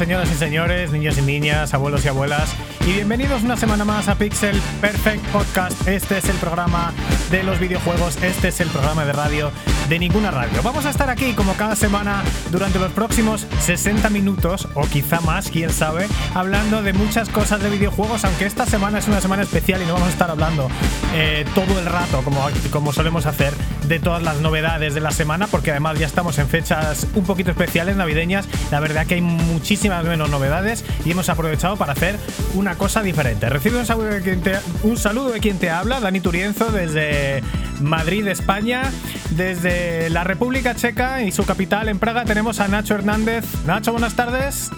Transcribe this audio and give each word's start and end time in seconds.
señoras 0.00 0.30
y 0.32 0.34
señores, 0.34 0.92
niños 0.92 1.18
y 1.18 1.20
niñas, 1.20 1.74
abuelos 1.74 2.06
y 2.06 2.08
abuelas, 2.08 2.54
y 2.86 2.92
bienvenidos 2.92 3.42
una 3.42 3.54
semana 3.58 3.84
más 3.84 4.08
a 4.08 4.14
Pixel 4.14 4.58
Perfect 4.80 5.22
Podcast. 5.26 5.86
Este 5.86 6.16
es 6.16 6.24
el 6.30 6.36
programa 6.36 6.94
de 7.30 7.42
los 7.42 7.60
videojuegos, 7.60 8.16
este 8.22 8.48
es 8.48 8.60
el 8.60 8.68
programa 8.68 9.04
de 9.04 9.12
radio 9.12 9.52
de 9.90 9.98
ninguna 9.98 10.30
radio. 10.30 10.62
Vamos 10.62 10.86
a 10.86 10.90
estar 10.90 11.10
aquí 11.10 11.34
como 11.34 11.52
cada 11.52 11.76
semana 11.76 12.22
durante 12.50 12.78
los 12.78 12.92
próximos 12.92 13.46
60 13.60 14.08
minutos, 14.08 14.68
o 14.72 14.86
quizá 14.86 15.20
más, 15.20 15.50
quién 15.50 15.68
sabe, 15.68 16.06
hablando 16.32 16.82
de 16.82 16.94
muchas 16.94 17.28
cosas 17.28 17.62
de 17.62 17.68
videojuegos, 17.68 18.24
aunque 18.24 18.46
esta 18.46 18.64
semana 18.64 19.00
es 19.00 19.06
una 19.06 19.20
semana 19.20 19.42
especial 19.42 19.82
y 19.82 19.84
no 19.84 19.92
vamos 19.92 20.08
a 20.08 20.12
estar 20.12 20.30
hablando 20.30 20.70
eh, 21.12 21.44
todo 21.54 21.78
el 21.78 21.84
rato, 21.84 22.22
como, 22.22 22.40
como 22.70 22.94
solemos 22.94 23.26
hacer, 23.26 23.52
de 23.90 23.98
todas 23.98 24.22
las 24.22 24.40
novedades 24.40 24.94
de 24.94 25.00
la 25.00 25.10
semana, 25.10 25.48
porque 25.48 25.72
además 25.72 25.98
ya 25.98 26.06
estamos 26.06 26.38
en 26.38 26.48
fechas 26.48 27.08
un 27.16 27.24
poquito 27.24 27.50
especiales, 27.50 27.96
navideñas. 27.96 28.48
La 28.70 28.78
verdad 28.78 29.04
que 29.04 29.16
hay 29.16 29.20
muchísimas 29.20 30.04
menos 30.04 30.30
novedades 30.30 30.84
y 31.04 31.10
hemos 31.10 31.28
aprovechado 31.28 31.76
para 31.76 31.94
hacer 31.94 32.16
una 32.54 32.76
cosa 32.76 33.02
diferente. 33.02 33.50
Recibe 33.50 33.80
un 33.80 33.86
saludo 33.86 34.06
de 34.06 34.22
quien 34.22 34.42
te, 34.42 34.52
un 34.84 34.96
saludo 34.96 35.30
de 35.30 35.40
quien 35.40 35.58
te 35.58 35.70
habla, 35.70 35.98
Dani 35.98 36.20
Turienzo, 36.20 36.70
desde 36.70 37.42
Madrid, 37.80 38.28
España. 38.28 38.82
Desde 39.30 40.08
la 40.10 40.22
República 40.22 40.76
Checa 40.76 41.22
y 41.22 41.32
su 41.32 41.44
capital 41.44 41.88
en 41.88 41.98
Praga 41.98 42.24
tenemos 42.24 42.60
a 42.60 42.68
Nacho 42.68 42.94
Hernández. 42.94 43.44
Nacho, 43.66 43.90
buenas 43.90 44.14
tardes. 44.14 44.70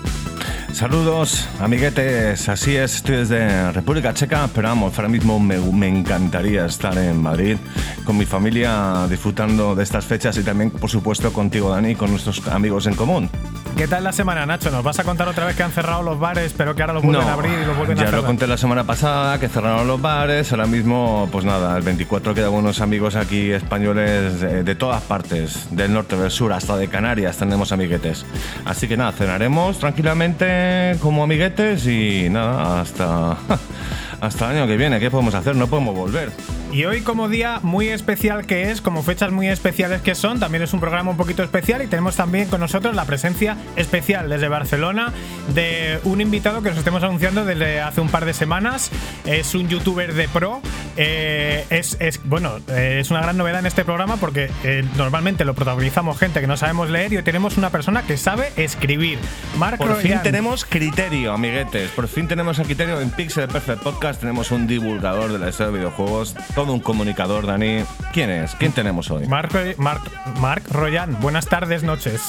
Saludos, 0.72 1.46
amiguetes. 1.60 2.48
Así 2.48 2.76
es, 2.76 2.96
estoy 2.96 3.16
desde 3.16 3.70
República 3.72 4.14
Checa, 4.14 4.48
pero 4.54 4.68
vamos, 4.68 4.96
ahora 4.96 5.08
mismo 5.08 5.38
me, 5.38 5.58
me, 5.58 5.86
encantaría 5.86 6.64
estar 6.64 6.96
en 6.96 7.20
Madrid 7.22 7.56
con 8.04 8.16
mi 8.16 8.24
familia 8.24 9.06
disfrutando 9.08 9.74
de 9.74 9.82
estas 9.82 10.06
fechas 10.06 10.36
y 10.38 10.42
también, 10.42 10.70
por 10.70 10.88
supuesto, 10.88 11.30
contigo, 11.32 11.70
Dani, 11.70 11.94
con 11.94 12.10
nuestros 12.10 12.48
amigos 12.48 12.86
en 12.86 12.94
común. 12.94 13.30
¿Qué 13.76 13.88
tal 13.88 14.04
la 14.04 14.12
semana, 14.12 14.44
Nacho? 14.46 14.70
¿Nos 14.70 14.84
vas 14.84 14.98
a 14.98 15.04
contar 15.04 15.26
otra 15.28 15.46
vez 15.46 15.56
que 15.56 15.62
han 15.62 15.72
cerrado 15.72 16.02
los 16.02 16.18
bares, 16.18 16.54
pero 16.56 16.74
que 16.74 16.82
ahora 16.82 16.92
los 16.92 17.02
vuelven 17.02 17.26
a 17.26 17.32
abrir 17.32 17.52
y 17.52 17.64
los 17.64 17.76
vuelven 17.76 17.96
a 17.96 18.00
cerrar? 18.00 18.12
Ya 18.12 18.20
lo 18.20 18.26
conté 18.26 18.46
la 18.46 18.56
semana 18.56 18.84
pasada, 18.84 19.40
que 19.40 19.48
cerraron 19.48 19.86
los 19.86 20.00
bares. 20.00 20.52
Ahora 20.52 20.66
mismo, 20.66 21.28
pues 21.32 21.44
nada, 21.44 21.76
el 21.76 21.82
24 21.82 22.34
quedan 22.34 22.52
unos 22.52 22.80
amigos 22.80 23.16
aquí 23.16 23.50
españoles 23.50 24.40
de, 24.40 24.62
de, 24.62 24.74
todas 24.74 25.02
partes, 25.02 25.68
del 25.70 25.92
norte, 25.92 26.16
del 26.16 26.30
sur, 26.30 26.52
hasta 26.52 26.76
de 26.76 26.88
Canarias 26.88 27.38
tenemos 27.38 27.72
amiguetes. 27.72 28.26
Así 28.64 28.86
que 28.86 28.96
nada, 28.96 29.12
cenaremos 29.12 29.78
tranquilamente 29.78 30.96
como 31.00 31.24
amiguetes 31.24 31.86
y 31.86 32.28
nada, 32.30 32.82
hasta, 32.82 33.36
hasta 34.20 34.50
el 34.50 34.58
año 34.58 34.66
que 34.66 34.76
viene. 34.76 35.00
¿Qué 35.00 35.10
podemos 35.10 35.34
hacer? 35.34 35.56
No 35.56 35.66
podemos 35.66 35.94
volver. 35.96 36.30
Y 36.72 36.86
hoy 36.86 37.02
como 37.02 37.28
día 37.28 37.60
muy 37.62 37.88
especial 37.88 38.46
que 38.46 38.70
es, 38.70 38.80
como 38.80 39.02
fechas 39.02 39.30
muy 39.30 39.46
especiales 39.46 40.00
que 40.00 40.14
son, 40.14 40.40
también 40.40 40.62
es 40.62 40.72
un 40.72 40.80
programa 40.80 41.10
un 41.10 41.18
poquito 41.18 41.42
especial 41.42 41.82
y 41.82 41.86
tenemos 41.86 42.16
también 42.16 42.48
con 42.48 42.60
nosotros 42.60 42.96
la 42.96 43.04
presencia 43.04 43.58
especial 43.76 44.30
desde 44.30 44.48
Barcelona 44.48 45.12
de 45.54 46.00
un 46.04 46.22
invitado 46.22 46.62
que 46.62 46.70
nos 46.70 46.78
estemos 46.78 47.02
anunciando 47.02 47.44
desde 47.44 47.82
hace 47.82 48.00
un 48.00 48.08
par 48.08 48.24
de 48.24 48.32
semanas. 48.32 48.90
Es 49.26 49.54
un 49.54 49.68
youtuber 49.68 50.14
de 50.14 50.28
pro. 50.28 50.62
Eh, 50.96 51.66
es, 51.68 51.98
es, 52.00 52.20
bueno, 52.24 52.56
eh, 52.68 52.98
es 53.00 53.10
una 53.10 53.20
gran 53.20 53.36
novedad 53.36 53.60
en 53.60 53.66
este 53.66 53.84
programa 53.84 54.16
porque 54.16 54.50
eh, 54.64 54.82
normalmente 54.96 55.44
lo 55.44 55.52
protagonizamos 55.52 56.18
gente 56.18 56.40
que 56.40 56.46
no 56.46 56.56
sabemos 56.56 56.88
leer 56.88 57.12
y 57.12 57.18
hoy 57.18 57.22
tenemos 57.22 57.58
una 57.58 57.68
persona 57.68 58.02
que 58.04 58.16
sabe 58.16 58.50
escribir. 58.56 59.18
Marco 59.58 59.84
Por 59.84 59.96
fin 59.96 60.20
tenemos 60.22 60.64
criterio, 60.64 61.34
amiguetes. 61.34 61.90
Por 61.90 62.08
fin 62.08 62.28
tenemos 62.28 62.58
el 62.58 62.64
criterio 62.64 62.98
en 62.98 63.10
Pixel 63.10 63.48
Perfect 63.48 63.82
Podcast. 63.82 64.20
Tenemos 64.20 64.50
un 64.50 64.66
divulgador 64.66 65.30
de 65.30 65.38
la 65.38 65.50
historia 65.50 65.70
de 65.70 65.78
videojuegos 65.80 66.34
todo 66.64 66.74
un 66.74 66.80
comunicador, 66.80 67.44
Dani. 67.44 67.82
¿Quién 68.12 68.30
es? 68.30 68.54
¿Quién 68.54 68.70
tenemos 68.70 69.10
hoy? 69.10 69.26
Marc, 69.26 69.52
Marc, 69.78 70.02
Marc 70.38 70.70
Royan, 70.70 71.20
buenas 71.20 71.46
tardes, 71.46 71.82
noches. 71.82 72.22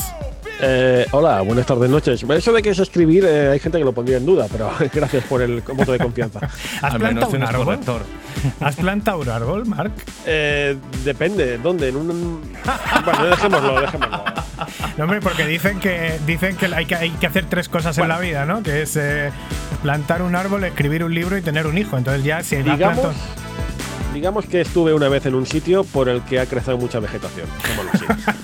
Eh, 0.59 1.05
hola, 1.11 1.41
buenas 1.41 1.67
tardes, 1.67 1.87
noches. 1.87 2.23
Eso 2.23 2.51
de 2.51 2.63
que 2.63 2.71
es 2.71 2.79
escribir, 2.79 3.25
eh, 3.25 3.49
hay 3.51 3.59
gente 3.59 3.77
que 3.77 3.83
lo 3.83 3.91
pondría 3.91 4.17
en 4.17 4.25
duda, 4.25 4.47
pero 4.51 4.71
gracias 4.93 5.23
por 5.25 5.43
el 5.43 5.61
voto 5.61 5.91
de 5.91 5.99
confianza. 5.99 6.39
¿Has 6.81 6.95
plantado 6.95 7.35
un 7.35 7.43
árbol? 7.43 7.79
¿Has 8.59 8.75
plantado 8.75 9.19
un 9.19 9.29
árbol, 9.29 9.67
Marc? 9.67 9.91
Eh, 10.25 10.77
depende, 11.03 11.59
¿dónde? 11.59 11.89
En 11.89 11.97
un. 11.97 12.41
bueno, 13.05 13.25
dejémoslo, 13.25 13.81
dejémoslo. 13.81 14.23
No, 14.97 15.03
hombre, 15.03 15.19
porque 15.21 15.45
dicen 15.45 15.79
que 15.79 16.19
dicen 16.25 16.55
que 16.55 16.73
hay 16.73 16.87
que, 16.87 16.95
hay 16.95 17.11
que 17.11 17.27
hacer 17.27 17.45
tres 17.45 17.69
cosas 17.69 17.95
bueno. 17.97 18.15
en 18.15 18.19
la 18.19 18.25
vida, 18.25 18.45
¿no? 18.45 18.63
Que 18.63 18.81
es 18.81 18.95
eh, 18.95 19.29
plantar 19.83 20.23
un 20.23 20.35
árbol, 20.35 20.63
escribir 20.63 21.03
un 21.03 21.13
libro 21.13 21.37
y 21.37 21.41
tener 21.43 21.67
un 21.67 21.77
hijo. 21.77 21.97
Entonces 21.97 22.23
ya 22.23 22.41
si 22.41 22.55
digamos, 22.55 22.99
plantado... 22.99 23.13
digamos 24.13 24.45
que 24.45 24.61
estuve 24.61 24.93
una 24.93 25.09
vez 25.09 25.25
en 25.25 25.35
un 25.35 25.45
sitio 25.45 25.83
por 25.83 26.07
el 26.07 26.21
que 26.21 26.39
ha 26.39 26.45
crecido 26.45 26.77
mucha 26.77 26.99
vegetación. 26.99 27.47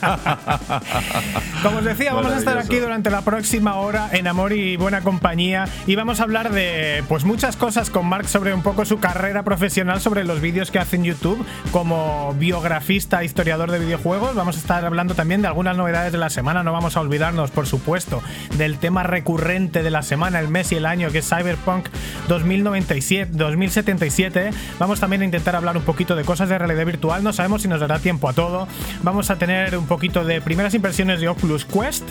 Como 1.63 1.78
os 1.78 1.85
decía, 1.85 2.13
vamos 2.13 2.31
a 2.34 2.38
estar 2.38 2.57
aquí 2.57 2.78
durante 2.78 3.09
la 3.09 3.22
próxima 3.22 3.75
hora 3.75 4.09
en 4.12 4.28
Amor 4.28 4.53
y 4.53 4.78
Buena 4.78 5.02
Compañía 5.02 5.66
y 5.85 5.96
vamos 5.96 6.19
a 6.19 6.24
hablar 6.24 6.52
de 6.52 7.03
pues 7.07 7.24
muchas 7.24 7.56
cosas 7.56 7.90
con 7.90 8.07
Mark 8.07 8.28
sobre 8.28 8.53
un 8.53 8.63
poco 8.63 8.85
su 8.85 9.00
carrera 9.00 9.44
profesional, 9.44 10.02
sobre 10.02 10.24
los 10.24 10.41
vídeos 10.41 10.72
que 10.72 10.80
hace 10.80 10.96
en 10.96 11.03
YouTube 11.03 11.46
como 11.72 12.34
biografista, 12.40 13.24
historiador 13.24 13.72
de 13.72 13.80
videojuegos. 13.80 14.36
Vamos 14.36 14.56
a 14.57 14.59
estar 14.59 14.86
hablando 14.86 15.13
también 15.13 15.41
de 15.41 15.47
algunas 15.47 15.78
novedades 15.78 16.12
de 16.12 16.18
la 16.18 16.30
semana. 16.30 16.63
No 16.63 16.74
vamos 16.74 16.97
a 16.97 17.01
olvidarnos, 17.01 17.51
por 17.51 17.68
supuesto, 17.68 18.24
del 18.57 18.80
tema 18.80 19.03
recurrente 19.03 19.84
de 19.84 19.91
la 19.91 20.01
semana, 20.01 20.40
el 20.40 20.47
mes 20.47 20.72
y 20.72 20.75
el 20.75 20.86
año, 20.86 21.12
que 21.12 21.19
es 21.19 21.30
Cyberpunk 21.30 21.88
2097, 22.28 23.31
2077. 23.34 24.51
Vamos 24.80 25.00
también 25.00 25.22
a 25.22 25.25
intentar 25.25 25.56
hablar 25.59 25.78
un 25.78 25.84
poquito 25.84 26.16
de 26.16 26.24
cosas 26.24 26.50
de 26.50 26.58
realidad 26.58 26.86
virtual. 26.86 27.24
No 27.24 27.34
sabemos 27.34 27.62
si 27.62 27.68
nos 27.68 27.80
dará 27.80 28.00
tiempo 28.00 28.28
a 28.28 28.34
todo. 28.34 28.68
Vamos 29.03 29.30
a 29.30 29.38
tener 29.38 29.78
un 29.78 29.86
poquito 29.86 30.24
de 30.25 30.42
primeras 30.42 30.74
impresiones 30.74 31.22
de 31.22 31.28
Oculus 31.28 31.66
Quest 31.66 32.03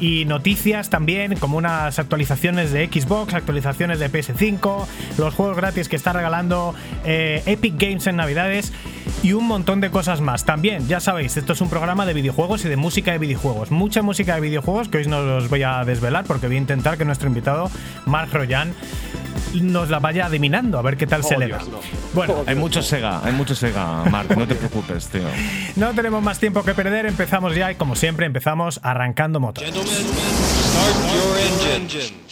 y 0.00 0.24
noticias 0.24 0.90
también, 0.90 1.36
como 1.36 1.58
unas 1.58 1.98
actualizaciones 1.98 2.72
de 2.72 2.86
Xbox, 2.86 3.34
actualizaciones 3.34 3.98
de 3.98 4.10
PS5, 4.10 4.86
los 5.18 5.34
juegos 5.34 5.56
gratis 5.56 5.88
que 5.88 5.96
está 5.96 6.12
regalando 6.12 6.74
eh, 7.04 7.42
Epic 7.46 7.74
Games 7.78 8.06
en 8.06 8.16
Navidades 8.16 8.72
y 9.22 9.32
un 9.32 9.46
montón 9.46 9.80
de 9.80 9.90
cosas 9.90 10.20
más. 10.20 10.44
También, 10.44 10.86
ya 10.88 11.00
sabéis, 11.00 11.36
esto 11.36 11.52
es 11.52 11.60
un 11.60 11.68
programa 11.68 12.06
de 12.06 12.14
videojuegos 12.14 12.64
y 12.64 12.68
de 12.68 12.76
música 12.76 13.12
de 13.12 13.18
videojuegos. 13.18 13.70
Mucha 13.70 14.02
música 14.02 14.34
de 14.34 14.40
videojuegos 14.40 14.88
que 14.88 14.98
hoy 14.98 15.06
no 15.06 15.18
os 15.36 15.48
voy 15.48 15.62
a 15.62 15.84
desvelar 15.84 16.24
porque 16.24 16.46
voy 16.46 16.56
a 16.56 16.60
intentar 16.60 16.96
que 16.96 17.04
nuestro 17.04 17.28
invitado, 17.28 17.70
Mark 18.06 18.30
Royan, 18.32 18.72
nos 19.54 19.90
la 19.90 19.98
vaya 19.98 20.26
adivinando, 20.26 20.78
a 20.78 20.82
ver 20.82 20.96
qué 20.96 21.06
tal 21.06 21.20
oh, 21.20 21.24
se 21.24 21.38
le 21.38 21.48
da. 21.48 21.58
Dios, 21.58 21.68
no. 21.68 21.80
Bueno, 22.14 22.44
hay 22.46 22.54
mucho 22.54 22.82
Sega, 22.82 23.24
hay 23.24 23.32
mucho 23.32 23.54
Sega, 23.54 24.04
Mark, 24.10 24.36
no 24.36 24.46
te 24.46 24.54
preocupes, 24.54 25.08
tío. 25.08 25.22
No 25.76 25.92
tenemos 25.94 26.22
más 26.22 26.38
tiempo 26.38 26.62
que 26.62 26.74
perder, 26.74 27.06
empezamos 27.06 27.54
ya 27.54 27.70
y 27.72 27.74
como 27.74 27.96
siempre 27.96 28.26
empezamos 28.26 28.80
arrancando 28.82 29.40
motos. 29.40 29.64
Start 29.64 29.80
your 31.14 31.38
engines. 31.76 32.29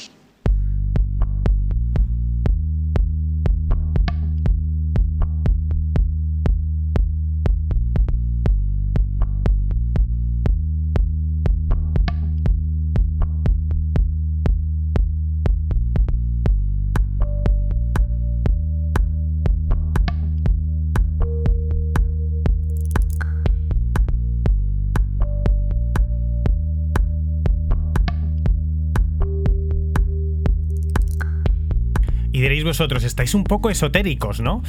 Vosotros, 32.68 33.02
estáis 33.04 33.34
un 33.34 33.44
poco 33.44 33.70
esotéricos, 33.70 34.40
¿no? 34.40 34.62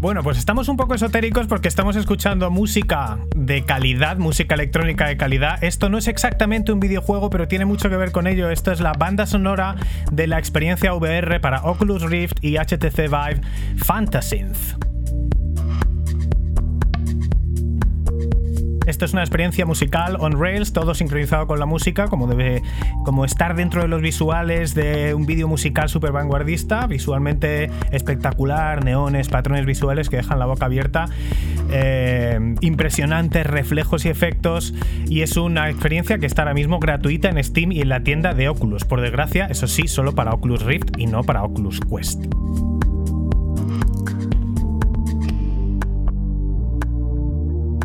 Bueno, 0.00 0.22
pues 0.22 0.38
estamos 0.38 0.68
un 0.68 0.76
poco 0.76 0.94
esotéricos 0.94 1.46
porque 1.46 1.68
estamos 1.68 1.96
escuchando 1.96 2.50
música 2.50 3.18
de 3.36 3.64
calidad, 3.64 4.18
música 4.18 4.54
electrónica 4.54 5.06
de 5.06 5.16
calidad. 5.16 5.62
Esto 5.62 5.88
no 5.88 5.98
es 5.98 6.08
exactamente 6.08 6.72
un 6.72 6.80
videojuego, 6.80 7.30
pero 7.30 7.48
tiene 7.48 7.64
mucho 7.64 7.88
que 7.88 7.96
ver 7.96 8.12
con 8.12 8.26
ello. 8.26 8.50
Esto 8.50 8.72
es 8.72 8.80
la 8.80 8.92
banda 8.92 9.26
sonora 9.26 9.76
de 10.10 10.26
la 10.26 10.38
experiencia 10.38 10.94
VR 10.94 11.40
para 11.40 11.62
Oculus 11.62 12.02
Rift 12.02 12.42
y 12.42 12.56
HTC 12.56 13.08
Vive 13.08 13.40
Fantasynth. 13.76 14.93
Esto 18.86 19.04
es 19.04 19.12
una 19.12 19.22
experiencia 19.22 19.64
musical 19.64 20.16
on 20.20 20.38
rails, 20.38 20.72
todo 20.72 20.94
sincronizado 20.94 21.46
con 21.46 21.58
la 21.58 21.66
música, 21.66 22.08
como 22.08 22.26
debe, 22.26 22.62
como 23.04 23.24
estar 23.24 23.54
dentro 23.54 23.82
de 23.82 23.88
los 23.88 24.02
visuales 24.02 24.74
de 24.74 25.14
un 25.14 25.26
vídeo 25.26 25.48
musical 25.48 25.88
súper 25.88 26.12
vanguardista, 26.12 26.86
visualmente 26.86 27.70
espectacular, 27.90 28.84
neones, 28.84 29.28
patrones 29.28 29.64
visuales 29.66 30.08
que 30.08 30.16
dejan 30.16 30.38
la 30.38 30.46
boca 30.46 30.66
abierta, 30.66 31.06
eh, 31.70 32.54
impresionantes 32.60 33.46
reflejos 33.46 34.04
y 34.04 34.08
efectos, 34.08 34.74
y 35.08 35.22
es 35.22 35.36
una 35.36 35.70
experiencia 35.70 36.18
que 36.18 36.26
está 36.26 36.42
ahora 36.42 36.54
mismo 36.54 36.78
gratuita 36.78 37.28
en 37.28 37.42
Steam 37.42 37.72
y 37.72 37.80
en 37.80 37.88
la 37.88 38.02
tienda 38.02 38.34
de 38.34 38.48
Oculus. 38.48 38.84
Por 38.84 39.00
desgracia, 39.00 39.46
eso 39.46 39.66
sí, 39.66 39.88
solo 39.88 40.14
para 40.14 40.32
Oculus 40.32 40.62
Rift 40.62 40.98
y 40.98 41.06
no 41.06 41.22
para 41.22 41.42
Oculus 41.42 41.80
Quest. 41.80 42.24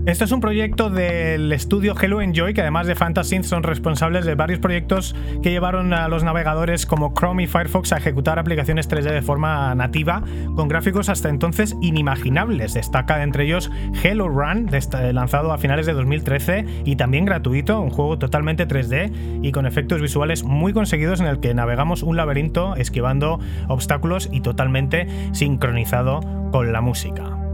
Esto 0.09 0.23
es 0.23 0.31
un 0.31 0.41
proyecto 0.41 0.89
del 0.89 1.53
estudio 1.53 1.93
Hello 1.95 2.19
Enjoy, 2.19 2.55
que 2.55 2.61
además 2.61 2.87
de 2.87 2.95
Fantasy 2.95 3.43
son 3.43 3.61
responsables 3.61 4.25
de 4.25 4.33
varios 4.33 4.59
proyectos 4.59 5.15
que 5.43 5.51
llevaron 5.51 5.93
a 5.93 6.07
los 6.07 6.23
navegadores 6.23 6.87
como 6.87 7.13
Chrome 7.13 7.43
y 7.43 7.47
Firefox 7.47 7.93
a 7.93 7.97
ejecutar 7.97 8.39
aplicaciones 8.39 8.89
3D 8.89 9.11
de 9.11 9.21
forma 9.21 9.75
nativa, 9.75 10.23
con 10.55 10.67
gráficos 10.67 11.09
hasta 11.09 11.29
entonces 11.29 11.75
inimaginables. 11.83 12.73
Destaca 12.73 13.21
entre 13.21 13.43
ellos 13.43 13.69
Hello 14.01 14.27
Run, 14.27 14.71
lanzado 15.13 15.53
a 15.53 15.59
finales 15.59 15.85
de 15.85 15.93
2013 15.93 16.65
y 16.85 16.95
también 16.95 17.25
gratuito, 17.25 17.79
un 17.79 17.91
juego 17.91 18.17
totalmente 18.17 18.67
3D 18.67 19.43
y 19.43 19.51
con 19.51 19.67
efectos 19.67 20.01
visuales 20.01 20.43
muy 20.43 20.73
conseguidos 20.73 21.19
en 21.19 21.27
el 21.27 21.39
que 21.39 21.53
navegamos 21.53 22.01
un 22.01 22.17
laberinto 22.17 22.75
esquivando 22.77 23.39
obstáculos 23.67 24.27
y 24.31 24.41
totalmente 24.41 25.05
sincronizado 25.33 26.21
con 26.51 26.73
la 26.73 26.81
música 26.81 27.48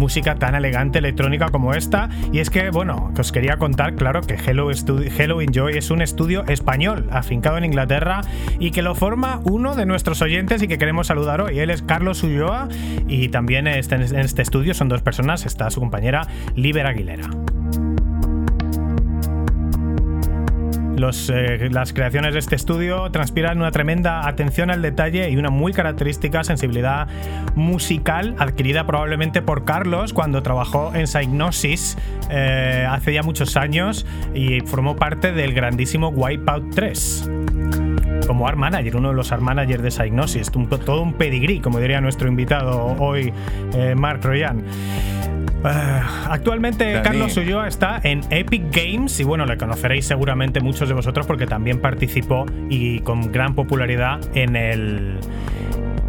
música 0.00 0.34
tan 0.34 0.56
elegante 0.56 0.98
electrónica 0.98 1.50
como 1.50 1.74
esta. 1.74 2.08
Y 2.32 2.40
es 2.40 2.50
que, 2.50 2.70
bueno, 2.70 3.12
os 3.16 3.30
quería 3.30 3.58
contar, 3.58 3.94
claro, 3.94 4.22
que 4.22 4.34
Hello, 4.34 5.40
Enjoy 5.40 5.76
es 5.76 5.90
un 5.90 6.02
estudio 6.02 6.44
español 6.48 7.06
afincado 7.12 7.58
en 7.58 7.66
Inglaterra 7.66 8.22
y 8.58 8.72
que 8.72 8.82
lo 8.82 8.94
forma 8.94 9.40
uno 9.44 9.76
de 9.76 9.86
nuestros 9.86 10.22
oyentes 10.22 10.62
y 10.62 10.68
que 10.68 10.78
queremos 10.78 11.06
saludar 11.06 11.42
hoy. 11.42 11.58
Él 11.60 11.70
es 11.70 11.82
Carlos 11.82 12.24
Ulloa 12.24 12.68
y 13.06 13.28
también 13.28 13.66
este, 13.66 13.96
en 13.96 14.02
este 14.02 14.42
estudio 14.42 14.74
son 14.74 14.88
dos 14.88 15.02
personas, 15.02 15.44
está 15.44 15.70
su 15.70 15.80
compañera 15.80 16.26
Liber 16.56 16.86
Aguilera. 16.86 17.28
Eh, 20.96 21.68
las 21.70 21.92
creaciones 21.92 22.34
de 22.34 22.40
este 22.40 22.56
estudio 22.56 23.10
transpiran 23.10 23.58
una 23.58 23.70
tremenda 23.70 24.26
atención 24.28 24.70
al 24.70 24.82
detalle 24.82 25.30
y 25.30 25.36
una 25.36 25.50
muy 25.50 25.72
característica 25.72 26.44
sensibilidad 26.44 27.08
musical 27.54 28.34
adquirida 28.38 28.86
probablemente 28.86 29.40
por 29.40 29.64
Carlos 29.64 30.12
cuando 30.12 30.42
trabajó 30.42 30.92
en 30.94 31.06
Psygnosis 31.06 31.96
eh, 32.30 32.86
hace 32.88 33.14
ya 33.14 33.22
muchos 33.22 33.56
años 33.56 34.06
y 34.34 34.60
formó 34.60 34.96
parte 34.96 35.32
del 35.32 35.54
grandísimo 35.54 36.08
Wipeout 36.08 36.74
3 36.74 37.89
como 38.26 38.46
art 38.46 38.56
manager, 38.56 38.96
uno 38.96 39.08
de 39.08 39.14
los 39.14 39.32
art 39.32 39.42
managers 39.42 39.82
de 39.82 39.90
Psygnosis, 39.90 40.50
todo 40.50 41.02
un 41.02 41.14
pedigrí, 41.14 41.60
como 41.60 41.78
diría 41.78 42.00
nuestro 42.00 42.28
invitado 42.28 42.96
hoy, 42.98 43.32
eh, 43.74 43.94
Mark 43.96 44.20
Royan. 44.22 44.64
Eh, 45.64 46.00
actualmente 46.28 47.00
Carlos 47.02 47.36
Ulloa 47.36 47.68
está 47.68 48.00
en 48.02 48.22
Epic 48.30 48.74
Games 48.74 49.20
y 49.20 49.24
bueno, 49.24 49.44
le 49.44 49.58
conoceréis 49.58 50.06
seguramente 50.06 50.60
muchos 50.60 50.88
de 50.88 50.94
vosotros 50.94 51.26
porque 51.26 51.46
también 51.46 51.80
participó 51.80 52.46
y 52.70 53.00
con 53.00 53.30
gran 53.30 53.54
popularidad 53.54 54.20
en 54.34 54.56
el 54.56 55.18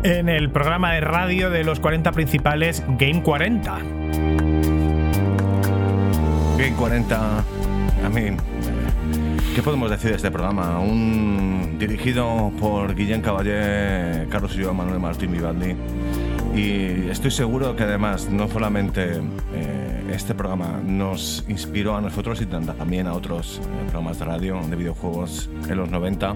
en 0.04 0.30
el 0.30 0.50
programa 0.50 0.94
de 0.94 1.02
radio 1.02 1.50
de 1.50 1.64
los 1.64 1.80
40 1.80 2.12
principales 2.12 2.84
Game 2.98 3.22
40. 3.22 3.78
Game 6.58 6.76
40, 6.78 7.44
a 8.06 8.10
mí, 8.10 8.22
¿qué 9.54 9.62
podemos 9.62 9.90
decir 9.90 10.12
de 10.12 10.16
este 10.16 10.32
programa? 10.32 10.80
Un 10.80 11.51
dirigido 11.88 12.52
por 12.60 12.94
Guillén 12.94 13.22
Caballé, 13.22 14.28
Carlos 14.30 14.56
Ulloa, 14.56 14.72
Manuel 14.72 15.00
Martín 15.00 15.32
Vivaldi. 15.32 15.76
Y 16.56 17.10
estoy 17.10 17.32
seguro 17.32 17.76
que 17.76 17.84
además 17.84 18.30
no 18.30 18.48
solamente 18.48 19.20
eh, 19.54 20.04
este 20.14 20.36
programa 20.36 20.80
nos 20.86 21.44
inspiró 21.48 21.96
a 21.96 22.02
nosotros, 22.02 22.38
sino 22.38 22.62
también 22.62 23.08
a 23.08 23.14
otros 23.14 23.60
eh, 23.64 23.84
programas 23.86 24.20
de 24.20 24.26
radio 24.26 24.62
de 24.70 24.76
videojuegos 24.76 25.50
en 25.68 25.78
los 25.78 25.90
90 25.90 26.36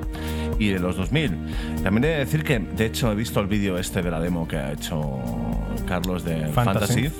y 0.57 0.71
en 0.71 0.81
los 0.81 0.97
2000. 0.97 1.37
También 1.83 2.05
he 2.05 2.07
de 2.07 2.17
decir 2.17 2.43
que, 2.43 2.57
de 2.57 2.85
hecho, 2.87 3.11
he 3.11 3.15
visto 3.15 3.39
el 3.39 3.45
vídeo 3.45 3.77
este 3.77 4.01
de 4.01 4.09
la 4.09 4.19
demo 4.19 4.47
que 4.47 4.57
ha 4.57 4.71
hecho 4.71 5.19
Carlos 5.87 6.23
de 6.25 6.47
Fantasy, 6.47 7.11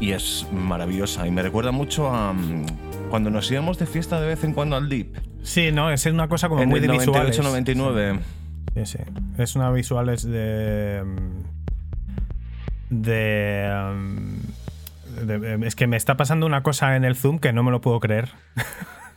y 0.00 0.12
es 0.12 0.46
maravillosa. 0.50 1.26
Y 1.26 1.30
me 1.30 1.42
recuerda 1.42 1.72
mucho 1.72 2.08
a 2.08 2.32
mm, 2.32 2.64
cuando 3.10 3.28
nos 3.28 3.50
íbamos 3.50 3.78
de 3.78 3.84
fiesta 3.84 4.18
de 4.18 4.28
vez 4.28 4.44
en 4.44 4.54
cuando 4.54 4.76
al 4.76 4.88
Deep. 4.88 5.29
Sí, 5.42 5.72
no, 5.72 5.90
es 5.90 6.04
una 6.06 6.28
cosa 6.28 6.48
como 6.48 6.64
muy 6.66 6.76
el 6.76 6.82
de 6.82 6.88
98, 6.88 7.42
99. 7.42 8.20
Sí, 8.74 8.86
sí. 8.86 8.98
Es 9.38 9.56
una 9.56 9.70
visuales 9.70 10.22
de 10.22 11.02
mm, 11.04 11.60
Um, 12.90 14.40
de, 15.24 15.66
Es 15.66 15.76
que 15.76 15.86
me 15.86 15.96
está 15.96 16.16
pasando 16.16 16.46
una 16.46 16.62
cosa 16.62 16.96
en 16.96 17.04
el 17.04 17.14
Zoom 17.14 17.38
que 17.38 17.52
no 17.52 17.62
me 17.62 17.70
lo 17.70 17.80
puedo 17.80 18.00
creer. 18.00 18.30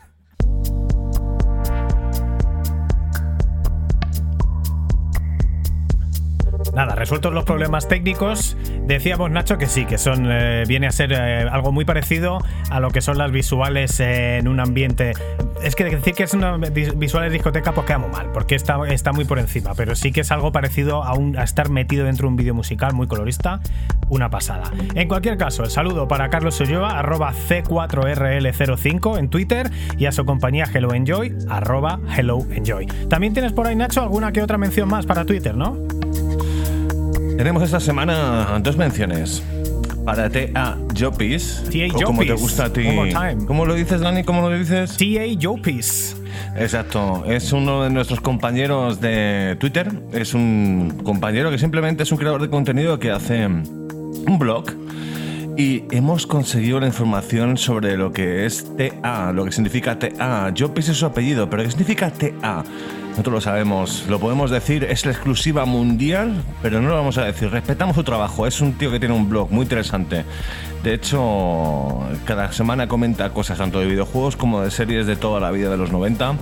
Nada, 6.75 6.95
resueltos 6.95 7.31
los 7.33 7.43
problemas 7.43 7.87
técnicos, 7.87 8.57
decíamos 8.87 9.29
Nacho 9.29 9.59
que 9.59 9.67
sí, 9.67 9.85
que 9.85 9.99
son 9.99 10.27
eh, 10.31 10.63
viene 10.67 10.87
a 10.87 10.91
ser 10.91 11.13
eh, 11.13 11.47
algo 11.47 11.71
muy 11.71 11.85
parecido 11.85 12.39
a 12.71 12.79
lo 12.79 12.89
que 12.89 13.01
son 13.01 13.19
las 13.19 13.31
visuales 13.31 13.99
en 13.99 14.47
un 14.47 14.59
ambiente. 14.59 15.11
Es 15.61 15.75
que 15.75 15.83
decir 15.83 16.15
que 16.15 16.23
es 16.23 16.33
una 16.33 16.57
visuales 16.57 17.31
discoteca 17.31 17.73
pues 17.73 17.85
queda 17.85 17.99
mal, 17.99 18.31
porque 18.33 18.55
está, 18.55 18.79
está 18.87 19.13
muy 19.13 19.23
por 19.23 19.37
encima, 19.37 19.75
pero 19.75 19.93
sí 19.95 20.11
que 20.11 20.21
es 20.21 20.31
algo 20.31 20.51
parecido 20.51 21.03
a, 21.03 21.13
un, 21.13 21.37
a 21.37 21.43
estar 21.43 21.69
metido 21.69 22.05
dentro 22.05 22.27
de 22.27 22.31
un 22.31 22.35
vídeo 22.37 22.55
musical 22.55 22.93
muy 22.93 23.05
colorista, 23.05 23.59
una 24.09 24.31
pasada. 24.31 24.71
En 24.95 25.07
cualquier 25.07 25.37
caso, 25.37 25.63
el 25.63 25.69
saludo 25.69 26.07
para 26.07 26.29
Carlos 26.29 26.59
Ulloa, 26.59 26.97
arroba 26.97 27.33
C4RL05 27.33 29.19
en 29.19 29.29
Twitter 29.29 29.69
y 29.99 30.07
a 30.07 30.11
su 30.11 30.25
compañía 30.25 30.65
Hello 30.73 30.91
Enjoy, 30.95 31.35
arroba 31.49 31.99
Hello 32.17 32.39
Enjoy. 32.49 32.87
También 33.09 33.33
tienes 33.33 33.53
por 33.53 33.67
ahí, 33.67 33.75
Nacho, 33.75 34.01
alguna 34.01 34.31
que 34.31 34.41
otra 34.41 34.57
mención 34.57 34.89
más 34.89 35.05
para 35.05 35.23
Twitter, 35.23 35.55
¿no? 35.55 35.77
Tenemos 37.37 37.63
esta 37.63 37.79
semana 37.79 38.59
dos 38.61 38.77
menciones. 38.77 39.43
Para 40.05 40.29
T.A. 40.29 40.77
Jopis. 40.97 41.63
T.A. 41.71 41.89
Como 42.05 42.21
te 42.21 42.33
gusta 42.33 42.65
a 42.65 42.73
ti. 42.73 42.83
¿Cómo 43.47 43.65
lo 43.65 43.73
dices, 43.73 44.01
Dani? 44.01 44.23
¿Cómo 44.23 44.49
lo 44.49 44.57
dices? 44.57 44.97
T.A. 44.97 45.25
Jopis. 45.41 46.17
Exacto, 46.57 47.23
es 47.25 47.51
uno 47.53 47.83
de 47.83 47.89
nuestros 47.89 48.19
compañeros 48.21 49.01
de 49.01 49.55
Twitter. 49.59 49.91
Es 50.11 50.33
un 50.33 51.01
compañero 51.03 51.49
que 51.49 51.57
simplemente 51.57 52.03
es 52.03 52.11
un 52.11 52.17
creador 52.17 52.41
de 52.41 52.49
contenido 52.49 52.99
que 52.99 53.11
hace 53.11 53.45
un 53.47 54.37
blog 54.39 54.65
y 55.55 55.83
hemos 55.91 56.25
conseguido 56.25 56.79
la 56.79 56.87
información 56.87 57.57
sobre 57.57 57.95
lo 57.97 58.11
que 58.11 58.45
es 58.45 58.65
TA, 58.75 59.31
lo 59.31 59.45
que 59.45 59.51
significa 59.51 59.99
TA. 59.99 60.51
Yo 60.53 60.73
pensé 60.73 60.93
su 60.93 61.05
apellido, 61.05 61.49
pero 61.49 61.63
¿qué 61.63 61.69
significa 61.69 62.11
TA? 62.11 62.63
Nosotros 63.11 63.33
lo 63.33 63.41
sabemos, 63.41 64.05
lo 64.09 64.19
podemos 64.19 64.49
decir, 64.49 64.83
es 64.85 65.05
la 65.05 65.11
exclusiva 65.11 65.65
mundial, 65.65 66.43
pero 66.63 66.81
no 66.81 66.89
lo 66.89 66.95
vamos 66.95 67.19
a 67.19 67.25
decir. 67.25 67.51
Respetamos 67.51 67.95
su 67.95 68.03
trabajo, 68.03 68.47
es 68.47 68.59
un 68.61 68.73
tío 68.73 68.89
que 68.91 68.99
tiene 68.99 69.13
un 69.13 69.29
blog 69.29 69.51
muy 69.51 69.63
interesante. 69.63 70.25
De 70.83 70.95
hecho, 70.95 71.99
cada 72.25 72.51
semana 72.51 72.87
comenta 72.87 73.29
cosas 73.29 73.59
tanto 73.59 73.79
de 73.79 73.85
videojuegos 73.85 74.35
como 74.35 74.61
de 74.61 74.71
series 74.71 75.05
de 75.05 75.15
toda 75.15 75.39
la 75.39 75.51
vida 75.51 75.69
de 75.69 75.77
los 75.77 75.91
90 75.91 76.33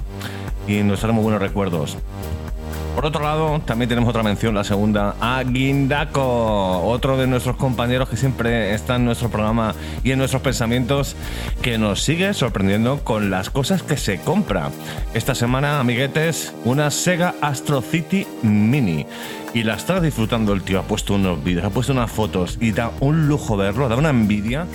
y 0.67 0.83
nos 0.83 1.01
trae 1.01 1.11
muy 1.11 1.23
buenos 1.23 1.41
recuerdos. 1.41 1.97
Por 2.95 3.05
otro 3.05 3.23
lado, 3.23 3.61
también 3.65 3.89
tenemos 3.89 4.09
otra 4.09 4.21
mención, 4.21 4.53
la 4.53 4.63
segunda, 4.63 5.15
a 5.21 5.43
Guindaco, 5.43 6.81
otro 6.83 7.17
de 7.17 7.25
nuestros 7.25 7.55
compañeros 7.55 8.09
que 8.09 8.17
siempre 8.17 8.73
está 8.73 8.97
en 8.97 9.05
nuestro 9.05 9.29
programa 9.29 9.73
y 10.03 10.11
en 10.11 10.19
nuestros 10.19 10.41
pensamientos, 10.41 11.15
que 11.61 11.77
nos 11.77 12.03
sigue 12.03 12.33
sorprendiendo 12.33 13.03
con 13.03 13.31
las 13.31 13.49
cosas 13.49 13.81
que 13.81 13.97
se 13.97 14.19
compra. 14.19 14.69
Esta 15.13 15.35
semana, 15.35 15.79
amiguetes, 15.79 16.53
una 16.65 16.91
Sega 16.91 17.33
Astro 17.41 17.81
City 17.81 18.27
Mini. 18.43 19.05
Y 19.53 19.63
la 19.63 19.75
está 19.75 19.99
disfrutando 19.99 20.53
el 20.53 20.61
tío, 20.61 20.79
ha 20.79 20.83
puesto 20.83 21.15
unos 21.15 21.43
vídeos, 21.43 21.65
ha 21.65 21.69
puesto 21.69 21.93
unas 21.93 22.11
fotos 22.11 22.57
y 22.61 22.71
da 22.71 22.91
un 22.99 23.27
lujo 23.27 23.57
verlo, 23.57 23.89
da 23.89 23.95
una 23.95 24.09
envidia 24.09 24.65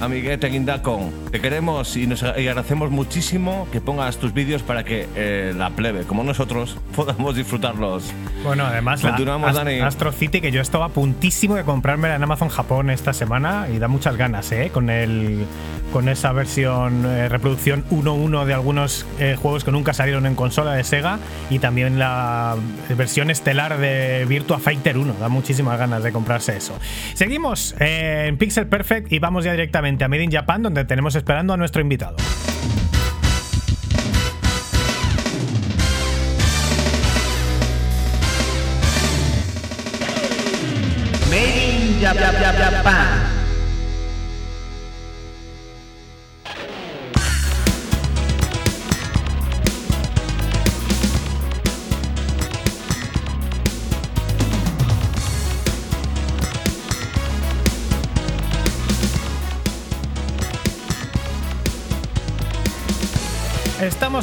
amiguete 0.00 0.48
Guindaco, 0.48 1.10
te 1.30 1.40
queremos 1.40 1.96
y 1.96 2.06
nos 2.06 2.22
agradecemos 2.22 2.90
muchísimo 2.90 3.68
que 3.70 3.80
pongas 3.80 4.16
tus 4.18 4.32
vídeos 4.32 4.62
para 4.62 4.84
que 4.84 5.06
eh, 5.14 5.52
la 5.56 5.70
plebe, 5.70 6.04
como 6.04 6.24
nosotros, 6.24 6.76
podamos 6.96 7.36
disfrutarlos. 7.36 8.12
Bueno, 8.44 8.66
además, 8.66 9.00
Continuamos, 9.00 9.54
la 9.54 9.86
Astro 9.86 10.12
City, 10.12 10.40
que 10.40 10.50
yo 10.50 10.60
estaba 10.60 10.86
a 10.86 10.88
puntísimo 10.88 11.56
de 11.56 11.64
comprármela 11.64 12.16
en 12.16 12.22
Amazon 12.22 12.48
Japón 12.48 12.90
esta 12.90 13.12
semana 13.12 13.68
y 13.72 13.78
da 13.78 13.88
muchas 13.88 14.16
ganas, 14.16 14.50
¿eh? 14.52 14.70
Con 14.72 14.90
el 14.90 15.46
con 15.92 16.08
esa 16.08 16.32
versión 16.32 17.04
eh, 17.04 17.28
reproducción 17.28 17.84
1.1 17.90 18.44
de 18.44 18.54
algunos 18.54 19.06
eh, 19.18 19.36
juegos 19.40 19.64
que 19.64 19.72
nunca 19.72 19.92
salieron 19.92 20.26
en 20.26 20.34
consola 20.34 20.74
de 20.74 20.84
Sega 20.84 21.18
y 21.50 21.58
también 21.58 21.98
la 21.98 22.56
versión 22.96 23.30
estelar 23.30 23.78
de 23.78 24.24
Virtua 24.28 24.58
Fighter 24.58 24.96
1. 24.96 25.14
Da 25.20 25.28
muchísimas 25.28 25.78
ganas 25.78 26.02
de 26.02 26.12
comprarse 26.12 26.56
eso. 26.56 26.78
Seguimos 27.14 27.74
eh, 27.80 28.26
en 28.28 28.38
Pixel 28.38 28.66
Perfect 28.66 29.12
y 29.12 29.18
vamos 29.18 29.44
ya 29.44 29.52
directamente 29.52 30.04
a 30.04 30.08
Made 30.08 30.24
in 30.24 30.32
Japan 30.32 30.62
donde 30.62 30.84
tenemos 30.84 31.14
esperando 31.14 31.52
a 31.52 31.56
nuestro 31.56 31.82
invitado. 31.82 32.16
Made 41.30 41.96
in 41.96 42.00
Japan. 42.00 43.39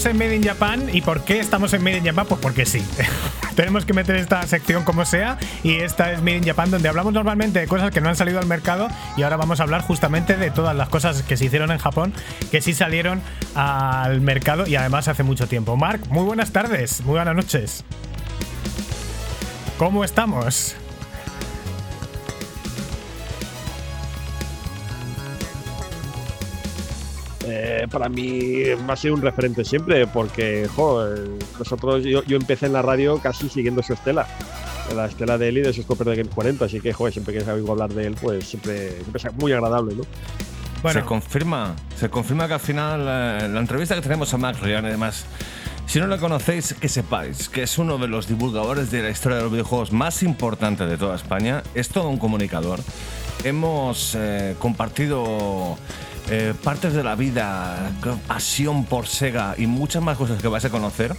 En 0.06 0.18
Made 0.18 0.36
in 0.36 0.44
Japan. 0.44 0.90
¿Y 0.94 1.02
por 1.02 1.24
qué 1.24 1.40
estamos 1.40 1.74
en 1.74 1.84
Made 1.84 1.98
in 1.98 2.06
Japan? 2.06 2.26
Pues 2.28 2.40
porque 2.40 2.66
sí. 2.66 2.86
Tenemos 3.56 3.84
que 3.84 3.94
meter 3.94 4.16
esta 4.16 4.46
sección 4.46 4.84
como 4.84 5.06
sea. 5.06 5.38
Y 5.64 5.76
esta 5.76 6.12
es 6.12 6.20
Made 6.20 6.38
in 6.38 6.44
Japan, 6.46 6.70
donde 6.70 6.88
hablamos 6.88 7.14
normalmente 7.14 7.60
de 7.60 7.68
cosas 7.68 7.92
que 7.92 8.00
no 8.00 8.10
han 8.10 8.16
salido 8.16 8.40
al 8.40 8.46
mercado. 8.46 8.88
Y 9.18 9.24
ahora 9.24 9.38
vamos 9.38 9.60
a 9.60 9.64
hablar 9.64 9.82
justamente 9.82 10.38
de 10.38 10.52
todas 10.52 10.76
las 10.76 10.90
cosas 10.90 11.24
que 11.24 11.36
se 11.36 11.46
hicieron 11.46 11.72
en 11.72 11.80
Japón, 11.80 12.14
que 12.52 12.62
sí 12.62 12.74
salieron 12.74 13.22
al 13.56 14.22
mercado 14.22 14.68
y 14.68 14.76
además 14.76 15.08
hace 15.08 15.24
mucho 15.24 15.48
tiempo. 15.48 15.76
Mark, 15.76 16.02
muy 16.10 16.24
buenas 16.24 16.52
tardes, 16.52 17.02
muy 17.02 17.16
buenas 17.16 17.36
noches. 17.36 17.84
¿Cómo 19.78 20.04
estamos? 20.04 20.76
Eh, 27.60 27.88
para 27.90 28.08
mí 28.08 28.64
va 28.88 28.94
a 28.94 28.96
ser 28.96 29.12
un 29.12 29.22
referente 29.22 29.66
siempre, 29.66 30.06
porque 30.06 30.68
jo, 30.76 31.04
nosotros, 31.58 32.04
yo, 32.04 32.24
yo 32.24 32.38
empecé 32.38 32.68
en 32.68 32.74
la 32.74 32.84
radio 32.84 33.18
casi 33.18 33.50
siguiendo 33.50 33.82
su 33.82 33.94
estela, 33.94 34.28
la 34.96 35.08
estela 35.08 35.38
de 35.40 35.50
él 35.50 35.58
y 35.58 35.62
de 35.62 35.74
sus 35.74 35.86
copias 35.86 36.08
de 36.08 36.16
Game 36.18 36.30
40, 36.30 36.66
así 36.66 36.80
que 36.80 36.94
joder, 36.94 37.14
siempre 37.14 37.34
que 37.34 37.50
oigo 37.50 37.72
hablar 37.72 37.90
de 37.90 38.06
él, 38.06 38.16
pues 38.22 38.48
siempre, 38.48 38.92
siempre 38.92 39.22
es 39.24 39.34
muy 39.36 39.54
agradable, 39.54 39.96
¿no? 39.96 40.04
Se 40.92 41.02
confirma, 41.02 41.76
se 41.96 42.10
confirma 42.10 42.48
que 42.48 42.54
al 42.54 42.60
final 42.60 43.02
eh, 43.02 43.50
la 43.50 43.60
entrevista 43.60 43.96
que 43.96 44.02
tenemos 44.02 44.32
a 44.34 44.38
Max 44.38 44.60
Ryan, 44.60 44.86
además, 44.86 45.26
si 45.88 46.00
no 46.00 46.06
lo 46.06 46.20
conocéis, 46.20 46.76
que 46.76 46.88
sepáis 46.88 47.50
que 47.50 47.64
es 47.64 47.78
uno 47.80 47.98
de 47.98 48.08
los 48.08 48.28
divulgadores 48.28 48.92
de 48.92 49.02
la 49.02 49.10
historia 49.10 49.38
de 49.38 49.44
los 49.44 49.52
videojuegos 49.52 49.92
más 49.92 50.22
importante 50.22 50.86
de 50.86 50.98
toda 50.98 51.16
España, 51.16 51.64
es 51.74 51.90
todo 51.90 52.08
un 52.10 52.18
comunicador. 52.18 52.80
Hemos 53.44 54.16
eh, 54.16 54.56
compartido 54.60 55.78
eh, 56.30 56.54
partes 56.64 56.94
de 56.94 57.04
la 57.04 57.16
vida, 57.16 57.92
pasión 58.28 58.86
por 58.86 59.08
Sega 59.08 59.56
y 59.58 59.68
muchas 59.68 60.04
más 60.04 60.18
cosas 60.18 60.42
que 60.42 60.48
vais 60.48 60.66
a 60.66 60.70
conocer. 60.70 61.16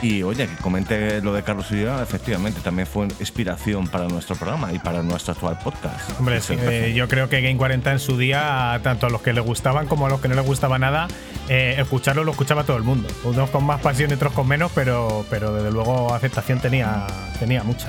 Y 0.00 0.22
oye, 0.22 0.46
que 0.46 0.54
comente 0.56 1.20
lo 1.22 1.32
de 1.32 1.42
Carlos 1.42 1.70
Ulloa, 1.72 2.02
efectivamente, 2.02 2.60
también 2.60 2.86
fue 2.86 3.06
inspiración 3.18 3.88
para 3.88 4.06
nuestro 4.06 4.36
programa 4.36 4.72
y 4.72 4.78
para 4.78 5.02
nuestro 5.02 5.32
actual 5.32 5.58
podcast. 5.58 6.18
Hombre, 6.20 6.40
sí, 6.40 6.54
eh, 6.56 6.92
yo 6.94 7.08
creo 7.08 7.28
que 7.28 7.40
Game 7.40 7.56
40 7.56 7.92
en 7.92 7.98
su 7.98 8.16
día, 8.16 8.78
tanto 8.84 9.08
a 9.08 9.10
los 9.10 9.22
que 9.22 9.32
le 9.32 9.40
gustaban 9.40 9.88
como 9.88 10.06
a 10.06 10.08
los 10.08 10.20
que 10.20 10.28
no 10.28 10.36
les 10.36 10.46
gustaba 10.46 10.78
nada, 10.78 11.08
eh, 11.48 11.74
escucharlo 11.78 12.22
lo 12.22 12.30
escuchaba 12.30 12.62
todo 12.62 12.76
el 12.76 12.84
mundo. 12.84 13.08
Unos 13.24 13.50
con 13.50 13.64
más 13.64 13.80
pasión 13.80 14.10
y 14.10 14.14
otros 14.14 14.32
con 14.34 14.46
menos, 14.46 14.70
pero, 14.72 15.26
pero 15.30 15.52
desde 15.52 15.72
luego 15.72 16.14
aceptación 16.14 16.60
tenía, 16.60 17.06
tenía 17.40 17.64
mucha. 17.64 17.88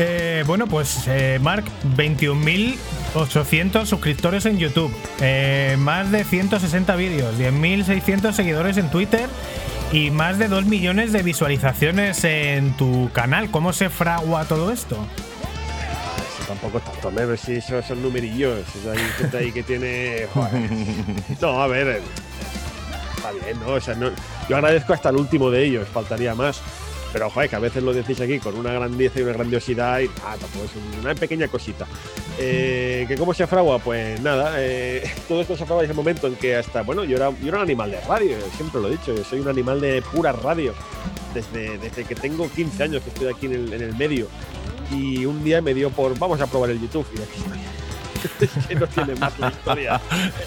Eh, 0.00 0.44
bueno, 0.46 0.68
pues 0.68 1.02
eh, 1.08 1.40
Mark, 1.42 1.64
21.800 1.96 3.84
suscriptores 3.84 4.46
en 4.46 4.56
YouTube, 4.58 4.94
eh, 5.20 5.74
más 5.78 6.12
de 6.12 6.22
160 6.22 6.94
vídeos, 6.94 7.36
10.600 7.36 8.32
seguidores 8.32 8.76
en 8.76 8.90
Twitter 8.90 9.28
y 9.90 10.12
más 10.12 10.38
de 10.38 10.46
2 10.46 10.66
millones 10.66 11.12
de 11.12 11.22
visualizaciones 11.24 12.22
en 12.22 12.76
tu 12.76 13.10
canal. 13.12 13.50
¿Cómo 13.50 13.72
se 13.72 13.90
fragua 13.90 14.44
todo 14.44 14.70
esto? 14.70 14.96
Tampoco 16.46 16.78
es 16.78 16.84
tanto, 16.84 17.10
¿no? 17.10 17.36
si 17.36 17.56
eso 17.56 17.82
son 17.82 18.00
numerillos, 18.00 18.60
hay 18.90 18.98
gente 19.18 19.36
ahí 19.36 19.50
que 19.52 19.64
tiene... 19.64 20.26
joder. 20.32 20.70
No, 21.40 21.60
a 21.60 21.66
ver, 21.66 21.88
eh, 21.88 22.00
está 23.16 23.32
bien, 23.32 23.58
¿no? 23.60 23.72
O 23.72 23.80
sea, 23.80 23.94
no- 23.96 24.10
yo 24.48 24.56
agradezco 24.56 24.92
hasta 24.92 25.08
el 25.10 25.16
último 25.16 25.50
de 25.50 25.64
ellos, 25.64 25.88
faltaría 25.92 26.34
más. 26.36 26.62
Pero, 27.12 27.30
joder, 27.30 27.48
que 27.48 27.56
a 27.56 27.58
veces 27.58 27.82
lo 27.82 27.92
decís 27.94 28.20
aquí 28.20 28.38
con 28.38 28.54
una 28.56 28.72
grandeza 28.72 29.18
y 29.18 29.22
una 29.22 29.32
grandiosidad 29.32 30.00
y 30.00 30.10
ah, 30.24 30.36
tampoco 30.38 30.64
es 30.66 30.70
un- 30.76 31.00
una 31.00 31.14
pequeña 31.14 31.48
cosita. 31.48 31.86
Eh, 32.38 33.06
¿Que 33.08 33.16
¿Cómo 33.16 33.32
se 33.32 33.46
fragua? 33.46 33.78
Pues 33.78 34.20
nada, 34.20 34.54
eh, 34.58 35.02
todo 35.28 35.40
esto 35.40 35.56
se 35.56 35.64
fragua 35.64 35.82
desde 35.82 35.92
el 35.92 35.96
momento 35.96 36.26
en 36.26 36.36
que 36.36 36.54
hasta, 36.56 36.82
bueno, 36.82 37.04
yo 37.04 37.16
era, 37.16 37.30
yo 37.30 37.48
era 37.48 37.56
un 37.58 37.62
animal 37.62 37.90
de 37.90 38.00
radio, 38.02 38.36
siempre 38.56 38.80
lo 38.80 38.88
he 38.88 38.92
dicho, 38.92 39.14
soy 39.24 39.40
un 39.40 39.48
animal 39.48 39.80
de 39.80 40.02
pura 40.02 40.32
radio. 40.32 40.74
Desde, 41.34 41.76
desde 41.78 42.04
que 42.04 42.14
tengo 42.14 42.48
15 42.50 42.82
años 42.82 43.02
que 43.02 43.10
estoy 43.10 43.28
aquí 43.28 43.46
en 43.46 43.52
el, 43.72 43.94
medio. 43.96 44.28
Y 44.90 45.26
un 45.26 45.44
día 45.44 45.60
me 45.60 45.74
dio 45.74 45.90
por, 45.90 46.18
vamos 46.18 46.40
a 46.40 46.46
probar 46.46 46.70
el 46.70 46.80
YouTube. 46.80 47.06
Y 47.14 47.18
aquí 47.20 47.42
que 48.68 48.74
no 48.74 48.86
tiene 48.86 49.14
más 49.16 49.38
la 49.38 49.48
historia. 49.48 50.00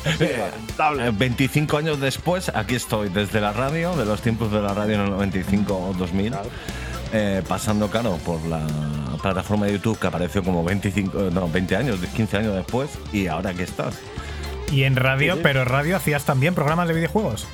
Es 0.05 0.19
lamentable. 0.37 1.07
Eh, 1.07 1.11
25 1.13 1.77
años 1.77 1.99
después, 1.99 2.49
aquí 2.53 2.75
estoy, 2.75 3.09
desde 3.09 3.41
la 3.41 3.53
radio, 3.53 3.95
de 3.95 4.05
los 4.05 4.21
tiempos 4.21 4.51
de 4.51 4.61
la 4.61 4.73
radio 4.73 4.95
en 4.95 5.01
el 5.01 5.09
95 5.11 5.73
o 5.89 5.93
2000, 5.93 6.31
Claro. 6.31 6.49
eh, 7.13 7.43
pasando, 7.47 7.89
claro, 7.89 8.17
por 8.25 8.41
la 8.45 8.61
plataforma 9.21 9.65
de 9.67 9.73
YouTube 9.73 9.99
que 9.99 10.07
apareció 10.07 10.43
como 10.43 10.63
25, 10.63 11.29
no, 11.31 11.47
20 11.49 11.75
años, 11.75 11.99
15 12.15 12.37
años 12.37 12.55
después, 12.55 12.89
y 13.13 13.27
ahora 13.27 13.51
aquí 13.51 13.61
estás. 13.63 13.95
Y 14.71 14.83
en 14.83 14.95
radio, 14.95 15.33
Sí, 15.33 15.39
sí. 15.39 15.43
pero 15.43 15.65
radio 15.65 15.97
hacías 15.97 16.23
también 16.23 16.55
programas 16.55 16.87
de 16.87 16.93
videojuegos. 16.93 17.45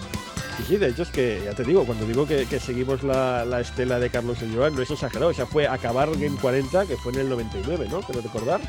Sí, 0.57 0.63
sí, 0.67 0.77
de 0.77 0.87
hecho 0.89 1.03
es 1.03 1.09
que, 1.09 1.41
ya 1.45 1.53
te 1.53 1.63
digo, 1.63 1.85
cuando 1.85 2.05
digo 2.05 2.25
que, 2.27 2.45
que 2.47 2.59
seguimos 2.59 3.03
la, 3.03 3.45
la 3.45 3.61
estela 3.61 3.99
de 3.99 4.09
Carlos 4.09 4.39
Joan, 4.55 4.75
no 4.75 4.81
es 4.81 4.89
exagerado, 4.89 5.29
o 5.29 5.33
sea, 5.33 5.45
fue 5.45 5.67
acabar 5.67 6.09
Game 6.17 6.37
40, 6.41 6.85
que 6.87 6.97
fue 6.97 7.13
en 7.13 7.19
el 7.19 7.29
99, 7.29 7.87
¿no? 7.91 8.01
Quiero 8.01 8.21
recordar. 8.21 8.59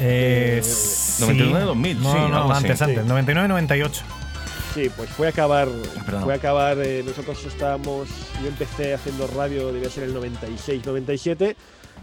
Eh, 0.00 0.60
Eh, 0.60 0.62
sí. 0.62 1.20
99, 1.22 1.64
2000, 1.66 2.02
no, 2.02 2.12
sí, 2.12 2.18
no, 2.30 2.52
antes, 2.52 2.80
antes, 2.82 3.02
Sí. 3.04 3.08
99-98. 3.08 3.90
Sí, 4.74 4.90
pues 4.96 5.10
fue 5.10 5.26
a 5.26 5.30
acabar, 5.30 5.68
Perdón. 6.06 6.22
fue 6.24 6.32
a 6.34 6.36
acabar, 6.36 6.78
eh, 6.78 7.02
nosotros 7.04 7.44
estábamos, 7.46 8.08
yo 8.42 8.48
empecé 8.48 8.94
haciendo 8.94 9.26
radio, 9.26 9.72
debía 9.72 9.90
ser 9.90 10.04
el 10.04 10.14
96, 10.14 10.84
97, 10.86 11.56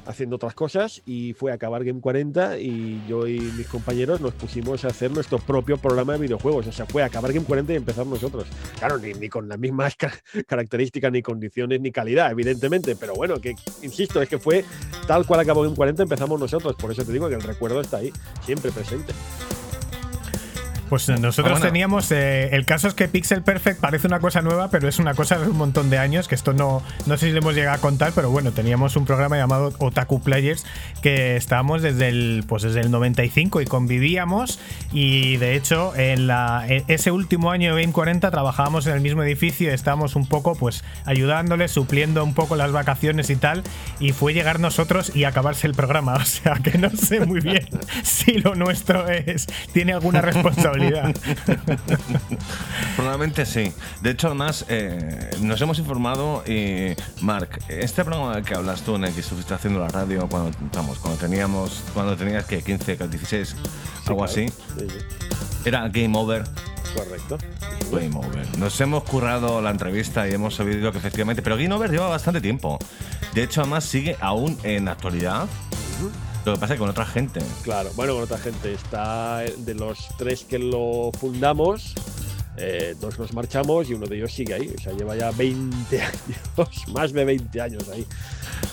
haciendo 0.06 0.36
otras 0.38 0.54
cosas, 0.54 1.02
y 1.06 1.34
fue 1.34 1.52
a 1.52 1.56
acabar 1.56 1.84
Game 1.84 2.00
40 2.02 2.60
y 2.60 3.02
yo 3.08 3.28
y 3.28 3.40
mis 3.40 3.68
compañeros 3.68 4.22
nos 4.22 4.34
pusimos 4.34 4.86
a 4.86 4.88
hacer 4.90 5.12
nuestro 5.12 5.40
propio 5.40 5.78
programa 5.78 6.14
de 6.14 6.20
videojuegos, 6.20 6.68
o 6.68 6.72
sea, 6.72 6.86
fue 6.86 7.04
a 7.04 7.06
acabar 7.08 7.34
Game 7.34 7.46
40 7.46 7.74
y 7.74 7.76
empezar 7.76 8.06
nosotros. 8.06 8.46
Claro, 8.80 8.98
ni, 8.98 9.14
ni 9.14 9.30
con 9.30 9.48
las 9.48 9.60
mismas 9.60 9.96
ca- 9.98 10.14
características, 10.48 11.12
ni 11.12 11.22
condiciones, 11.22 11.82
ni 11.82 11.92
calidad, 11.92 12.32
evidentemente, 12.32 12.96
pero 12.96 13.14
bueno, 13.16 13.40
que 13.40 13.56
insisto, 13.82 14.22
es 14.22 14.30
que 14.30 14.38
fue 14.40 14.64
tal 15.08 15.26
cual 15.26 15.40
acabó 15.42 15.64
Game 15.64 15.76
40, 15.76 16.04
empezamos 16.04 16.40
nosotros, 16.40 16.76
por 16.76 16.92
eso 16.92 17.04
te 17.04 17.12
digo 17.12 17.28
que 17.30 17.36
el 17.36 17.42
recuerdo 17.44 17.82
está 17.82 17.98
ahí, 17.98 18.12
siempre 18.46 18.72
presente. 18.72 19.14
Pues 20.89 21.10
nosotros 21.10 21.46
Ah, 21.48 21.50
bueno. 21.60 21.65
teníamos. 21.65 22.12
eh, 22.12 22.50
el 22.56 22.65
caso 22.65 22.88
es 22.88 22.94
que 22.94 23.08
Pixel 23.08 23.42
Perfect 23.42 23.80
parece 23.82 24.08
una 24.08 24.20
cosa 24.20 24.42
nueva, 24.42 24.70
pero 24.70 24.88
es 24.88 25.00
una 25.00 25.13
cosa 25.13 25.38
de 25.39 25.50
un 25.50 25.58
montón 25.58 25.89
de 25.89 25.98
años. 25.98 26.27
Que 26.27 26.36
esto 26.36 26.54
no, 26.54 26.84
no 27.06 27.18
sé 27.18 27.27
si 27.27 27.32
le 27.32 27.39
hemos 27.39 27.56
llegado 27.56 27.75
a 27.75 27.80
contar, 27.80 28.12
pero 28.13 28.30
bueno, 28.30 28.51
teníamos 28.51 28.96
un 28.96 29.06
programa 29.06 29.36
llamado 29.38 29.74
Otaku 29.80 30.22
Players 30.22 30.65
que 31.01 31.36
estábamos 31.36 31.82
desde 31.82 32.10
el, 32.10 32.44
pues 32.48 32.63
desde 32.63 32.82
el 32.82 32.92
95 32.92 33.62
y 33.62 33.65
convivíamos. 33.65 34.60
Y 34.94 35.38
de 35.38 35.56
hecho, 35.56 35.96
en 35.96 36.27
la, 36.27 36.65
en 36.68 36.84
ese 36.88 37.12
último 37.12 37.51
año 37.51 37.75
de 37.75 37.82
Game 37.82 37.94
40 37.94 38.30
trabajábamos 38.32 38.86
en 38.88 38.94
el 38.94 39.01
mismo 39.01 39.24
edificio 39.24 39.70
y 39.72 39.74
estábamos 39.74 40.15
un 40.15 40.27
poco 40.27 40.56
pues 40.56 40.84
ayudándoles, 41.06 41.72
supliendo 41.72 42.24
un 42.24 42.34
poco 42.34 42.56
las 42.56 42.72
vacaciones 42.72 43.30
y 43.30 43.36
tal. 43.36 43.63
Y 44.00 44.12
fue 44.12 44.34
llegar 44.34 44.60
nosotros 44.60 45.12
y 45.15 45.24
acabarse 45.24 45.68
el 45.68 45.74
programa. 45.74 46.13
O 46.25 46.27
sea 46.27 46.56
que 46.56 46.77
no 46.77 46.89
sé 46.89 47.20
muy 47.25 47.39
bien 47.39 47.68
si 48.04 48.34
lo 48.39 48.56
nuestro 48.56 49.08
es 49.10 49.48
tiene 49.74 49.94
alguna 49.94 50.22
responsabilidad. 50.22 50.75
Probablemente 52.96 53.46
sí. 53.46 53.72
De 54.01 54.12
hecho, 54.12 54.27
además, 54.27 54.65
eh, 54.70 55.32
nos 55.41 55.62
hemos 55.62 55.79
informado 55.79 56.44
y, 56.48 56.96
Mark, 57.22 57.60
este 57.67 58.03
programa 58.03 58.41
que 58.41 58.55
hablas 58.55 58.82
tú 58.82 58.96
en 58.96 59.05
el 59.05 59.13
que 59.13 59.22
estuviste 59.22 59.53
haciendo 59.53 59.79
la 59.79 59.89
radio 59.89 60.27
cuando, 60.29 60.51
vamos, 60.74 61.00
cuando 61.00 61.20
teníamos, 61.20 61.84
cuando 61.94 62.15
tenías 62.15 62.46
que 62.46 62.62
15, 62.62 62.96
16, 63.08 63.55
algo 64.08 64.15
claro. 64.17 64.24
así, 64.24 64.48
Sí, 64.48 64.88
sí, 64.89 64.98
era 65.65 65.88
Game 65.89 66.17
Over. 66.17 66.44
correcto. 66.96 67.38
Game 67.91 68.15
Over. 68.15 68.58
Nos 68.58 68.79
hemos 68.82 69.03
currado 69.03 69.62
la 69.62 69.72
entrevista 69.72 70.27
y 70.27 70.34
hemos 70.34 70.55
sabido 70.55 70.91
que 70.91 70.98
efectivamente, 70.98 71.41
pero 71.41 71.55
Game 71.58 71.74
Over 71.74 71.91
lleva 71.91 72.08
bastante 72.08 72.41
tiempo. 72.41 72.79
De 73.34 73.44
hecho, 73.44 73.62
además 73.62 73.84
sigue 73.84 74.15
aún 74.22 74.58
en 74.63 74.88
actualidad. 74.88 75.48
Lo 76.46 76.54
que 76.54 76.60
pasa 76.60 76.74
es 76.74 76.78
que 76.78 76.82
con 76.82 76.90
otra 76.90 77.06
gente. 77.06 77.42
Claro, 77.64 77.90
bueno, 77.96 78.14
con 78.14 78.24
otra 78.24 78.38
gente. 78.38 78.74
Está 78.74 79.44
eh, 79.44 79.56
de 79.58 79.74
los 79.74 80.08
tres 80.18 80.44
que 80.44 80.60
lo 80.60 81.12
fundamos, 81.20 81.96
eh, 82.58 82.96
dos 83.02 83.18
nos 83.18 83.34
marchamos 83.34 83.90
y 83.90 83.96
uno 83.96 84.06
de 84.06 84.18
ellos 84.18 84.32
sigue 84.32 84.54
ahí. 84.54 84.72
O 84.78 84.82
sea, 84.82 84.94
lleva 84.94 85.16
ya 85.16 85.32
20 85.32 86.02
años, 86.02 86.88
más 86.94 87.12
de 87.12 87.25
20 87.25 87.62
años 87.62 87.90
ahí. 87.90 88.06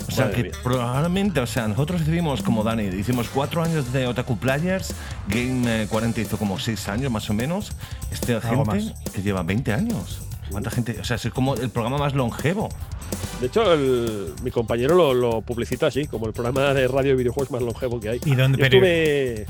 O 0.06 0.10
sea, 0.10 0.26
Madre 0.26 0.36
que 0.36 0.42
mía. 0.50 0.58
probablemente, 0.62 1.40
o 1.40 1.46
sea, 1.46 1.66
nosotros 1.66 2.02
hicimos 2.02 2.42
como 2.42 2.62
Dani, 2.62 2.84
hicimos 2.84 3.28
cuatro 3.28 3.62
años 3.62 3.90
de 3.92 4.06
Otaku 4.06 4.36
Players, 4.36 4.94
Game 5.28 5.84
eh, 5.84 5.86
40 5.88 6.20
hizo 6.20 6.36
como 6.36 6.58
seis 6.58 6.86
años 6.88 7.10
más 7.10 7.28
o 7.30 7.34
menos. 7.34 7.72
Este 8.10 8.34
Algo 8.34 8.66
gente 8.66 8.94
que 9.14 9.22
lleva 9.22 9.42
20 9.42 9.72
años. 9.72 10.20
¿Cuánta 10.52 10.70
gente? 10.70 10.98
O 11.00 11.04
sea, 11.04 11.16
es 11.16 11.28
como 11.30 11.54
el 11.54 11.70
programa 11.70 11.98
más 11.98 12.14
longevo. 12.14 12.68
De 13.40 13.46
hecho, 13.48 13.72
el- 13.72 14.32
mi 14.42 14.50
compañero 14.50 14.94
lo, 14.94 15.12
lo 15.14 15.40
publicita 15.42 15.88
así, 15.88 16.06
como 16.06 16.26
el 16.26 16.32
programa 16.32 16.72
de 16.74 16.86
radio 16.88 17.12
y 17.12 17.16
videojuegos 17.16 17.50
más 17.50 17.62
longevo 17.62 17.98
que 18.00 18.08
hay. 18.10 18.20
¿Y 18.24 18.34
dónde- 18.36 18.58
Yo 18.58 18.64
estuve, 18.64 19.46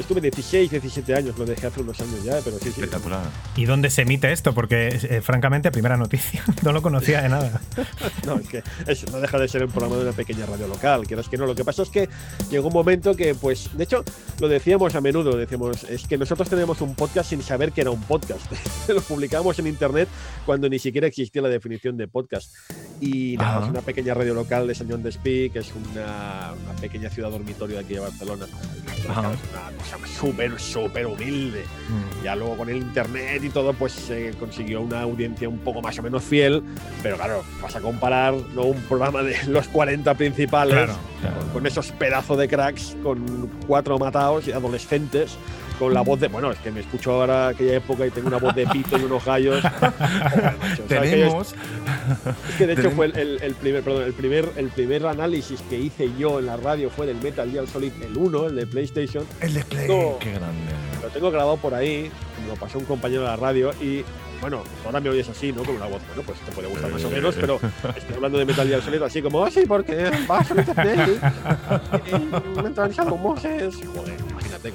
Estuve 0.00 0.20
16, 0.22 0.70
17 0.72 1.14
años, 1.14 1.38
lo 1.38 1.44
dejé 1.44 1.68
hace 1.68 1.80
unos 1.80 2.00
años 2.00 2.24
ya, 2.24 2.40
pero 2.42 2.56
sí, 2.58 2.64
sí. 2.64 2.80
Espectacular. 2.80 3.22
¿Y 3.54 3.64
dónde 3.64 3.90
se 3.90 4.02
emite 4.02 4.32
esto? 4.32 4.52
Porque, 4.52 4.88
eh, 4.88 5.20
francamente, 5.20 5.70
primera 5.70 5.96
noticia. 5.96 6.42
No 6.64 6.72
lo 6.72 6.82
conocía 6.82 7.20
de 7.22 7.28
nada. 7.28 7.60
No, 8.26 8.36
es 8.36 8.48
que 8.48 8.62
es- 8.88 9.12
no 9.12 9.20
deja 9.20 9.38
de 9.38 9.46
ser 9.46 9.62
un 9.64 9.70
programa 9.70 9.96
de 9.96 10.02
una 10.02 10.12
pequeña 10.12 10.46
radio 10.46 10.66
local, 10.66 11.06
quieras 11.06 11.28
que 11.28 11.36
no. 11.36 11.46
Lo 11.46 11.54
que 11.54 11.64
pasa 11.64 11.82
es 11.82 11.90
que 11.90 12.08
llegó 12.50 12.68
un 12.68 12.72
momento 12.74 13.14
que, 13.14 13.34
pues, 13.36 13.70
de 13.76 13.84
hecho, 13.84 14.02
lo 14.40 14.48
decíamos 14.48 14.94
a 14.96 15.00
menudo, 15.00 15.36
decíamos, 15.36 15.84
es 15.84 16.06
que 16.08 16.18
nosotros 16.18 16.48
teníamos 16.48 16.80
un 16.80 16.94
podcast 16.96 17.30
sin 17.30 17.42
saber 17.42 17.70
que 17.70 17.82
era 17.82 17.90
un 17.90 18.00
podcast. 18.02 18.50
lo 18.88 19.00
publicábamos 19.02 19.56
en 19.60 19.66
internet 19.68 20.08
cuando 20.44 20.68
ni 20.68 20.78
siquiera 20.78 21.06
existía 21.06 21.42
la 21.42 21.48
definición 21.48 21.96
de 21.96 22.08
podcast. 22.08 22.54
Y 23.00 23.36
nada, 23.36 23.56
Ajá. 23.56 23.64
es 23.64 23.70
una 23.70 23.80
pequeña 23.82 24.14
radio 24.14 24.34
local 24.34 24.66
de 24.66 24.74
San 24.74 24.88
John 24.90 25.02
de 25.02 25.10
Espí, 25.10 25.50
que 25.50 25.58
es 25.60 25.72
una, 25.74 26.52
una 26.64 26.74
pequeña 26.80 27.10
ciudad 27.10 27.30
dormitorio 27.30 27.76
de 27.76 27.82
aquí 27.84 27.94
de 27.94 28.00
Barcelona. 28.00 28.46
Ajá. 29.08 29.32
Es 29.32 29.38
una 29.52 29.78
cosa 29.98 30.06
súper, 30.18 30.60
súper 30.60 31.06
humilde. 31.06 31.64
Ya 32.22 32.34
luego 32.36 32.56
con 32.56 32.68
el 32.70 32.78
internet 32.78 33.42
y 33.44 33.50
todo, 33.50 33.72
pues 33.74 33.92
se 33.92 34.30
consiguió 34.38 34.80
una 34.80 35.02
audiencia 35.02 35.48
un 35.48 35.58
poco 35.58 35.82
más 35.82 35.98
o 35.98 36.02
menos 36.02 36.22
fiel. 36.22 36.62
Pero 37.02 37.16
claro, 37.16 37.42
vas 37.62 37.74
a 37.76 37.80
comparar 37.80 38.34
¿no? 38.54 38.62
un 38.62 38.80
programa 38.82 39.22
de 39.22 39.36
los 39.48 39.68
40 39.68 40.14
principales 40.14 40.74
Claro, 40.74 40.94
con- 41.40 41.48
con 41.50 41.66
esos 41.66 41.90
pedazos 41.92 42.38
de 42.38 42.48
cracks, 42.48 42.96
con 43.02 43.48
cuatro 43.66 43.98
matados 43.98 44.46
y 44.48 44.52
adolescentes. 44.52 45.36
Con 45.78 45.92
la 45.92 46.02
voz 46.02 46.20
de. 46.20 46.28
Bueno, 46.28 46.50
es 46.52 46.58
que 46.58 46.70
me 46.70 46.80
escucho 46.80 47.12
ahora 47.12 47.48
aquella 47.48 47.76
época 47.76 48.06
y 48.06 48.10
tengo 48.10 48.28
una 48.28 48.38
voz 48.38 48.54
de 48.54 48.66
pito 48.66 48.96
y 48.98 49.02
unos 49.04 49.24
gallos. 49.24 49.60
Joder, 49.80 50.56
macho, 50.60 50.82
Tenemos. 50.84 51.54
es 52.50 52.54
que 52.56 52.66
de 52.66 52.72
hecho 52.74 52.90
fue 52.92 53.06
el, 53.06 53.16
el- 53.16 53.42
el 53.42 53.54
primer, 53.54 53.82
perdón, 53.82 54.04
el 54.04 54.12
primer, 54.12 54.48
el 54.56 54.68
primer 54.68 55.06
análisis 55.06 55.60
que 55.68 55.78
hice 55.78 56.10
yo 56.18 56.38
en 56.38 56.46
la 56.46 56.56
radio 56.56 56.90
fue 56.90 57.06
del 57.06 57.16
Metal 57.20 57.50
Gear 57.50 57.66
Solid 57.66 57.92
el 58.02 58.16
1, 58.16 58.46
el 58.46 58.56
de 58.56 58.66
PlayStation. 58.66 59.24
El 59.40 59.54
de 59.54 59.64
Play. 59.64 59.86
Qué 60.20 60.30
grande. 60.32 60.72
Lo 61.02 61.08
tengo 61.08 61.30
grabado 61.30 61.56
por 61.56 61.74
ahí, 61.74 62.10
me 62.42 62.48
lo 62.48 62.54
pasó 62.54 62.78
un 62.78 62.84
compañero 62.84 63.22
de 63.22 63.28
la 63.28 63.36
radio 63.36 63.72
y 63.80 64.04
bueno, 64.44 64.62
ahora 64.84 65.00
me 65.00 65.08
oyes 65.08 65.26
así, 65.26 65.52
¿no? 65.52 65.62
Con 65.62 65.76
una 65.76 65.86
voz, 65.86 66.02
bueno, 66.08 66.22
pues 66.26 66.38
te 66.40 66.52
puede 66.52 66.68
gustar 66.68 66.92
más 66.92 67.02
o 67.02 67.08
menos, 67.08 67.34
pero 67.34 67.58
estoy 67.96 68.16
hablando 68.16 68.36
de 68.36 68.44
Metal 68.44 68.68
Gear 68.68 68.82
Solid 68.82 69.00
así 69.00 69.22
como, 69.22 69.38
oh, 69.38 69.50
sí, 69.50 69.62
porque 69.66 70.10
vas 70.28 70.50
a 70.50 70.54
Metal 70.54 70.74
Gear 70.74 71.08
Moses. 73.18 73.74
Joder, 73.94 74.20
imagínate 74.28 74.70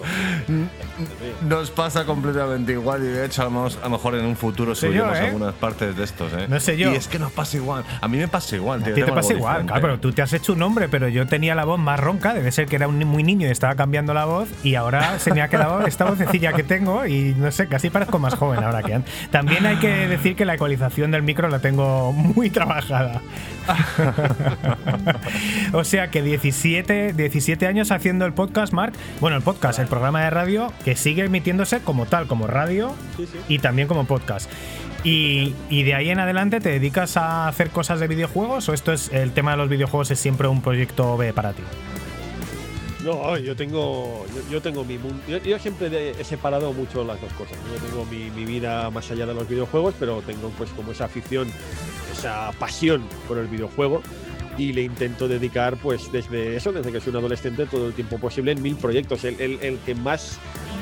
Nos 1.47 1.69
pasa 1.69 2.03
completamente 2.03 2.71
igual 2.71 3.03
y 3.03 3.07
de 3.09 3.27
hecho 3.27 3.43
vamos, 3.43 3.77
a 3.77 3.83
lo 3.83 3.91
mejor 3.91 4.15
en 4.15 4.25
un 4.25 4.35
futuro 4.35 4.73
sé 4.73 4.87
subiremos 4.87 5.19
yo, 5.19 5.23
¿eh? 5.23 5.27
algunas 5.27 5.53
partes 5.53 5.95
de 5.95 6.03
estos, 6.03 6.33
¿eh? 6.33 6.47
No 6.47 6.59
sé 6.59 6.75
yo. 6.75 6.91
Y 6.91 6.95
es 6.95 7.07
que 7.07 7.19
nos 7.19 7.31
pasa 7.31 7.57
igual. 7.57 7.83
A 8.01 8.07
mí 8.07 8.17
me 8.17 8.27
pasa 8.27 8.55
igual, 8.55 8.83
tío. 8.83 8.93
A 8.93 8.95
ti 8.95 9.03
te 9.03 9.11
pasa 9.11 9.33
igual, 9.33 9.53
diferente. 9.53 9.71
claro, 9.73 9.81
pero 9.81 9.99
tú 9.99 10.11
te 10.13 10.23
has 10.23 10.33
hecho 10.33 10.53
un 10.53 10.59
nombre, 10.59 10.89
pero 10.89 11.07
yo 11.09 11.27
tenía 11.27 11.53
la 11.53 11.65
voz 11.65 11.77
más 11.77 11.99
ronca, 11.99 12.33
debe 12.33 12.51
ser 12.51 12.65
que 12.65 12.75
era 12.75 12.87
muy 12.87 13.21
niño 13.21 13.47
y 13.47 13.51
estaba 13.51 13.75
cambiando 13.75 14.15
la 14.15 14.25
voz, 14.25 14.49
y 14.63 14.73
ahora 14.73 15.19
se 15.19 15.31
me 15.31 15.43
ha 15.43 15.47
quedado 15.47 15.85
esta 15.85 16.05
vocecilla 16.05 16.53
que 16.53 16.63
tengo, 16.63 17.05
y 17.05 17.35
no 17.37 17.51
sé, 17.51 17.67
casi 17.67 17.91
parezco 17.91 18.17
más 18.17 18.33
joven 18.33 18.63
ahora 18.63 18.81
que 18.81 18.95
antes. 18.95 19.29
También 19.29 19.58
hay 19.65 19.77
que 19.77 20.07
decir 20.07 20.35
que 20.35 20.45
la 20.45 20.55
ecualización 20.55 21.11
del 21.11 21.23
micro 21.23 21.49
la 21.49 21.59
tengo 21.59 22.13
muy 22.13 22.49
trabajada. 22.49 23.21
o 25.73 25.83
sea 25.83 26.09
que 26.09 26.21
17, 26.21 27.13
17 27.13 27.67
años 27.67 27.91
haciendo 27.91 28.25
el 28.25 28.33
podcast, 28.33 28.73
Mark. 28.73 28.93
Bueno, 29.19 29.37
el 29.37 29.43
podcast, 29.43 29.79
el 29.79 29.87
programa 29.87 30.23
de 30.23 30.29
radio 30.29 30.71
que 30.85 30.95
sigue 30.95 31.25
emitiéndose 31.25 31.81
como 31.81 32.05
tal, 32.05 32.27
como 32.27 32.47
radio 32.47 32.93
Sí, 33.17 33.25
sí. 33.25 33.37
y 33.47 33.59
también 33.59 33.87
como 33.87 34.05
podcast. 34.05 34.49
Y, 35.03 35.55
y 35.69 35.83
de 35.83 35.95
ahí 35.95 36.09
en 36.09 36.19
adelante 36.19 36.59
te 36.59 36.69
dedicas 36.69 37.15
a 37.15 37.47
hacer 37.47 37.69
cosas 37.69 37.99
de 37.99 38.07
videojuegos 38.07 38.67
o 38.67 38.73
esto 38.73 38.91
es 38.91 39.11
el 39.13 39.31
tema 39.31 39.51
de 39.51 39.57
los 39.57 39.69
videojuegos 39.69 40.11
es 40.11 40.19
siempre 40.19 40.47
un 40.47 40.61
proyecto 40.61 41.15
B 41.15 41.31
para 41.31 41.53
ti. 41.53 41.63
No, 43.03 43.37
yo 43.37 43.55
tengo, 43.55 44.25
yo, 44.27 44.51
yo 44.51 44.61
tengo 44.61 44.83
mi 44.83 44.97
mundo. 44.97 45.21
Yo, 45.27 45.37
yo 45.37 45.57
siempre 45.59 46.11
he 46.19 46.23
separado 46.23 46.73
mucho 46.73 47.03
las 47.05 47.19
dos 47.21 47.31
cosas. 47.33 47.57
Yo 47.73 47.87
tengo 47.87 48.05
mi, 48.05 48.29
mi 48.31 48.43
vida 48.45 48.89
más 48.89 49.09
allá 49.09 49.25
de 49.25 49.33
los 49.33 49.47
videojuegos, 49.47 49.93
pero 49.99 50.21
tengo 50.21 50.49
pues 50.57 50.69
como 50.71 50.91
esa 50.91 51.05
afición, 51.05 51.49
esa 52.11 52.51
pasión 52.59 53.03
por 53.27 53.37
el 53.37 53.47
videojuego 53.47 54.01
y 54.57 54.73
le 54.73 54.81
intento 54.81 55.29
dedicar 55.29 55.77
pues 55.77 56.11
desde 56.11 56.57
eso, 56.57 56.73
desde 56.73 56.91
que 56.91 56.99
soy 56.99 57.11
un 57.11 57.17
adolescente, 57.19 57.65
todo 57.67 57.87
el 57.87 57.93
tiempo 57.93 58.17
posible 58.19 58.51
en 58.51 58.61
mil 58.61 58.75
proyectos. 58.75 59.23
El, 59.23 59.39
el- 59.39 59.59
el 59.61 59.77
que 59.79 59.95
más, 59.95 60.37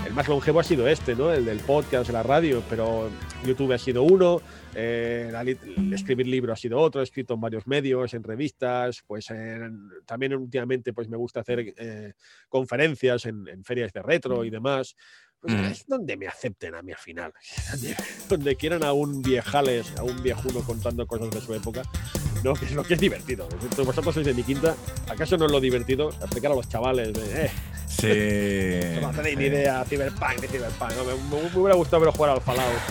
el 0.08 0.14
más 0.16 0.28
longevo 0.28 0.60
ha 0.60 0.64
sido 0.64 0.88
este, 0.88 1.16
¿no? 1.16 1.32
El 1.32 1.46
del 1.46 1.60
podcast, 1.60 2.10
la 2.10 2.24
radio, 2.24 2.64
pero 2.68 3.10
YouTube 3.46 3.74
ha 3.74 3.78
sido 3.78 4.02
uno, 4.02 4.42
eh, 4.80 5.30
la 5.32 5.44
li- 5.44 5.58
el 5.76 5.92
escribir 5.92 6.28
libros 6.28 6.54
ha 6.54 6.62
sido 6.62 6.80
otro, 6.80 7.02
he 7.02 7.04
escrito 7.04 7.34
en 7.34 7.42
varios 7.42 7.66
medios, 7.66 8.14
en 8.14 8.24
revistas, 8.24 9.04
pues 9.08 9.30
en- 9.32 9.90
también 10.06 10.36
últimamente 10.36 10.94
pues 10.94 11.10
me 11.10 11.18
gusta 11.18 11.40
hacer 11.40 11.74
eh, 11.76 12.14
conferencias 12.48 13.26
en, 13.26 13.48
en 13.48 13.64
ferias 13.64 13.92
de 13.92 14.04
retro 14.04 14.46
y 14.46 14.52
demás. 14.52 14.96
Pues 15.42 15.54
Mm. 15.54 15.64
es 15.66 15.86
donde 15.88 16.18
me 16.18 16.28
acepten 16.28 16.74
a 16.76 16.82
mí 16.82 16.92
al 16.92 16.98
final. 16.98 17.32
Donde, 17.72 17.96
donde 18.28 18.56
quieran 18.56 18.84
a 18.84 18.92
un 18.94 19.22
viejales, 19.22 19.94
a 19.98 20.04
un 20.04 20.22
viejuno 20.24 20.62
contando 20.62 21.06
cosas 21.06 21.30
de 21.30 21.40
su 21.42 21.54
época, 21.54 21.84
¿no? 22.44 22.54
Que 22.54 22.66
es 22.66 22.72
lo 22.72 22.84
que 22.84 22.96
es 22.96 23.00
divertido. 23.00 23.48
Vosotros 23.78 24.14
sois 24.16 24.26
de 24.26 24.34
mi 24.34 24.44
quinta, 24.44 24.76
¿acaso 25.08 25.38
no 25.38 25.46
es 25.46 25.52
lo 25.52 25.60
divertido? 25.60 26.10
Explicar 26.10 26.52
a 26.52 26.56
los 26.56 26.68
chavales, 26.68 27.14
de, 27.14 27.46
eh, 27.46 27.52
Sí. 27.88 29.00
no 29.02 29.12
tenéis 29.12 29.38
ni 29.38 29.46
idea, 29.46 29.86
Cyberpunk, 29.86 30.42
ni 30.42 30.48
Cyberpunk. 30.48 30.92
No, 30.98 31.04
me, 31.06 31.14
me- 31.14 31.50
me 31.52 31.58
hubiera 31.60 31.76
gustado 31.76 32.02
ver 32.02 32.12
jugar 32.14 32.32
al 32.32 32.42
Fallout. 32.42 32.82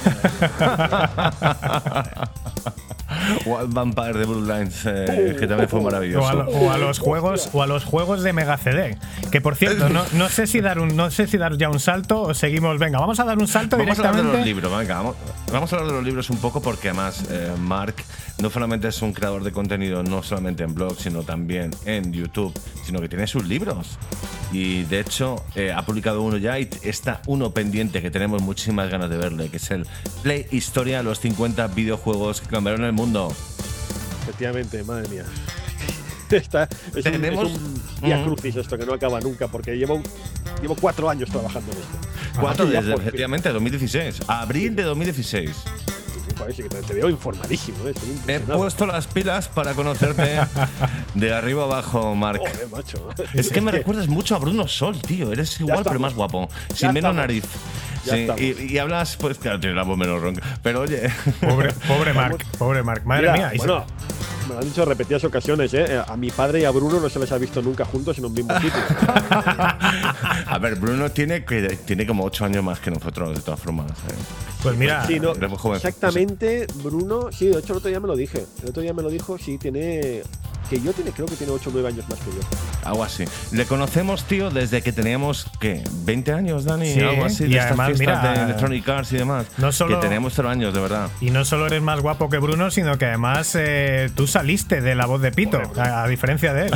Wild 3.46 3.72
Vampire 3.72 4.14
de 4.18 4.24
Bloodlines, 4.24 4.82
eh, 4.86 5.36
que 5.38 5.46
también 5.46 5.68
fue 5.68 5.80
O 5.80 5.82
a, 5.82 5.84
maravilloso. 5.84 6.32
lo- 6.32 6.44
o 6.50 6.70
a 6.70 6.78
los 6.78 6.98
juegos 6.98 7.50
o 7.52 7.62
a 7.62 7.66
los 7.66 7.84
juegos 7.84 8.22
de 8.22 8.32
Mega 8.32 8.56
CD. 8.58 8.96
Que 9.30 9.40
por 9.40 9.56
cierto, 9.56 9.88
no, 9.88 10.02
no 10.12 10.28
sé 10.28 10.46
si 10.46 10.60
dar 10.60 10.78
un 10.78 10.96
no 10.96 11.10
sé 11.10 11.26
si 11.26 11.38
dar 11.38 11.56
ya 11.56 11.68
un 11.70 11.80
salto 11.80 12.22
o 12.22 12.34
seguimos. 12.34 12.78
Venga, 12.78 12.98
vamos 13.00 13.18
a 13.20 13.24
dar 13.24 13.38
un 13.38 13.48
salto 13.48 13.76
Vamos 13.76 13.98
a 13.98 14.08
hablar 14.08 14.16
de 14.16 14.22
los 14.22 14.32
directamente. 14.32 14.46
libros, 14.70 14.78
venga, 14.78 14.94
vamos, 14.96 15.16
vamos 15.52 15.72
a 15.72 15.76
hablar 15.76 15.90
de 15.90 15.96
los 15.96 16.04
libros 16.04 16.30
un 16.30 16.38
poco 16.38 16.60
porque 16.62 16.88
además 16.88 17.24
eh, 17.30 17.50
Mark 17.58 17.94
no 18.40 18.50
solamente 18.50 18.88
es 18.88 19.00
un 19.02 19.12
creador 19.12 19.42
de 19.44 19.52
contenido, 19.52 20.02
no 20.02 20.22
solamente 20.22 20.62
en 20.64 20.74
blog, 20.74 20.98
sino 20.98 21.22
también 21.22 21.70
en 21.84 22.12
YouTube, 22.12 22.52
sino 22.84 23.00
que 23.00 23.08
tiene 23.08 23.26
sus 23.26 23.46
libros. 23.46 23.98
Y 24.52 24.84
de 24.84 25.00
hecho 25.00 25.44
eh, 25.54 25.72
ha 25.72 25.82
publicado 25.84 26.22
uno 26.22 26.36
ya 26.36 26.58
y 26.58 26.68
está 26.82 27.20
uno 27.26 27.50
pendiente 27.50 28.00
que 28.00 28.10
tenemos 28.10 28.42
muchísimas 28.42 28.88
ganas 28.90 29.10
de 29.10 29.16
verle, 29.16 29.48
que 29.48 29.56
es 29.56 29.70
el 29.70 29.86
Play 30.22 30.46
Historia, 30.50 31.02
los 31.02 31.18
50 31.20 31.66
videojuegos 31.68 32.40
que 32.40 32.48
cambiaron 32.48 32.84
el 32.84 32.92
mundo. 32.92 33.05
Efectivamente, 34.22 34.82
madre 34.84 35.08
mía. 35.08 35.24
Está, 36.30 36.68
es, 36.94 37.04
Tenemos- 37.04 37.52
un, 37.52 37.82
es 38.02 38.16
un 38.18 38.24
crucis 38.34 38.56
esto 38.56 38.76
que 38.76 38.84
no 38.84 38.94
acaba 38.94 39.20
nunca, 39.20 39.46
porque 39.46 39.76
llevo, 39.76 40.02
llevo 40.60 40.74
cuatro 40.74 41.08
años 41.08 41.30
trabajando 41.30 41.70
en 41.72 41.78
esto. 41.78 41.98
Cuatro 42.40 42.66
desde 42.66 42.94
efectivamente 42.94 43.48
2016, 43.50 44.22
abril 44.26 44.74
de 44.74 44.82
2016. 44.82 45.50
Que 46.44 46.62
te, 46.64 46.94
veo 46.94 47.08
informadísimo, 47.10 47.78
¿eh? 47.88 47.94
He 48.28 48.40
puesto 48.40 48.86
las 48.86 49.06
pilas 49.06 49.48
para 49.48 49.72
conocerte 49.74 50.38
de 51.14 51.34
arriba 51.34 51.64
abajo, 51.64 52.14
Mark. 52.14 52.40
Joder, 52.40 52.68
macho. 52.70 53.08
Es 53.34 53.48
que 53.48 53.60
me 53.60 53.70
recuerdas 53.72 54.06
mucho 54.06 54.36
a 54.36 54.38
Bruno 54.38 54.68
Sol, 54.68 55.00
tío. 55.00 55.32
Eres 55.32 55.58
igual, 55.60 55.82
pero 55.82 55.98
más 55.98 56.14
guapo. 56.14 56.48
Ya 56.70 56.76
Sin 56.76 56.88
menos 56.92 57.10
estamos. 57.10 57.16
nariz. 57.16 57.44
Sí, 58.04 58.28
y, 58.38 58.72
y 58.74 58.78
hablas, 58.78 59.16
pues 59.16 59.38
claro, 59.38 59.58
tienes 59.58 59.76
la 59.76 59.82
voz 59.82 59.98
menos 59.98 60.20
ronca. 60.22 60.42
Pero 60.62 60.82
oye, 60.82 61.10
Pobre, 61.40 61.72
pobre 61.88 62.12
Mark, 62.12 62.44
pobre 62.56 62.82
Mark. 62.84 63.04
Madre 63.04 63.22
Mira, 63.32 63.32
mía. 63.48 63.52
bueno, 63.56 63.84
me 64.46 64.54
lo 64.54 64.60
han 64.60 64.64
dicho 64.66 64.84
repetidas 64.84 65.24
ocasiones, 65.24 65.74
¿eh? 65.74 66.00
A 66.06 66.16
mi 66.16 66.30
padre 66.30 66.60
y 66.60 66.64
a 66.64 66.70
Bruno 66.70 67.00
no 67.00 67.08
se 67.08 67.18
les 67.18 67.32
ha 67.32 67.38
visto 67.38 67.60
nunca 67.60 67.84
juntos 67.84 68.16
en 68.18 68.26
un 68.26 68.32
mismo 68.34 68.54
sitio. 68.60 68.80
a 70.46 70.58
ver, 70.60 70.76
Bruno 70.76 71.10
tiene, 71.10 71.44
que, 71.44 71.62
tiene 71.84 72.06
como 72.06 72.24
8 72.24 72.44
años 72.44 72.62
más 72.62 72.78
que 72.78 72.90
nosotros, 72.92 73.34
de 73.34 73.42
todas 73.42 73.58
formas. 73.58 73.90
¿eh? 73.90 74.55
Pues 74.62 74.76
mira, 74.76 75.06
Sí, 75.06 75.20
no, 75.20 75.32
exactamente, 75.74 76.66
Bruno, 76.82 77.30
sí, 77.32 77.46
de 77.46 77.58
hecho 77.58 77.72
el 77.72 77.78
otro 77.78 77.88
día 77.88 78.00
me 78.00 78.08
lo 78.08 78.16
dije. 78.16 78.46
El 78.62 78.70
otro 78.70 78.82
día 78.82 78.92
me 78.92 79.02
lo 79.02 79.10
dijo, 79.10 79.38
sí, 79.38 79.58
tiene. 79.58 80.22
Que 80.70 80.80
yo 80.80 80.92
tiene, 80.92 81.12
creo 81.12 81.26
que 81.26 81.36
tiene 81.36 81.52
8 81.52 81.70
o 81.70 81.72
9 81.72 81.88
años 81.88 82.08
más 82.08 82.18
que 82.18 82.26
yo. 82.30 82.40
Algo 82.84 83.04
así. 83.04 83.24
Le 83.52 83.66
conocemos, 83.66 84.24
tío, 84.24 84.50
desde 84.50 84.82
que 84.82 84.92
teníamos, 84.92 85.46
¿qué? 85.60 85.84
¿20 86.04 86.34
años, 86.34 86.64
Dani? 86.64 86.92
Sí, 86.92 87.00
Algo 87.00 87.24
así, 87.24 87.44
y 87.44 87.48
de 87.48 87.52
estas 87.54 87.66
además, 87.78 87.86
fiestas 87.96 88.22
mira, 88.22 88.34
de 88.34 88.42
Electronic 88.44 88.88
Arts 88.88 89.12
y 89.12 89.16
demás. 89.18 89.46
no 89.58 89.70
solo- 89.72 90.00
Que 90.00 90.06
teníamos 90.06 90.32
0 90.34 90.48
años, 90.48 90.74
de 90.74 90.80
verdad. 90.80 91.08
Y 91.20 91.30
no 91.30 91.44
solo 91.44 91.66
eres 91.68 91.82
más 91.82 92.00
guapo 92.00 92.28
que 92.28 92.38
Bruno, 92.38 92.70
sino 92.72 92.98
que 92.98 93.06
además 93.06 93.52
eh, 93.58 94.10
tú 94.16 94.26
saliste 94.26 94.80
de 94.80 94.94
la 94.96 95.06
voz 95.06 95.20
de 95.22 95.30
Pito, 95.32 95.60
a, 95.76 96.02
a 96.02 96.08
diferencia 96.08 96.52
de 96.52 96.66
él. 96.66 96.72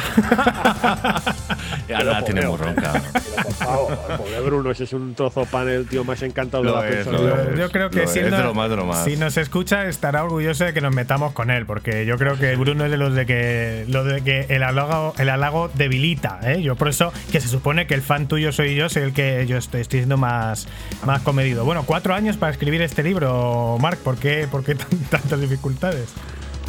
Ya 1.89 2.05
la 2.05 2.25
tenemos 2.25 2.59
ronca. 2.61 2.93
Pero 3.13 3.43
por 3.43 3.53
favor, 3.55 3.99
pobre 4.17 4.41
Bruno, 4.41 4.71
ese 4.71 4.85
es 4.85 4.93
un 4.93 5.15
trozo 5.15 5.45
pan, 5.47 5.69
el 5.69 5.87
tío 5.87 6.05
más 6.05 6.23
encantado 6.23 6.63
de 6.63 6.71
Lo 6.71 6.77
la 6.81 6.89
es, 6.89 6.95
persona. 7.07 7.19
es. 7.53 7.59
Yo 7.59 7.71
creo 7.71 7.91
que 7.91 8.03
lo 8.03 8.09
si, 8.09 8.19
es 8.21 8.31
no- 8.31 8.37
de 8.39 8.43
lo 8.45 8.55
más, 8.55 8.71
de 8.71 8.77
lo 8.77 8.87
más. 8.87 9.05
si 9.05 9.17
nos 9.17 9.37
escucha 9.37 9.87
estará 9.87 10.23
orgulloso 10.25 10.65
de 10.65 10.73
que 10.73 10.81
nos 10.81 10.95
metamos 10.95 11.33
con 11.33 11.51
él, 11.51 11.67
porque 11.67 12.07
yo 12.07 12.17
creo 12.19 12.39
que 12.39 12.55
Bruno 12.57 12.85
es 12.85 12.91
de 12.91 12.97
los 12.97 13.15
de 13.15 13.27
que, 13.27 13.80
lo 13.89 14.05
de 14.05 14.23
que 14.23 14.47
el, 14.49 14.63
halago, 14.63 15.15
el 15.19 15.29
halago 15.29 15.71
debilita. 15.75 16.41
¿eh? 16.43 16.63
Yo 16.63 16.77
por 16.77 16.89
eso 16.89 17.13
que 17.33 17.41
se 17.41 17.49
supone 17.49 17.87
que 17.87 17.95
el 17.95 18.03
fan 18.03 18.27
tuyo 18.29 18.53
soy 18.53 18.75
yo, 18.75 18.89
soy 18.89 19.03
el 19.05 19.13
que 19.13 19.47
yo 19.47 19.57
estoy, 19.57 19.85
siendo 19.85 20.17
más, 20.17 20.67
más 21.07 21.23
comedido. 21.23 21.65
Bueno, 21.65 21.85
cuatro 21.87 22.15
años 22.15 22.37
para 22.37 22.53
escribir 22.53 22.83
este 22.83 23.03
libro, 23.03 23.77
Marc, 23.81 23.99
¿por 24.01 24.17
qué, 24.17 24.47
por 24.51 24.65
qué 24.65 24.75
tan- 24.75 24.99
tantas 25.11 25.41
dificultades? 25.41 26.09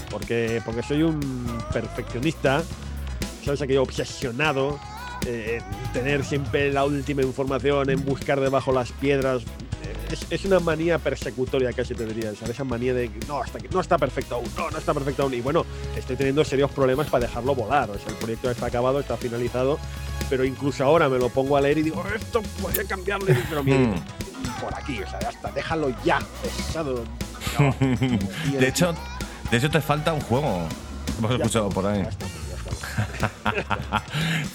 Porque, 0.09 0.61
porque 0.65 0.83
soy 0.83 1.03
un 1.03 1.19
perfeccionista, 1.71 2.63
¿sabes? 3.45 3.61
Aquello 3.61 3.83
obsesionado 3.83 4.79
eh, 5.25 5.61
en 5.85 5.93
tener 5.93 6.23
siempre 6.25 6.71
la 6.73 6.83
última 6.83 7.21
información, 7.21 7.89
en 7.89 8.03
buscar 8.03 8.39
debajo 8.39 8.71
las 8.73 8.91
piedras. 8.91 9.43
Es, 10.11 10.25
es 10.29 10.45
una 10.45 10.59
manía 10.59 10.99
persecutoria 10.99 11.71
casi 11.73 11.95
te 11.95 12.05
diría, 12.05 12.33
¿sabes? 12.35 12.51
Esa 12.51 12.63
manía 12.63 12.93
de 12.93 13.09
que 13.09 13.25
no, 13.27 13.41
hasta 13.41 13.59
que 13.59 13.69
no 13.69 13.79
está 13.79 13.97
perfecto 13.97 14.35
aún, 14.35 14.49
no, 14.57 14.69
no 14.69 14.77
está 14.77 14.93
perfecto 14.93 15.23
aún. 15.23 15.33
Y 15.33 15.41
bueno, 15.41 15.65
estoy 15.95 16.15
teniendo 16.17 16.43
serios 16.43 16.69
problemas 16.71 17.07
para 17.07 17.27
dejarlo 17.27 17.55
volar. 17.55 17.89
O 17.89 17.97
sea, 17.97 18.09
el 18.09 18.15
proyecto 18.15 18.51
está 18.51 18.65
acabado, 18.65 18.99
está 18.99 19.15
finalizado, 19.17 19.79
pero 20.29 20.43
incluso 20.43 20.83
ahora 20.83 21.07
me 21.09 21.17
lo 21.17 21.29
pongo 21.29 21.55
a 21.57 21.61
leer 21.61 21.77
y 21.77 21.83
digo, 21.83 22.03
esto 22.15 22.41
podría 22.61 22.83
cambiarlo, 22.85 23.25
pero 23.49 23.63
mira, 23.63 23.77
Hmm. 23.77 24.61
por 24.61 24.73
aquí, 24.75 25.01
o 25.01 25.09
sea, 25.09 25.19
ya 25.21 25.29
está, 25.29 25.51
déjalo 25.51 25.93
ya, 26.03 26.19
pesado. 26.41 27.03
No, 27.59 27.75
De 28.59 28.67
hecho, 28.67 28.93
de 29.49 29.57
hecho 29.57 29.69
te 29.69 29.79
falta 29.81 30.13
un 30.13 30.21
juego. 30.21 30.67
Hemos 31.19 31.31
escuchado 31.31 31.69
por 31.69 31.85
ahí. 31.85 32.03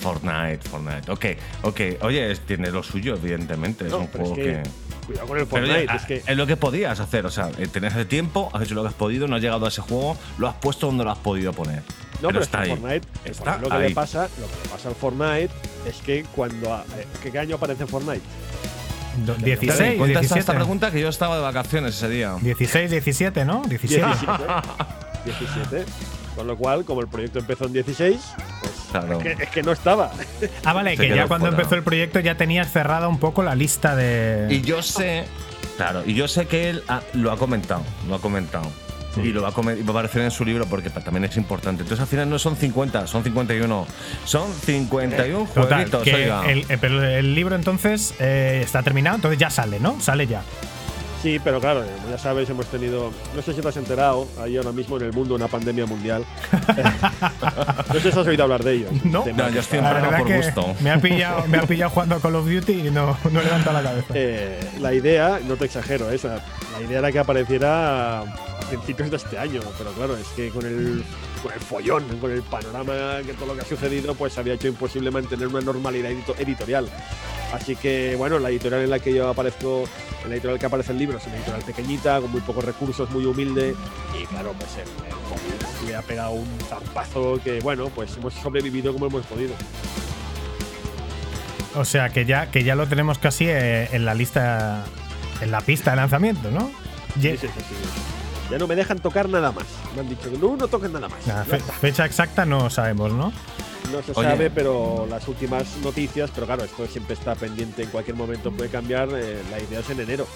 Fortnite, 0.01 0.69
Fortnite. 0.69 1.11
Ok, 1.11 1.25
ok. 1.63 1.81
Oye, 2.03 2.35
tiene 2.47 2.71
lo 2.71 2.83
suyo, 2.83 3.15
evidentemente. 3.15 3.87
Es 3.87 3.93
un 3.93 4.03
es 4.05 4.11
juego 4.11 4.35
que, 4.35 4.43
que. 4.43 4.63
Cuidado 5.07 5.27
con 5.29 5.39
el 5.39 5.47
Pero 5.47 5.67
Fortnite, 5.67 5.97
es 5.97 6.03
que 6.05 6.23
es 6.31 6.37
lo 6.37 6.47
que 6.47 6.57
podías 6.57 6.99
hacer, 7.01 7.25
o 7.27 7.31
sea, 7.31 7.51
eh, 7.59 7.67
tenés 7.69 7.95
el 7.95 8.07
tiempo, 8.07 8.51
has 8.53 8.63
hecho 8.63 8.75
lo 8.75 8.83
que 8.83 8.89
has 8.89 8.95
podido, 8.95 9.27
no 9.29 9.37
has 9.37 9.43
llegado 9.43 9.65
a 9.65 9.69
ese 9.69 9.81
juego, 9.83 10.17
lo 10.39 10.49
has 10.49 10.55
puesto 10.57 10.87
donde 10.87 11.05
lo 11.05 11.11
has 11.13 11.19
podido 11.19 11.53
poner. 11.53 11.83
No, 12.23 12.29
pero, 12.29 12.41
está 12.43 12.63
es 12.65 12.69
que 12.69 12.73
ahí. 12.73 12.79
Fortnite, 12.81 13.09
el 13.25 13.31
Está 13.31 13.59
lo 13.59 13.69
que 13.69 13.75
ahí. 13.77 13.89
le 13.91 13.95
pasa, 13.95 14.23
lo 14.41 14.47
que 14.47 14.63
le 14.65 14.69
pasa 14.71 14.89
al 14.89 14.95
Fortnite 14.95 15.51
es 15.87 15.97
que 16.05 16.25
cuando 16.35 16.77
eh, 16.99 17.07
¿qué 17.31 17.39
año 17.39 17.57
aparece 17.57 17.87
Fortnite? 17.87 18.21
Do- 19.25 19.35
Claro, 19.35 19.45
16, 19.47 19.79
cuenta 19.99 20.21
esta- 20.21 20.21
17. 20.21 20.41
esta 20.41 20.55
pregunta 20.55 20.91
que 20.91 21.01
yo 21.01 21.09
estaba 21.09 21.37
de 21.37 21.43
vacaciones 21.43 21.95
ese 21.97 22.09
día. 22.09 22.35
16, 22.41 22.91
17, 22.91 23.45
¿no? 23.47 23.63
17. 23.67 24.05
17. 24.05 24.43
17. 25.25 25.85
Con 26.35 26.47
lo 26.47 26.57
cual, 26.57 26.85
como 26.85 27.01
el 27.01 27.09
proyecto 27.09 27.39
empezó 27.39 27.65
en 27.65 27.73
16, 27.73 28.21
es, 29.01 29.19
que, 29.37 29.43
es 29.45 29.51
que 29.51 29.63
no 29.63 29.73
estaba. 29.73 30.13
Ah, 30.65 30.73
vale, 30.73 30.97
Se 30.97 31.09
que 31.09 31.15
ya 31.15 31.27
cuando 31.27 31.47
fuera. 31.47 31.57
empezó 31.63 31.75
el 31.77 31.83
proyecto 31.83 32.21
ya 32.21 32.37
tenías 32.37 32.71
cerrada 32.73 33.09
un 33.09 33.19
poco 33.19 33.43
la 33.43 33.55
lista 33.55 33.95
de. 33.97 34.47
Y 34.51 34.61
yo 34.63 34.83
sé, 34.83 35.25
claro, 35.77 36.03
y 36.07 36.15
yo 36.15 36.29
sé 36.29 36.47
que 36.47 36.71
él 36.71 36.83
ha- 36.89 37.03
lo 37.15 37.33
ha 37.33 37.37
comentado, 37.39 37.83
lo 38.09 38.15
ha 38.17 38.21
comentado. 38.21 38.71
Y 39.17 39.29
lo 39.33 39.41
va 39.41 39.49
a, 39.49 39.53
comen- 39.53 39.79
y 39.79 39.83
va 39.83 39.89
a 39.89 39.91
aparecer 39.93 40.21
en 40.21 40.31
su 40.31 40.45
libro 40.45 40.67
porque 40.67 40.91
también 40.91 41.25
es 41.25 41.39
importante. 41.39 41.83
Entonces 41.85 42.03
al 42.03 42.07
final 42.07 42.29
no 42.29 42.39
son 42.39 42.55
50, 42.55 43.07
son 43.07 43.25
51. 43.25 43.87
Son 44.27 44.53
51 44.53 45.49
Total, 45.55 45.69
jueguitos, 45.71 46.03
que 46.03 46.15
oiga. 46.15 46.43
el, 46.51 46.67
eh, 46.69 46.77
pero 46.79 47.03
el 47.03 47.35
libro 47.35 47.57
entonces 47.57 48.13
eh, 48.19 48.61
está 48.63 48.83
terminado, 48.83 49.17
entonces 49.17 49.39
ya 49.39 49.49
sale, 49.49 49.81
¿no? 49.81 49.99
Sale 50.03 50.27
ya. 50.27 50.43
Sí, 51.23 51.41
pero 51.43 51.61
claro, 51.61 51.83
como 51.83 52.11
ya 52.11 52.19
sabéis, 52.19 52.49
hemos 52.51 52.67
tenido, 52.67 53.11
no 53.35 53.43
sé 53.43 53.53
si 53.53 53.61
te 53.61 53.67
has 53.69 53.77
enterado, 53.77 54.29
hay 54.41 54.57
ahora 54.59 54.71
mismo 54.73 54.97
en 54.97 55.05
el 55.05 55.13
mundo 55.13 55.35
una 55.35 55.49
pandemia 55.49 55.85
mundial. 55.87 56.25
no 57.93 58.01
sé 58.01 58.13
si 58.13 58.19
has 58.19 58.27
oído 58.27 58.45
hablar 58.45 58.63
de 58.63 58.73
ello. 58.75 58.89
No. 59.05 59.25
Yo 59.51 59.61
estoy 59.61 59.81
verdad 59.81 60.19
por 60.19 60.33
gusto. 60.37 60.75
me 60.81 60.91
ha 60.91 60.99
pillado, 60.99 61.47
me 61.49 61.59
ha 61.59 61.63
pillado 61.63 61.91
jugando 61.91 62.15
a 62.17 62.21
Call 62.21 62.37
of 62.37 62.47
Duty 62.49 62.73
y 62.87 62.91
no, 62.91 63.17
no 63.31 63.41
he 63.41 63.45
levantado 63.45 63.81
la 63.81 63.83
cabeza. 63.83 64.07
Eh, 64.15 64.61
la 64.81 64.93
idea, 64.95 65.41
no 65.47 65.57
te 65.57 65.65
exagero, 65.67 66.11
esa, 66.11 66.45
la 66.79 66.87
idea 66.87 66.99
era 66.99 67.13
que 67.13 67.19
apareciera 67.19 68.21
a 68.21 68.25
principios 68.69 69.11
de 69.11 69.17
este 69.17 69.39
año, 69.39 69.61
pero 69.79 69.91
claro, 69.93 70.17
es 70.17 70.27
que 70.29 70.51
con 70.51 70.65
el, 70.67 71.05
con 71.43 71.53
el 71.53 71.61
follón, 71.61 72.05
con 72.21 72.31
el 72.31 72.43
panorama 72.43 73.19
que 73.25 73.33
todo 73.35 73.47
lo 73.47 73.55
que 73.55 73.63
ha 73.63 73.65
sucedido, 73.65 74.15
pues 74.15 74.37
había 74.39 74.55
hecho 74.55 74.69
imposible 74.69 75.11
mantener 75.11 75.49
una 75.49 75.61
normalidad 75.61 76.11
edito- 76.11 76.35
editorial. 76.39 76.89
Así 77.53 77.77
que, 77.77 78.17
bueno, 78.17 78.39
la 78.39 78.51
editorial 78.51 78.83
en 78.83 78.91
la 78.91 78.99
que 78.99 79.15
yo 79.15 79.29
aparezco, 79.29 79.85
en 80.27 80.31
la 80.31 80.37
editorial 80.37 80.59
que 80.59 80.67
aparece 80.67 80.93
el 80.93 80.99
libro, 80.99 81.19
es 81.19 81.27
una 81.27 81.37
editorial 81.37 81.63
pequeñita, 81.63 82.21
con 82.21 82.31
muy 82.33 82.41
pocos 82.41 82.65
recursos, 82.65 83.09
muy 83.11 83.25
humilde, 83.25 83.75
y 84.21 84.27
claro, 84.27 84.53
pues 84.59 84.77
el, 84.77 84.89
el 85.07 85.89
le 85.89 85.95
ha 85.95 86.03
pegado 86.03 86.33
un 86.33 86.49
zampazo 86.69 87.41
que, 87.43 87.61
bueno, 87.61 87.89
pues 87.95 88.17
hemos 88.17 88.35
sobrevivido 88.35 88.93
como 88.93 89.07
hemos 89.07 89.25
podido. 89.27 89.55
O 91.77 91.85
sea 91.85 92.09
que 92.09 92.25
ya, 92.25 92.51
que 92.51 92.65
ya 92.65 92.75
lo 92.75 92.89
tenemos 92.89 93.19
casi 93.19 93.47
eh, 93.49 93.89
en 93.93 94.05
la 94.05 94.15
lista, 94.15 94.85
en 95.41 95.51
la 95.51 95.61
pista 95.61 95.91
de 95.91 95.97
lanzamiento, 95.97 96.51
¿no? 96.51 96.71
Sí, 97.21 97.37
sí, 97.37 97.47
sí. 97.47 97.53
Ya 98.51 98.59
no 98.59 98.67
me 98.67 98.75
dejan 98.75 98.99
tocar 98.99 99.29
nada 99.29 99.53
más. 99.53 99.65
Me 99.95 100.01
han 100.01 100.09
dicho 100.09 100.31
que 100.31 100.39
no, 100.39 100.57
no 100.57 100.69
toques 100.69 100.91
nada 100.91 101.09
más. 101.09 101.21
Fecha 101.81 102.05
exacta 102.05 102.45
no 102.45 102.71
sabemos, 102.71 103.13
¿no? 103.13 103.33
No 103.93 104.03
se 104.03 104.13
Oye. 104.15 104.29
sabe, 104.29 104.51
pero 104.51 105.07
las 105.09 105.27
últimas 105.29 105.77
noticias, 105.83 106.31
pero 106.35 106.47
claro, 106.47 106.65
esto 106.65 106.87
siempre 106.87 107.15
está 107.15 107.35
pendiente, 107.35 107.83
en 107.85 107.91
cualquier 107.91 108.17
momento 108.17 108.51
puede 108.51 108.69
cambiar. 108.71 109.09
eh, 109.13 109.43
la 109.51 109.61
idea 109.61 109.81
es 109.81 109.91
en 109.91 110.01
enero. 110.01 110.27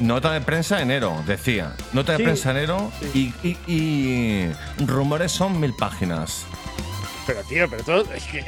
Nota 0.00 0.32
de 0.32 0.40
prensa 0.40 0.80
enero, 0.82 1.22
decía. 1.26 1.74
Nota 1.92 2.12
de 2.12 2.18
Sí, 2.18 2.24
prensa 2.24 2.50
enero 2.50 2.90
sí. 3.12 3.32
y, 3.42 3.48
y- 3.48 3.58
y 3.72 4.52
rumores 4.84 5.32
son 5.32 5.58
mil 5.60 5.72
páginas. 5.74 6.44
Pero 7.26 7.42
tío, 7.44 7.68
pero 7.70 7.82
todo 7.84 8.12
es 8.12 8.24
que 8.24 8.44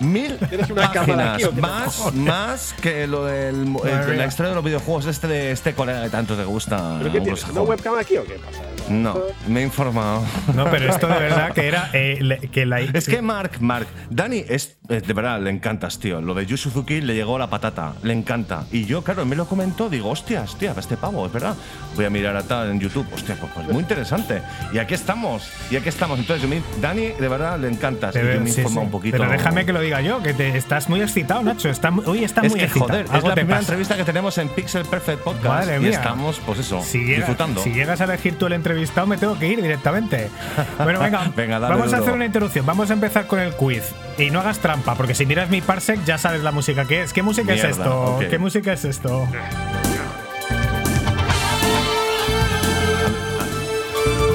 Mil 0.00 0.36
¿Tienes 0.48 0.70
una 0.70 0.90
cámara 0.92 1.32
páginas. 1.32 1.44
aquí? 1.52 1.60
Más, 1.60 2.14
más 2.14 2.74
que 2.80 3.06
lo 3.06 3.24
del 3.24 3.54
el- 3.54 3.66
Madre 3.66 4.16
la 4.16 4.26
historia 4.26 4.50
de 4.50 4.54
los 4.56 4.64
videojuegos 4.64 5.06
este 5.06 5.26
de 5.26 5.52
este 5.52 5.74
colega 5.74 6.02
que 6.02 6.10
tanto 6.10 6.36
te 6.36 6.44
gusta. 6.44 6.96
¿Pero 6.98 7.12
qué 7.12 7.20
tienes? 7.20 7.44
¿Una 7.48 7.62
webcam 7.62 7.94
aquí 7.98 8.16
o 8.16 8.24
qué 8.24 8.34
pasa? 8.34 8.62
No, 8.88 9.18
me 9.48 9.60
he 9.60 9.64
informado. 9.64 10.22
No, 10.54 10.64
pero 10.70 10.90
esto 10.90 11.06
de 11.08 11.18
verdad 11.18 11.52
que 11.52 11.66
era 11.66 11.90
eh, 11.92 12.18
le- 12.20 12.38
que 12.38 12.66
la 12.66 12.80
Es 12.80 13.06
que 13.08 13.20
Mark, 13.22 13.52
Mark, 13.60 13.86
Dani 14.10 14.44
es, 14.48 14.76
es 14.88 15.06
de 15.06 15.12
verdad, 15.12 15.40
le 15.40 15.50
encantas, 15.50 15.98
tío. 15.98 16.20
Lo 16.20 16.34
de 16.34 16.46
Yu 16.46 16.56
Suzuki 16.56 17.00
le 17.00 17.14
llegó 17.14 17.38
la 17.38 17.48
patata, 17.50 17.94
le 18.02 18.12
encanta. 18.12 18.64
Y 18.70 18.84
yo, 18.84 19.02
claro, 19.02 19.24
me 19.24 19.34
lo 19.34 19.46
comentó, 19.46 19.88
digo, 19.88 20.10
hostias, 20.10 20.50
hostia, 20.52 20.74
este 20.78 20.96
pavo, 20.96 21.26
es 21.26 21.32
verdad. 21.32 21.54
Voy 21.96 22.04
a 22.04 22.10
mirar 22.10 22.36
a 22.36 22.42
tal 22.42 22.70
en 22.70 22.78
YouTube, 22.80 23.06
hostia, 23.12 23.34
pues, 23.40 23.50
pues 23.54 23.66
muy 23.68 23.80
interesante. 23.80 24.40
Y 24.72 24.78
aquí 24.78 24.94
estamos, 24.94 25.48
y 25.70 25.76
aquí 25.76 25.88
estamos. 25.88 26.18
Entonces, 26.18 26.42
yo 26.42 26.48
me- 26.48 26.62
Dani, 26.80 27.08
de 27.08 27.28
verdad, 27.28 27.58
le 27.58 27.68
encantas. 27.68 28.14
Y 28.14 28.18
Pero, 28.20 28.34
yo 28.34 28.40
me 28.40 28.50
he 28.50 28.52
sí, 28.52 28.60
informado 28.60 28.80
sí. 28.82 28.86
un 28.86 28.92
poquito. 28.92 29.16
Pero 29.18 29.30
déjame 29.30 29.66
que 29.66 29.72
lo 29.72 29.80
diga 29.86 30.00
yo, 30.02 30.22
que 30.22 30.34
te, 30.34 30.56
estás 30.56 30.88
muy 30.88 31.00
excitado, 31.00 31.42
Nacho. 31.42 31.68
Está, 31.68 31.90
hoy 32.04 32.22
está 32.24 32.42
Es 32.42 32.50
muy 32.50 32.58
que, 32.60 32.66
excitado. 32.66 32.88
joder, 32.90 33.06
es 33.06 33.24
la 33.24 33.34
primera 33.34 33.46
pasa. 33.58 33.60
entrevista 33.60 33.96
que 33.96 34.04
tenemos 34.04 34.38
en 34.38 34.48
Pixel 34.50 34.84
Perfect 34.84 35.22
Podcast. 35.22 35.44
Madre 35.46 35.76
y 35.76 35.80
mía. 35.80 35.90
estamos, 35.90 36.40
pues 36.44 36.58
eso, 36.60 36.82
Si, 36.82 36.98
llega- 36.98 37.16
disfrutando. 37.18 37.62
si 37.62 37.70
llegas 37.70 38.00
a 38.00 38.04
elegir 38.04 38.36
tú 38.38 38.46
el 38.46 38.52
entrevistado, 38.52 39.06
me 39.06 39.16
tengo 39.16 39.38
que 39.38 39.48
ir 39.48 39.62
directamente. 39.62 40.30
Bueno, 40.78 41.00
venga, 41.00 41.30
Venga, 41.34 41.58
dale 41.58 41.74
vamos 41.74 41.86
a 41.92 41.96
duro. 41.96 42.02
hacer 42.02 42.14
una 42.14 42.26
introducción. 42.26 42.64
Vamos 42.66 42.90
a 42.90 42.92
empezar 42.92 43.26
con 43.26 43.40
el 43.40 43.52
quiz. 43.54 43.82
Y 44.18 44.30
no 44.30 44.40
hagas 44.40 44.58
trampa, 44.60 44.94
porque 44.94 45.14
si 45.14 45.26
miras 45.26 45.50
mi 45.50 45.60
parsec 45.60 46.04
ya 46.04 46.18
sabes 46.18 46.42
la 46.42 46.52
música 46.52 46.84
que 46.84 47.02
es. 47.02 47.12
¿Qué 47.12 47.22
música 47.22 47.52
es 47.54 47.62
Mierda, 47.62 47.82
esto? 47.84 48.02
ok. 48.16 48.24
¿Qué 48.28 48.38
música 48.38 48.72
es 48.72 48.84
esto? 48.84 49.26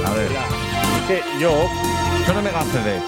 A 0.06 0.14
ver, 0.14 0.28
es 0.32 1.08
que 1.08 1.24
yo, 1.40 1.52
solo 2.26 2.42
Mega 2.42 2.62
CD. 2.64 3.00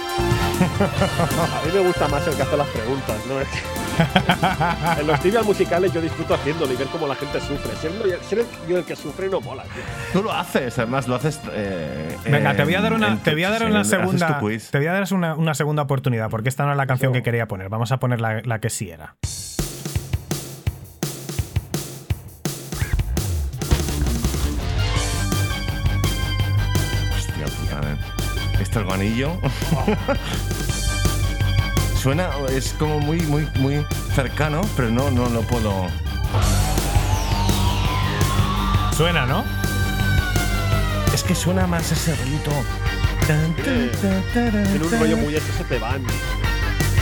a 1.62 1.66
mí 1.66 1.72
me 1.74 1.80
gusta 1.82 2.08
más 2.08 2.26
el 2.28 2.36
que 2.36 2.42
hace 2.42 2.58
las 2.58 2.68
preguntas, 2.68 3.18
¿no? 3.28 3.40
Es 3.42 3.48
que 3.48 5.02
en 5.02 5.08
los 5.08 5.20
trivial 5.20 5.44
musicales 5.46 5.94
yo 5.94 6.02
disfruto 6.02 6.34
haciéndolo 6.34 6.74
y 6.74 6.76
ver 6.76 6.88
cómo 6.88 7.08
la 7.08 7.16
gente 7.16 7.40
sufre. 7.40 7.76
Ser, 7.82 7.92
yo- 7.92 8.24
ser 8.28 8.40
el, 8.40 8.46
yo 8.68 8.78
el 8.78 8.84
que 8.84 8.96
sufre 8.96 9.30
no 9.30 9.40
mola, 9.42 9.64
tío. 9.64 9.84
Tú 10.14 10.24
lo 10.24 10.32
haces, 10.34 10.78
además 10.80 11.08
lo 11.08 11.16
haces. 11.16 11.40
eh, 11.52 12.18
Venga, 12.26 12.56
te 12.56 12.64
voy 12.64 12.76
a 12.76 12.82
dar 12.82 12.94
una, 12.94 13.18
te 13.18 13.32
voy 13.34 13.44
a 13.44 13.50
dar 13.52 13.66
una 13.66 13.84
segunda, 13.84 14.40
quiz. 14.40 14.70
te 14.72 14.78
voy 14.80 14.88
a 14.88 14.94
dar 14.94 15.06
una, 15.14 15.36
una 15.36 15.54
segunda 15.54 15.84
oportunidad, 15.84 16.30
porque 16.30 16.50
esta 16.50 16.66
no 16.66 16.72
es 16.72 16.78
la 16.78 16.88
canción 16.88 17.14
que 17.14 17.22
quería 17.24 17.48
poner. 17.48 17.70
Vamos 17.70 17.92
a 17.92 17.98
poner 17.98 18.20
la, 18.22 18.42
la 18.44 18.60
que 18.60 18.70
sí 18.70 18.90
era. 18.90 19.16
Hostia 27.16 27.46
puta, 27.46 27.92
eh. 27.92 27.98
Este 28.62 28.80
organillo. 28.80 29.38
Suena, 32.04 32.32
es 32.50 32.74
como 32.78 33.00
muy, 33.00 33.22
muy, 33.22 33.48
muy 33.60 33.86
cercano, 34.14 34.60
pero 34.76 34.90
no, 34.90 35.10
no 35.10 35.30
lo 35.30 35.40
puedo. 35.44 35.88
Suena, 38.98 39.26
¿no? 39.26 39.46
Es 41.14 41.24
que 41.24 41.34
suena 41.34 41.66
más 41.66 41.90
ese 41.94 42.14
rollito. 42.14 42.52
Tan, 43.26 43.56
tan, 43.56 43.90
tan, 44.02 44.24
taran, 44.34 44.64
Tiene 44.66 44.86
un 44.86 45.00
rollo 45.00 45.16
muy 45.18 45.34
se 45.40 45.80
van 45.80 46.06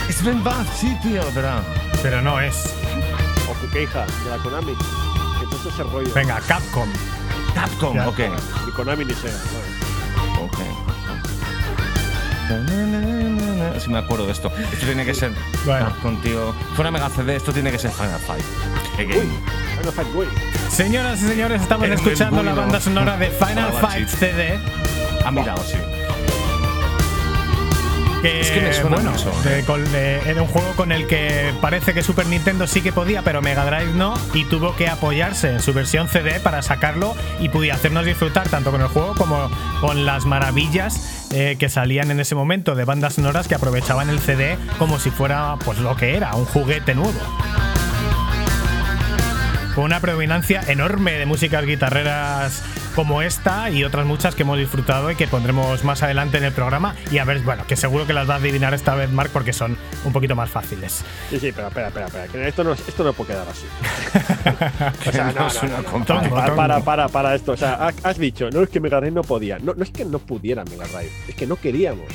Es 0.08 0.22
Ben 0.22 0.44
Bath, 0.44 0.68
sí, 0.78 0.96
tío, 1.02 1.20
verdad. 1.34 1.64
Pero 2.00 2.22
no 2.22 2.38
es. 2.40 2.72
o 3.50 3.54
Kukeija 3.54 4.06
de 4.06 4.30
la 4.30 4.36
Konami. 4.36 4.76
Entonces 5.42 5.74
ese 5.74 5.82
rollo. 5.82 6.14
Venga, 6.14 6.40
Capcom. 6.46 6.88
Capcom, 7.56 7.96
Ya. 7.96 8.08
ok. 8.08 8.18
Ni 8.66 8.70
Konami 8.70 9.04
ni 9.04 9.14
Sega. 9.14 9.32
¿sabes? 9.32 9.81
Si 13.80 13.90
me 13.90 13.98
acuerdo 13.98 14.26
de 14.26 14.32
esto. 14.32 14.52
Esto 14.72 14.86
tiene 14.86 15.04
que 15.04 15.14
ser 15.14 15.32
Bueno. 15.64 15.86
Capcom, 15.86 16.20
tío. 16.22 16.54
Fuera 16.74 16.90
Mega 16.90 17.08
CD, 17.10 17.36
esto 17.36 17.52
tiene 17.52 17.70
que 17.72 17.78
ser 17.78 17.90
Final 17.90 18.20
Fight. 18.20 18.44
Again. 18.94 19.10
Uy, 19.30 19.38
Final 19.78 19.92
Fight 19.92 20.14
Way. 20.14 20.28
Señoras 20.70 21.22
y 21.22 21.26
señores, 21.28 21.62
estamos 21.62 21.86
El 21.86 21.92
escuchando 21.94 22.42
la 22.42 22.54
banda 22.54 22.80
sonora 22.80 23.16
de 23.16 23.30
Final 23.30 23.72
Fight. 23.80 24.08
CD. 24.08 24.58
Ha 25.24 25.30
mirado, 25.30 25.62
sí. 25.64 25.76
Que, 28.22 28.40
Es 28.40 28.50
que 28.52 28.60
me 28.60 28.72
suena 28.72 28.90
bueno, 28.96 29.10
mucho. 29.10 29.32
de- 29.42 29.64
con- 29.64 29.90
de- 29.90 30.20
era 30.30 30.40
un 30.42 30.46
juego 30.46 30.70
con 30.76 30.92
el 30.92 31.08
que 31.08 31.52
parece 31.60 31.92
que 31.92 32.02
Super 32.04 32.24
Nintendo 32.26 32.68
sí 32.68 32.80
que 32.80 32.92
podía, 32.92 33.22
pero 33.22 33.42
Mega 33.42 33.64
Drive 33.64 33.94
no, 33.94 34.14
y 34.32 34.44
tuvo 34.44 34.76
que 34.76 34.88
apoyarse 34.88 35.50
en 35.50 35.60
su 35.60 35.72
versión 35.72 36.08
CD 36.08 36.38
para 36.38 36.62
sacarlo 36.62 37.16
y 37.40 37.48
pudiera 37.48 37.74
hacernos 37.74 38.06
disfrutar 38.06 38.48
tanto 38.48 38.70
con 38.70 38.80
el 38.80 38.86
juego 38.86 39.14
como 39.16 39.50
con 39.80 40.06
las 40.06 40.24
maravillas 40.24 41.21
eh, 41.32 41.56
que 41.58 41.68
salían 41.68 42.10
en 42.10 42.20
ese 42.20 42.34
momento 42.34 42.74
de 42.74 42.84
bandas 42.84 43.14
sonoras 43.14 43.48
que 43.48 43.54
aprovechaban 43.54 44.10
el 44.10 44.18
CD 44.18 44.58
como 44.78 44.98
si 44.98 45.10
fuera 45.10 45.56
pues 45.64 45.78
lo 45.78 45.96
que 45.96 46.16
era, 46.16 46.34
un 46.34 46.44
juguete 46.44 46.94
nuevo. 46.94 47.18
Con 49.74 49.84
una 49.84 50.00
predominancia 50.00 50.62
enorme 50.68 51.12
de 51.12 51.24
músicas 51.24 51.64
guitarreras 51.64 52.62
como 52.94 53.22
esta 53.22 53.70
y 53.70 53.84
otras 53.84 54.06
muchas 54.06 54.34
que 54.34 54.42
hemos 54.42 54.58
disfrutado 54.58 55.10
y 55.10 55.16
que 55.16 55.26
pondremos 55.26 55.82
más 55.84 56.02
adelante 56.02 56.38
en 56.38 56.44
el 56.44 56.52
programa. 56.52 56.94
Y 57.10 57.18
a 57.18 57.24
ver, 57.24 57.40
bueno, 57.40 57.66
que 57.66 57.76
seguro 57.76 58.06
que 58.06 58.12
las 58.12 58.28
va 58.28 58.34
a 58.34 58.36
adivinar 58.38 58.74
esta 58.74 58.94
vez, 58.94 59.10
Mark, 59.10 59.30
porque 59.32 59.52
son 59.52 59.76
un 60.04 60.12
poquito 60.12 60.34
más 60.36 60.50
fáciles. 60.50 61.04
Sí, 61.30 61.38
sí, 61.40 61.52
pero 61.54 61.68
espera, 61.68 61.88
espera, 61.88 62.06
espera. 62.06 62.26
Que 62.28 62.48
esto, 62.48 62.64
no, 62.64 62.72
esto 62.72 63.04
no 63.04 63.12
puede 63.12 63.32
quedar 63.32 63.46
así. 63.48 63.66
o 65.08 65.12
sea, 65.12 65.32
no, 65.32 65.48
No 65.92 66.22
no, 66.22 66.30
Para, 66.30 66.54
para, 66.54 66.80
para, 66.80 67.08
para 67.08 67.34
esto. 67.34 67.52
O 67.52 67.56
sea, 67.56 67.74
ha- 67.74 68.08
has 68.08 68.18
dicho, 68.18 68.50
no 68.50 68.62
es 68.62 68.68
que 68.68 68.80
Mega 68.80 68.98
Drive 69.00 69.12
no 69.12 69.22
podía. 69.22 69.58
No, 69.58 69.74
no 69.74 69.82
es 69.82 69.90
que 69.90 70.04
no 70.04 70.18
pudiera 70.18 70.64
Mega 70.64 70.86
Drive, 70.86 71.10
es 71.28 71.34
que 71.34 71.46
no 71.46 71.56
queríamos. 71.56 72.06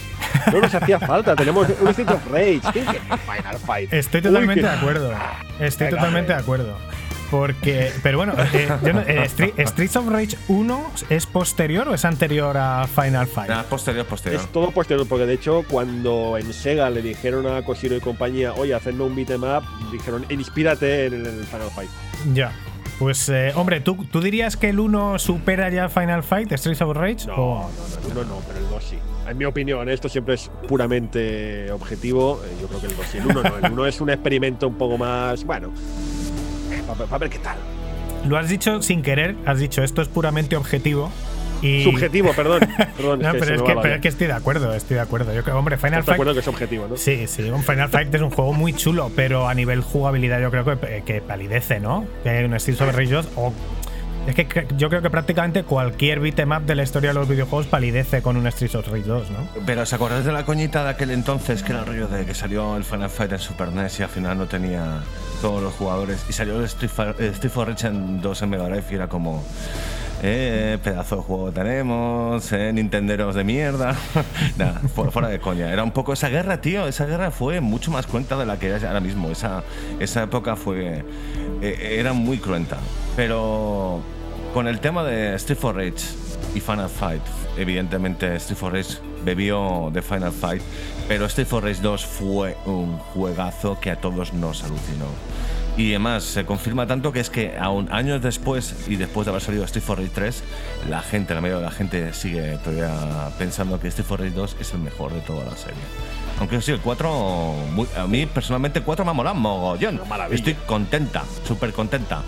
No 0.52 0.62
nos 0.62 0.74
hacía 0.74 1.00
falta. 1.00 1.36
Tenemos 1.36 1.68
un 1.82 1.88
Street 1.90 2.10
of 2.10 2.26
Rage. 2.32 2.62
¿Quién 2.74 2.86
quiere 2.86 3.02
un 3.12 3.18
Final 3.20 3.58
Fight? 3.66 3.94
Estoy 3.94 4.20
Uy, 4.20 4.24
totalmente 4.28 4.62
que- 4.62 4.68
de 4.68 4.74
acuerdo. 4.74 5.12
Estoy 5.60 5.88
Venga, 5.88 5.98
totalmente 5.98 6.34
de 6.34 6.40
acuerdo. 6.40 6.78
Porque, 7.32 7.92
pero 8.04 8.18
bueno, 8.18 8.34
eh, 8.54 8.70
yo 8.84 8.94
no- 8.94 9.02
eh, 9.02 9.24
Street- 9.26 9.54
Streets 9.68 9.96
of 9.98 10.08
Rage 10.08 10.38
1 10.48 10.92
es 11.10 11.26
posterior 11.26 11.88
o 11.90 11.94
es 11.94 12.06
anterior 12.06 12.56
a 12.58 12.88
Final 12.88 13.28
Fight? 13.28 13.50
Nada, 13.50 13.63
posterior, 13.63 14.06
posterior. 14.06 14.42
Es 14.42 14.48
todo 14.52 14.72
posterior, 14.72 15.06
porque 15.08 15.26
de 15.26 15.34
hecho, 15.34 15.63
cuando 15.70 16.38
en 16.38 16.54
Sega 16.54 16.90
le 16.90 17.02
dijeron 17.02 17.46
a 17.48 17.62
Koshiro 17.63 17.96
y 17.96 18.00
compañía, 18.00 18.54
oye, 18.54 18.74
hacerme 18.74 19.04
un 19.04 19.16
beat'em 19.16 19.44
up, 19.44 19.63
dijeron, 19.92 20.26
inspírate 20.30 21.08
en 21.08 21.13
el, 21.26 21.44
Final 21.46 21.70
Fight. 21.76 21.90
Ya. 22.34 22.52
Pues, 23.00 23.30
eh, 23.30 23.52
hombre, 23.56 23.80
¿tú, 23.80 23.96
¿tú 24.12 24.22
dirías 24.22 24.58
que 24.58 24.70
el 24.70 24.80
1 24.80 25.20
supera 25.20 25.70
ya 25.70 25.88
Final 25.90 26.24
Fight, 26.24 26.52
Streets 26.54 26.82
of 26.82 26.96
Rage? 26.98 27.28
No, 27.28 27.34
o- 27.36 27.70
no, 27.70 27.70
no, 27.70 28.08
el 28.08 28.18
1 28.28 28.36
no, 28.36 28.42
pero 28.48 28.60
el 28.60 28.70
2 28.72 28.84
sí. 28.84 28.98
En 29.30 29.38
mi 29.38 29.44
opinión, 29.46 29.88
esto 29.90 30.08
siempre 30.08 30.36
es 30.36 30.50
puramente 30.68 31.70
objetivo. 31.72 32.42
eh, 32.46 32.56
Yo 32.62 32.68
creo 32.68 32.80
que 32.80 32.88
el 32.88 32.96
2 32.96 33.06
sí. 33.12 33.18
El 33.18 33.28
1 33.28 33.44
no. 33.44 33.58
El 33.68 33.74
1 33.74 33.86
es 33.86 34.02
un 34.02 34.10
experimento 34.10 34.68
un 34.68 34.76
poco 34.78 34.98
más. 34.98 35.44
Bueno, 35.44 35.74
para 36.93 37.17
ver 37.17 37.30
qué 37.30 37.39
tal. 37.39 37.58
Lo 38.26 38.38
has 38.38 38.50
dicho 38.50 38.82
sin 38.82 39.02
querer, 39.04 39.36
has 39.45 39.60
dicho 39.60 39.84
esto 39.84 40.02
es 40.02 40.08
puramente 40.08 40.56
objetivo. 40.56 41.12
Y 41.62 41.84
Subjetivo, 41.84 42.34
perdón. 42.34 42.60
Perdón, 42.97 43.19
No, 43.19 43.30
es 43.30 43.34
que 43.34 43.39
pero, 43.39 43.56
es 43.56 43.62
que, 43.63 43.76
pero 43.82 43.95
es 43.95 44.02
que 44.02 44.08
estoy 44.10 44.28
de 44.28 44.34
acuerdo, 44.34 44.73
estoy 44.76 44.95
de 44.95 45.02
acuerdo. 45.02 45.34
Yo 45.34 45.43
creo, 45.43 45.58
hombre, 45.58 45.78
Final 45.78 46.02
¿Estás 46.02 46.06
de 46.06 46.10
Fight. 46.12 46.15
acuerdo 46.17 46.34
que 46.36 46.39
es 46.41 46.47
objetivo, 46.47 46.88
no? 46.88 46.97
Sí, 46.97 47.26
sí, 47.26 47.50
un 47.50 47.63
Final 47.63 47.89
Fight 47.89 48.13
es 48.13 48.21
un 48.21 48.30
juego 48.30 48.54
muy 48.54 48.73
chulo, 48.73 49.10
pero 49.15 49.47
a 49.47 49.56
nivel 49.56 49.82
jugabilidad 49.82 50.39
yo 50.39 50.52
creo 50.52 50.65
que, 50.65 51.02
que 51.04 51.19
palidece, 51.21 51.80
¿no? 51.80 52.06
Que 52.21 52.30
hay 52.30 52.45
un 52.45 52.54
Streets 52.60 52.82
of 52.82 52.95
Rage 52.95 53.12
2 53.12 53.30
o 53.38 53.54
es 54.28 54.36
que 54.36 54.68
yo 54.78 54.90
creo 54.90 55.02
que 55.02 55.10
prácticamente 55.10 55.63
cualquier 55.63 56.20
beat'em 56.20 56.52
up 56.52 56.62
de 56.66 56.76
la 56.76 56.84
historia 56.84 57.10
de 57.10 57.13
los 57.16 57.28
videojuegos 57.28 57.68
palidece 57.68 58.22
con 58.22 58.38
un 58.38 58.46
Streets 58.52 58.76
of 58.76 58.88
Rage 58.88 59.04
2, 59.04 59.30
¿no? 59.32 59.38
Pero 59.66 59.82
¿os 59.84 59.94
acordáis 59.94 60.26
de 60.26 60.32
la 60.34 60.46
coñita 60.46 60.84
de 60.84 60.90
aquel 60.90 61.12
entonces 61.12 61.63
que 61.63 61.72
era 61.72 61.82
el 61.82 61.88
rollo 61.88 62.08
de 62.08 62.26
que 62.26 62.34
salió 62.34 62.76
el 62.78 62.84
Final 62.84 63.10
Fight 63.10 63.32
en 63.32 63.40
Super 63.40 63.70
NES 63.72 64.00
y 64.00 64.04
al 64.04 64.10
final 64.10 64.38
no 64.38 64.46
tenía 64.48 65.02
todos 65.42 65.62
los 65.63 65.74
jugadores 65.74 66.26
y 66.30 66.34
salió 66.34 66.60
el 66.60 66.66
Street, 66.66 66.92
eh, 67.20 67.28
Street 67.34 67.52
for 67.52 67.68
Rage 67.68 67.88
en 67.88 68.22
2 68.22 68.42
en 68.42 68.50
Mega 68.50 68.68
Drive 68.70 68.86
y 68.92 68.96
era 68.96 69.08
como 69.08 69.44
eh, 70.24 70.80
pedazo 70.84 71.18
de 71.18 71.22
juego 71.22 71.52
tenemos, 71.52 72.52
eh, 72.52 72.72
nintenderos 72.74 73.36
de 73.36 73.44
mierda. 73.44 73.96
Nada, 74.58 74.82
fu- 74.94 75.12
fuera 75.12 75.28
de 75.28 75.40
coña. 75.40 75.72
Era 75.72 75.84
un 75.84 75.92
poco 75.92 76.13
esa 76.13 76.28
guerra, 76.30 76.60
tío. 76.60 76.88
Esa 76.88 77.06
guerra 77.06 77.30
fue 77.30 77.62
mucho 77.62 77.92
más 77.92 78.08
cruenta 78.08 78.36
de 78.36 78.46
la 78.48 78.58
que 78.58 78.76
es 78.76 78.84
ahora 78.84 79.00
mismo. 79.00 79.30
Esa, 79.30 79.62
esa 80.00 80.24
época 80.24 80.56
fue. 80.56 81.04
eh, 81.62 81.98
era 82.00 82.13
muy 82.13 82.40
cruenta. 82.40 82.78
Pero 83.16 84.02
con 84.58 84.67
el 84.67 84.80
tema 84.80 85.04
de 85.04 85.36
Street 85.36 85.60
for 85.60 85.76
Rage 85.76 86.04
y 86.56 86.60
Final 86.62 86.89
Fight, 86.89 87.22
evidentemente 87.58 88.36
Street 88.38 88.58
for 88.58 88.74
Rage 88.74 88.96
bebió 89.24 89.91
de 89.93 90.02
Final 90.02 90.32
Fight, 90.32 90.63
pero 91.08 91.26
Street 91.28 91.46
for 91.46 91.63
Rage 91.63 91.80
2 91.80 92.04
fue 92.04 92.58
un 92.65 92.98
juegazo 92.98 93.80
que 93.80 93.91
a 93.91 94.02
todos 94.02 94.34
nos 94.34 94.63
alucinó. 94.63 95.06
Y 95.78 95.89
además 95.91 96.24
se 96.24 96.43
confirma 96.43 96.88
tanto 96.88 97.12
que 97.12 97.20
es 97.20 97.30
que 97.30 97.56
aún 97.56 97.88
años 97.91 98.20
después 98.24 98.74
y 98.88 98.96
después 98.96 99.26
de 99.26 99.30
haber 99.30 99.43
salido 99.43 99.63
Street 99.65 99.84
for 99.86 100.00
Rage 100.00 100.10
3, 100.15 100.43
la 100.89 101.02
gente, 101.04 101.36
la 101.36 101.41
mayoría 101.41 101.60
de 101.60 101.70
la 101.70 101.76
gente 101.78 102.12
sigue 102.15 102.58
todavía 102.63 103.30
pensando 103.38 103.80
que 103.80 103.89
Street 103.89 104.08
for 104.08 104.20
Rage 104.20 104.32
2 104.34 104.56
es 104.60 104.74
el 104.74 104.80
mejor 104.80 105.13
de 105.13 105.20
toda 105.20 105.46
la 105.46 105.56
serie. 105.56 105.78
Aunque 106.39 106.60
sí, 106.63 106.72
el 106.72 106.80
4, 106.80 107.54
muy- 107.74 107.88
a 107.96 108.08
mí 108.08 108.26
personalmente 108.26 108.80
el 108.80 108.86
4 108.86 109.06
me 109.06 109.12
ha 109.12 109.13
molado 109.13 109.36
mogollón. 109.36 109.98
Estoy 110.34 110.56
contenta, 110.65 111.24
súper 111.48 111.74
contenta. 111.74 112.24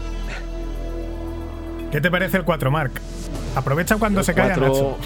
¿Qué 1.92 2.02
te 2.02 2.12
parece 2.12 2.38
el 2.38 2.44
4, 2.44 2.70
Mark? 2.72 2.92
Aprovecha 3.56 3.98
cuando 3.98 4.20
El 4.20 4.26
se 4.26 4.34
calla 4.34 4.56
cuatro- 4.56 4.98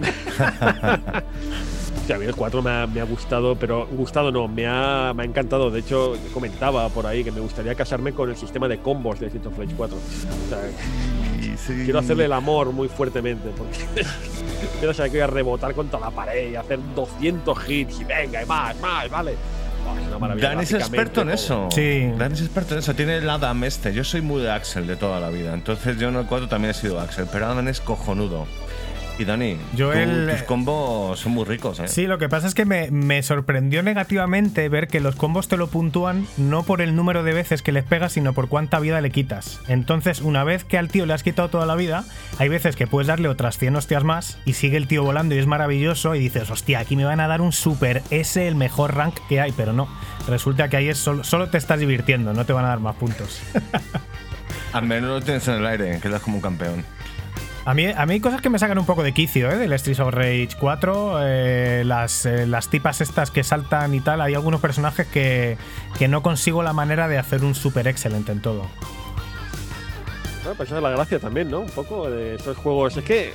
Nacho. 0.00 1.24
Sí, 2.06 2.12
a 2.12 2.18
mí 2.18 2.26
el 2.26 2.34
4 2.36 2.60
me 2.60 2.70
ha, 2.70 2.86
me 2.86 3.00
ha 3.00 3.04
gustado, 3.04 3.56
pero 3.56 3.86
gustado 3.86 4.30
no, 4.30 4.46
me 4.46 4.66
ha, 4.66 5.14
me 5.16 5.22
ha 5.22 5.26
encantado. 5.26 5.70
De 5.70 5.80
hecho, 5.80 6.14
comentaba 6.34 6.86
por 6.90 7.06
ahí 7.06 7.24
que 7.24 7.32
me 7.32 7.40
gustaría 7.40 7.74
casarme 7.74 8.12
con 8.12 8.28
el 8.28 8.36
sistema 8.36 8.68
de 8.68 8.76
combos 8.78 9.20
de 9.20 9.28
Street 9.28 9.46
of 9.46 9.56
Rage 9.58 9.72
4. 9.74 9.96
O 9.96 10.48
sea, 10.50 10.58
quiero 11.82 11.98
hacerle 12.00 12.26
el 12.26 12.32
amor 12.34 12.72
muy 12.72 12.88
fuertemente, 12.88 13.48
porque 13.56 13.78
quiero 14.80 14.92
saber 14.92 15.12
que 15.12 15.16
voy 15.18 15.24
a 15.24 15.28
rebotar 15.28 15.72
contra 15.74 15.98
la 15.98 16.10
pared 16.10 16.50
y 16.50 16.56
hacer 16.56 16.78
200 16.94 17.70
hits 17.70 18.00
y 18.00 18.04
venga, 18.04 18.42
y 18.42 18.46
más, 18.46 18.78
más, 18.80 19.08
vale. 19.08 19.34
Dan 20.40 20.60
es 20.60 20.72
experto 20.72 21.22
en 21.22 21.30
eso. 21.30 21.68
Sí. 21.70 22.10
Dan 22.16 22.32
es 22.32 22.40
experto 22.40 22.74
en 22.74 22.80
eso. 22.80 22.94
Tiene 22.94 23.16
el 23.16 23.28
Adam 23.28 23.64
este. 23.64 23.92
Yo 23.92 24.04
soy 24.04 24.20
muy 24.20 24.42
de 24.42 24.50
Axel 24.50 24.86
de 24.86 24.96
toda 24.96 25.20
la 25.20 25.28
vida. 25.30 25.54
Entonces 25.54 25.98
yo 25.98 26.08
en 26.08 26.16
el 26.16 26.26
4 26.26 26.48
también 26.48 26.70
he 26.70 26.74
sido 26.74 27.00
Axel. 27.00 27.26
Pero 27.30 27.46
Adam 27.46 27.68
es 27.68 27.80
cojonudo. 27.80 28.46
Y 29.16 29.24
Dani, 29.24 29.56
Yo 29.76 29.92
el- 29.92 30.28
tus 30.28 30.42
combos 30.42 31.20
son 31.20 31.32
muy 31.32 31.44
ricos, 31.44 31.78
¿eh? 31.78 31.86
Sí, 31.86 32.08
lo 32.08 32.18
que 32.18 32.28
pasa 32.28 32.48
es 32.48 32.54
que 32.54 32.64
me, 32.64 32.90
me 32.90 33.22
sorprendió 33.22 33.80
negativamente 33.84 34.68
ver 34.68 34.88
que 34.88 34.98
los 34.98 35.14
combos 35.14 35.46
te 35.46 35.56
lo 35.56 35.68
puntúan 35.68 36.26
no 36.36 36.64
por 36.64 36.80
el 36.80 36.96
número 36.96 37.22
de 37.22 37.32
veces 37.32 37.62
que 37.62 37.70
les 37.70 37.84
pegas, 37.84 38.14
sino 38.14 38.32
por 38.32 38.48
cuánta 38.48 38.80
vida 38.80 39.00
le 39.00 39.10
quitas. 39.10 39.60
Entonces, 39.68 40.20
una 40.20 40.42
vez 40.42 40.64
que 40.64 40.78
al 40.78 40.88
tío 40.88 41.06
le 41.06 41.12
has 41.14 41.22
quitado 41.22 41.48
toda 41.48 41.64
la 41.64 41.76
vida, 41.76 42.04
hay 42.40 42.48
veces 42.48 42.74
que 42.74 42.88
puedes 42.88 43.06
darle 43.06 43.28
otras 43.28 43.56
100 43.56 43.76
hostias 43.76 44.02
más 44.02 44.36
y 44.44 44.54
sigue 44.54 44.76
el 44.76 44.88
tío 44.88 45.04
volando 45.04 45.36
y 45.36 45.38
es 45.38 45.46
maravilloso 45.46 46.16
y 46.16 46.18
dices, 46.18 46.50
hostia, 46.50 46.80
aquí 46.80 46.96
me 46.96 47.04
van 47.04 47.20
a 47.20 47.28
dar 47.28 47.40
un 47.40 47.52
super 47.52 48.02
S, 48.10 48.48
el 48.48 48.56
mejor 48.56 48.96
rank 48.96 49.14
que 49.28 49.40
hay, 49.40 49.52
pero 49.52 49.72
no. 49.72 49.86
Resulta 50.26 50.68
que 50.68 50.76
ahí 50.78 50.88
es 50.88 50.98
solo, 50.98 51.22
solo 51.22 51.50
te 51.50 51.58
estás 51.58 51.78
divirtiendo, 51.78 52.32
no 52.34 52.44
te 52.46 52.52
van 52.52 52.64
a 52.64 52.68
dar 52.68 52.80
más 52.80 52.96
puntos. 52.96 53.40
Al 54.72 54.86
menos 54.86 55.08
lo 55.08 55.20
tienes 55.20 55.46
en 55.46 55.54
el 55.54 55.66
aire, 55.66 56.00
quedas 56.00 56.20
como 56.20 56.38
un 56.38 56.42
campeón. 56.42 56.84
A 57.66 57.72
mí, 57.72 57.86
a 57.86 58.04
mí 58.04 58.14
hay 58.14 58.20
cosas 58.20 58.42
que 58.42 58.50
me 58.50 58.58
sacan 58.58 58.78
un 58.78 58.84
poco 58.84 59.02
de 59.02 59.12
quicio, 59.12 59.50
¿eh? 59.50 59.56
Del 59.56 59.78
Streets 59.78 60.00
of 60.00 60.12
Rage 60.12 60.50
4. 60.60 61.16
eh, 61.22 61.82
las, 61.86 62.26
eh, 62.26 62.46
las 62.46 62.68
tipas 62.68 63.00
estas 63.00 63.30
que 63.30 63.42
saltan 63.42 63.94
y 63.94 64.00
tal. 64.00 64.20
Hay 64.20 64.34
algunos 64.34 64.60
personajes 64.60 65.06
que, 65.06 65.56
que 65.98 66.06
no 66.06 66.22
consigo 66.22 66.62
la 66.62 66.74
manera 66.74 67.08
de 67.08 67.16
hacer 67.16 67.42
un 67.42 67.54
super 67.54 67.88
excelente 67.88 68.32
en 68.32 68.42
todo. 68.42 68.66
Bueno, 70.42 70.56
pues 70.58 70.68
esa 70.68 70.76
es 70.76 70.82
la 70.82 70.90
gracia 70.90 71.18
también, 71.18 71.50
¿no? 71.50 71.60
Un 71.60 71.70
poco 71.70 72.10
de 72.10 72.34
estos 72.34 72.54
juegos. 72.58 72.98
Es 72.98 73.04
que 73.04 73.32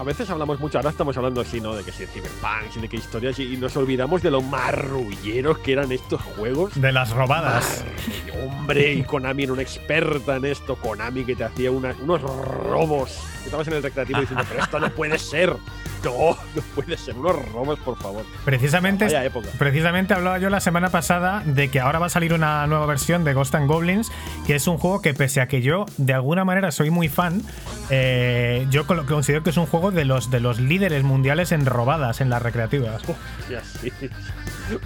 a 0.00 0.02
veces 0.02 0.30
hablamos 0.30 0.58
mucho, 0.58 0.78
ahora 0.78 0.88
estamos 0.88 1.14
hablando 1.18 1.42
así, 1.42 1.60
¿no? 1.60 1.74
De 1.74 1.84
que 1.84 1.92
si 1.92 2.06
Cyberpunk, 2.06 2.74
y 2.74 2.80
de 2.80 2.88
qué 2.88 2.96
historias, 2.96 3.38
y, 3.38 3.52
y 3.52 3.56
nos 3.58 3.76
olvidamos 3.76 4.22
de 4.22 4.30
lo 4.30 4.40
marrulleros 4.40 5.58
que 5.58 5.72
eran 5.72 5.92
estos 5.92 6.22
juegos. 6.22 6.80
De 6.80 6.90
las 6.90 7.10
robadas. 7.10 7.84
Ay, 8.06 8.32
hombre, 8.42 8.94
y 8.94 9.02
Konami 9.04 9.42
era 9.42 9.52
una 9.52 9.60
experta 9.62 10.36
en 10.36 10.46
esto. 10.46 10.76
Konami 10.76 11.24
que 11.24 11.36
te 11.36 11.44
hacía 11.44 11.70
una- 11.70 11.94
unos 12.00 12.22
robos. 12.22 13.18
Estabas 13.44 13.68
en 13.68 13.74
el 13.74 13.82
recreativo 13.82 14.20
diciendo, 14.20 14.44
pero 14.48 14.62
esto 14.62 14.80
no 14.80 14.90
puede 14.90 15.18
ser. 15.18 15.56
No, 16.02 16.34
no 16.54 16.62
puede 16.74 16.96
ser. 16.96 17.14
Unos 17.14 17.36
robos, 17.52 17.78
por 17.80 17.94
favor. 17.98 18.24
Precisamente, 18.46 19.04
época. 19.22 19.50
precisamente 19.58 20.14
hablaba 20.14 20.38
yo 20.38 20.48
la 20.48 20.60
semana 20.60 20.88
pasada 20.88 21.42
de 21.44 21.70
que 21.70 21.78
ahora 21.78 21.98
va 21.98 22.06
a 22.06 22.08
salir 22.08 22.32
una 22.32 22.66
nueva 22.66 22.86
versión 22.86 23.22
de 23.22 23.34
Ghost 23.34 23.54
and 23.54 23.68
Goblins, 23.68 24.10
que 24.46 24.54
es 24.54 24.66
un 24.66 24.78
juego 24.78 25.02
que 25.02 25.12
pese 25.12 25.42
a 25.42 25.46
que 25.46 25.60
yo 25.60 25.84
de 25.98 26.14
alguna 26.14 26.46
manera 26.46 26.70
soy 26.70 26.88
muy 26.88 27.10
fan, 27.10 27.42
eh, 27.90 28.66
yo 28.70 28.86
considero 28.86 29.42
que 29.42 29.50
es 29.50 29.58
un 29.58 29.66
juego 29.66 29.90
de 29.90 30.06
los, 30.06 30.30
de 30.30 30.40
los 30.40 30.58
líderes 30.58 31.02
mundiales 31.02 31.52
en 31.52 31.66
robadas 31.66 32.22
en 32.22 32.30
las 32.30 32.40
recreativas. 32.40 33.02
Y 33.50 33.54
así. 33.54 33.92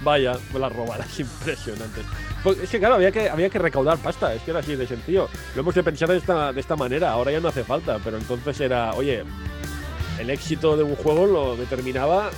Vaya, 0.03 0.33
las 0.59 0.73
robadas 0.73 1.17
impresionantes. 1.17 2.03
Pues 2.45 2.59
es 2.59 2.69
que 2.69 2.77
claro, 2.77 2.93
había 2.93 3.11
que, 3.11 3.27
había 3.27 3.49
que 3.49 3.57
recaudar 3.57 3.97
pasta, 3.97 4.31
es 4.35 4.43
que 4.43 4.51
era 4.51 4.59
así 4.59 4.75
de 4.75 4.85
sencillo. 4.85 5.27
Lo 5.55 5.61
hemos 5.61 5.73
de 5.73 5.81
pensar 5.81 6.09
de 6.09 6.17
esta, 6.17 6.53
de 6.53 6.61
esta 6.61 6.75
manera, 6.75 7.09
ahora 7.09 7.31
ya 7.31 7.39
no 7.39 7.47
hace 7.47 7.63
falta, 7.63 7.97
pero 8.03 8.17
entonces 8.17 8.59
era, 8.59 8.93
oye, 8.93 9.23
el 10.19 10.29
éxito 10.29 10.77
de 10.77 10.83
un 10.83 10.95
juego 10.95 11.25
lo 11.25 11.55
determinaba 11.55 12.29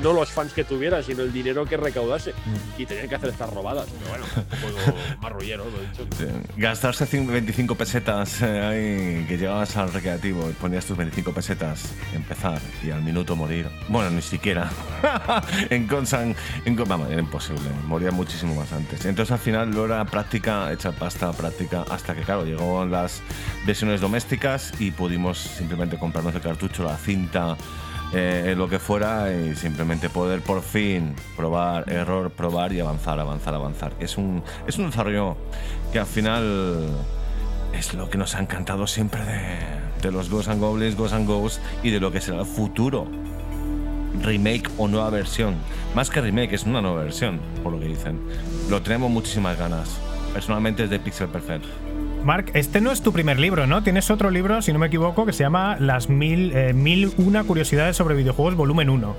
no 0.00 0.12
los 0.12 0.30
fans 0.30 0.52
que 0.52 0.64
tuviera, 0.64 1.02
sino 1.02 1.22
el 1.22 1.32
dinero 1.32 1.64
que 1.64 1.76
recaudase. 1.76 2.32
Y 2.78 2.86
tenían 2.86 3.08
que 3.08 3.14
hacer 3.16 3.30
estas 3.30 3.52
robadas. 3.52 3.86
Pero 3.98 4.10
bueno, 4.10 4.24
un 4.66 4.72
juego 4.82 4.98
marrullero, 5.20 5.64
lo 5.64 5.78
he 5.78 5.88
dicho. 5.88 6.42
Gastarse 6.56 7.06
cin- 7.06 7.26
25 7.30 7.74
pesetas 7.74 8.42
eh, 8.42 8.60
ahí, 8.60 9.26
que 9.26 9.36
llegabas 9.38 9.76
al 9.76 9.92
recreativo 9.92 10.48
y 10.48 10.52
ponías 10.54 10.84
tus 10.86 10.96
25 10.96 11.32
pesetas, 11.32 11.92
empezar 12.14 12.60
y 12.82 12.90
al 12.90 13.02
minuto 13.02 13.36
morir. 13.36 13.68
Bueno, 13.88 14.10
ni 14.10 14.22
siquiera. 14.22 14.70
en 15.70 15.86
Consan, 15.86 16.34
en, 16.64 16.76
vamos, 16.76 17.10
era 17.10 17.20
imposible. 17.20 17.62
Moría 17.86 18.10
muchísimo 18.10 18.54
más 18.54 18.72
antes. 18.72 19.04
Entonces 19.04 19.32
al 19.32 19.38
final 19.38 19.70
lo 19.70 19.84
era 19.84 20.04
práctica, 20.04 20.72
hecha 20.72 20.92
pasta, 20.92 21.32
práctica, 21.32 21.84
hasta 21.90 22.14
que 22.14 22.22
claro, 22.22 22.44
llegó 22.44 22.84
las 22.84 23.20
versiones 23.66 24.00
domésticas 24.00 24.72
y 24.78 24.90
pudimos 24.90 25.38
simplemente 25.38 25.98
comprarnos 25.98 26.34
el 26.34 26.40
cartucho, 26.40 26.84
la 26.84 26.96
cinta 26.96 27.56
eh, 28.12 28.54
lo 28.56 28.68
que 28.68 28.78
fuera 28.78 29.32
y 29.32 29.54
simplemente 29.54 30.10
poder 30.10 30.40
por 30.40 30.62
fin 30.62 31.14
probar, 31.36 31.90
error, 31.90 32.30
probar 32.30 32.72
y 32.72 32.80
avanzar, 32.80 33.18
avanzar, 33.18 33.54
avanzar. 33.54 33.92
Es 34.00 34.18
un, 34.18 34.42
es 34.66 34.78
un 34.78 34.86
desarrollo 34.86 35.36
que 35.92 35.98
al 35.98 36.06
final 36.06 36.88
es 37.72 37.94
lo 37.94 38.10
que 38.10 38.18
nos 38.18 38.34
ha 38.34 38.40
encantado 38.40 38.86
siempre 38.86 39.24
de, 39.24 39.56
de 40.02 40.12
los 40.12 40.28
Ghosts 40.28 40.50
and 40.50 40.60
Goblins, 40.60 40.96
Ghosts 40.96 41.14
and 41.14 41.30
y 41.82 41.90
de 41.90 42.00
lo 42.00 42.12
que 42.12 42.20
será 42.20 42.40
el 42.40 42.46
futuro. 42.46 43.06
Remake 44.22 44.68
o 44.76 44.88
nueva 44.88 45.08
versión. 45.10 45.56
Más 45.94 46.10
que 46.10 46.20
remake, 46.20 46.52
es 46.52 46.64
una 46.64 46.82
nueva 46.82 47.04
versión, 47.04 47.40
por 47.62 47.72
lo 47.72 47.80
que 47.80 47.86
dicen. 47.86 48.20
Lo 48.68 48.82
tenemos 48.82 49.10
muchísimas 49.10 49.58
ganas. 49.58 49.88
Personalmente 50.34 50.84
es 50.84 50.90
de 50.90 50.98
Pixel 50.98 51.28
Perfect. 51.28 51.64
Mark, 52.24 52.50
este 52.54 52.80
no 52.80 52.92
es 52.92 53.02
tu 53.02 53.12
primer 53.12 53.38
libro, 53.38 53.66
¿no? 53.66 53.82
Tienes 53.82 54.10
otro 54.10 54.30
libro, 54.30 54.62
si 54.62 54.72
no 54.72 54.78
me 54.78 54.86
equivoco, 54.86 55.26
que 55.26 55.32
se 55.32 55.42
llama 55.42 55.76
Las 55.80 56.08
mil, 56.08 56.52
eh, 56.54 56.72
mil 56.72 57.12
una 57.18 57.42
curiosidades 57.44 57.96
sobre 57.96 58.14
videojuegos, 58.14 58.54
volumen 58.54 58.88
1. 58.90 59.16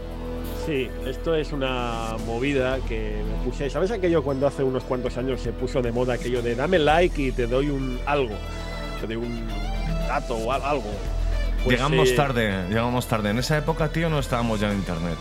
Sí, 0.66 0.88
esto 1.06 1.36
es 1.36 1.52
una 1.52 2.16
movida 2.26 2.78
que 2.88 3.22
me 3.28 3.44
puse. 3.44 3.70
¿Sabes 3.70 3.92
aquello 3.92 4.24
cuando 4.24 4.48
hace 4.48 4.64
unos 4.64 4.84
cuantos 4.84 5.18
años 5.18 5.42
se 5.42 5.52
puso 5.52 5.82
de 5.82 5.92
moda 5.92 6.14
aquello 6.14 6.42
de 6.42 6.56
dame 6.56 6.80
like 6.80 7.22
y 7.22 7.32
te 7.34 7.48
doy 7.48 7.70
un 7.70 8.00
algo? 8.06 8.36
Te 9.02 9.08
doy 9.08 9.18
un 9.18 9.46
dato 10.08 10.36
o 10.36 10.52
al- 10.54 10.64
algo. 10.64 10.90
Pues, 11.66 11.76
llegamos 11.78 12.10
eh, 12.10 12.16
tarde, 12.16 12.68
llegamos 12.70 13.08
tarde. 13.08 13.32
En 13.32 13.40
esa 13.40 13.58
época, 13.58 13.90
tío, 13.90 14.10
no 14.10 14.20
estábamos 14.20 14.62
ya 14.62 14.72
en 14.72 14.78
internet. 14.78 15.18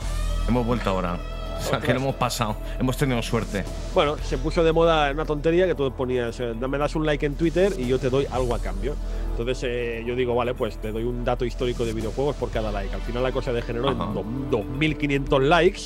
Hemos 0.48 0.64
vuelto 0.64 0.90
ahora. 0.90 1.18
O 1.62 1.68
sea, 1.68 1.80
que 1.80 1.92
lo 1.94 2.00
hemos 2.00 2.14
pasado. 2.16 2.56
Hemos 2.78 2.96
tenido 2.96 3.22
suerte. 3.22 3.64
Bueno, 3.94 4.16
se 4.18 4.36
puso 4.38 4.62
de 4.64 4.72
moda 4.72 5.10
una 5.12 5.24
tontería 5.24 5.66
que 5.66 5.74
tú 5.74 5.90
ponías, 5.92 6.38
eh, 6.40 6.54
me 6.54 6.78
das 6.78 6.94
un 6.96 7.06
like 7.06 7.24
en 7.24 7.34
Twitter 7.36 7.72
y 7.78 7.86
yo 7.86 7.98
te 7.98 8.10
doy 8.10 8.26
algo 8.30 8.54
a 8.54 8.58
cambio. 8.58 8.94
Entonces 9.30 9.62
eh, 9.64 10.04
yo 10.06 10.14
digo, 10.16 10.34
vale, 10.34 10.54
pues 10.54 10.76
te 10.78 10.92
doy 10.92 11.04
un 11.04 11.24
dato 11.24 11.44
histórico 11.44 11.84
de 11.84 11.92
videojuegos 11.92 12.36
por 12.36 12.50
cada 12.50 12.70
like. 12.72 12.94
Al 12.94 13.00
final 13.02 13.22
la 13.22 13.32
cosa 13.32 13.52
degeneró 13.52 13.90
en 13.90 14.00
Ajá. 14.00 14.12
do- 14.12 14.24
2.500 14.50 15.40
likes. 15.42 15.80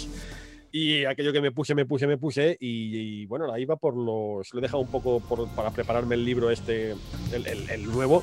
Y 0.72 1.04
aquello 1.06 1.32
que 1.32 1.40
me 1.40 1.52
puse, 1.52 1.74
me 1.74 1.86
puse, 1.86 2.06
me 2.06 2.18
puse. 2.18 2.56
Y, 2.60 3.22
y, 3.22 3.26
bueno, 3.26 3.50
ahí 3.52 3.64
va 3.64 3.76
por 3.76 3.94
los. 3.96 4.52
Lo 4.52 4.58
he 4.58 4.62
dejado 4.62 4.80
un 4.82 4.88
poco 4.90 5.20
por- 5.20 5.48
para 5.50 5.70
prepararme 5.70 6.16
el 6.16 6.24
libro 6.24 6.50
este, 6.50 6.90
el, 7.32 7.46
el- 7.46 7.70
el 7.70 7.86
nuevo. 7.86 8.22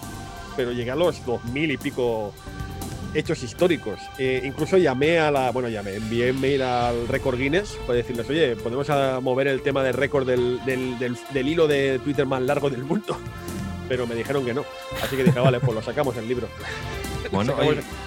Pero 0.55 0.71
llegué 0.71 0.91
a 0.91 0.95
los 0.95 1.25
2.000 1.25 1.71
y 1.73 1.77
pico 1.77 2.31
hechos 3.13 3.43
históricos. 3.43 3.99
Eh, 4.17 4.41
incluso 4.43 4.77
llamé 4.77 5.19
a 5.19 5.31
la. 5.31 5.51
Bueno, 5.51 5.69
llamé, 5.69 5.95
envié 5.95 6.31
un 6.31 6.41
mail 6.41 6.61
al 6.61 7.07
Record 7.07 7.37
Guinness 7.37 7.77
para 7.85 7.97
decirles, 7.97 8.29
oye, 8.29 8.55
podemos 8.55 8.87
mover 9.21 9.47
el 9.47 9.61
tema 9.61 9.83
del 9.83 9.93
récord 9.93 10.25
del, 10.27 10.63
del- 10.65 10.97
del- 10.99 11.17
del 11.33 11.47
hilo 11.47 11.67
de 11.67 11.99
Twitter 12.03 12.25
más 12.25 12.41
largo 12.41 12.69
del 12.69 12.83
mundo. 12.83 13.17
Pero 13.89 14.07
me 14.07 14.15
dijeron 14.15 14.45
que 14.45 14.53
no. 14.53 14.63
Así 15.03 15.15
que 15.15 15.23
dije, 15.25 15.39
vale, 15.39 15.59
pues 15.59 15.73
lo 15.73 15.81
sacamos 15.81 16.15
el 16.17 16.27
libro. 16.27 16.47
Bueno, 17.31 17.55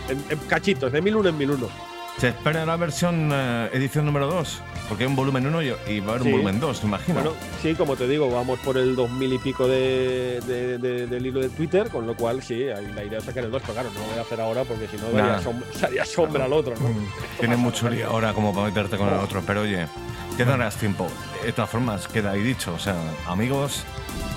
en, 0.09 0.23
en 0.31 0.39
cachitos, 0.47 0.93
de 0.93 1.03
1001 1.03 1.31
en 1.31 1.39
1001. 1.39 1.69
¿Se 2.19 2.29
espera 2.29 2.65
la 2.67 2.77
versión 2.77 3.31
eh, 3.33 3.71
edición 3.73 4.05
número 4.07 4.27
2? 4.29 4.63
Porque 4.89 5.03
hay 5.05 5.11
un 5.11 5.17
volumen 5.17 5.45
1 5.47 5.63
y, 5.63 5.75
y 5.89 6.01
va 6.01 6.07
a 6.07 6.11
haber 6.11 6.23
Sí. 6.23 6.27
un 6.29 6.33
volumen 6.33 6.61
2, 6.61 6.83
me 6.85 6.89
imagino. 6.89 7.15
Bueno, 7.21 7.37
sí, 7.61 7.75
como 7.75 7.97
te 7.97 8.07
digo, 8.07 8.31
vamos 8.31 8.59
por 8.61 8.79
el 8.79 8.95
2000 8.95 9.33
y 9.33 9.39
pico 9.39 9.67
de, 9.67 10.41
de- 10.47 10.79
de- 10.79 11.07
del 11.09 11.27
hilo 11.27 11.41
de 11.41 11.49
Twitter, 11.49 11.89
con 11.91 12.07
lo 12.07 12.15
cual 12.15 12.43
sí, 12.43 12.55
hay 12.69 12.87
la 12.93 13.03
idea 13.03 13.19
de 13.19 13.25
sacar 13.25 13.45
el 13.45 13.51
2, 13.51 13.63
pero 13.63 13.75
claro, 13.75 13.91
no 13.93 14.01
lo 14.01 14.07
voy 14.07 14.19
a 14.19 14.21
hacer 14.23 14.41
ahora 14.41 14.63
porque 14.65 14.87
si 14.89 14.97
no 14.97 15.09
Nah. 15.11 15.41
daría 15.81 16.05
sombra 16.05 16.45
al 16.45 16.53
otro, 16.53 16.75
¿no? 16.81 16.89
Tienes 17.41 17.59
mucho 17.59 17.91
lío 17.91 18.09
ahora 18.09 18.33
como 18.33 18.55
para 18.55 18.67
meterte 18.69 18.97
con 18.97 19.09
el 19.09 19.15
otro, 19.15 19.43
pero 19.47 19.63
oye, 19.63 19.87
te 20.37 20.45
darás 20.45 20.77
tiempo. 20.77 21.09
De 21.45 21.53
todas 21.53 21.69
formas, 21.71 22.07
queda 22.09 22.31
ahí 22.33 22.43
dicho, 22.43 22.73
o 22.75 22.79
sea, 22.79 22.95
amigos, 23.27 23.83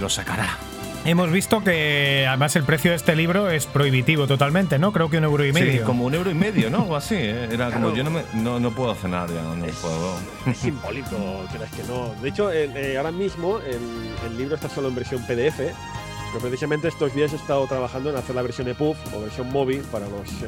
lo 0.01 0.09
sacará. 0.09 0.57
Hemos 1.05 1.31
visto 1.31 1.63
que 1.63 2.25
además 2.27 2.55
el 2.57 2.63
precio 2.65 2.91
de 2.91 2.97
este 2.97 3.15
libro 3.15 3.49
es 3.49 3.65
prohibitivo 3.65 4.27
totalmente, 4.27 4.77
¿no? 4.77 4.91
Creo 4.91 5.09
que 5.09 5.17
un 5.17 5.23
euro 5.23 5.45
y 5.45 5.53
medio. 5.53 5.71
Sí, 5.71 5.79
como 5.79 6.05
un 6.05 6.13
euro 6.13 6.29
y 6.29 6.33
medio, 6.35 6.69
¿no? 6.69 6.83
O 6.83 6.95
así, 6.95 7.15
¿eh? 7.15 7.47
Era 7.51 7.71
como, 7.71 7.91
Claro. 7.91 7.95
yo 7.95 8.03
no, 8.03 8.11
me- 8.11 8.23
no, 8.35 8.59
no 8.59 8.71
puedo 8.71 8.93
cenar 8.95 9.29
ya, 9.33 9.41
no 9.41 9.65
Es- 9.65 9.75
puedo. 9.77 10.15
Es 10.45 10.57
simbólico, 10.57 11.45
crees 11.51 11.71
que 11.71 11.83
no. 11.83 12.13
De 12.21 12.29
hecho, 12.29 12.51
el- 12.51 12.75
eh, 12.75 12.97
ahora 12.97 13.11
mismo 13.11 13.59
el, 13.59 13.79
el 14.29 14.37
libro 14.37 14.55
está 14.55 14.69
solo 14.69 14.89
en 14.89 14.95
versión 14.95 15.25
PDF, 15.25 15.57
pero 16.31 16.41
precisamente 16.41 16.89
estos 16.89 17.15
días 17.15 17.31
he 17.33 17.37
estado 17.37 17.65
trabajando 17.65 18.09
en 18.11 18.17
hacer 18.17 18.35
la 18.35 18.41
versión 18.43 18.67
EPUB 18.67 18.95
o 19.15 19.21
versión 19.21 19.49
móvil 19.51 19.81
para 19.91 20.05
los 20.05 20.29
eh, 20.43 20.47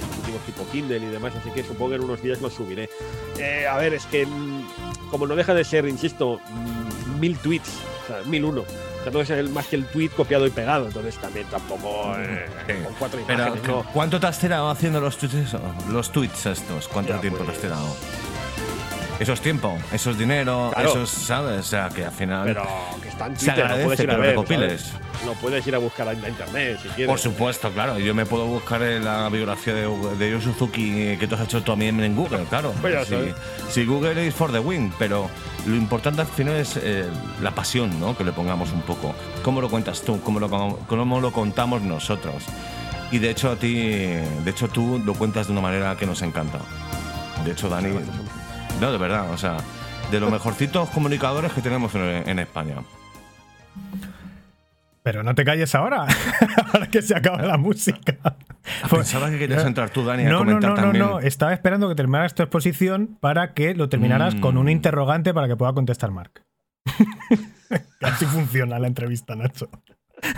dispositivos 0.00 0.42
tipo 0.44 0.66
Kindle 0.72 0.98
y 0.98 1.06
demás, 1.06 1.32
así 1.40 1.50
que 1.50 1.62
supongo 1.62 1.90
que 1.90 1.96
en 1.96 2.02
unos 2.04 2.20
días 2.20 2.42
lo 2.42 2.50
subiré. 2.50 2.90
Eh, 3.38 3.66
a 3.70 3.76
ver, 3.76 3.94
es 3.94 4.04
que 4.06 4.26
mm, 4.26 5.08
como 5.10 5.26
no 5.26 5.36
deja 5.36 5.54
de 5.54 5.64
ser, 5.64 5.86
insisto, 5.86 6.40
mm, 6.50 7.20
mil 7.20 7.38
tweets, 7.38 7.70
o 8.04 8.06
sea, 8.08 8.22
mil 8.26 8.44
uno. 8.44 8.64
No 9.12 9.20
es 9.20 9.30
el- 9.30 9.50
más 9.50 9.66
que 9.66 9.76
el 9.76 9.86
tweet 9.86 10.08
copiado 10.10 10.46
y 10.46 10.50
pegado, 10.50 10.86
entonces 10.86 11.16
también 11.18 11.46
tampoco 11.48 12.14
eh, 12.18 12.46
Sí. 12.66 12.72
con 12.84 12.94
cuatro 12.94 13.20
Pero, 13.26 13.42
imágenes, 13.46 13.68
¿no? 13.68 13.84
¿cuánto 13.92 14.18
te 14.20 14.26
has 14.26 14.38
tirado 14.38 14.70
haciendo 14.70 15.00
los 15.00 15.16
tweets, 15.18 15.56
los 15.90 16.10
tweets 16.10 16.46
estos? 16.46 16.88
¿Cuánto 16.88 17.12
Ya, 17.14 17.20
tiempo 17.20 17.38
te 17.38 17.44
pues- 17.44 17.56
has 17.56 17.62
tirado? 17.62 17.96
Eso 19.20 19.32
es 19.32 19.40
tiempo, 19.40 19.78
eso 19.92 20.10
es 20.10 20.18
dinero, 20.18 20.70
Claro. 20.74 20.88
eso 20.90 21.02
es, 21.04 21.08
¿sabes? 21.10 21.60
O 21.60 21.62
sea, 21.62 21.88
que 21.88 22.04
al 22.04 22.10
final. 22.12 22.44
Pero 22.46 22.66
que 23.00 23.08
está 23.08 23.26
en 23.26 23.36
Se 23.38 23.46
Twitter, 23.46 23.58
lo 23.58 23.64
agradece 23.64 23.84
puedes 23.86 24.00
ir 24.00 24.10
a 24.10 24.16
ver, 24.16 24.30
recopiles. 24.30 24.92
Lo 25.24 25.32
puedes 25.34 25.66
ir 25.66 25.74
a 25.74 25.78
buscar 25.78 26.08
en 26.08 26.18
internet 26.28 26.78
si 26.82 26.88
quieres. 26.88 27.06
Por 27.06 27.18
supuesto, 27.20 27.70
claro. 27.70 27.98
Yo 28.00 28.12
me 28.12 28.26
puedo 28.26 28.44
buscar 28.46 28.82
en 28.82 29.04
la 29.04 29.28
biografía 29.28 29.72
de, 29.72 29.88
de 30.18 30.30
Yu 30.32 30.40
Suzuki 30.40 31.16
que 31.16 31.26
tú 31.28 31.36
has 31.36 31.42
hecho 31.42 31.62
también 31.62 32.02
en 32.02 32.16
Google, 32.16 32.44
claro. 32.50 32.72
Pues 32.80 32.92
ya 32.92 33.04
si, 33.04 33.32
si 33.70 33.84
Google 33.86 34.26
is 34.26 34.34
for 34.34 34.50
the 34.50 34.58
win, 34.58 34.92
pero 34.98 35.30
lo 35.64 35.76
importante 35.76 36.22
al 36.22 36.26
final 36.26 36.56
es 36.56 36.76
eh, 36.82 37.06
la 37.40 37.52
pasión, 37.52 37.98
¿no? 38.00 38.16
Que 38.16 38.24
le 38.24 38.32
pongamos 38.32 38.72
un 38.72 38.82
poco. 38.82 39.14
¿Cómo 39.44 39.60
lo 39.60 39.70
cuentas 39.70 40.02
tú? 40.02 40.20
¿Cómo 40.22 40.40
lo, 40.40 40.50
cómo 40.88 41.20
lo 41.20 41.32
contamos 41.32 41.82
nosotros? 41.82 42.42
Y 43.12 43.18
de 43.18 43.30
hecho 43.30 43.52
a 43.52 43.56
ti, 43.56 43.74
de 43.76 44.50
hecho 44.50 44.66
tú 44.66 45.00
lo 45.04 45.14
cuentas 45.14 45.46
de 45.46 45.52
una 45.52 45.60
manera 45.62 45.96
que 45.96 46.04
nos 46.04 46.20
encanta. 46.22 46.58
De 47.44 47.52
hecho, 47.52 47.68
Dani, 47.68 47.90
no, 48.80 48.92
de 48.92 48.98
verdad, 48.98 49.30
o 49.30 49.38
sea, 49.38 49.56
de 50.10 50.20
los 50.20 50.30
mejorcitos 50.32 50.88
comunicadores 50.90 51.52
que 51.52 51.60
tenemos 51.62 51.94
en, 51.94 52.28
en 52.28 52.38
España. 52.38 52.76
Pero 55.02 55.22
no 55.22 55.34
te 55.34 55.44
calles 55.44 55.74
ahora, 55.74 56.06
ahora 56.72 56.86
que 56.88 57.02
se 57.02 57.14
acaba 57.14 57.42
la 57.42 57.58
música. 57.58 58.16
Ah, 58.24 58.36
pensaba 58.88 59.28
que 59.30 59.38
querías 59.38 59.64
entrar 59.66 59.90
tú, 59.90 60.02
Dani, 60.02 60.24
a 60.24 60.28
no, 60.30 60.38
comentar 60.38 60.70
no, 60.70 60.76
no, 60.76 60.82
también. 60.82 61.04
no, 61.04 61.10
no. 61.12 61.20
Estaba 61.20 61.52
esperando 61.52 61.88
que 61.90 61.94
terminaras 61.94 62.34
tu 62.34 62.42
exposición 62.42 63.18
para 63.20 63.52
que 63.52 63.74
lo 63.74 63.90
terminaras 63.90 64.34
con 64.36 64.56
un 64.56 64.66
Mm. 64.66 64.70
interrogante 64.70 65.34
para 65.34 65.46
que 65.46 65.56
pueda 65.56 65.74
contestar 65.74 66.10
Mark. 66.10 66.42
Así 68.00 68.24
funciona 68.24 68.78
la 68.78 68.86
entrevista, 68.86 69.34
Nacho. 69.36 69.68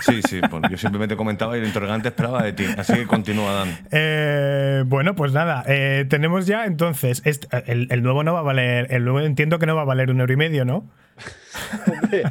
Sí, 0.01 0.21
sí, 0.29 0.41
pues 0.51 0.62
yo 0.71 0.77
simplemente 0.77 1.17
comentaba 1.17 1.57
y 1.57 1.61
el 1.61 1.67
interrogante 1.67 2.09
esperaba 2.09 2.43
de 2.43 2.53
ti. 2.53 2.65
Así 2.77 2.95
que 2.95 3.07
continúa, 3.07 3.53
Dan. 3.53 3.79
Eh, 3.93 4.83
bueno, 4.87 5.15
pues 5.15 5.33
nada, 5.33 5.65
eh, 5.69 6.07
tenemos 6.09 6.47
ya 6.47 6.65
entonces. 6.65 7.23
este- 7.25 7.47
el, 7.71 7.87
el 7.91 8.03
nuevo 8.03 8.25
no 8.25 8.33
va 8.35 8.41
a 8.41 8.43
valer. 8.43 8.89
El 8.91 9.05
nuevo 9.05 9.21
entiendo 9.21 9.59
que 9.59 9.67
no 9.67 9.77
va 9.77 9.83
a 9.83 9.87
valer 9.87 10.11
un 10.11 10.21
euro 10.21 10.33
y 10.33 10.37
medio, 10.37 10.65
¿no? 10.65 10.91
Hombre, 12.03 12.25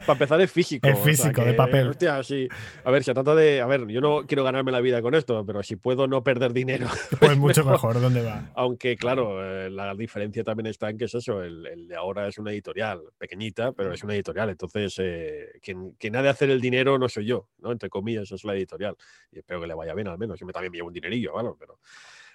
para 0.00 0.12
empezar 0.12 0.40
es 0.40 0.50
físico. 0.50 0.88
Es 0.88 0.94
o 0.94 0.96
sea 0.96 1.04
físico, 1.04 1.44
de 1.44 1.50
que, 1.50 1.54
papel. 1.54 1.88
hostia, 1.88 2.22
sí. 2.22 2.48
A 2.84 2.90
ver, 2.90 3.04
se 3.04 3.14
trata 3.14 3.34
de. 3.34 3.60
A 3.60 3.66
ver, 3.66 3.86
yo 3.86 4.00
no 4.00 4.26
quiero 4.26 4.44
ganarme 4.44 4.72
la 4.72 4.80
vida 4.80 5.02
con 5.02 5.14
esto, 5.14 5.44
pero 5.46 5.62
si 5.62 5.76
puedo 5.76 6.06
no 6.06 6.22
perder 6.22 6.52
dinero. 6.52 6.86
Pues 7.20 7.36
mucho 7.36 7.64
mejor, 7.64 8.00
¿dónde 8.00 8.22
va? 8.22 8.50
Aunque, 8.54 8.96
claro, 8.96 9.44
eh, 9.44 9.68
la 9.68 9.94
diferencia 9.94 10.42
también 10.42 10.66
está 10.66 10.88
en 10.88 10.96
que 10.96 11.04
es 11.04 11.14
eso. 11.14 11.42
El, 11.42 11.66
el 11.66 11.86
de 11.86 11.96
ahora 11.96 12.26
es 12.28 12.38
una 12.38 12.50
editorial 12.50 13.00
pequeñita, 13.18 13.72
pero 13.72 13.92
es 13.92 14.02
una 14.02 14.14
editorial. 14.14 14.48
Entonces, 14.48 14.94
eh, 14.98 15.50
quien, 15.62 15.92
quien 15.92 16.16
ha 16.16 16.22
de 16.22 16.30
hacer 16.30 16.50
el 16.50 16.60
dinero 16.60 16.98
no 16.98 17.08
soy 17.08 17.26
yo, 17.26 17.48
¿no? 17.58 17.72
Entre 17.72 17.90
comillas, 17.90 18.30
es 18.32 18.44
la 18.44 18.54
editorial. 18.54 18.96
Y 19.30 19.38
espero 19.38 19.60
que 19.60 19.66
le 19.66 19.74
vaya 19.74 19.94
bien 19.94 20.08
al 20.08 20.18
menos. 20.18 20.38
Yo 20.40 20.46
me 20.46 20.52
también 20.52 20.72
me 20.72 20.78
llevo 20.78 20.88
un 20.88 20.94
dinerillo, 20.94 21.32
claro, 21.32 21.56
pero. 21.58 21.78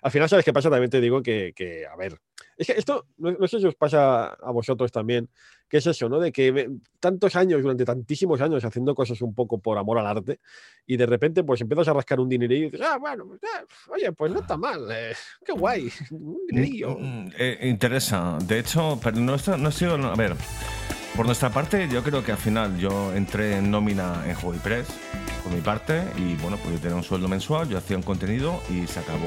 Al 0.01 0.11
final, 0.11 0.29
¿sabes 0.29 0.45
qué 0.45 0.53
pasa? 0.53 0.69
También 0.69 0.91
te 0.91 1.01
digo 1.01 1.23
que, 1.23 1.51
que, 1.55 1.87
a 1.87 1.95
ver, 1.95 2.19
es 2.57 2.67
que 2.67 2.73
esto, 2.73 3.07
no, 3.17 3.31
no 3.31 3.47
sé 3.47 3.59
si 3.59 3.65
os 3.65 3.73
pasa 3.73 4.27
a 4.27 4.51
vosotros 4.51 4.91
también, 4.91 5.29
que 5.67 5.77
es 5.77 5.87
eso, 5.87 6.07
¿no? 6.09 6.19
De 6.19 6.31
que 6.31 6.69
tantos 6.99 7.35
años, 7.35 7.61
durante 7.61 7.85
tantísimos 7.85 8.39
años, 8.41 8.63
haciendo 8.63 8.93
cosas 8.93 9.21
un 9.21 9.33
poco 9.33 9.57
por 9.59 9.77
amor 9.77 9.97
al 9.99 10.07
arte, 10.07 10.39
y 10.85 10.95
de 10.97 11.05
repente, 11.05 11.43
pues 11.43 11.61
empiezas 11.61 11.87
a 11.87 11.93
rascar 11.93 12.19
un 12.19 12.29
dinerillo 12.29 12.67
y 12.67 12.69
dices, 12.71 12.85
ah, 12.87 12.97
bueno, 12.99 13.25
ah, 13.43 13.63
oye, 13.91 14.11
pues 14.11 14.31
no 14.31 14.39
está 14.41 14.57
mal, 14.57 14.87
eh, 14.91 15.13
qué 15.43 15.53
guay, 15.53 15.89
un 16.11 16.37
dinerillo. 16.47 16.97
Mm, 16.99 17.27
eh, 17.37 17.59
interesa. 17.63 18.37
De 18.43 18.59
hecho, 18.59 18.99
pero 19.03 19.17
no, 19.17 19.35
está- 19.35 19.57
no 19.57 19.69
ha 19.69 19.71
sido. 19.71 19.95
A 19.95 20.15
ver, 20.15 20.35
por 21.15 21.25
nuestra 21.25 21.49
parte, 21.49 21.87
yo 21.91 22.03
creo 22.03 22.23
que 22.23 22.31
al 22.31 22.37
final 22.37 22.77
yo 22.77 23.13
entré 23.13 23.57
en 23.57 23.71
nómina 23.71 24.23
en 24.27 24.35
Press, 24.59 24.87
por 25.43 25.51
mi 25.53 25.61
parte, 25.61 26.03
y 26.17 26.35
bueno, 26.35 26.57
pues 26.57 26.75
yo 26.75 26.79
tenía 26.81 26.95
un 26.97 27.03
sueldo 27.03 27.27
mensual, 27.27 27.69
yo 27.69 27.77
hacía 27.77 27.97
un 27.97 28.03
contenido 28.03 28.61
y 28.69 28.85
se 28.87 28.99
acabó. 28.99 29.25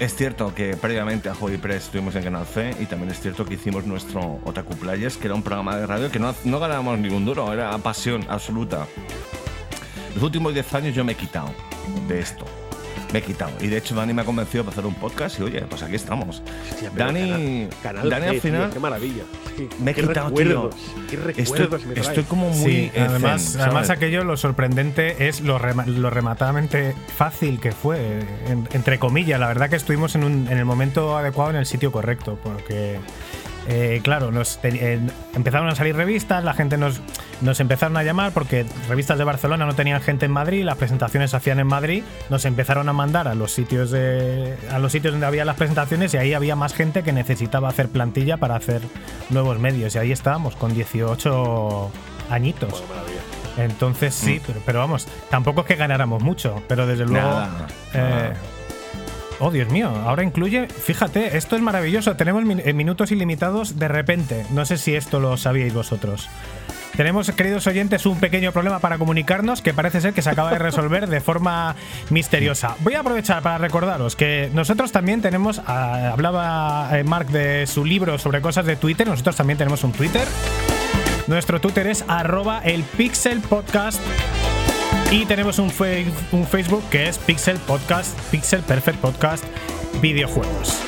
Es 0.00 0.14
cierto 0.14 0.54
que 0.54 0.76
previamente 0.76 1.28
a 1.28 1.34
Hobby 1.34 1.56
Press 1.56 1.86
estuvimos 1.86 2.14
en 2.14 2.22
Canal 2.22 2.46
C 2.46 2.72
y 2.78 2.86
también 2.86 3.10
es 3.10 3.20
cierto 3.20 3.44
que 3.44 3.54
hicimos 3.54 3.84
nuestro 3.84 4.38
Otaku 4.44 4.76
Players, 4.76 5.16
que 5.16 5.26
era 5.26 5.34
un 5.34 5.42
programa 5.42 5.76
de 5.76 5.86
radio 5.88 6.08
que 6.08 6.20
no, 6.20 6.32
no 6.44 6.60
ganábamos 6.60 7.00
ningún 7.00 7.24
duro, 7.24 7.52
era 7.52 7.76
pasión 7.78 8.24
absoluta. 8.28 8.86
Los 10.14 10.22
últimos 10.22 10.54
10 10.54 10.74
años 10.74 10.94
yo 10.94 11.04
me 11.04 11.12
he 11.12 11.16
quitado 11.16 11.52
de 12.06 12.20
esto. 12.20 12.44
Me 13.12 13.20
he 13.20 13.22
quitado. 13.22 13.52
Y 13.60 13.68
de 13.68 13.78
hecho 13.78 13.94
Dani 13.94 14.12
me 14.12 14.22
ha 14.22 14.24
convencido 14.24 14.64
para 14.64 14.72
hacer 14.74 14.86
un 14.86 14.94
podcast 14.94 15.38
y 15.40 15.42
oye, 15.42 15.60
pues 15.62 15.82
aquí 15.82 15.94
estamos. 15.96 16.42
Hostia, 16.70 16.90
Dani, 16.94 17.20
Canal- 17.30 17.68
Canal 17.82 18.10
Dani 18.10 18.24
al 18.26 18.30
tío, 18.32 18.40
final 18.42 18.70
qué 18.70 18.80
maravilla. 18.80 19.22
Me 19.80 19.90
he 19.90 19.94
qué 19.94 20.02
quitado, 20.02 20.28
recuerdos, 20.28 20.74
tío. 20.76 21.34
Qué 21.34 21.42
Estoy, 21.42 21.68
me 22.22 22.24
como 22.28 22.50
muy 22.50 22.70
Sí, 22.70 22.90
eh, 22.94 23.06
además, 23.08 23.42
zen, 23.52 23.60
además 23.62 23.90
aquello 23.90 24.22
lo 24.24 24.36
sorprendente 24.36 25.28
es 25.28 25.40
lo, 25.40 25.58
rema- 25.58 25.84
lo 25.86 26.10
rematadamente 26.10 26.94
fácil 27.16 27.58
que 27.60 27.72
fue, 27.72 28.20
en- 28.46 28.68
entre 28.72 28.98
comillas. 28.98 29.40
La 29.40 29.48
verdad 29.48 29.68
que 29.68 29.76
estuvimos 29.76 30.14
en, 30.14 30.22
un- 30.24 30.46
en 30.48 30.58
el 30.58 30.64
momento 30.64 31.16
adecuado, 31.18 31.50
en 31.50 31.56
el 31.56 31.66
sitio 31.66 31.90
correcto, 31.90 32.38
porque, 32.42 33.00
eh, 33.70 34.00
claro, 34.02 34.30
nos 34.32 34.58
te- 34.58 34.94
eh, 34.94 35.00
empezaron 35.34 35.68
a 35.68 35.74
salir 35.74 35.94
revistas, 35.94 36.42
la 36.42 36.54
gente 36.54 36.78
nos, 36.78 37.00
nos 37.42 37.60
empezaron 37.60 37.96
a 37.98 38.02
llamar 38.02 38.32
porque 38.32 38.64
revistas 38.88 39.18
de 39.18 39.24
Barcelona 39.24 39.66
no 39.66 39.74
tenían 39.74 40.00
gente 40.00 40.24
en 40.26 40.32
Madrid, 40.32 40.64
las 40.64 40.78
presentaciones 40.78 41.30
se 41.32 41.36
hacían 41.36 41.58
en 41.60 41.66
Madrid, 41.66 42.02
nos 42.30 42.44
empezaron 42.46 42.88
a 42.88 42.92
mandar 42.94 43.28
a 43.28 43.34
los 43.34 43.52
sitios 43.52 43.90
de, 43.90 44.56
a 44.72 44.78
los 44.78 44.90
sitios 44.92 45.12
donde 45.12 45.26
había 45.26 45.44
las 45.44 45.56
presentaciones 45.56 46.14
y 46.14 46.16
ahí 46.16 46.32
había 46.34 46.56
más 46.56 46.72
gente 46.72 47.02
que 47.02 47.12
necesitaba 47.12 47.68
hacer 47.68 47.88
plantilla 47.88 48.38
para 48.38 48.56
hacer 48.56 48.80
nuevos 49.30 49.58
medios 49.58 49.94
y 49.94 49.98
ahí 49.98 50.12
estábamos 50.12 50.56
con 50.56 50.72
18 50.74 51.90
añitos. 52.30 52.82
Entonces 53.58 54.14
sí, 54.14 54.40
pero, 54.46 54.60
pero 54.64 54.78
vamos, 54.78 55.06
tampoco 55.30 55.62
es 55.62 55.66
que 55.66 55.74
ganáramos 55.76 56.22
mucho, 56.22 56.62
pero 56.68 56.86
desde 56.86 57.04
luego. 57.04 57.28
Nada, 57.28 57.66
eh, 57.92 57.98
nada. 57.98 58.32
Oh, 59.40 59.50
Dios 59.50 59.70
mío, 59.70 59.88
ahora 60.04 60.22
incluye. 60.22 60.66
Fíjate, 60.68 61.36
esto 61.36 61.56
es 61.56 61.62
maravilloso. 61.62 62.16
Tenemos 62.16 62.44
min- 62.44 62.62
eh, 62.64 62.72
minutos 62.72 63.10
ilimitados 63.12 63.78
de 63.78 63.88
repente. 63.88 64.46
No 64.50 64.64
sé 64.64 64.76
si 64.78 64.94
esto 64.94 65.20
lo 65.20 65.36
sabíais 65.36 65.74
vosotros. 65.74 66.28
Tenemos, 66.96 67.30
queridos 67.30 67.64
oyentes, 67.68 68.06
un 68.06 68.18
pequeño 68.18 68.50
problema 68.50 68.80
para 68.80 68.98
comunicarnos 68.98 69.62
que 69.62 69.72
parece 69.72 70.00
ser 70.00 70.14
que 70.14 70.22
se 70.22 70.30
acaba 70.30 70.50
de 70.50 70.58
resolver 70.58 71.06
de 71.06 71.20
forma 71.20 71.76
misteriosa. 72.10 72.74
Voy 72.80 72.94
a 72.94 73.00
aprovechar 73.00 73.40
para 73.40 73.56
recordaros 73.58 74.16
que 74.16 74.50
nosotros 74.52 74.90
también 74.90 75.22
tenemos, 75.22 75.62
ah, 75.66 76.10
hablaba 76.12 76.88
eh, 76.98 77.04
Mark 77.04 77.28
de 77.28 77.68
su 77.68 77.84
libro 77.84 78.18
sobre 78.18 78.40
cosas 78.40 78.66
de 78.66 78.74
Twitter, 78.74 79.06
nosotros 79.06 79.36
también 79.36 79.58
tenemos 79.58 79.84
un 79.84 79.92
Twitter. 79.92 80.26
Nuestro 81.28 81.60
Twitter 81.60 81.86
es 81.86 82.04
arroba 82.08 82.62
el 82.64 82.82
Pixel 82.82 83.42
Podcast. 83.42 84.00
Y 85.10 85.24
tenemos 85.24 85.58
un, 85.58 85.70
Facebook 85.70 86.82
que 86.90 87.08
es 87.08 87.16
Pixel 87.16 87.56
Podcast, 87.60 88.18
Pixel 88.30 88.60
Perfect 88.60 88.98
Podcast 88.98 89.44
Videojuegos. 90.02 90.78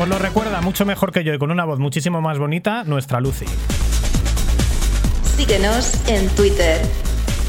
Os 0.00 0.08
lo 0.08 0.18
recuerda 0.18 0.62
mucho 0.62 0.86
mejor 0.86 1.12
que 1.12 1.22
yo 1.22 1.34
y 1.34 1.38
con 1.38 1.50
una 1.50 1.66
voz 1.66 1.78
muchísimo 1.78 2.22
más 2.22 2.38
bonita, 2.38 2.84
nuestra 2.84 3.20
Lucy. 3.20 3.44
Síguenos 5.36 5.92
en 6.08 6.28
Twitter, 6.30 6.80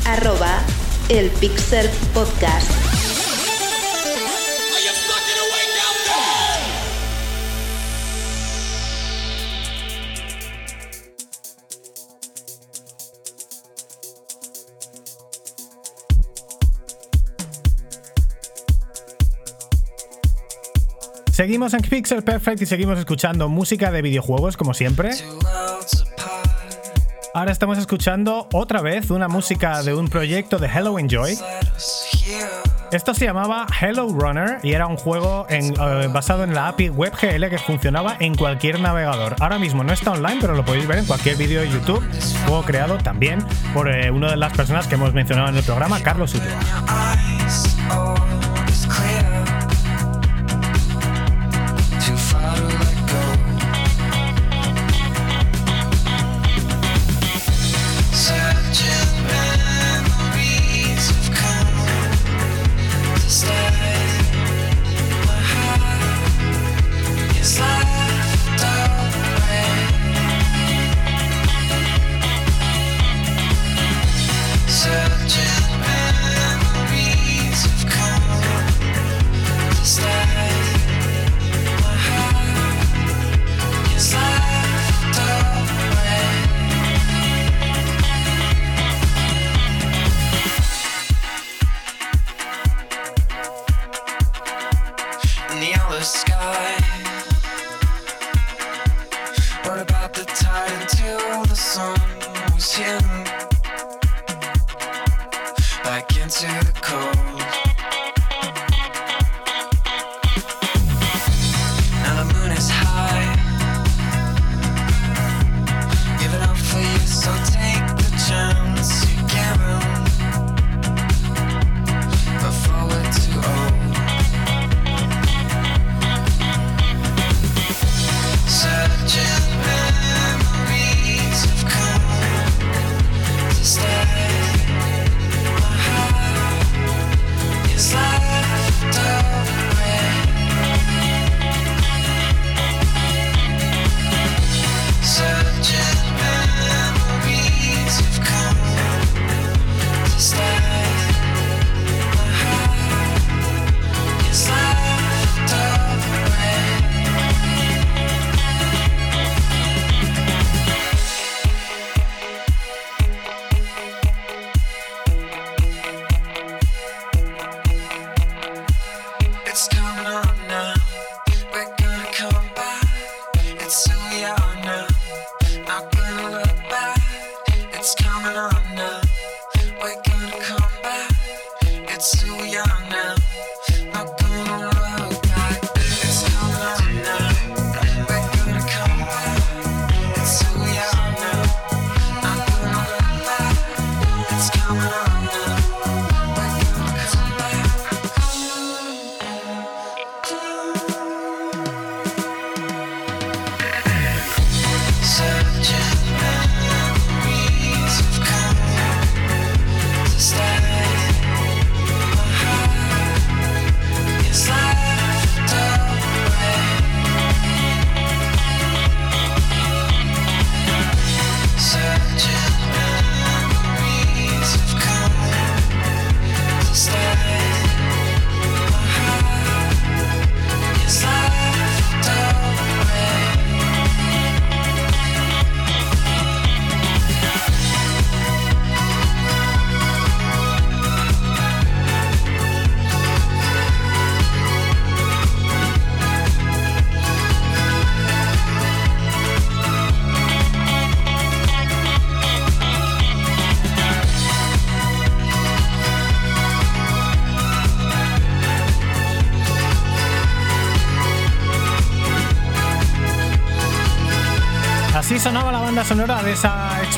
arroba 0.06 0.60
el 1.08 1.30
Pixel 1.30 1.90
Podcast. 2.14 2.93
Seguimos 21.34 21.74
en 21.74 21.82
Pixel 21.82 22.22
Perfect 22.24 22.62
y 22.62 22.68
seguimos 22.68 23.00
escuchando 23.00 23.50
música 23.50 23.90
de 23.90 24.04
videojuegos 24.04 24.56
como 24.56 24.76
siempre. 24.76 25.10
Ahora 27.34 27.52
estamos 27.52 27.80
escuchando 27.80 28.48
otra 28.54 28.82
vez 28.82 29.10
una 29.10 29.28
música 29.28 29.82
de 29.82 29.96
un 29.96 30.10
proyecto 30.10 30.60
de 30.60 30.68
Hello 30.68 31.00
Enjoy. 31.00 31.36
Esto 32.92 33.16
se 33.16 33.26
llamaba 33.26 33.66
Hello 33.82 34.10
Runner 34.10 34.60
y 34.62 34.74
era 34.74 34.86
un 34.86 34.96
juego 34.96 35.48
en, 35.50 35.74
eh, 35.74 36.08
basado 36.14 36.44
en 36.44 36.54
la 36.54 36.68
API 36.68 36.92
WebGL 36.92 37.50
que 37.50 37.58
funcionaba 37.58 38.16
en 38.20 38.36
cualquier 38.36 38.80
navegador. 38.80 39.36
Ahora 39.40 39.58
mismo 39.58 39.84
no 39.84 39.92
está 39.92 40.12
online, 40.12 40.38
pero 40.40 40.54
lo 40.54 40.64
podéis 40.64 40.86
ver 40.86 41.00
en 41.00 41.06
cualquier 41.06 41.36
vídeo 41.36 41.62
de 41.62 41.70
YouTube. 41.72 42.08
Juego 42.46 42.62
creado 42.62 43.00
también 43.00 43.44
por 43.74 43.90
eh, 43.90 44.12
una 44.12 44.30
de 44.30 44.38
las 44.38 44.54
personas 44.54 44.86
que 44.86 44.94
hemos 44.94 45.16
mencionado 45.16 45.50
en 45.50 45.58
el 45.58 45.64
programa, 45.64 46.00
Carlos 46.00 46.36
Ulloa. 46.36 46.60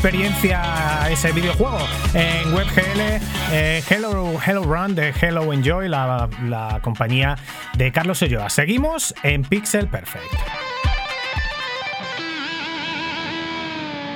Experiencia, 0.10 1.10
ese 1.10 1.32
videojuego 1.32 1.80
en 2.14 2.54
WebGL, 2.54 3.20
eh, 3.52 3.82
Hello, 3.90 4.40
Hello 4.40 4.62
Run 4.62 4.94
de 4.94 5.10
Hello 5.20 5.52
Enjoy, 5.52 5.90
la, 5.90 6.80
compañía 6.84 7.36
de 7.76 7.92
Carlos 7.92 8.22
Olloa. 8.22 8.52
Seguimos 8.52 9.16
en 9.24 9.42
Pixel 9.42 9.88
Perfect. 9.88 10.26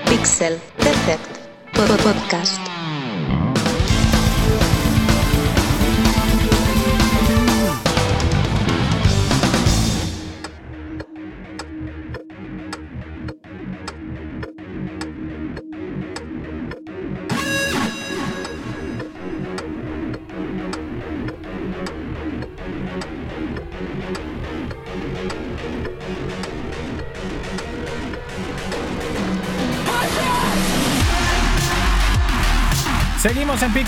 Pixel 0.07 0.59
Perfect 0.77 1.39
Pod- 1.73 1.97
Podcast. 2.03 2.78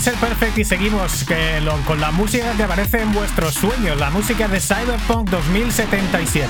Pixel 0.04 0.18
Perfect 0.18 0.58
y 0.58 0.64
seguimos 0.64 1.22
que 1.22 1.60
lo- 1.60 1.76
con 1.82 2.00
la 2.00 2.10
música 2.10 2.54
que 2.56 2.64
aparece 2.64 3.02
en 3.02 3.12
vuestros 3.12 3.54
sueños, 3.54 3.96
la 4.00 4.10
música 4.10 4.48
de 4.48 4.58
Cyberpunk 4.60 5.30
2077. 5.30 6.48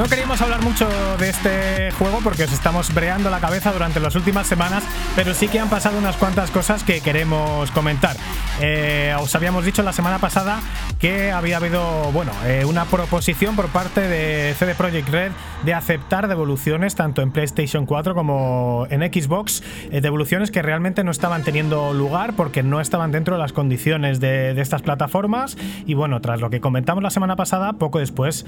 No 0.00 0.08
queríamos 0.08 0.40
hablar 0.40 0.62
mucho 0.62 0.88
de 1.18 1.28
este 1.28 1.90
juego 1.90 2.20
porque 2.24 2.44
os 2.44 2.52
estamos 2.54 2.94
breando 2.94 3.28
la 3.28 3.38
cabeza 3.38 3.70
durante 3.70 4.00
las 4.00 4.14
últimas 4.14 4.46
semanas, 4.46 4.82
pero 5.14 5.34
sí 5.34 5.46
que 5.46 5.60
han 5.60 5.68
pasado 5.68 5.98
unas 5.98 6.16
cuantas 6.16 6.50
cosas 6.50 6.84
que 6.84 7.02
queremos 7.02 7.70
comentar. 7.72 8.16
Eh, 8.62 9.14
os 9.20 9.34
habíamos 9.34 9.66
dicho 9.66 9.82
la 9.82 9.92
semana 9.92 10.18
pasada 10.18 10.60
que 10.98 11.32
había 11.32 11.58
habido, 11.58 12.10
bueno, 12.12 12.32
eh, 12.46 12.64
una 12.64 12.86
proposición 12.86 13.56
por 13.56 13.68
parte 13.68 14.00
de 14.00 14.54
CD 14.54 14.74
Projekt 14.74 15.10
Red 15.10 15.32
de 15.64 15.74
aceptar 15.74 16.28
devoluciones 16.28 16.94
tanto 16.94 17.20
en 17.20 17.30
PlayStation 17.30 17.84
4 17.84 18.14
como 18.14 18.86
en 18.88 19.02
Xbox, 19.02 19.62
eh, 19.90 20.00
devoluciones 20.00 20.50
que 20.50 20.62
realmente 20.62 21.04
no 21.04 21.10
estaban 21.10 21.42
teniendo 21.42 21.92
lugar 21.92 22.34
porque 22.36 22.62
no 22.62 22.80
estaban 22.80 23.12
dentro 23.12 23.34
de 23.34 23.42
las 23.42 23.52
condiciones 23.52 24.18
de, 24.18 24.58
estas 24.58 24.80
plataformas 24.80 25.58
y 25.84 25.92
bueno, 25.92 26.22
tras 26.22 26.40
lo 26.40 26.48
que 26.48 26.60
comentamos 26.60 27.02
la 27.02 27.10
semana 27.10 27.36
pasada, 27.36 27.74
poco 27.74 27.98
después, 27.98 28.46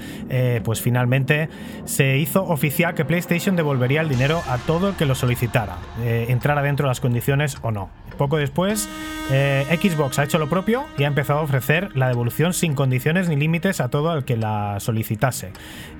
pues 0.63 0.81
finalmente 0.81 1.42
se 1.85 2.17
hizo 2.17 2.43
oficial 2.43 2.93
que 2.95 3.05
PlayStation 3.05 3.55
devolvería 3.55 4.01
el 4.01 4.09
dinero 4.09 4.41
a 4.47 4.57
todo 4.57 4.89
el 4.89 4.95
que 4.95 5.05
lo 5.05 5.15
solicitara, 5.15 5.77
eh, 6.01 6.27
entrara 6.29 6.61
dentro 6.61 6.85
de 6.85 6.89
las 6.89 6.99
condiciones 6.99 7.57
o 7.61 7.71
no. 7.71 7.89
Poco 8.17 8.37
después, 8.37 8.87
eh, 9.31 9.65
Xbox 9.81 10.19
ha 10.19 10.23
hecho 10.23 10.37
lo 10.37 10.47
propio 10.47 10.85
y 10.99 11.03
ha 11.03 11.07
empezado 11.07 11.39
a 11.39 11.41
ofrecer 11.41 11.89
la 11.95 12.07
devolución 12.07 12.53
sin 12.53 12.75
condiciones 12.75 13.27
ni 13.27 13.35
límites 13.35 13.81
a 13.81 13.89
todo 13.89 14.13
el 14.13 14.23
que 14.23 14.37
la 14.37 14.79
solicitase. 14.79 15.51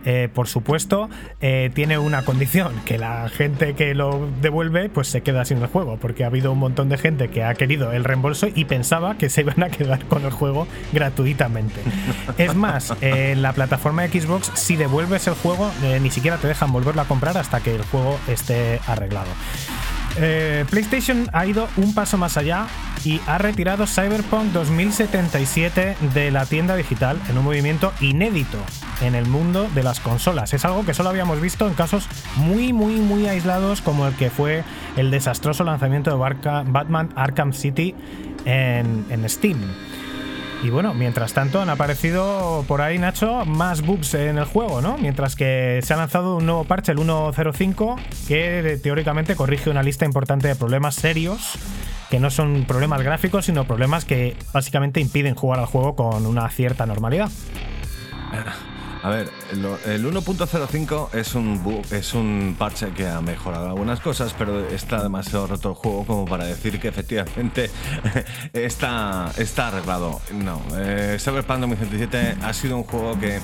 Eh, 0.05 0.29
por 0.31 0.47
supuesto, 0.47 1.09
tiene 1.73 1.97
una 1.97 2.23
condición, 2.23 2.73
que 2.85 2.97
la 2.97 3.29
gente 3.29 3.73
que 3.73 3.95
lo 3.95 4.27
devuelve 4.41 4.89
pues 4.89 5.07
se 5.07 5.21
queda 5.21 5.45
sin 5.45 5.57
el 5.59 5.67
juego, 5.67 5.97
porque 5.97 6.23
ha 6.23 6.27
habido 6.27 6.51
un 6.51 6.59
montón 6.59 6.89
de 6.89 6.97
gente 6.97 7.29
que 7.29 7.43
ha 7.43 7.53
querido 7.55 7.91
el 7.91 8.03
reembolso 8.03 8.47
y 8.53 8.65
pensaba 8.65 9.17
que 9.17 9.29
se 9.29 9.41
iban 9.41 9.63
a 9.63 9.69
quedar 9.69 10.05
con 10.05 10.23
el 10.23 10.31
juego 10.31 10.67
gratuitamente. 10.91 11.81
Es 12.37 12.55
más, 12.55 12.93
en 13.01 13.41
la 13.41 13.53
plataforma 13.53 14.07
Xbox, 14.07 14.51
si 14.53 14.75
devuelves 14.75 15.27
el 15.27 15.32
juego, 15.35 15.71
eh, 15.83 15.99
ni 15.99 16.11
siquiera 16.11 16.37
te 16.37 16.47
dejan 16.47 16.71
volverlo 16.71 17.01
a 17.01 17.05
comprar 17.05 17.37
hasta 17.37 17.61
que 17.61 17.75
el 17.75 17.83
juego 17.83 18.19
esté 18.27 18.79
arreglado. 18.87 19.29
Eh, 20.15 20.65
PlayStation 20.69 21.27
ha 21.33 21.45
ido 21.45 21.67
un 21.75 21.95
paso 21.95 22.17
más 22.17 22.37
allá 22.37 22.67
y 23.03 23.19
ha 23.25 23.39
retirado 23.39 23.87
Cyberpunk 23.87 24.51
2077 24.51 25.97
de 26.13 26.31
la 26.31 26.45
tienda 26.45 26.75
digital 26.75 27.19
en 27.29 27.37
un 27.37 27.43
movimiento 27.43 27.91
inédito 27.99 28.59
en 29.01 29.15
el 29.15 29.25
mundo 29.25 29.67
de 29.73 29.81
las 29.81 29.99
consolas. 29.99 30.53
Es 30.53 30.65
algo 30.65 30.85
que 30.85 30.93
solo 30.93 31.09
habíamos 31.09 31.41
visto 31.41 31.67
en 31.67 31.73
casos 31.73 32.07
muy, 32.35 32.73
muy, 32.73 32.95
muy 32.95 33.27
aislados 33.27 33.81
como 33.81 34.07
el 34.07 34.13
que 34.15 34.29
fue 34.29 34.63
el 34.97 35.09
desastroso 35.09 35.63
lanzamiento 35.63 36.11
de 36.11 36.17
Batman 36.17 37.09
Arkham 37.15 37.53
City 37.53 37.95
en 38.45 39.25
Steam. 39.27 39.57
Y 40.63 40.69
bueno, 40.69 40.93
mientras 40.93 41.33
tanto 41.33 41.61
han 41.61 41.69
aparecido 41.69 42.63
por 42.69 42.79
ahí, 42.81 42.97
Nacho, 42.97 43.43
más 43.45 43.81
bugs 43.81 44.13
en 44.13 44.37
el 44.37 44.45
juego, 44.45 44.79
¿no? 44.81 44.97
Mientras 44.97 45.35
que 45.35 45.81
se 45.83 45.93
ha 45.93 45.97
lanzado 45.97 46.37
un 46.37 46.45
nuevo 46.45 46.63
parche, 46.63 46.93
el 46.93 46.99
1.05, 46.99 47.99
que 48.29 48.79
teóricamente 48.81 49.35
corrige 49.35 49.69
una 49.69 49.83
lista 49.83 50.05
importante 50.05 50.47
de 50.47 50.55
problemas 50.55 50.95
serios, 50.95 51.59
que 52.09 52.21
no 52.21 52.29
son 52.29 52.63
problemas 52.63 53.01
gráficos, 53.01 53.45
sino 53.45 53.65
problemas 53.65 54.05
que 54.05 54.37
básicamente 54.53 55.01
impiden 55.01 55.35
jugar 55.35 55.59
al 55.59 55.65
juego 55.65 55.97
con 55.97 56.25
una 56.25 56.49
cierta 56.49 56.85
normalidad. 56.85 57.29
A 59.03 59.09
ver, 59.09 59.29
lo- 59.57 59.77
el 59.85 60.05
1.05 60.05 61.09
es 61.13 61.35
un 61.35 61.81
es 61.91 62.13
un 62.13 62.55
parche 62.57 62.87
que 62.91 63.05
ha 63.05 63.19
mejorado 63.19 63.67
algunas 63.67 63.99
cosas, 63.99 64.33
pero 64.37 64.65
está 64.69 65.03
demasiado 65.03 65.45
roto 65.47 65.69
el 65.69 65.75
juego 65.75 66.05
como 66.05 66.23
para 66.25 66.45
decir 66.45 66.79
que 66.79 66.87
efectivamente 66.87 67.69
está, 68.53 69.31
está 69.37 69.67
arreglado. 69.67 70.21
No, 70.33 70.61
eh, 70.77 71.17
Cyberpunk 71.19 71.59
2077 71.59 72.37
ha 72.43 72.53
sido 72.53 72.77
un 72.77 72.83
juego 72.83 73.19
que 73.19 73.39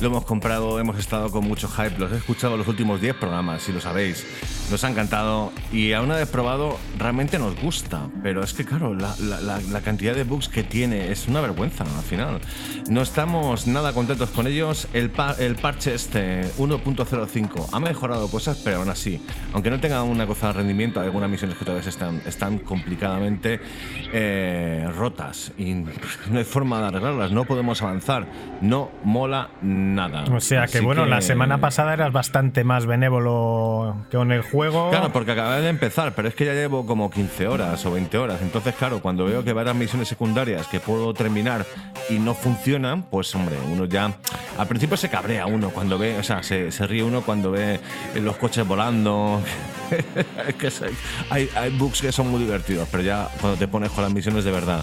lo 0.00 0.06
hemos 0.08 0.24
comprado, 0.24 0.78
hemos 0.80 0.98
estado 0.98 1.30
con 1.30 1.46
mucho 1.46 1.68
hype, 1.68 1.98
los 1.98 2.10
he 2.12 2.16
escuchado 2.16 2.56
los 2.56 2.66
últimos 2.66 3.00
10 3.00 3.16
programas, 3.16 3.62
si 3.62 3.72
lo 3.72 3.80
sabéis. 3.82 4.24
Nos 4.70 4.82
ha 4.84 4.88
encantado 4.90 5.52
y 5.70 5.92
a 5.92 6.00
una 6.00 6.16
vez 6.16 6.28
probado 6.30 6.78
realmente 6.98 7.38
nos 7.38 7.60
gusta, 7.60 8.08
pero 8.22 8.42
es 8.42 8.54
que 8.54 8.64
claro, 8.64 8.94
la, 8.94 9.14
la- 9.20 9.40
la- 9.42 9.60
la 9.60 9.80
cantidad 9.82 10.14
de 10.14 10.24
bugs 10.24 10.48
que 10.48 10.64
tiene 10.64 11.12
es 11.12 11.28
una 11.28 11.42
vergüenza 11.42 11.84
al 11.84 12.02
final. 12.04 12.40
No 12.88 13.02
estamos 13.02 13.66
nada 13.66 13.92
contentos 13.92 14.30
con 14.30 14.46
ellos. 14.46 14.88
El, 14.94 15.10
pa- 15.10 15.34
el 15.38 15.56
parche 15.56 15.92
este 15.94 16.44
1.05 16.56 17.68
ha 17.72 17.80
mejorado 17.80 18.28
cosas, 18.28 18.60
pero 18.64 18.78
aún 18.78 18.88
así, 18.88 19.20
aunque 19.52 19.68
no 19.68 19.80
tenga 19.80 20.02
una 20.04 20.26
cosa 20.26 20.46
de 20.46 20.52
rendimiento, 20.54 21.00
hay 21.00 21.06
algunas 21.06 21.28
misiones 21.28 21.58
que 21.58 21.64
todavía 21.64 21.88
están, 21.88 22.22
están 22.26 22.58
complicadamente 22.60 23.60
eh, 24.12 24.88
rotas 24.96 25.52
y 25.58 25.74
no 26.30 26.38
hay 26.38 26.44
forma 26.44 26.80
de 26.80 26.86
arreglarlas. 26.86 27.32
No 27.32 27.44
podemos 27.44 27.82
avanzar. 27.82 28.26
No 28.60 28.90
mola 29.02 29.50
nada. 29.62 30.24
O 30.32 30.40
sea 30.40 30.66
que 30.66 30.78
Así 30.78 30.84
bueno, 30.86 31.06
la 31.06 31.16
que- 31.16 31.22
semana 31.22 31.58
pasada 31.60 31.92
eras 31.92 32.12
bastante 32.12 32.62
más 32.64 32.86
benévolo 32.86 33.96
con 34.12 34.30
el 34.32 34.42
juego. 34.42 34.90
Claro, 34.90 35.12
porque 35.12 35.32
acabé 35.32 35.60
de 35.60 35.68
empezar, 35.70 36.12
pero 36.14 36.28
es 36.28 36.34
que 36.34 36.44
ya 36.44 36.52
llevo 36.54 36.86
como 36.86 37.10
15 37.10 37.48
horas 37.48 37.84
o 37.84 37.90
20 37.92 38.16
horas. 38.16 38.40
Entonces, 38.42 38.74
claro, 38.76 39.00
cuando 39.00 39.24
veo 39.24 39.42
que 39.44 39.52
varias 39.52 39.74
misiones 39.74 40.08
secundarias 40.08 40.66
que 40.68 40.78
puedo 40.80 41.12
terminar 41.14 41.66
y 42.08 42.18
no 42.20 42.34
funcionan, 42.34 43.02
pues 43.02 43.34
hombre, 43.34 43.56
uno 43.72 43.86
ya. 43.86 44.12
Al 44.58 44.66
principio 44.68 44.96
se 44.96 45.08
cabrea 45.08 45.46
uno 45.46 45.70
cuando 45.70 45.98
ve, 45.98 46.16
o 46.18 46.22
sea, 46.22 46.42
se, 46.42 46.70
se 46.70 46.86
ríe 46.86 47.02
uno 47.02 47.22
cuando 47.22 47.50
ve 47.50 47.80
los 48.14 48.36
coches 48.36 48.66
volando. 48.66 49.40
que 50.58 50.70
se- 50.70 50.90
hay, 51.30 51.48
hay 51.54 51.70
bugs 51.76 52.00
que 52.00 52.12
son 52.12 52.28
muy 52.30 52.40
divertidos, 52.40 52.88
pero 52.90 53.02
ya 53.02 53.28
cuando 53.40 53.58
te 53.58 53.68
pones 53.68 53.90
con 53.90 54.02
las 54.04 54.12
misiones 54.12 54.44
de 54.44 54.50
verdad 54.50 54.82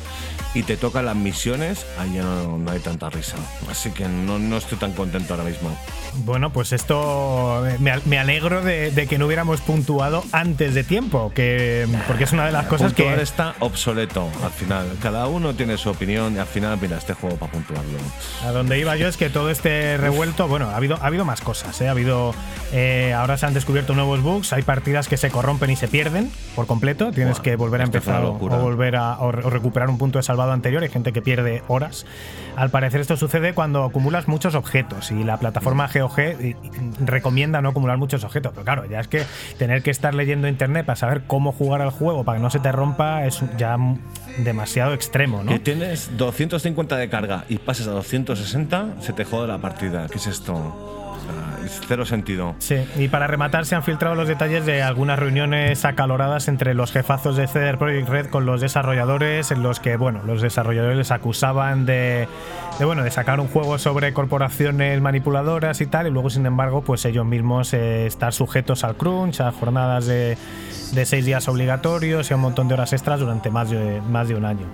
y 0.54 0.64
te 0.64 0.78
tocan 0.78 1.06
las 1.06 1.16
misiones, 1.16 1.86
ahí 1.98 2.14
ya 2.16 2.24
no, 2.24 2.58
no 2.58 2.72
hay 2.72 2.80
tanta 2.80 3.10
risa. 3.10 3.38
Así 3.70 3.90
que 3.92 4.08
no, 4.08 4.38
no 4.38 4.58
estoy 4.58 4.78
tan 4.78 4.92
contento 4.94 5.34
ahora 5.34 5.46
mismo. 5.46 5.76
Bueno, 6.26 6.52
pues 6.52 6.74
esto 6.74 7.66
eh, 7.68 7.78
me, 7.80 7.94
me 8.06 8.20
alegro 8.20 8.62
de, 8.62 8.92
de 8.92 9.08
que 9.08 9.18
no 9.18 9.28
hubiéramos 9.28 9.62
puntuado 9.62 10.24
antes 10.34 10.74
de 10.76 10.84
tiempo, 10.84 11.32
que 11.34 11.88
porque 12.08 12.26
es 12.26 12.34
una 12.34 12.46
de 12.46 12.52
las 12.52 12.66
cosas 12.68 12.94
puntuar 12.94 13.16
que 13.16 13.22
está 13.24 13.56
obsoleto 13.60 14.28
al 14.44 14.52
final. 14.52 14.88
Cada 15.02 15.28
uno 15.28 15.54
tiene 15.56 15.78
su 15.78 15.90
opinión 15.90 16.36
y 16.36 16.40
al 16.40 16.48
final, 16.48 16.78
mira, 16.82 16.98
este 16.98 17.14
juego 17.14 17.38
para 17.38 17.52
puntuarlo. 17.54 17.98
a 18.46 18.52
donde 18.52 18.78
iba 18.78 18.96
yo 18.98 19.08
es 19.08 19.16
que 19.16 19.30
todo 19.30 19.50
este 19.62 19.98
revuelto, 19.98 20.48
bueno, 20.48 20.72
ha 20.72 20.76
habido 20.76 20.98
ha 21.00 21.06
habido 21.06 21.24
más 21.24 21.40
cosas, 21.40 21.80
¿eh? 21.82 21.88
ha 21.88 21.92
habido 21.92 22.34
eh, 22.74 23.14
ahora 23.14 23.38
se 23.38 23.46
han 23.46 23.54
descubierto 23.54 23.94
nuevos 23.94 24.24
bugs, 24.24 24.54
hay 24.54 24.64
partidas 24.64 25.08
que 25.08 25.18
se 25.18 25.30
corrompen 25.30 25.70
y 25.70 25.76
se 25.76 25.88
pierden 25.88 26.32
por 26.56 26.66
completo, 26.66 27.12
tienes 27.12 27.36
Buah, 27.36 27.44
que 27.44 27.56
volver 27.58 27.82
a 27.82 27.84
empezar 27.84 28.24
o, 28.24 28.34
volver 28.34 28.96
a 28.96 29.20
o 29.20 29.28
o 29.28 29.32
recuperar 29.52 29.92
un 29.92 30.00
punto 30.00 30.18
de 30.18 30.24
salvado 30.24 30.52
anterior, 30.52 30.82
hay 30.82 30.90
gente 30.90 31.14
que 31.14 31.22
pierde 31.22 31.62
horas. 31.68 32.08
Al 32.56 32.72
parecer 32.72 33.02
esto 33.02 33.18
sucede 33.18 33.54
cuando 33.54 33.84
acumulas 33.84 34.28
muchos 34.28 34.56
objetos 34.56 35.12
y 35.12 35.24
la 35.24 35.38
plataforma 35.38 35.88
GOG 35.94 36.20
eh, 36.20 36.56
recomienda 37.06 37.62
no 37.62 37.70
acumular 37.70 38.00
muchos 38.00 38.24
objetos, 38.24 38.54
pero 38.54 38.66
claro, 38.66 38.86
ya 38.86 39.00
es 39.00 39.08
que 39.08 39.24
tener 39.60 39.84
que 39.84 39.92
estar 39.92 40.16
leyendo 40.16 40.48
internet 40.48 40.88
para 40.88 40.96
saber 40.96 41.22
cómo 41.28 41.52
jugar 41.52 41.84
al 41.84 41.92
juego 41.92 42.24
para 42.24 42.40
que 42.40 42.42
no 42.42 42.50
se 42.50 42.60
te 42.60 42.72
rompa 42.72 43.28
es 43.28 43.44
ya 43.58 43.78
demasiado 44.38 44.94
extremo, 44.94 45.44
¿no? 45.44 45.52
Que 45.52 45.60
tienes 45.60 46.18
250 46.18 46.98
de 46.98 47.10
carga 47.10 47.46
y 47.50 47.58
pases 47.58 47.88
a 47.88 47.92
260, 47.92 49.02
se 49.02 49.14
te 49.14 49.26
jode 49.26 49.48
la 49.48 49.60
partida. 49.60 50.08
¿Qué 50.08 50.18
es 50.18 50.28
esto? 50.28 51.01
Cero 51.88 52.06
sentido. 52.06 52.56
Sí, 52.60 52.78
y 52.98 53.08
para 53.08 53.28
rematar 53.28 53.66
se 53.66 53.76
han 53.76 53.84
filtrado 53.84 54.16
los 54.16 54.28
detalles 54.28 54.66
de 54.66 54.82
algunas 54.82 55.20
reuniones 55.20 55.86
acaloradas 55.86 56.48
entre 56.48 56.74
los 56.74 56.92
jefazos 56.92 57.38
de 57.38 57.48
CD 57.48 57.78
Projekt 57.78 58.10
Red 58.10 58.28
con 58.28 58.46
los 58.46 58.62
desarrolladores, 58.62 59.52
en 59.52 59.64
los 59.64 59.80
que, 59.80 59.96
bueno, 59.98 60.22
los 60.26 60.42
desarrolladores 60.42 60.98
les 60.98 61.12
acusaban 61.12 61.86
de, 61.86 62.28
de, 62.80 62.86
bueno, 62.86 63.04
de 63.04 63.12
sacar 63.12 63.40
un 63.40 63.48
juego 63.48 63.78
sobre 63.78 64.14
corporaciones 64.14 65.02
manipuladoras 65.02 65.82
y 65.82 65.86
tal, 65.86 66.08
y 66.08 66.12
luego, 66.12 66.30
sin 66.30 66.46
embargo, 66.46 66.82
pues 66.82 67.06
ellos 67.06 67.26
mismos 67.26 67.74
eh, 67.74 68.06
estar 68.06 68.34
sujetos 68.34 68.84
al 68.84 68.96
crunch, 68.96 69.42
a 69.42 69.52
jornadas 69.52 70.08
de, 70.08 70.38
de 70.94 71.06
seis 71.06 71.26
días 71.26 71.48
obligatorios 71.48 72.30
y 72.30 72.34
a 72.34 72.36
un 72.36 72.42
montón 72.42 72.68
de 72.68 72.74
horas 72.74 72.94
extras 72.94 73.20
durante 73.20 73.50
más 73.50 73.70
de, 73.70 74.02
más 74.10 74.28
de 74.28 74.36
un 74.36 74.46
año. 74.46 74.66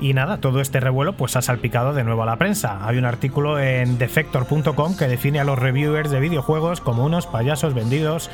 Y 0.00 0.12
nada, 0.12 0.38
todo 0.38 0.60
este 0.60 0.80
revuelo 0.80 1.14
pues 1.14 1.36
ha 1.36 1.42
salpicado 1.42 1.94
de 1.94 2.04
nuevo 2.04 2.22
a 2.22 2.26
la 2.26 2.36
prensa. 2.36 2.86
Hay 2.86 2.98
un 2.98 3.04
artículo 3.04 3.58
en 3.58 3.96
defector.com 3.98 4.96
que 4.96 5.08
define 5.08 5.40
a 5.40 5.44
los 5.44 5.58
reviewers 5.58 6.10
de 6.10 6.20
videojuegos 6.20 6.80
como 6.80 7.04
unos 7.04 7.26
payasos 7.26 7.74
vendidos, 7.74 8.30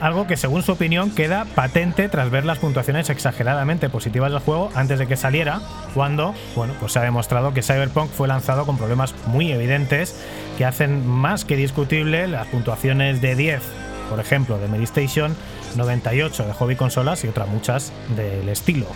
algo 0.00 0.26
que 0.26 0.36
según 0.36 0.62
su 0.62 0.72
opinión 0.72 1.10
queda 1.10 1.46
patente 1.54 2.08
tras 2.08 2.30
ver 2.30 2.44
las 2.44 2.58
puntuaciones 2.58 3.08
exageradamente 3.08 3.88
positivas 3.88 4.30
del 4.30 4.40
juego 4.40 4.70
antes 4.74 4.98
de 4.98 5.06
que 5.06 5.16
saliera, 5.16 5.60
cuando, 5.94 6.34
bueno, 6.54 6.74
pues 6.80 6.92
se 6.92 6.98
ha 6.98 7.02
demostrado 7.02 7.54
que 7.54 7.62
Cyberpunk 7.62 8.10
fue 8.10 8.28
lanzado 8.28 8.66
con 8.66 8.76
problemas 8.76 9.14
muy 9.26 9.52
evidentes 9.52 10.20
que 10.58 10.64
hacen 10.64 11.06
más 11.06 11.44
que 11.44 11.56
discutible 11.56 12.26
las 12.26 12.46
puntuaciones 12.48 13.22
de 13.22 13.36
10, 13.36 13.62
por 14.10 14.20
ejemplo, 14.20 14.58
de 14.58 14.68
Medistation, 14.68 15.34
98 15.76 16.46
de 16.46 16.52
Hobby 16.52 16.76
Consolas 16.76 17.24
y 17.24 17.28
otras 17.28 17.48
muchas 17.48 17.92
del 18.16 18.48
estilo. 18.48 18.86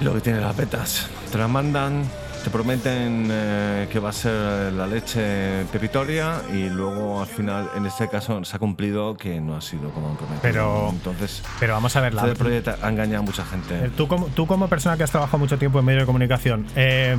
Lo 0.00 0.12
que 0.14 0.20
tiene 0.20 0.40
las 0.40 0.56
betas. 0.56 1.08
Te 1.32 1.38
la 1.38 1.48
mandan, 1.48 2.04
te 2.42 2.50
prometen 2.50 3.28
eh, 3.30 3.88
que 3.90 3.98
va 3.98 4.10
a 4.10 4.12
ser 4.12 4.72
la 4.72 4.86
leche 4.86 5.64
pepitoria 5.72 6.42
y 6.52 6.68
luego 6.68 7.20
al 7.22 7.26
final, 7.26 7.70
en 7.76 7.86
este 7.86 8.08
caso, 8.08 8.44
se 8.44 8.56
ha 8.56 8.58
cumplido 8.58 9.16
que 9.16 9.40
no 9.40 9.56
ha 9.56 9.60
sido 9.62 9.90
como 9.90 10.10
han 10.10 10.16
prometido. 10.16 10.42
Pero- 10.42 10.88
Entonces, 10.90 11.42
Pero 11.58 11.72
vamos 11.74 11.96
a 11.96 12.00
ver, 12.02 12.12
la, 12.14 12.22
CD 12.22 12.34
Projekt 12.34 12.68
ha 12.82 12.88
engañado 12.88 13.20
a 13.22 13.26
mucha 13.26 13.44
gente. 13.46 13.86
Eh, 13.86 13.90
Tú 13.96 14.06
como, 14.06 14.26
tú 14.26 14.46
como 14.46 14.68
persona 14.68 14.96
que 14.96 15.04
has 15.04 15.10
trabajado 15.10 15.38
mucho 15.38 15.58
tiempo 15.58 15.78
en 15.78 15.84
medios 15.86 16.02
de 16.02 16.06
comunicación, 16.06 16.66
eh, 16.76 17.16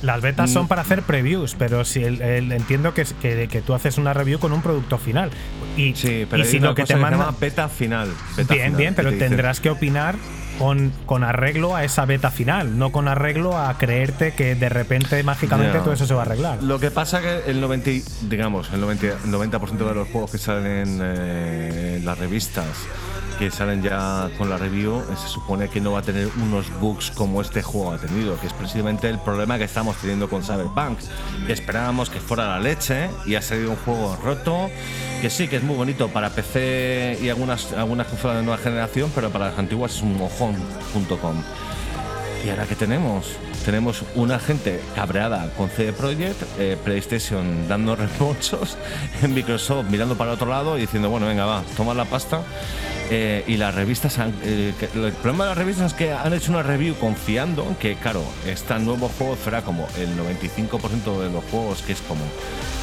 las 0.00 0.22
betas 0.22 0.50
son 0.50 0.64
Mm. 0.64 0.68
para 0.68 0.82
hacer 0.82 1.02
previews, 1.02 1.54
pero 1.58 1.84
si 1.84 2.04
el- 2.04 2.22
el- 2.22 2.52
entiendo 2.52 2.94
que, 2.94 3.04
que, 3.20 3.48
que 3.48 3.60
tú 3.60 3.74
haces 3.74 3.98
una 3.98 4.14
review 4.14 4.38
con 4.38 4.52
un 4.52 4.62
producto 4.62 4.96
final. 4.96 5.30
Y, 5.76 5.94
Sí, 5.94 6.26
pero 6.30 6.42
y 6.42 6.46
si 6.46 6.58
lo 6.58 6.74
que 6.74 6.84
te 6.84 6.94
llama 6.94 7.34
beta 7.38 7.68
final. 7.68 8.08
beta 8.36 8.54
Bien, 8.54 8.66
final, 8.66 8.78
bien, 8.78 8.94
pero 8.94 9.10
tendrás 9.12 9.60
que 9.60 9.68
opinar 9.70 10.14
con, 10.58 10.92
con 11.06 11.24
arreglo 11.24 11.76
a 11.76 11.84
esa 11.84 12.04
beta 12.04 12.30
final, 12.30 12.78
no 12.78 12.90
con 12.92 13.08
arreglo 13.08 13.56
a 13.56 13.76
creerte 13.78 14.32
que 14.34 14.54
de 14.54 14.68
repente 14.68 15.22
mágicamente 15.22 15.78
todo 15.78 15.92
eso 15.92 16.06
se 16.06 16.14
va 16.14 16.22
a 16.22 16.24
arreglar. 16.26 16.62
Lo 16.62 16.78
que 16.80 16.90
pasa 16.90 17.20
que 17.20 17.42
el 17.50 17.60
90, 17.60 17.90
y- 17.90 18.04
digamos, 18.22 18.70
el 18.72 18.80
90, 18.80 19.06
el 19.06 19.30
90% 19.32 19.88
de 19.88 19.94
los 19.94 20.08
juegos 20.08 20.30
que 20.32 20.38
salen 20.38 20.98
eh, 21.02 21.96
en 21.98 22.04
las 22.04 22.18
revistas, 22.18 22.66
que 23.38 23.52
salen 23.52 23.82
ya 23.84 24.30
con 24.36 24.50
la 24.50 24.56
review, 24.58 24.98
eh, 24.98 25.14
se 25.16 25.28
supone 25.28 25.68
que 25.68 25.80
no 25.80 25.92
va 25.92 26.00
a 26.00 26.02
tener 26.02 26.28
unos 26.42 26.66
bugs 26.80 27.12
como 27.12 27.40
este 27.40 27.62
juego 27.62 27.92
ha 27.92 27.98
tenido, 27.98 28.38
que 28.40 28.48
es 28.48 28.52
precisamente 28.52 29.08
el 29.08 29.20
problema 29.20 29.58
que 29.58 29.64
estamos 29.64 29.96
teniendo 29.98 30.28
con 30.28 30.42
Cyberpunk. 30.42 30.98
Que 31.46 31.52
esperábamos 31.52 32.10
que 32.10 32.18
fuera 32.18 32.48
la 32.48 32.58
leche 32.58 33.08
y 33.26 33.36
ha 33.36 33.42
salido 33.42 33.70
un 33.70 33.76
juego 33.76 34.18
roto, 34.24 34.68
que 35.22 35.30
sí, 35.30 35.46
que 35.46 35.56
es 35.56 35.62
muy 35.62 35.76
bonito 35.76 36.08
para 36.08 36.30
PC 36.30 37.18
y 37.22 37.28
algunas, 37.28 37.72
algunas 37.74 38.08
consolas 38.08 38.38
de 38.38 38.42
nueva 38.42 38.58
generación, 38.60 39.10
pero 39.14 39.30
para 39.30 39.50
las 39.50 39.58
antiguas 39.58 39.94
es 39.94 40.02
un 40.02 40.16
mojón.com. 40.52 41.42
¿Y 42.44 42.50
ahora 42.50 42.66
qué 42.66 42.74
tenemos? 42.74 43.36
Tenemos 43.68 44.02
una 44.14 44.38
gente 44.38 44.80
cabreada 44.94 45.50
con 45.54 45.68
CD 45.68 45.92
Projekt, 45.92 46.42
eh, 46.58 46.78
PlayStation 46.82 47.68
dando 47.68 47.94
reprochos, 47.96 48.78
en 49.22 49.34
Microsoft 49.34 49.90
mirando 49.90 50.16
para 50.16 50.32
otro 50.32 50.48
lado 50.48 50.78
y 50.78 50.80
diciendo, 50.80 51.10
bueno, 51.10 51.26
venga, 51.26 51.44
va, 51.44 51.62
toma 51.76 51.92
la 51.92 52.06
pasta. 52.06 52.40
Eh, 53.10 53.44
y 53.46 53.58
las 53.58 53.74
revistas, 53.74 54.18
han- 54.20 54.32
eh, 54.42 54.72
el 54.94 55.12
problema 55.12 55.44
de 55.44 55.50
las 55.50 55.58
revistas 55.58 55.92
es 55.92 55.98
que 55.98 56.14
han 56.14 56.32
hecho 56.32 56.50
una 56.50 56.62
review 56.62 56.94
confiando 56.94 57.62
en 57.64 57.74
que, 57.74 57.96
claro, 57.96 58.22
este 58.46 58.78
nuevo 58.78 59.10
juego 59.18 59.36
será 59.44 59.60
como 59.60 59.86
el 59.98 60.16
95% 60.16 61.20
de 61.20 61.28
los 61.30 61.44
juegos, 61.50 61.82
que 61.82 61.92
es 61.92 62.00
como 62.00 62.22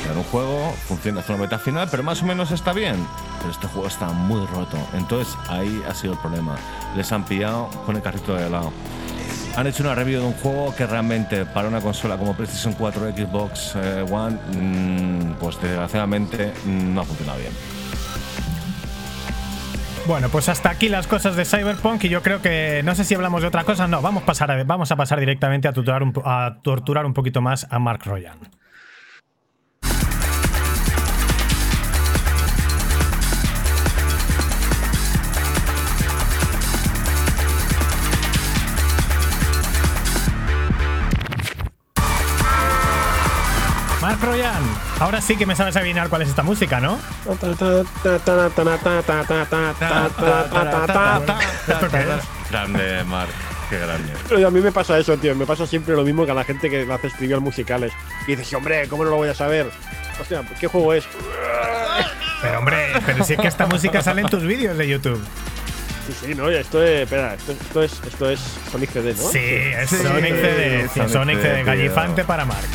crear 0.03 0.15
un 0.15 0.23
juego, 0.25 0.71
funciona 0.87 1.21
hace 1.21 1.33
una 1.33 1.41
meta 1.41 1.57
final, 1.57 1.87
pero 1.89 2.03
más 2.03 2.21
o 2.21 2.25
menos 2.27 2.51
está 2.51 2.73
bien. 2.73 2.95
Pero 3.39 3.49
este 3.51 3.65
juego 3.65 3.87
está 3.87 4.09
muy 4.09 4.45
roto. 4.45 4.77
Entonces 4.93 5.35
ahí 5.49 5.81
ha 5.89 5.95
sido 5.95 6.13
el 6.13 6.19
problema. 6.19 6.57
Les 6.95 7.11
han 7.11 7.25
pillado 7.25 7.71
con 7.87 7.95
el 7.95 8.03
carrito 8.03 8.35
de 8.35 8.47
lado. 8.51 8.71
Han 9.57 9.67
hecho 9.67 9.83
una 9.83 9.95
review 9.95 10.19
de 10.19 10.27
un 10.27 10.33
juego 10.33 10.75
que 10.75 10.85
realmente 10.85 11.45
para 11.45 11.69
una 11.69 11.79
consola 11.79 12.17
como 12.17 12.33
PlayStation 12.35 12.73
4 12.73 13.11
Xbox 13.11 13.75
eh, 13.75 14.05
One, 14.09 14.37
mm, 14.53 15.33
pues 15.39 15.61
desgraciadamente 15.61 16.51
mm, 16.65 16.93
no 16.93 17.01
ha 17.01 17.05
funcionado 17.05 17.39
bien. 17.39 17.53
Bueno, 20.07 20.29
pues 20.29 20.49
hasta 20.49 20.69
aquí 20.69 20.89
las 20.89 21.07
cosas 21.07 21.35
de 21.35 21.45
Cyberpunk 21.45 22.03
y 22.03 22.09
yo 22.09 22.21
creo 22.21 22.41
que 22.41 22.81
no 22.83 22.93
sé 22.95 23.05
si 23.05 23.15
hablamos 23.15 23.41
de 23.41 23.47
otra 23.47 23.63
cosa, 23.63 23.87
no, 23.87 24.01
vamos, 24.01 24.23
a 24.91 24.95
pasar 24.95 25.19
directamente 25.19 25.67
a 25.67 25.73
torturar 25.73 27.05
un 27.05 27.13
poquito 27.13 27.41
más 27.41 27.65
a 27.71 27.79
Mark 27.79 28.01
Royan. 28.05 28.37
Royan, 44.25 44.63
ahora 44.99 45.21
sí 45.21 45.37
que 45.37 45.45
me 45.45 45.55
sabes 45.55 45.75
adivinar 45.75 46.09
cuál 46.09 46.23
es 46.23 46.29
esta 46.29 46.43
música, 46.43 46.79
¿no? 46.79 46.97
¿Esto 47.29 47.85
qué 51.91 51.99
es? 51.99 52.51
Grande, 52.51 53.03
Mark, 53.05 53.29
qué 53.69 53.79
grande. 53.79 54.13
Pero 54.27 54.47
a 54.47 54.51
mí 54.51 54.61
me 54.61 54.71
pasa 54.71 54.97
eso, 54.97 55.17
tío. 55.17 55.35
Me 55.35 55.45
pasa 55.45 55.67
siempre 55.67 55.95
lo 55.95 56.03
mismo 56.03 56.25
que 56.25 56.31
a 56.31 56.35
la 56.35 56.43
gente 56.43 56.69
que 56.69 56.87
hace 56.91 57.09
trivial 57.11 57.41
musicales. 57.41 57.93
Y 58.27 58.35
dices, 58.35 58.53
hombre, 58.53 58.87
¿cómo 58.87 59.03
no 59.03 59.11
lo 59.11 59.17
voy 59.17 59.29
a 59.29 59.35
saber? 59.35 59.69
Hostia, 60.19 60.41
¿qué 60.59 60.67
juego 60.67 60.93
es? 60.93 61.05
Pero 62.41 62.59
hombre, 62.59 62.93
pero 63.05 63.23
si 63.23 63.33
es 63.33 63.39
que 63.39 63.47
esta 63.47 63.67
música 63.67 64.01
sale 64.01 64.21
en 64.21 64.29
tus 64.29 64.43
vídeos 64.43 64.77
de 64.77 64.87
YouTube. 64.87 65.23
Sí, 66.07 66.27
sí, 66.27 66.35
no, 66.35 66.49
esto 66.49 66.83
es. 66.83 67.03
Espera, 67.03 67.33
esto, 67.33 67.51
esto 67.51 67.83
es, 67.83 68.01
esto 68.05 68.29
es 68.29 68.39
Sonic 68.71 68.91
CD, 68.91 69.15
¿no? 69.15 69.29
Sí, 69.29 69.39
es 69.39 69.89
Sí, 69.89 69.97
Sonic 69.97 70.35
CD. 70.35 70.87
Sonic 70.93 71.09
Sonic 71.09 71.37
CD, 71.37 71.49
CD, 71.51 71.63
gallifante 71.63 72.21
tío. 72.21 72.27
para 72.27 72.45
Mark. 72.45 72.67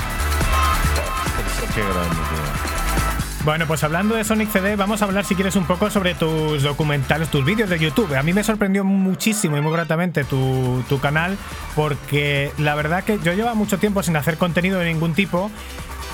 Qué 1.80 1.86
grande, 1.86 2.14
tío. 2.14 3.44
Bueno, 3.44 3.66
pues 3.66 3.82
hablando 3.84 4.14
de 4.14 4.22
Sonic 4.22 4.50
CD, 4.50 4.76
vamos 4.76 5.00
a 5.00 5.06
hablar 5.06 5.24
si 5.24 5.34
quieres 5.34 5.56
un 5.56 5.64
poco 5.64 5.88
sobre 5.88 6.14
tus 6.14 6.62
documentales, 6.62 7.30
tus 7.30 7.42
vídeos 7.42 7.70
de 7.70 7.78
YouTube. 7.78 8.14
A 8.14 8.22
mí 8.22 8.34
me 8.34 8.44
sorprendió 8.44 8.84
muchísimo 8.84 9.56
y 9.56 9.62
muy 9.62 9.72
gratamente 9.72 10.24
tu, 10.24 10.84
tu 10.90 11.00
canal, 11.00 11.38
porque 11.74 12.52
la 12.58 12.74
verdad 12.74 13.02
que 13.02 13.18
yo 13.20 13.32
llevaba 13.32 13.54
mucho 13.54 13.78
tiempo 13.78 14.02
sin 14.02 14.14
hacer 14.16 14.36
contenido 14.36 14.78
de 14.78 14.92
ningún 14.92 15.14
tipo. 15.14 15.50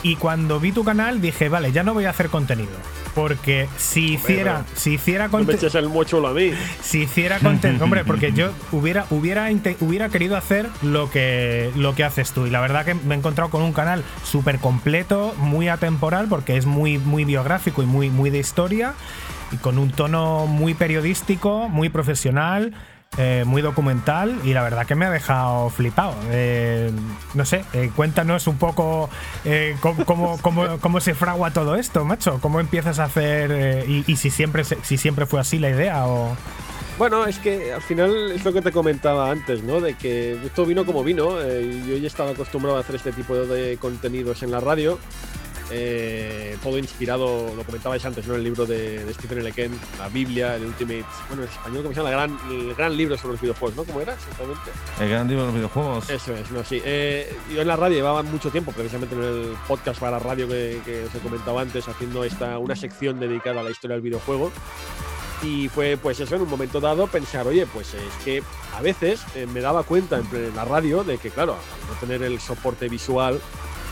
Y 0.06 0.14
cuando 0.14 0.60
vi 0.60 0.70
tu 0.70 0.84
canal 0.84 1.20
dije, 1.20 1.48
vale, 1.48 1.72
ya 1.72 1.82
no 1.82 1.92
voy 1.92 2.04
a 2.04 2.10
hacer 2.10 2.28
contenido. 2.28 2.70
Porque 3.16 3.66
si 3.76 4.12
hiciera, 4.12 4.62
pero 4.64 4.78
si 4.80 4.92
hiciera 4.92 5.28
contenido. 5.30 5.68
el 5.80 5.88
mochuelo 5.88 6.28
a 6.28 6.32
mí. 6.32 6.52
si 6.80 7.02
hiciera 7.02 7.40
contenido, 7.40 7.82
hombre, 7.86 8.04
porque 8.04 8.30
yo 8.30 8.52
hubiera, 8.70 9.06
hubiera, 9.10 9.48
hubiera 9.80 10.08
querido 10.08 10.36
hacer 10.36 10.68
lo 10.80 11.10
que, 11.10 11.72
lo 11.74 11.96
que 11.96 12.04
haces 12.04 12.30
tú. 12.30 12.46
Y 12.46 12.50
la 12.50 12.60
verdad 12.60 12.84
que 12.84 12.94
me 12.94 13.16
he 13.16 13.18
encontrado 13.18 13.50
con 13.50 13.62
un 13.62 13.72
canal 13.72 14.04
súper 14.22 14.60
completo, 14.60 15.34
muy 15.38 15.66
atemporal, 15.66 16.28
porque 16.28 16.56
es 16.56 16.66
muy, 16.66 16.98
muy 16.98 17.24
biográfico 17.24 17.82
y 17.82 17.86
muy, 17.86 18.08
muy 18.08 18.30
de 18.30 18.38
historia, 18.38 18.94
y 19.50 19.56
con 19.56 19.76
un 19.76 19.90
tono 19.90 20.46
muy 20.46 20.74
periodístico, 20.74 21.68
muy 21.68 21.88
profesional. 21.88 22.74
Eh, 23.18 23.44
muy 23.46 23.62
documental 23.62 24.38
y 24.44 24.52
la 24.52 24.62
verdad 24.62 24.86
que 24.86 24.94
me 24.94 25.06
ha 25.06 25.10
dejado 25.10 25.70
flipado. 25.70 26.14
Eh, 26.30 26.90
no 27.34 27.44
sé, 27.46 27.64
eh, 27.72 27.90
cuéntanos 27.96 28.46
un 28.46 28.58
poco 28.58 29.08
cómo, 29.80 30.04
cómo- 30.42 30.78
cómo- 30.80 31.00
se 31.00 31.14
fragua 31.14 31.50
todo 31.52 31.76
esto, 31.76 32.04
macho. 32.04 32.38
¿Cómo 32.40 32.60
empiezas 32.60 32.98
a 32.98 33.04
hacer 33.04 33.88
y, 33.88 34.16
si, 34.16 34.30
siempre, 34.30 34.64
si 34.64 34.96
siempre 34.96 35.24
fue 35.26 35.40
así 35.40 35.58
la 35.58 35.70
idea 35.70 36.06
o... 36.06 36.36
Bueno, 36.98 37.26
es 37.26 37.38
que 37.38 37.74
al 37.74 37.82
final 37.82 38.32
es 38.32 38.42
lo 38.44 38.54
que 38.54 38.62
te 38.62 38.72
comentaba 38.72 39.30
antes, 39.30 39.62
¿no? 39.62 39.80
De 39.82 39.92
que 39.94 40.32
esto 40.46 40.64
vino 40.64 40.86
como 40.86 41.04
vino. 41.04 41.38
yo 41.42 41.96
ya 41.98 42.06
estaba 42.06 42.30
acostumbrado 42.30 42.78
a 42.78 42.80
hacer 42.80 42.96
este 42.96 43.12
tipo 43.12 43.34
de 43.34 43.76
contenidos 43.78 44.42
en 44.42 44.50
la 44.50 44.60
radio. 44.60 44.98
Eh, 45.70 46.56
todo 46.62 46.78
inspirado, 46.78 47.54
lo 47.54 47.64
comentabais 47.64 48.04
antes, 48.04 48.26
¿no? 48.26 48.34
El 48.34 48.44
libro 48.44 48.66
de, 48.66 49.04
de 49.04 49.14
Stephen 49.14 49.38
L. 49.38 49.52
Kent, 49.52 49.74
la 49.98 50.08
Biblia, 50.08 50.56
el 50.56 50.66
Ultimate. 50.66 51.04
Bueno, 51.28 51.42
en 51.44 51.48
español, 51.48 51.82
¿cómo 51.82 51.94
se 51.94 52.00
llama? 52.00 52.10
La 52.10 52.16
gran, 52.16 52.38
el 52.50 52.74
gran 52.74 52.96
libro 52.96 53.16
sobre 53.16 53.32
los 53.32 53.40
videojuegos, 53.40 53.76
¿no? 53.76 53.84
¿Cómo 53.84 54.00
era 54.00 54.14
exactamente? 54.14 54.70
El 55.00 55.08
gran 55.08 55.28
libro 55.28 55.42
de 55.42 55.46
los 55.48 55.54
videojuegos. 55.56 56.10
Eso 56.10 56.34
es, 56.34 56.50
no, 56.50 56.64
sí. 56.64 56.80
Eh, 56.84 57.36
yo 57.54 57.62
en 57.62 57.68
la 57.68 57.76
radio 57.76 57.96
llevaba 57.96 58.22
mucho 58.22 58.50
tiempo, 58.50 58.72
precisamente 58.72 59.14
en 59.14 59.22
el 59.22 59.56
podcast 59.66 60.00
para 60.00 60.18
radio 60.18 60.48
que, 60.48 60.80
que 60.84 61.04
os 61.04 61.14
he 61.14 61.18
comentado 61.18 61.58
antes, 61.58 61.88
haciendo 61.88 62.24
esta, 62.24 62.58
una 62.58 62.76
sección 62.76 63.18
dedicada 63.18 63.60
a 63.60 63.64
la 63.64 63.70
historia 63.70 63.94
del 63.94 64.02
videojuego. 64.02 64.52
Y 65.42 65.68
fue, 65.68 65.98
pues 65.98 66.18
eso, 66.18 66.34
en 66.34 66.42
un 66.42 66.48
momento 66.48 66.80
dado 66.80 67.06
pensar, 67.08 67.46
oye, 67.46 67.66
pues 67.66 67.92
es 67.92 68.24
que 68.24 68.42
a 68.74 68.80
veces 68.80 69.20
eh, 69.34 69.46
me 69.46 69.60
daba 69.60 69.82
cuenta 69.82 70.18
en, 70.18 70.26
en 70.34 70.56
la 70.56 70.64
radio 70.64 71.04
de 71.04 71.18
que, 71.18 71.30
claro, 71.30 71.52
al 71.52 71.94
no 71.94 72.00
tener 72.00 72.22
el 72.22 72.40
soporte 72.40 72.88
visual, 72.88 73.38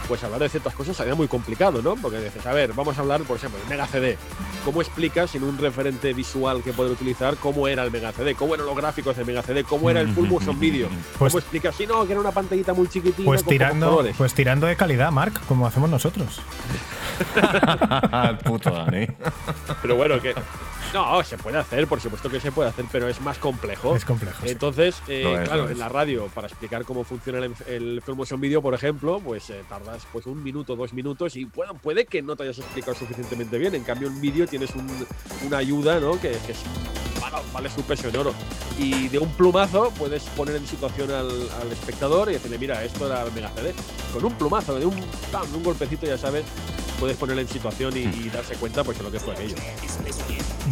pues 0.09 0.23
hablar 0.25 0.41
de 0.41 0.49
ciertas 0.49 0.75
cosas 0.75 0.97
sería 0.97 1.15
muy 1.15 1.29
complicado, 1.29 1.81
¿no? 1.83 1.97
Porque 1.97 2.19
dices, 2.21 2.45
a 2.47 2.53
ver, 2.53 2.73
vamos 2.73 2.97
a 2.99 3.01
hablar, 3.01 3.23
por 3.23 3.37
ejemplo, 3.37 3.59
del 3.61 3.69
Mega 3.69 3.87
CD. 3.87 4.17
¿Cómo 4.65 4.81
explicas 4.83 5.31
sin 5.31 5.43
un 5.45 5.59
referente 5.59 6.13
visual 6.13 6.63
que 6.63 6.73
poder 6.73 6.93
utilizar 6.93 7.37
cómo 7.37 7.69
era 7.69 7.83
el 7.85 7.91
Mega 7.91 8.13
CD? 8.13 8.35
¿Cómo 8.35 8.55
eran 8.55 8.67
los 8.67 8.77
gráficos 8.77 9.17
del 9.17 9.27
Mega 9.27 9.43
CD? 9.43 9.65
¿Cómo 9.65 9.91
era 9.91 10.01
el 10.01 10.09
Full 10.15 10.29
Motion 10.29 10.59
Video? 10.59 10.89
Pues- 11.19 11.33
¿Cómo 11.33 11.39
explicas 11.41 11.75
si 11.75 11.87
no, 11.87 12.05
que 12.07 12.13
era 12.13 12.21
una 12.21 12.33
pantallita 12.33 12.73
muy 12.75 12.89
chiquitina 12.89 13.25
Pues 13.27 13.43
con 13.43 13.51
tirando, 13.51 13.91
colores? 13.91 14.15
pues 14.17 14.35
tirando 14.35 14.67
de 14.67 14.77
calidad, 14.77 15.11
Mark, 15.11 15.41
como 15.49 15.67
hacemos 15.67 15.89
nosotros. 15.91 16.41
El 18.23 18.39
puto 18.45 18.71
Dani. 18.71 19.07
Pero 19.83 19.97
bueno, 19.97 20.21
que. 20.21 20.35
No, 20.93 21.23
se 21.25 21.37
puede 21.39 21.59
hacer, 21.59 21.89
por 21.89 22.01
supuesto 22.01 22.31
que 22.31 22.39
se 22.39 22.53
puede 22.53 22.69
hacer, 22.69 22.85
pero 22.93 23.09
es 23.09 23.21
más 23.21 23.39
complejo. 23.39 23.97
Es 23.97 24.05
complejo, 24.05 24.39
sí. 24.45 24.51
Entonces, 24.51 25.03
eh, 25.09 25.39
es, 25.43 25.49
claro, 25.49 25.69
en 25.69 25.79
la 25.79 25.89
radio, 25.89 26.29
para 26.33 26.47
explicar 26.47 26.85
cómo 26.85 27.03
funciona 27.03 27.39
el, 27.39 27.53
el 27.67 28.01
full 28.05 28.15
motion 28.15 28.41
video, 28.41 28.63
por 28.63 28.75
ejemplo, 28.75 29.21
pues 29.25 29.51
eh, 29.51 29.63
tardas 29.95 30.07
pues 30.13 30.27
un 30.27 30.43
minuto, 30.43 30.77
dos 30.77 30.93
minutos 30.93 31.37
y 31.37 31.47
puede, 31.47 31.73
puede 31.75 32.07
que 32.07 32.23
no 32.23 32.37
te 32.37 32.45
hayas 32.45 32.59
explicado 32.59 32.97
suficientemente 32.97 33.59
bien. 33.59 33.75
En 33.75 33.85
cambio, 33.85 34.09
en 34.09 34.21
vídeo 34.21 34.47
tienes 34.47 34.75
un- 34.75 35.07
una 35.47 35.59
ayuda, 35.59 36.01
¿no? 36.01 36.13
Que, 36.21 36.31
que 36.47 36.53
es, 36.53 36.59
vale, 37.21 37.37
vale 37.53 37.71
su 37.71 37.83
peso 37.83 38.09
en 38.09 38.17
oro. 38.17 38.35
Y 38.79 39.09
de 39.09 39.19
un 39.19 39.31
plumazo 39.31 39.91
puedes 39.97 40.25
poner 40.25 40.57
en 40.57 40.67
situación 40.67 41.11
al, 41.11 41.29
al 41.61 41.73
espectador 41.73 42.31
y 42.31 42.35
decirle, 42.35 42.59
mira, 42.59 42.85
esto 42.85 43.07
era 43.07 43.25
Mega 43.35 43.51
CD. 43.55 43.73
Con 44.13 44.25
un 44.25 44.33
plumazo, 44.35 44.75
de 44.79 44.87
un, 44.87 44.95
¡pam! 45.31 45.47
un 45.55 45.63
golpecito, 45.63 46.07
ya 46.07 46.19
sabes, 46.19 46.45
puedes 46.99 47.17
ponerle 47.17 47.43
en 47.43 47.49
situación 47.49 47.97
y, 47.97 48.01
y 48.01 48.31
darse 48.33 48.55
cuenta 48.57 48.83
pues 48.85 48.99
de 48.99 49.05
lo 49.05 49.11
que 49.13 49.21
fue 49.21 49.35
aquello. 49.35 49.57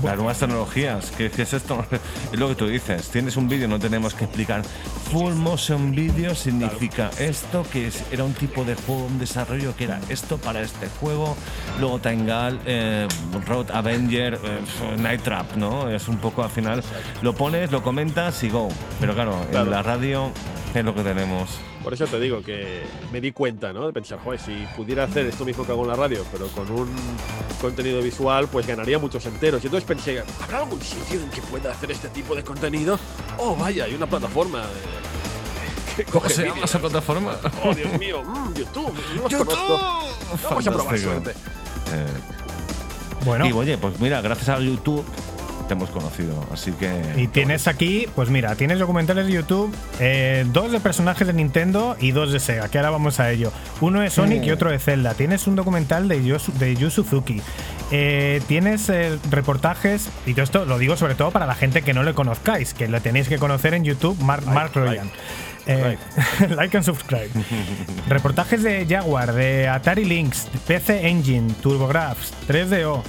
Las 0.02 0.16
nuevas 0.16 0.38
tecnologías, 0.38 1.10
¿qué, 1.16 1.30
qué 1.30 1.42
es 1.42 1.52
esto? 1.52 1.84
Es 2.32 2.38
lo 2.38 2.48
que 2.48 2.54
tú 2.54 2.66
dices. 2.66 3.08
Tienes 3.10 3.36
un 3.36 3.46
vídeo, 3.48 3.68
no 3.68 3.78
tenemos 3.78 4.14
que 4.14 4.24
explicar. 4.24 4.62
Full 5.10 5.34
motion 5.34 5.90
video 5.92 6.34
significa 6.34 7.10
esto, 7.18 7.64
que 7.70 7.88
es- 7.88 8.02
era 8.10 8.24
un 8.24 8.32
tipo 8.32 8.64
de 8.64 8.74
juego, 8.74 9.04
un 9.04 9.18
desarrollo 9.18 9.76
que 9.76 9.84
era 9.84 10.00
esto 10.08 10.38
para 10.38 10.62
este 10.62 10.88
juego. 11.00 11.36
Luego 11.78 11.98
Tangal, 11.98 12.60
eh, 12.64 13.06
Road 13.46 13.70
Avenger, 13.70 14.40
eh, 14.42 14.96
Night 14.98 15.22
Trap, 15.22 15.56
¿no? 15.56 15.88
Es 15.90 16.08
un 16.08 16.16
poco 16.16 16.42
al 16.42 16.50
final. 16.50 16.82
Lo 17.20 17.34
pones, 17.34 17.70
lo 17.70 17.82
comentas 17.82 18.42
y 18.44 18.48
go. 18.48 18.68
Pero 18.98 19.14
claro, 19.14 19.44
Claro. 19.50 19.66
en 19.66 19.70
la 19.70 19.82
radio 19.82 20.30
es 20.74 20.84
lo 20.84 20.94
que 20.94 21.02
tenemos. 21.02 21.50
Por 21.82 21.92
eso 21.94 22.06
te 22.06 22.20
digo 22.20 22.42
que 22.42 22.82
me 23.12 23.20
di 23.20 23.32
cuenta, 23.32 23.72
¿no? 23.72 23.86
De 23.88 23.92
pensar, 23.92 24.18
joder, 24.22 24.38
si 24.40 24.66
pudiera 24.76 25.04
hacer 25.04 25.26
esto 25.26 25.44
mismo 25.44 25.64
que 25.66 25.72
hago 25.72 25.82
en 25.82 25.88
la 25.88 25.96
radio, 25.96 26.24
pero 26.30 26.46
con 26.48 26.70
un 26.70 26.88
contenido 27.60 28.00
visual, 28.00 28.46
pues 28.48 28.66
ganaría 28.66 28.98
muchos 28.98 29.24
enteros. 29.26 29.62
Y 29.64 29.66
entonces 29.66 29.86
pensé, 29.86 30.22
¿habrá 30.42 30.58
algún 30.58 30.80
sitio 30.80 31.20
en 31.20 31.28
que 31.30 31.40
pueda 31.42 31.72
hacer 31.72 31.90
este 31.90 32.08
tipo 32.10 32.34
de 32.36 32.44
contenido? 32.44 32.98
Oh, 33.38 33.56
vaya, 33.56 33.84
hay 33.84 33.94
una 33.94 34.06
plataforma. 34.06 34.60
eh, 34.60 35.94
que 35.96 36.04
¿Cómo 36.04 36.28
se 36.28 36.46
llama 36.46 36.64
esa 36.64 36.78
plataforma? 36.78 37.36
Oh, 37.64 37.74
Dios 37.74 37.98
mío, 37.98 38.22
mm, 38.22 38.54
YouTube, 38.54 38.94
no 39.16 39.22
los 39.22 39.34
conozco. 39.34 39.80
Vamos 40.48 40.66
a 40.66 40.70
probar 40.72 40.98
suerte. 40.98 41.30
Eh, 41.30 42.06
Bueno, 43.24 43.46
Y 43.46 43.52
oye, 43.52 43.76
pues 43.78 43.98
mira, 44.00 44.20
gracias 44.20 44.48
a 44.48 44.58
YouTube 44.60 45.04
te 45.72 45.78
hemos 45.78 45.90
conocido, 45.90 46.46
así 46.52 46.70
que. 46.72 46.90
y 47.16 47.28
tienes 47.28 47.66
aquí, 47.66 48.06
pues 48.14 48.28
mira, 48.28 48.54
tienes 48.56 48.78
documentales 48.78 49.26
de 49.26 49.32
YouTube, 49.32 49.74
eh, 50.00 50.44
dos 50.52 50.70
de 50.70 50.80
personajes 50.80 51.26
de 51.26 51.32
Nintendo 51.32 51.96
y 51.98 52.10
dos 52.10 52.30
de 52.30 52.40
Sega, 52.40 52.68
que 52.68 52.76
ahora 52.76 52.90
vamos 52.90 53.20
a 53.20 53.30
ello. 53.30 53.50
Uno 53.80 54.00
de 54.00 54.10
Sonic 54.10 54.44
y 54.44 54.50
otro 54.50 54.70
de 54.70 54.78
Zelda. 54.78 55.14
Tienes 55.14 55.46
un 55.46 55.56
documental 55.56 56.08
de 56.08 56.22
Yu, 56.22 56.36
de 56.58 56.76
Yu 56.76 56.90
Suzuki. 56.90 57.40
Eh, 57.90 58.42
tienes 58.48 58.90
eh, 58.90 59.18
reportajes, 59.30 60.10
y 60.26 60.34
todo 60.34 60.44
esto 60.44 60.64
lo 60.66 60.76
digo 60.78 60.96
sobre 60.98 61.14
todo 61.14 61.30
para 61.30 61.46
la 61.46 61.54
gente 61.54 61.80
que 61.80 61.94
no 61.94 62.02
le 62.02 62.12
conozcáis, 62.12 62.74
que 62.74 62.86
lo 62.86 63.00
tenéis 63.00 63.28
que 63.28 63.38
conocer 63.38 63.72
en 63.72 63.84
YouTube, 63.84 64.20
Mark, 64.20 64.44
Mark 64.46 64.72
Ryan. 64.74 65.10
Eh, 65.66 65.96
like 66.54 66.76
and 66.76 66.84
subscribe. 66.84 67.30
Reportajes 68.08 68.62
de 68.62 68.84
Jaguar, 68.86 69.32
de 69.32 69.68
Atari 69.68 70.04
Lynx, 70.04 70.48
PC 70.66 71.08
Engine, 71.08 71.50
TurboGrafx, 71.62 72.34
3DO. 72.46 73.02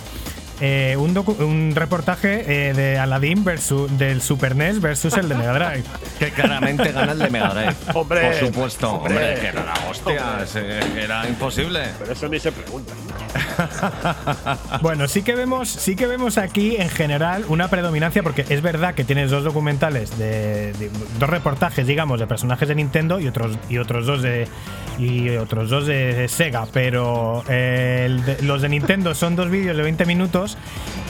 Eh, 0.62 0.96
un, 0.98 1.74
reportaje 1.76 2.70
eh, 2.70 2.74
de 2.74 2.98
Aladdin 3.00 3.44
versus, 3.44 3.98
del 3.98 4.22
Super 4.22 4.56
NES 4.56 4.80
versus 4.82 5.16
el 5.18 5.28
de 5.30 5.36
Mega 5.36 5.54
Drive. 5.54 5.84
Que 6.20 6.30
claramente 6.32 6.92
gana 6.92 7.12
el 7.14 7.20
de 7.20 7.30
Mega 7.30 7.50
Drive. 7.54 7.76
Hombre, 7.94 8.22
Por 8.22 8.36
supuesto. 8.48 8.92
Hombre, 8.94 9.14
hombre. 9.14 9.38
que 9.42 9.48
era 9.48 9.66
la 9.66 9.74
hostia. 9.90 10.38
ese- 10.44 10.80
Era 11.04 11.28
imposible. 11.28 11.82
Pero 12.00 12.14
eso 12.14 12.28
ni 12.30 12.40
se 12.40 12.52
pregunta. 12.52 12.94
Bueno, 14.82 15.08
sí 15.08 15.22
que 15.24 15.36
vemos, 15.36 15.70
sí 15.70 15.96
que 15.96 16.08
vemos 16.08 16.38
aquí 16.38 16.76
en 16.78 16.90
general 16.90 17.46
una 17.48 17.68
predominancia, 17.68 18.22
porque 18.24 18.46
es 18.50 18.62
verdad 18.62 18.94
que 18.96 19.04
tienes 19.04 19.30
dos 19.32 19.44
documentales 19.44 20.18
de, 20.18 20.74
de- 20.74 20.90
dos 21.20 21.30
reportajes, 21.30 21.86
digamos, 21.88 22.20
de 22.20 22.28
personajes 22.28 22.68
de 22.68 22.76
Nintendo 22.76 23.20
y 23.20 23.28
otros 23.28 23.58
y 23.70 23.78
otros 23.78 24.06
dos 24.06 24.22
de 24.22 24.48
y 25.00 25.30
otros 25.38 25.70
dos 25.70 25.88
de 25.88 26.28
Sega, 26.28 26.68
pero 26.72 27.44
eh, 27.50 28.04
el 28.06 28.26
de- 28.26 28.42
los 28.44 28.62
de 28.62 28.70
Nintendo 28.70 29.16
son 29.16 29.36
dos 29.36 29.50
vídeos 29.50 29.76
de 29.78 29.84
20 29.84 30.06
minutos 30.06 30.43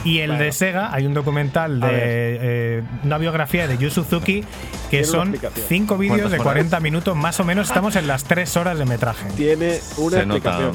y 0.04 0.20
el 0.20 0.38
de 0.38 0.52
Sega 0.52 0.94
hay 0.94 1.06
un 1.06 1.14
documental 1.14 1.82
A 1.84 1.88
de 1.88 1.94
eh, 2.00 2.84
una 3.04 3.18
biografía 3.18 3.68
de 3.68 3.78
Yu 3.78 3.90
Suzuki 3.90 4.44
que 4.92 5.04
son 5.04 5.30
explicación. 5.30 5.66
cinco 5.68 5.98
vídeos 5.98 6.18
¿Cuántas 6.20 6.32
de 6.32 6.38
horas? 6.40 6.54
40 6.54 6.80
minutos, 6.80 7.16
más 7.16 7.40
o 7.40 7.44
menos 7.44 7.68
estamos 7.68 7.96
en 7.96 8.08
las 8.08 8.24
tres 8.26 8.56
horas 8.58 8.78
de 8.78 8.86
metraje. 8.86 9.28
Tiene 9.36 9.80
una 9.98 10.18
Se 10.20 10.26
nota. 10.26 10.38
explicación. 10.38 10.72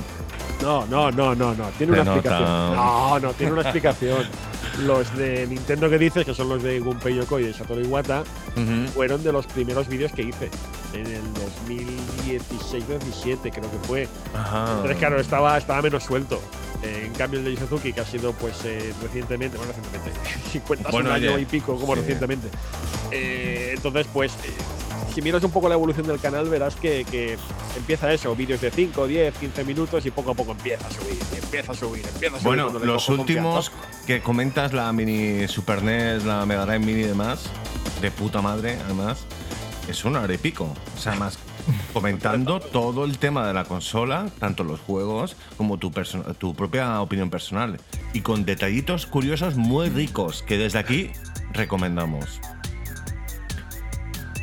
No, 0.62 0.86
no, 0.86 1.11
no, 1.12 1.34
no, 1.36 1.54
no. 1.54 1.64
Tiene 1.78 1.94
Se 1.94 2.00
una 2.00 2.04
nota. 2.04 2.18
explicación. 2.18 2.74
No, 2.76 3.18
no, 3.20 3.30
tiene 3.32 3.52
una 3.52 3.62
explicación. 3.62 4.18
Los 4.85 5.14
de 5.16 5.47
Nintendo 5.47 5.91
que 5.91 5.99
dices, 5.99 6.24
que 6.24 6.35
son 6.35 6.49
los 6.49 6.62
de 6.62 6.79
Gunpei 6.81 7.14
Yokoi 7.16 7.43
y 7.43 7.47
de 7.49 7.53
Satoru 7.55 7.81
Iwata, 7.81 8.22
fueron 8.95 9.22
de 9.24 9.33
los 9.33 9.47
primeros 9.47 9.89
vídeos 9.89 10.12
que 10.12 10.22
hice. 10.22 10.51
En 10.95 11.07
el 11.07 11.22
2016-17 11.79 13.51
creo 13.53 13.70
que 13.70 13.79
fue. 13.87 14.09
Ajá. 14.35 14.72
Entonces, 14.72 14.97
claro, 14.99 15.20
estaba, 15.20 15.59
estaba 15.59 15.83
menos 15.83 16.05
suelto. 16.05 16.41
Eh, 16.83 17.05
en 17.07 17.12
cambio, 17.14 17.41
el 17.41 17.45
de 17.45 17.57
Suzuki, 17.61 17.93
que 17.93 18.01
ha 18.01 18.05
sido 18.07 18.33
pues 18.35 18.64
eh, 18.64 18.93
recientemente, 19.03 19.57
bueno, 19.59 19.72
recientemente, 19.72 20.12
50 20.53 20.91
Bueno, 20.91 21.11
un 21.11 21.16
año 21.16 21.39
y 21.39 21.45
pico, 21.45 21.76
como 21.76 21.95
sí. 21.95 22.01
recientemente. 22.01 22.49
Eh, 23.11 23.72
entonces, 23.74 24.07
pues, 24.12 24.33
eh, 24.45 24.53
si 25.19 25.23
miras 25.23 25.43
un 25.43 25.51
poco 25.51 25.69
la 25.69 25.75
evolución 25.75 26.07
del 26.07 26.21
canal, 26.21 26.49
verás 26.49 26.77
que, 26.77 27.05
que 27.11 27.37
empieza 27.77 28.12
eso, 28.12 28.37
vídeos 28.37 28.61
de 28.61 28.71
5, 28.71 29.09
10, 29.09 29.35
15 29.35 29.64
minutos 29.64 30.07
y 30.07 30.12
poco 30.12 30.31
a 30.31 30.35
poco 30.35 30.53
empieza 30.53 30.87
a 30.87 30.91
subir, 30.93 31.19
empieza 31.43 31.73
a 31.73 31.75
subir, 31.75 32.07
empieza 32.07 32.37
a 32.37 32.41
subir. 32.41 32.62
Bueno, 32.62 32.79
los 32.79 33.09
últimos 33.09 33.71
confianza. 33.71 34.07
que 34.07 34.21
comentas, 34.21 34.73
la 34.73 34.93
mini 34.93 35.49
Super 35.49 35.83
NES, 35.83 36.25
la 36.25 36.47
Mega 36.47 36.64
Drive 36.66 36.79
Mini 36.79 37.01
y 37.01 37.07
demás, 37.07 37.47
de 38.01 38.12
puta 38.12 38.43
madre, 38.43 38.79
además, 38.85 39.19
es 39.89 40.05
una 40.05 40.21
hora 40.21 40.35
y 40.35 40.39
pico. 40.39 40.73
O 40.97 41.01
sea, 41.01 41.16
más 41.16 41.37
comentando 41.93 42.61
todo 42.61 43.05
el 43.05 43.19
tema 43.19 43.45
de 43.45 43.55
la 43.55 43.64
consola, 43.64 44.29
tanto 44.39 44.62
los 44.62 44.79
juegos 44.79 45.35
como 45.57 45.79
tu 45.79 46.55
propia 46.55 47.01
opinión 47.01 47.29
personal. 47.29 47.81
Y 48.12 48.21
con 48.21 48.45
detallitos 48.45 49.07
curiosos 49.07 49.57
muy 49.57 49.89
ricos 49.89 50.45
que 50.45 50.59
desde 50.59 50.79
aquí 50.79 51.11
recomendamos. 51.55 52.41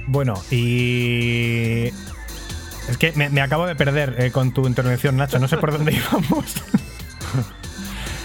Bueno, 0.07 0.33
y. 0.51 1.91
Es 2.89 2.97
que 2.99 3.11
me, 3.13 3.29
me 3.29 3.41
acabo 3.41 3.65
de 3.65 3.75
perder 3.75 4.15
eh, 4.19 4.31
con 4.31 4.53
tu 4.53 4.67
intervención, 4.67 5.17
Nacho. 5.17 5.39
No 5.39 5.47
sé 5.47 5.57
por 5.57 5.71
dónde 5.71 5.93
íbamos. 6.11 6.45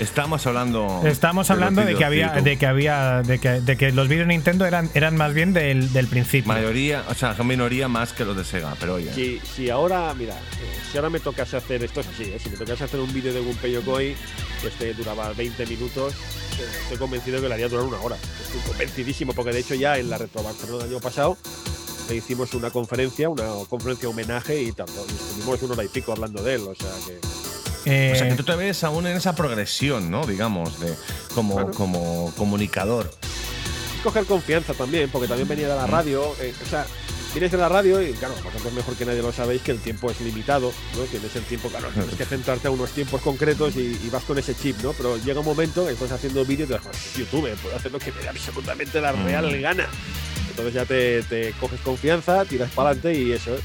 Estamos 0.00 0.46
hablando. 0.46 1.02
Estamos 1.04 1.50
hablando 1.50 1.84
de 1.84 1.94
que 1.94 2.04
había, 2.06 2.30
de 2.30 2.56
que 2.56 2.66
había, 2.66 3.20
de 3.22 3.38
que, 3.38 3.60
de 3.60 3.76
que 3.76 3.92
los 3.92 4.08
vídeos 4.08 4.26
Nintendo 4.26 4.64
eran, 4.64 4.88
eran 4.94 5.14
más 5.14 5.34
bien 5.34 5.52
del, 5.52 5.92
del 5.92 6.06
principio. 6.06 6.50
Mayoría, 6.50 7.04
o 7.10 7.14
sea, 7.14 7.36
son 7.36 7.46
minoría 7.46 7.86
más 7.86 8.14
que 8.14 8.24
los 8.24 8.34
de 8.34 8.44
Sega, 8.44 8.74
pero 8.80 8.94
oye. 8.94 9.12
Si, 9.12 9.38
si 9.40 9.68
ahora, 9.68 10.14
mira, 10.14 10.34
eh, 10.34 10.78
si 10.90 10.96
ahora 10.96 11.10
me 11.10 11.20
tocase 11.20 11.58
hacer, 11.58 11.84
esto 11.84 12.00
es 12.00 12.08
así, 12.08 12.22
¿eh? 12.22 12.38
si 12.42 12.48
me 12.48 12.56
tocase 12.56 12.84
hacer 12.84 12.98
un 12.98 13.12
vídeo 13.12 13.34
de 13.34 13.40
Gunpei 13.40 13.72
Yokoi 13.72 14.16
que 14.62 14.68
este 14.68 14.94
duraba 14.94 15.34
20 15.34 15.66
minutos, 15.66 16.14
eh, 16.14 16.64
estoy 16.82 16.96
convencido 16.96 17.42
que 17.42 17.48
le 17.48 17.54
haría 17.54 17.68
durar 17.68 17.84
una 17.84 18.00
hora. 18.00 18.16
Estoy 18.16 18.60
convencidísimo, 18.66 19.34
porque 19.34 19.52
de 19.52 19.60
hecho 19.60 19.74
ya 19.74 19.98
en 19.98 20.08
la 20.08 20.16
Retro 20.16 20.42
Barcelona 20.42 20.84
del 20.84 20.94
año 20.94 21.00
pasado 21.00 21.36
hicimos 22.14 22.54
una 22.54 22.70
conferencia, 22.70 23.28
una 23.28 23.48
conferencia 23.68 24.08
homenaje 24.08 24.60
y 24.62 24.72
tanto, 24.72 25.04
y 25.08 25.12
estuvimos 25.12 25.62
una 25.62 25.74
hora 25.74 25.84
y 25.84 25.88
pico 25.88 26.12
hablando 26.12 26.42
de 26.42 26.54
él, 26.54 26.62
o 26.68 26.74
sea 26.74 26.90
que. 27.06 27.18
Eh, 27.86 28.12
O 28.12 28.16
sea, 28.18 28.28
que 28.28 28.34
tú 28.34 28.42
te 28.42 28.56
ves 28.56 28.84
aún 28.84 29.06
en 29.06 29.16
esa 29.16 29.34
progresión, 29.34 30.10
¿no? 30.10 30.26
Digamos, 30.26 30.78
de 30.80 30.94
como, 31.34 31.54
Claro. 31.54 31.70
como 31.72 32.32
comunicador. 32.36 33.10
coger 34.02 34.24
confianza 34.26 34.72
también, 34.74 35.10
porque 35.10 35.28
también 35.28 35.46
venía 35.48 35.68
de 35.68 35.76
la 35.76 35.86
radio. 35.86 36.22
eh, 36.40 36.54
o 36.64 36.68
sea, 36.68 36.86
vienes 37.34 37.52
de 37.52 37.58
la 37.58 37.68
radio 37.68 38.02
y, 38.02 38.12
claro, 38.14 38.34
vosotros 38.42 38.72
mejor 38.72 38.94
que 38.96 39.04
nadie 39.06 39.22
lo 39.22 39.30
sabéis 39.32 39.62
que 39.62 39.70
el 39.72 39.78
tiempo 39.78 40.10
es 40.10 40.20
limitado, 40.20 40.72
¿no? 40.96 41.02
Tienes 41.04 41.34
el 41.36 41.44
tiempo, 41.44 41.68
claro, 41.68 41.88
tienes 41.94 42.14
que 42.16 42.24
centrarte 42.24 42.68
a 42.68 42.70
unos 42.70 42.90
tiempos 42.90 43.20
concretos 43.22 43.76
y, 43.76 43.98
y 44.02 44.08
vas 44.10 44.24
con 44.24 44.38
ese 44.38 44.54
chip, 44.54 44.76
¿no? 44.82 44.92
Pero 44.94 45.16
llega 45.18 45.40
un 45.40 45.46
momento 45.46 45.86
que 45.86 45.92
estás 45.92 46.12
haciendo 46.12 46.44
vídeos 46.44 46.68
y 46.70 46.72
te 46.72 46.78
das, 46.78 46.82
"Joder, 46.82 46.98
YouTube, 47.16 47.56
puedo 47.62 47.76
hacer 47.76 47.92
lo 47.92 47.98
que 47.98 48.10
me 48.12 48.20
dé 48.22 48.28
absolutamente 48.30 49.00
la 49.00 49.12
real 49.12 49.60
gana. 49.60 49.86
Entonces 50.60 50.74
ya 50.74 51.28
te, 51.28 51.54
coges 51.58 51.80
confianza, 51.80 52.44
tiras 52.44 52.70
para 52.72 52.90
adelante 52.90 53.18
y 53.18 53.32
eso. 53.32 53.56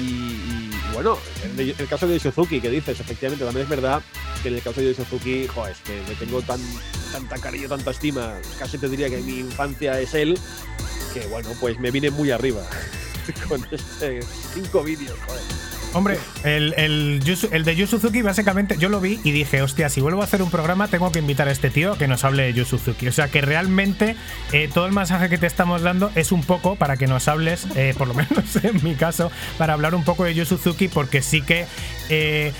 Y, 0.00 0.04
y, 0.04 0.70
bueno, 0.92 1.18
en 1.44 1.58
el, 1.58 1.74
el 1.76 1.88
caso 1.88 2.06
de 2.06 2.20
Suzuki 2.20 2.60
que 2.60 2.70
dices, 2.70 3.00
efectivamente, 3.00 3.44
también 3.44 3.64
es 3.64 3.70
verdad 3.70 4.02
que 4.42 4.48
en 4.48 4.54
el 4.54 4.62
caso 4.62 4.80
de 4.80 4.94
Suzuki, 4.94 5.46
joder, 5.48 5.72
es 5.72 5.78
que 5.80 6.02
le 6.08 6.14
tengo 6.14 6.40
tan, 6.42 6.60
tanta 7.12 7.38
cariño, 7.38 7.68
tanta 7.68 7.90
estima, 7.90 8.34
casi 8.58 8.78
te 8.78 8.88
diría 8.88 9.10
que 9.10 9.18
mi 9.18 9.40
infancia 9.40 10.00
es 10.00 10.14
él, 10.14 10.38
que 11.12 11.26
bueno, 11.26 11.50
pues 11.60 11.78
me 11.80 11.90
vine 11.90 12.10
muy 12.10 12.30
arriba 12.30 12.62
con 13.48 13.66
este 13.70 14.20
cinco 14.54 14.82
vídeos, 14.82 15.18
joder. 15.26 15.75
Hombre, 15.96 16.18
el, 16.44 16.74
el, 16.76 17.64
de 17.64 17.74
Yu 17.74 17.86
Suzuki, 17.86 18.20
básicamente, 18.20 18.76
yo 18.78 18.90
lo 18.90 19.00
vi 19.00 19.18
y 19.24 19.30
dije, 19.30 19.62
hostia, 19.62 19.88
si 19.88 20.02
vuelvo 20.02 20.20
a 20.20 20.24
hacer 20.24 20.42
un 20.42 20.50
programa, 20.50 20.88
tengo 20.88 21.10
que 21.10 21.20
invitar 21.20 21.48
a 21.48 21.52
este 21.52 21.70
tío 21.70 21.94
a 21.94 21.98
que 21.98 22.06
nos 22.06 22.22
hable 22.22 22.42
de 22.42 22.52
Yu 22.52 22.66
Suzuki. 22.66 23.08
O 23.08 23.12
sea, 23.12 23.28
que 23.28 23.40
realmente 23.40 24.14
eh, 24.52 24.68
todo 24.72 24.84
el 24.84 24.92
mensaje 24.92 25.30
que 25.30 25.38
te 25.38 25.46
estamos 25.46 25.80
dando 25.80 26.10
es 26.14 26.32
un 26.32 26.42
poco 26.42 26.76
para 26.76 26.98
que 26.98 27.06
nos 27.06 27.28
hables, 27.28 27.66
eh, 27.76 27.94
por 27.96 28.08
lo 28.08 28.14
menos 28.14 28.56
en 28.62 28.84
mi 28.84 28.94
caso, 28.94 29.32
para 29.56 29.72
hablar 29.72 29.94
un 29.94 30.04
poco 30.04 30.24
de 30.24 30.34
Yu 30.34 30.44
Suzuki, 30.44 30.88
porque 30.88 31.22
sí 31.22 31.40
que. 31.40 31.66
eh, 32.10 32.52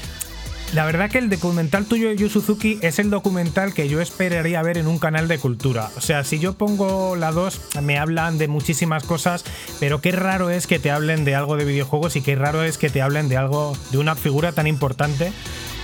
la 0.75 0.85
verdad 0.85 1.11
que 1.11 1.19
el 1.19 1.31
documental 1.31 1.87
tuyo 1.87 2.09
de 2.09 2.17
Yu 2.17 2.29
Suzuki 2.29 2.79
es 2.83 2.99
el 2.99 3.09
documental 3.09 3.73
que 3.73 3.89
yo 3.89 4.01
esperaría 4.01 4.63
ver 4.63 4.79
en 4.79 4.87
un 4.87 4.99
canal 4.99 5.29
de 5.29 5.39
cultura. 5.39 5.91
O 5.97 6.01
sea, 6.01 6.25
si 6.25 6.39
yo 6.39 6.55
pongo 6.55 7.17
la 7.17 7.33
2, 7.33 7.81
me 7.83 7.99
hablan 7.99 8.37
de 8.39 8.49
muchísimas 8.49 9.05
cosas, 9.05 9.45
pero 9.81 10.01
qué 10.01 10.13
raro 10.13 10.51
es 10.51 10.67
que 10.67 10.79
te 10.79 10.91
hablen 10.91 11.25
de 11.25 11.35
algo 11.35 11.57
de 11.57 11.65
videojuegos 11.65 12.17
y 12.17 12.21
qué 12.21 12.35
raro 12.35 12.63
es 12.63 12.79
que 12.79 12.91
te 12.91 13.01
hablen 13.01 13.29
de 13.29 13.37
algo, 13.37 13.77
de 13.91 13.99
una 13.99 14.15
figura 14.17 14.53
tan 14.53 14.67
importante 14.67 15.33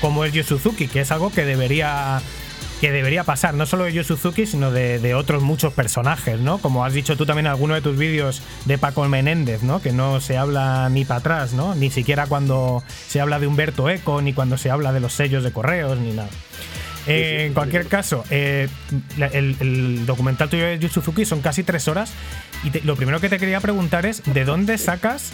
como 0.01 0.25
es 0.25 0.33
Yu 0.33 0.43
Suzuki, 0.43 0.89
que 0.89 1.01
es 1.01 1.13
algo 1.13 1.31
que 1.31 1.45
debería 1.45 2.21
que 2.83 2.91
debería 2.91 3.23
pasar, 3.23 3.55
no 3.55 3.65
solo 3.65 3.85
de 3.85 3.93
Yu 3.93 4.03
Suzuki, 4.03 4.45
sino 4.45 4.73
de, 4.73 4.99
de 4.99 5.15
otros 5.15 5.41
muchos 5.41 5.73
personajes, 5.73 6.41
¿no? 6.41 6.59
Como 6.59 6.85
has 6.85 6.93
dicho 6.93 7.17
tú 7.17 7.25
también 7.25 7.47
en 7.47 7.53
alguno 7.53 7.75
de 7.75 7.81
tus 7.81 7.97
vídeos 7.97 8.43
de 8.65 8.77
Paco 8.77 9.09
Menéndez, 9.09 9.63
¿no? 9.63 9.81
Que 9.81 9.93
no 9.93 10.21
se 10.21 10.37
habla 10.37 10.89
ni 10.91 11.05
para 11.05 11.21
atrás, 11.21 11.53
¿no? 11.53 11.77
Ni 11.77 11.91
siquiera 11.91 12.27
cuando 12.27 12.83
se 13.07 13.21
habla 13.21 13.39
de 13.39 13.47
Humberto 13.47 13.89
Eco, 13.89 14.21
ni 14.21 14.33
cuando 14.33 14.59
se 14.59 14.69
habla 14.69 14.93
de 14.93 14.99
los 14.99 15.13
sellos 15.13 15.45
de 15.45 15.53
correos, 15.53 15.97
ni 15.97 16.11
nada. 16.13 16.29
Eh, 17.07 17.45
en 17.47 17.55
cualquier 17.55 17.87
caso, 17.87 18.25
eh, 18.31 18.69
el, 19.33 19.57
el 19.61 20.05
documental 20.05 20.49
tuyo 20.51 20.65
de 20.65 20.81
Yu 20.81 20.89
Suzuki 20.89 21.25
son 21.25 21.41
casi 21.41 21.63
tres 21.63 21.87
horas. 21.87 22.13
Y 22.65 22.71
te- 22.71 22.81
lo 22.81 22.97
primero 22.97 23.21
que 23.21 23.29
te 23.29 23.39
quería 23.39 23.61
preguntar 23.61 24.07
es: 24.07 24.25
¿de 24.25 24.45
dónde 24.45 24.77
sacas 24.77 25.31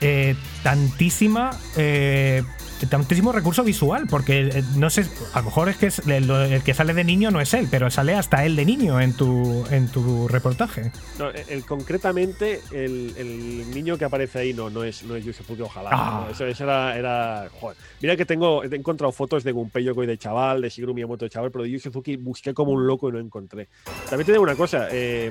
eh, 0.00 0.36
tantísima. 0.62 1.50
eh, 1.76 2.44
tantísimo 2.86 3.32
recurso 3.32 3.64
visual, 3.64 4.06
porque 4.08 4.48
eh, 4.48 4.64
no 4.76 4.90
sé, 4.90 5.06
a 5.32 5.40
lo 5.40 5.46
mejor 5.46 5.68
es 5.68 5.76
que 5.76 5.86
es 5.86 5.98
el, 6.00 6.30
el 6.30 6.62
que 6.62 6.74
sale 6.74 6.94
de 6.94 7.04
niño 7.04 7.30
no 7.30 7.40
es 7.40 7.52
él, 7.54 7.68
pero 7.70 7.90
sale 7.90 8.14
hasta 8.14 8.44
él 8.44 8.56
de 8.56 8.64
niño 8.64 9.00
en 9.00 9.12
tu, 9.14 9.64
en 9.70 9.88
tu 9.88 10.28
reportaje. 10.28 10.92
No, 11.18 11.30
el, 11.30 11.64
concretamente, 11.64 12.60
el, 12.72 13.14
el 13.16 13.70
niño 13.70 13.98
que 13.98 14.04
aparece 14.04 14.38
ahí 14.40 14.54
no, 14.54 14.70
no 14.70 14.84
es, 14.84 15.02
no 15.02 15.16
es 15.16 15.24
Yusufuki, 15.24 15.62
ojalá. 15.62 15.90
Ah. 15.92 16.24
No, 16.24 16.32
eso, 16.32 16.46
eso 16.46 16.64
era, 16.64 16.96
era. 16.96 17.48
Joder. 17.60 17.76
Mira 18.00 18.16
que 18.16 18.24
tengo, 18.24 18.62
he 18.62 18.74
encontrado 18.74 19.12
fotos 19.12 19.44
de 19.44 19.52
Gunpei 19.52 19.84
Yokoi 19.84 20.06
de 20.06 20.18
chaval, 20.18 20.60
de 20.62 20.68
Shigeru 20.68 20.94
Miyamoto 20.94 21.24
de 21.24 21.30
chaval, 21.30 21.50
pero 21.50 21.64
de 21.64 21.70
Yu 21.70 21.80
Suzuki 21.80 22.16
busqué 22.16 22.54
como 22.54 22.72
un 22.72 22.86
loco 22.86 23.08
y 23.08 23.12
no 23.12 23.18
encontré. 23.18 23.68
También 24.08 24.26
te 24.26 24.32
digo 24.32 24.44
una 24.44 24.54
cosa, 24.54 24.88
eh, 24.90 25.30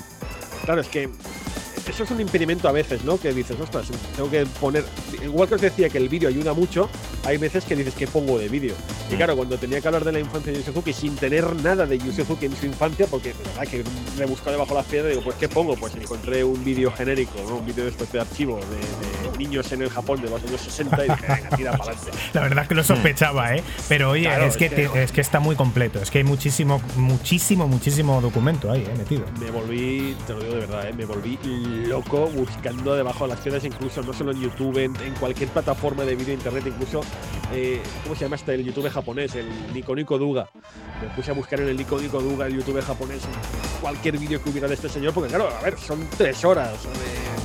claro, 0.65 0.81
es 0.81 0.87
que 0.87 1.09
eso 1.89 2.03
es 2.03 2.11
un 2.11 2.21
impedimento 2.21 2.67
a 2.67 2.71
veces, 2.71 3.03
¿no? 3.03 3.19
Que 3.19 3.33
dices, 3.33 3.57
ostras, 3.59 3.87
tengo 4.15 4.29
que 4.29 4.45
poner. 4.59 4.83
Igual 5.23 5.47
que 5.49 5.55
os 5.55 5.61
decía 5.61 5.89
que 5.89 5.97
el 5.97 6.09
vídeo 6.09 6.29
ayuda 6.29 6.53
mucho, 6.53 6.89
hay 7.25 7.37
veces 7.37 7.63
que 7.65 7.75
dices, 7.75 7.93
¿qué 7.95 8.07
pongo 8.07 8.37
de 8.37 8.49
vídeo? 8.49 8.73
Y 9.11 9.15
claro, 9.15 9.35
cuando 9.35 9.57
tenía 9.57 9.79
que 9.81 9.87
hablar 9.87 10.03
de 10.03 10.11
la 10.11 10.19
infancia 10.19 10.51
de 10.51 10.59
Yu 10.59 10.65
Suzuki 10.65 10.91
sin 10.93 11.15
tener 11.15 11.55
nada 11.57 11.85
de 11.85 11.97
Yu 11.97 12.11
Suzuki 12.11 12.45
en 12.47 12.55
su 12.55 12.65
infancia, 12.65 13.07
porque 13.07 13.29
de 13.29 13.43
verdad 13.43 13.67
que 13.67 13.83
me 14.17 14.23
he 14.23 14.27
buscado 14.27 14.51
debajo 14.51 14.71
de 14.71 14.75
las 14.81 14.85
piedras, 14.85 15.09
digo, 15.11 15.23
pues 15.23 15.37
¿qué 15.37 15.47
pongo? 15.49 15.75
Pues 15.75 15.95
encontré 15.95 16.43
un 16.43 16.63
vídeo 16.63 16.91
genérico, 16.91 17.33
¿no? 17.47 17.57
un 17.57 17.65
vídeo 17.65 17.85
de 17.85 18.19
archivo 18.19 18.57
de, 18.59 19.29
de 19.31 19.37
niños 19.37 19.71
en 19.71 19.81
el 19.83 19.89
Japón 19.89 20.21
de 20.21 20.29
los 20.29 20.43
años 20.43 20.59
60 20.61 21.05
y 21.05 21.09
dije, 21.09 21.25
venga, 21.27 21.49
tira 21.55 21.71
para 21.77 21.91
adelante. 21.93 22.11
La 22.33 22.41
verdad 22.41 22.63
es 22.63 22.67
que 22.69 22.75
lo 22.75 22.83
sospechaba, 22.83 23.55
¿eh? 23.55 23.63
Pero 23.87 24.11
oye, 24.11 24.23
Claro, 24.23 24.45
es, 24.45 24.57
que 24.57 24.65
es 24.65 24.73
que- 24.73 24.87
te- 24.89 25.03
es 25.03 25.11
que 25.11 25.21
está 25.21 25.39
muy 25.39 25.55
completo, 25.55 26.01
es 26.01 26.11
que 26.11 26.17
hay 26.19 26.23
muchísimo, 26.23 26.81
muchísimo, 26.95 27.67
muchísimo 27.67 28.19
documento 28.21 28.71
ahí, 28.71 28.81
¿eh? 28.81 28.93
Metido. 28.97 29.25
Me 29.39 29.51
volví, 29.51 30.15
te 30.25 30.33
lo 30.33 30.39
digo 30.41 30.53
de 30.55 30.59
verdad, 30.61 30.87
¿eh? 30.89 30.93
me 30.93 31.05
volví 31.05 31.37
loco 31.85 32.27
buscando 32.27 32.95
debajo 32.95 33.25
de 33.25 33.29
las 33.35 33.39
piedras, 33.41 33.63
incluso 33.63 34.01
no 34.01 34.13
solo 34.13 34.31
en 34.31 34.41
YouTube, 34.41 34.77
en, 34.77 34.93
cualquier 35.19 35.49
plataforma 35.49 36.03
de 36.03 36.15
vídeo 36.15 36.33
internet, 36.33 36.63
incluso, 36.67 37.01
eh, 37.53 37.81
¿cómo 38.03 38.15
se 38.15 38.21
llama 38.25 38.35
este? 38.35 38.53
El 38.55 38.63
YouTube 38.63 38.89
japonés, 38.89 39.35
el 39.35 39.47
Nico 39.73 39.95
Nico 39.95 40.17
Duga. 40.17 40.49
Me 41.01 41.07
puse 41.15 41.31
a 41.31 41.33
buscar 41.33 41.59
en 41.61 41.69
el 41.69 41.77
Nico 41.77 41.99
Nico 41.99 42.21
Duga, 42.21 42.47
el 42.47 42.55
YouTube 42.57 42.81
japonés, 42.81 43.21
cualquier 43.81 44.17
vídeo 44.17 44.41
que 44.41 44.49
hubiera 44.49 44.67
de 44.67 44.73
este 44.73 44.89
señor, 44.89 45.13
porque 45.13 45.29
claro, 45.29 45.49
a 45.49 45.61
ver, 45.61 45.77
son 45.77 46.07
tres 46.17 46.43
horas 46.45 46.73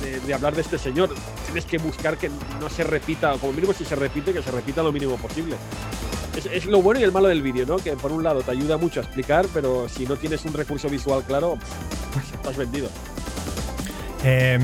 de, 0.01 0.11
de- 0.11 0.19
de 0.23 0.33
hablar 0.33 0.55
de 0.55 0.61
este 0.61 0.77
señor. 0.77 1.13
Tienes 1.45 1.65
que 1.65 1.77
buscar 1.77 2.17
que 2.17 2.29
no 2.59 2.69
se 2.69 2.83
repita, 2.83 3.33
como 3.37 3.51
mínimo 3.51 3.73
si 3.73 3.83
se 3.83 3.95
repite, 3.95 4.31
que 4.31 4.41
se 4.41 4.51
repita 4.51 4.81
lo 4.81 4.91
mínimo 4.91 5.17
posible. 5.17 5.55
Es, 6.51 6.65
lo 6.65 6.81
bueno 6.81 6.99
y 6.99 7.03
el 7.03 7.11
malo 7.11 7.27
del 7.27 7.41
vídeo, 7.41 7.65
¿no? 7.65 7.75
Que 7.77 7.91
por 7.93 8.11
un 8.11 8.23
lado 8.23 8.41
te 8.41 8.49
ayuda 8.51 8.77
mucho 8.77 9.01
a 9.01 9.03
explicar, 9.03 9.45
pero 9.53 9.87
si 9.89 10.05
no 10.05 10.15
tienes 10.15 10.43
un 10.45 10.53
recurso 10.53 10.89
visual 10.89 11.23
claro, 11.23 11.57
pues 12.13 12.31
estás 12.31 12.57
vendido. 12.57 12.89
Eh, 14.23 14.57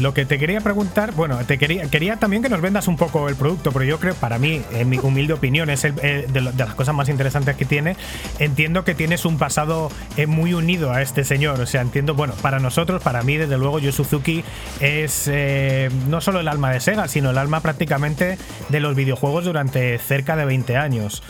lo 0.00 0.12
que 0.12 0.26
te 0.26 0.38
quería 0.38 0.60
preguntar, 0.60 1.12
bueno, 1.12 1.38
te 1.46 1.56
quería, 1.56 1.88
quería 1.88 2.16
también 2.16 2.42
que 2.42 2.48
nos 2.48 2.60
vendas 2.60 2.88
un 2.88 2.96
poco 2.96 3.28
el 3.28 3.36
producto, 3.36 3.70
pero 3.72 3.84
yo 3.84 3.98
creo, 4.00 4.14
para 4.14 4.38
mí, 4.38 4.62
en 4.72 4.88
mi 4.88 4.98
humilde 4.98 5.34
opinión, 5.34 5.70
es 5.70 5.84
el, 5.84 5.94
de 5.94 6.40
las 6.40 6.74
cosas 6.74 6.94
más 6.94 7.08
interesantes 7.08 7.56
que 7.56 7.64
tiene. 7.64 7.96
Entiendo 8.38 8.84
que 8.84 8.94
tienes 8.94 9.24
un 9.24 9.38
pasado 9.38 9.90
eh, 10.16 10.26
muy 10.26 10.52
unido 10.54 10.92
a 10.92 11.02
este 11.02 11.24
señor, 11.24 11.60
o 11.60 11.66
sea, 11.66 11.80
entiendo, 11.80 12.14
bueno, 12.14 12.34
para 12.42 12.58
nosotros, 12.58 13.02
para 13.02 13.22
mí, 13.22 13.36
desde 13.36 13.56
luego, 13.56 13.78
Yu 13.78 13.92
Suzuki 13.92 14.42
es 14.80 15.28
eh, 15.28 15.90
no 16.08 16.20
solo 16.20 16.40
el 16.40 16.48
alma 16.48 16.72
de 16.72 16.80
Sega, 16.80 17.08
sino 17.08 17.30
el 17.30 17.38
alma 17.38 17.60
prácticamente 17.60 18.38
de 18.68 18.80
los 18.80 18.96
videojuegos 18.96 19.44
durante 19.44 19.98
cerca 19.98 20.36
de 20.36 20.44
20 20.44 20.76
años. 20.76 21.22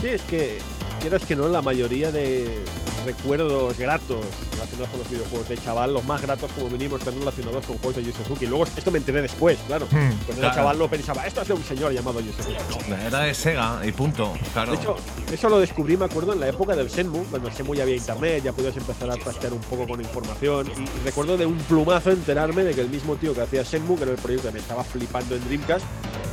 Sí, 0.00 0.08
es 0.08 0.22
que, 0.22 0.58
quieras 1.00 1.24
que 1.24 1.36
no, 1.36 1.48
la 1.48 1.62
mayoría 1.62 2.10
de 2.10 2.64
recuerdos 3.04 3.76
gratos 3.78 4.24
relacionados 4.52 4.88
con 4.90 4.98
los 5.00 5.10
videojuegos 5.10 5.48
de 5.48 5.58
chaval, 5.58 5.94
los 5.94 6.04
más 6.04 6.20
gratos 6.22 6.50
como 6.52 6.68
venimos 6.70 7.00
están 7.00 7.18
relacionados 7.18 7.64
con 7.66 7.78
juegos 7.78 7.96
de 7.96 8.04
Yu 8.04 8.12
Suzuki. 8.12 8.46
Luego 8.46 8.64
esto 8.64 8.90
me 8.90 8.98
enteré 8.98 9.22
después, 9.22 9.58
claro. 9.66 9.86
Hmm, 9.86 9.90
Cuando 9.96 10.24
claro. 10.26 10.40
era 10.42 10.54
chaval 10.54 10.78
lo 10.78 10.88
pensaba, 10.88 11.26
esto 11.26 11.42
es 11.42 11.48
de 11.48 11.54
un 11.54 11.64
señor 11.64 11.92
llamado 11.92 12.20
Yu 12.20 12.32
Suzuki. 12.32 12.56
No. 12.88 12.96
Era 12.96 13.20
de 13.20 13.34
Sega 13.34 13.80
y 13.84 13.92
punto. 13.92 14.32
Claro. 14.52 14.72
De 14.72 14.78
hecho, 14.78 14.96
eso 15.32 15.48
lo 15.48 15.58
descubrí, 15.60 15.96
me 15.96 16.04
acuerdo, 16.06 16.32
en 16.32 16.40
la 16.40 16.48
época 16.48 16.74
del 16.76 16.88
Shenmue, 16.88 17.24
cuando 17.30 17.48
en 17.48 17.54
Shenmue 17.54 17.76
ya 17.76 17.82
había 17.84 17.96
internet, 17.96 18.42
ya 18.44 18.52
podías 18.52 18.76
empezar 18.76 19.10
a 19.10 19.14
trastear 19.16 19.52
un 19.52 19.60
poco 19.60 19.86
con 19.86 20.00
información. 20.00 20.66
Y, 20.76 20.80
y 20.82 21.04
recuerdo 21.04 21.36
de 21.36 21.46
un 21.46 21.56
plumazo 21.58 22.10
enterarme 22.10 22.64
de 22.64 22.74
que 22.74 22.80
el 22.80 22.88
mismo 22.90 23.16
tío 23.16 23.34
que 23.34 23.42
hacía 23.42 23.62
Shenmue, 23.62 23.96
que 23.96 24.02
era 24.04 24.12
el 24.12 24.18
proyecto 24.18 24.48
que 24.48 24.54
me 24.54 24.60
estaba 24.60 24.84
flipando 24.84 25.36
en 25.36 25.44
Dreamcast, 25.44 25.84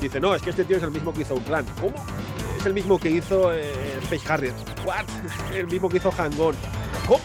dice, 0.02 0.20
no, 0.20 0.34
es 0.36 0.42
que 0.42 0.50
este 0.52 0.66
tío 0.66 0.78
es 0.78 0.84
el 0.84 0.92
mismo 0.92 1.14
que 1.14 1.22
hizo 1.22 1.34
Outrun. 1.34 1.66
¿Cómo? 1.80 1.94
Es 2.66 2.70
el 2.70 2.74
mismo 2.74 2.98
que 2.98 3.12
hizo 3.12 3.54
eh, 3.54 3.72
Space 4.06 4.24
Harrier. 4.34 4.54
¿What? 4.84 5.06
El 5.54 5.68
mismo 5.68 5.88
que 5.88 5.98
hizo 5.98 6.10
Hang-On. 6.12 6.56
¿Cómo? 7.08 7.20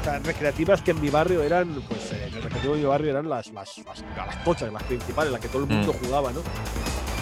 O 0.00 0.04
sea, 0.04 0.18
recreativas 0.18 0.82
que 0.82 0.90
en 0.90 1.00
mi 1.00 1.08
barrio 1.08 1.42
eran, 1.42 1.80
pues 1.88 2.12
eh, 2.12 2.26
el 2.26 2.42
recreativo 2.42 2.74
de 2.74 2.80
mi 2.80 2.86
barrio 2.86 3.10
eran 3.12 3.26
las, 3.26 3.50
las, 3.54 3.78
las, 3.78 4.04
las 4.14 4.44
tochas, 4.44 4.70
las 4.70 4.82
principales, 4.82 5.32
las 5.32 5.40
que 5.40 5.48
todo 5.48 5.62
el 5.64 5.68
mundo 5.70 5.94
jugaba, 5.94 6.30
¿no? 6.32 6.40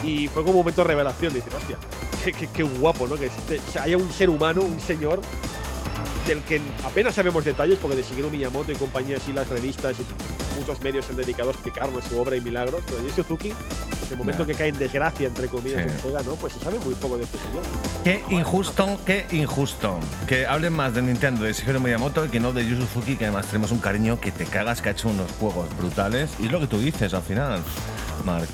Y 0.02 0.26
fue 0.26 0.42
como 0.42 0.54
un 0.54 0.62
momento 0.64 0.82
de 0.82 0.88
revelación, 0.88 1.32
de 1.32 1.38
decir, 1.38 1.54
hostia, 1.54 1.76
qué, 2.24 2.32
qué- 2.32 2.48
qué 2.48 2.62
guapo, 2.64 3.06
¿no? 3.06 3.14
Que 3.16 3.26
existe- 3.26 3.60
o 3.68 3.70
sea, 3.70 3.84
haya 3.84 3.96
un 3.96 4.10
ser 4.10 4.30
humano, 4.30 4.62
un 4.62 4.80
señor, 4.80 5.20
del 6.30 6.42
que 6.44 6.60
apenas 6.84 7.14
sabemos 7.14 7.44
detalles, 7.44 7.76
porque 7.82 7.96
de 7.96 8.02
Shigeru 8.02 8.30
Miyamoto 8.30 8.70
y 8.70 8.76
compañía, 8.76 9.16
así 9.16 9.32
las 9.32 9.48
revistas 9.48 9.96
y 9.98 10.58
muchos 10.58 10.80
medios 10.80 11.04
se 11.04 11.10
han 11.12 11.16
dedicado 11.18 11.50
a 11.50 11.52
explicarnos 11.52 12.04
su 12.04 12.18
obra 12.20 12.36
y 12.36 12.40
milagros, 12.40 12.82
pero 12.86 13.02
de 13.02 13.10
Suzuki, 13.12 13.48
en 13.48 13.56
el 14.12 14.16
momento 14.16 14.46
que 14.46 14.54
cae 14.54 14.68
en 14.68 14.78
desgracia, 14.78 15.26
entre 15.26 15.48
comillas, 15.48 15.82
Sí. 15.82 15.88
en 15.88 16.00
Sega, 16.00 16.22
¿no? 16.22 16.34
Pues 16.36 16.52
se 16.52 16.60
sabe 16.60 16.78
muy 16.78 16.94
poco 16.94 17.16
de 17.18 17.24
este 17.24 17.38
señor. 17.38 17.62
Qué 18.04 18.22
injusto, 18.34 19.00
qué 19.04 19.26
injusto. 19.32 19.98
Que 20.28 20.46
hablen 20.46 20.72
más 20.72 20.94
de 20.94 21.02
Nintendo 21.02 21.42
de 21.44 21.52
Shigeru 21.52 21.80
Miyamoto 21.80 22.24
y 22.24 22.28
que 22.28 22.38
no 22.38 22.52
de 22.52 22.64
Yu 22.64 22.76
Suzuki, 22.76 23.16
que 23.16 23.24
además 23.24 23.46
tenemos 23.46 23.72
un 23.72 23.78
cariño 23.80 24.20
que 24.20 24.30
te 24.30 24.44
cagas, 24.46 24.80
que 24.82 24.90
ha 24.90 24.92
hecho 24.92 25.08
unos 25.08 25.30
juegos 25.40 25.66
brutales. 25.76 26.30
Y 26.38 26.46
es 26.46 26.52
lo 26.52 26.60
que 26.60 26.66
tú 26.68 26.78
dices 26.78 27.12
al 27.12 27.22
final, 27.22 27.60
Mark. 28.24 28.48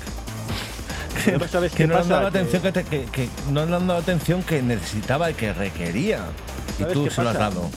Que, 1.23 1.31
Pero 1.33 1.47
¿sabes 1.47 1.73
que 1.73 1.85
no 1.87 1.93
le 1.93 1.99
han 1.99 2.01
pasa? 2.07 2.13
dado 2.15 2.23
la 2.25 2.31
Que- 2.31 2.37
atención 2.39 2.61
que, 2.61 2.71
te- 2.71 2.83
que- 2.83 3.05
que 3.11 3.29
no 3.51 3.65
le 3.65 3.75
han 3.75 3.87
dado 3.87 3.99
la 3.99 4.03
atención 4.03 4.43
que 4.43 4.61
necesitaba 4.61 5.29
y 5.31 5.33
que 5.33 5.51
requería. 5.53 6.21
Y 6.77 6.81
¿Sabes 6.81 6.93
tú 6.93 7.09
se 7.09 7.23
lo 7.23 7.29
has 7.29 7.37
dado. 7.37 7.69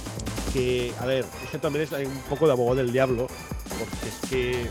que, 0.52 0.92
a 1.00 1.06
ver, 1.06 1.24
esto 1.44 1.58
también 1.58 1.84
es 1.84 2.06
un 2.06 2.22
poco 2.28 2.46
de 2.46 2.52
abogado 2.52 2.76
del 2.76 2.92
diablo, 2.92 3.28
porque 3.78 4.08
es 4.08 4.30
que 4.30 4.68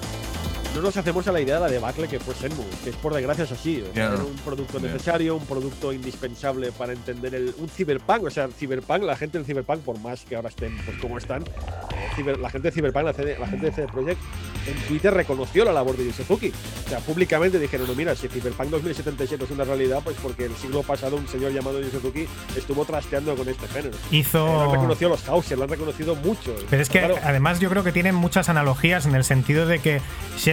no 0.76 0.82
nos 0.82 0.96
hacemos 0.98 1.28
a 1.28 1.32
la 1.32 1.42
idea 1.42 1.56
de 1.56 1.62
la 1.62 1.68
debacle 1.68 2.08
que 2.08 2.20
fue 2.20 2.34
Shenmue, 2.36 2.66
que 2.84 2.92
es 2.92 2.96
por 2.96 3.14
desgracia 3.14 3.44
es 3.44 3.52
así. 3.52 3.82
O 3.82 3.94
sea, 3.94 4.10
Ya. 4.10 4.14
era 4.16 4.24
un 4.24 4.36
producto 4.46 4.80
necesario, 4.80 5.36
un 5.36 5.46
producto 5.46 5.92
indispensable 5.92 6.72
para 6.72 6.94
entender 6.94 7.34
el, 7.36 7.54
un 7.58 7.68
cyberpunk. 7.70 8.24
O 8.26 8.30
sea, 8.30 8.46
el 8.46 8.54
cyberpunk, 8.54 9.04
la 9.04 9.16
gente 9.18 9.38
del 9.38 9.46
cyberpunk, 9.46 9.82
por 9.82 10.00
más 10.00 10.22
que 10.26 10.36
ahora 10.36 10.50
estén 10.50 10.78
pues 10.86 10.98
como 11.00 11.18
están, 11.18 11.42
eh, 11.44 11.48
ciber- 12.16 12.38
la 12.38 12.50
gente 12.50 12.70
de 12.70 12.72
cyberpunk, 12.74 13.04
la, 13.06 13.14
CD 13.14 13.38
la 13.40 13.48
gente 13.48 13.66
de 13.66 13.72
CD 13.72 13.88
Projekt, 13.88 14.22
en 14.68 14.76
Twitter 14.88 15.14
reconoció 15.14 15.66
la 15.66 15.74
labor 15.74 15.98
de 15.98 16.06
Yu 16.06 16.14
Suzuki. 16.14 16.54
O 16.86 16.90
sea, 16.90 17.00
públicamente 17.00 17.58
dijeron, 17.60 17.88
no, 17.88 17.96
mira, 17.96 18.16
si 18.16 18.28
Cyberpunk 18.28 18.70
2077 18.70 19.44
es 19.46 19.52
una 19.52 19.64
realidad, 19.64 20.02
pues 20.04 20.18
porque 20.22 20.46
el 20.46 20.56
siglo 20.56 20.84
pasado 20.84 21.16
un 21.16 21.28
señor 21.28 21.52
llamado 21.52 21.82
Yu 21.82 21.90
Suzuki 21.90 22.28
estuvo 22.56 22.86
trasteando 22.86 23.36
con 23.36 23.50
este 23.50 23.68
género. 23.68 23.96
Eh, 23.96 24.00
lo 24.02 24.10
han 24.10 24.16
Hizo. 24.20 24.72
reconocido 24.72 25.10
los 25.10 25.28
Hauser, 25.28 25.58
lo 25.58 25.64
han 25.64 25.70
reconocido 25.72 26.16
mucho. 26.16 26.56
Pero 26.70 26.82
es 26.82 26.90
que 26.90 27.00
Claro, 27.00 27.18
además 27.24 27.60
yo 27.60 27.70
creo 27.70 27.84
que 27.84 27.92
tienen 27.92 28.14
muchas 28.16 28.50
analogías 28.50 29.06
en 29.06 29.16
el 29.16 29.24
sentido 29.24 29.66
de 29.66 29.80
que 29.80 30.02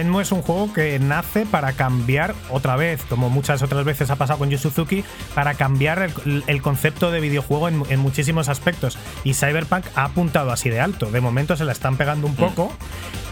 Shenmue 0.07 0.21
es 0.23 0.31
un 0.31 0.41
juego 0.41 0.71
que 0.71 0.97
nace 0.99 1.45
para 1.45 1.73
cambiar 1.73 2.33
otra 2.49 2.77
vez, 2.77 3.03
como 3.09 3.29
muchas 3.29 3.61
otras 3.61 3.83
veces 3.83 4.09
ha 4.09 4.15
pasado 4.15 4.39
con 4.39 4.49
Yu 4.49 4.57
Suzuki, 4.57 5.03
para 5.35 5.55
cambiar 5.55 6.13
el, 6.25 6.43
el 6.47 6.61
concepto 6.61 7.11
de 7.11 7.19
videojuego 7.19 7.67
en, 7.67 7.83
en 7.89 7.99
muchísimos 7.99 8.47
aspectos. 8.47 8.97
Y 9.25 9.33
Cyberpunk 9.33 9.85
ha 9.95 10.05
apuntado 10.05 10.51
así 10.51 10.69
de 10.69 10.79
alto. 10.79 11.11
De 11.11 11.19
momento 11.19 11.57
se 11.57 11.65
la 11.65 11.73
están 11.73 11.97
pegando 11.97 12.25
un 12.25 12.35
poco. 12.35 12.71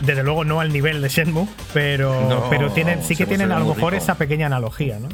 Desde 0.01 0.21
luego 0.23 0.43
no 0.43 0.59
al 0.59 0.73
nivel 0.73 1.01
de 1.01 1.07
Shenmue, 1.07 1.47
pero, 1.73 2.28
No, 2.28 2.49
pero 2.49 2.69
tienen, 2.73 3.01
sí 3.03 3.15
que 3.15 3.23
Shenmue 3.23 3.38
tienen 3.38 3.51
a 3.53 3.59
lo 3.59 3.73
mejor 3.73 3.93
rico. 3.93 4.03
esa 4.03 4.15
pequeña 4.15 4.47
analogía, 4.47 4.99
¿no? 4.99 5.07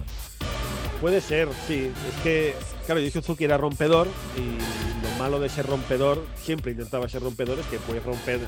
Puede 1.00 1.22
ser, 1.22 1.48
sí. 1.68 1.92
Es 2.10 2.22
que, 2.24 2.56
claro, 2.88 3.02
Yu 3.02 3.12
Suzuki 3.12 3.44
era 3.44 3.58
rompedor 3.58 4.08
y 4.36 5.04
lo 5.06 5.20
malo 5.24 5.40
de 5.40 5.48
ser 5.50 5.68
rompedor, 5.68 6.26
siempre 6.44 6.72
intentaba 6.72 7.08
ser 7.08 7.22
rompedor, 7.22 7.60
es 7.60 7.68
que 7.68 7.78
puedes 7.78 8.04
romper 8.04 8.36
en 8.38 8.42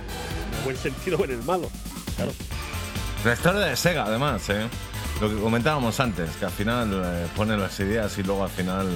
el 0.58 0.64
buen 0.64 0.78
sentido 0.78 1.18
o 1.20 1.26
en 1.26 1.32
el 1.32 1.44
malo. 1.44 1.70
Claro. 2.16 2.32
La 3.26 3.34
historia 3.34 3.62
de 3.62 3.76
Sega, 3.76 4.04
además, 4.06 4.50
¿eh? 4.50 4.68
Lo 5.22 5.30
que 5.30 5.36
comentábamos 5.42 6.00
antes, 6.00 6.30
que 6.38 6.46
al 6.46 6.52
final 6.52 7.02
eh, 7.06 7.28
ponen 7.36 7.60
las 7.62 7.80
ideas 7.80 8.18
y 8.18 8.24
luego 8.24 8.44
al 8.44 8.50
final 8.50 8.88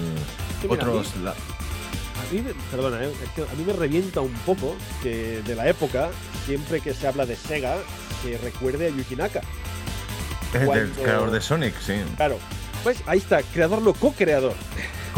Sí, 0.62 0.68
mira, 0.70 0.84
otros. 0.84 1.14
a 1.14 1.18
mí- 1.18 1.24
la- 1.24 1.32
A 1.32 2.34
mí, 2.34 2.42
me- 2.42 2.54
perdona, 2.72 3.04
¿eh? 3.06 3.14
es 3.24 3.30
que 3.30 3.42
a 3.44 3.56
mí 3.56 3.64
me 3.66 3.72
revienta 3.74 4.20
un 4.22 4.34
poco 4.46 4.76
que 5.04 5.42
de 5.46 5.56
la 5.56 5.70
época, 5.70 6.10
siempre 6.46 6.82
que 6.82 6.94
se 6.94 7.08
habla 7.08 7.26
de 7.26 7.36
Sega, 7.38 7.78
se 8.24 8.38
recuerde 8.40 8.88
a 8.88 8.90
Yuji 8.90 9.16
Naka. 9.16 9.42
Cuando- 10.66 11.02
creador 11.02 11.32
de 11.32 11.40
Sonic, 11.40 11.80
sí. 11.80 11.94
Claro. 12.18 12.40
Pues 12.84 12.98
ahí 13.06 13.20
está, 13.20 13.42
creador 13.44 13.82
no 13.82 13.94
co-creador. 13.94 14.54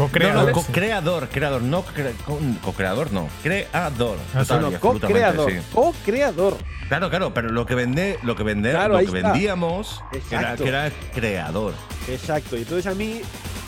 No, 0.00 0.06
Co-creador. 0.06 0.42
no, 0.42 0.46
sí. 0.60 0.66
co-creador, 0.66 1.28
creador, 1.28 1.62
no 1.62 1.84
cre- 1.84 2.14
co- 2.24 2.38
co-creador, 2.64 3.12
no. 3.12 3.28
Creador. 3.42 4.16
Ah, 4.34 4.40
Total 4.46 4.70
y 4.70 4.72
No, 4.74 4.80
co-creador. 4.80 5.50
sí. 5.50 5.58
Co-creador. 5.74 6.56
Claro, 6.88 7.10
claro, 7.10 7.34
pero 7.34 7.50
lo 7.50 7.66
que 7.66 7.74
vende, 7.74 8.18
lo 8.22 8.34
que 8.34 8.42
vende, 8.42 8.70
Claro, 8.70 8.94
lo 8.94 8.98
que 9.00 9.04
está. 9.18 9.32
vendíamos 9.32 10.02
era 10.30 10.56
que 10.56 10.68
era 10.68 10.90
creador. 11.14 11.74
Exacto. 12.08 12.56
Y 12.56 12.60
entonces 12.62 12.86
a 12.86 12.94
mí, 12.94 13.20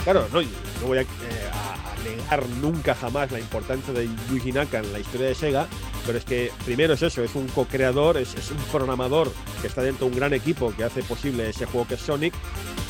claro, 0.05 0.27
no, 0.33 0.41
no 0.43 0.49
voy 0.87 0.99
a, 0.99 1.03
eh, 1.03 1.07
a 1.53 2.03
negar 2.03 2.49
nunca 2.61 2.95
jamás 2.95 3.31
la 3.31 3.39
importancia 3.39 3.93
de 3.93 4.09
Yuji 4.31 4.53
Naka 4.53 4.79
en 4.79 4.93
la 4.93 4.99
historia 4.99 5.29
de 5.29 5.35
Sega, 5.37 5.67
pero 6.05 6.19
es 6.19 6.25
que 6.25 6.51
primero 6.65 6.95
es 6.95 7.03
eso, 7.03 7.23
es 7.23 7.35
un 7.37 7.47
co-creador, 7.49 8.17
es, 8.17 8.35
es 8.35 8.51
un 8.51 8.57
programador 8.73 9.31
que 9.61 9.69
está 9.69 9.83
dentro 9.83 10.07
de 10.07 10.13
un 10.13 10.19
gran 10.19 10.33
equipo 10.33 10.75
que 10.77 10.83
hace 10.83 11.03
posible 11.05 11.49
ese 11.51 11.67
juego 11.67 11.87
que 11.87 11.95
es 11.95 12.01
Sonic, 12.01 12.35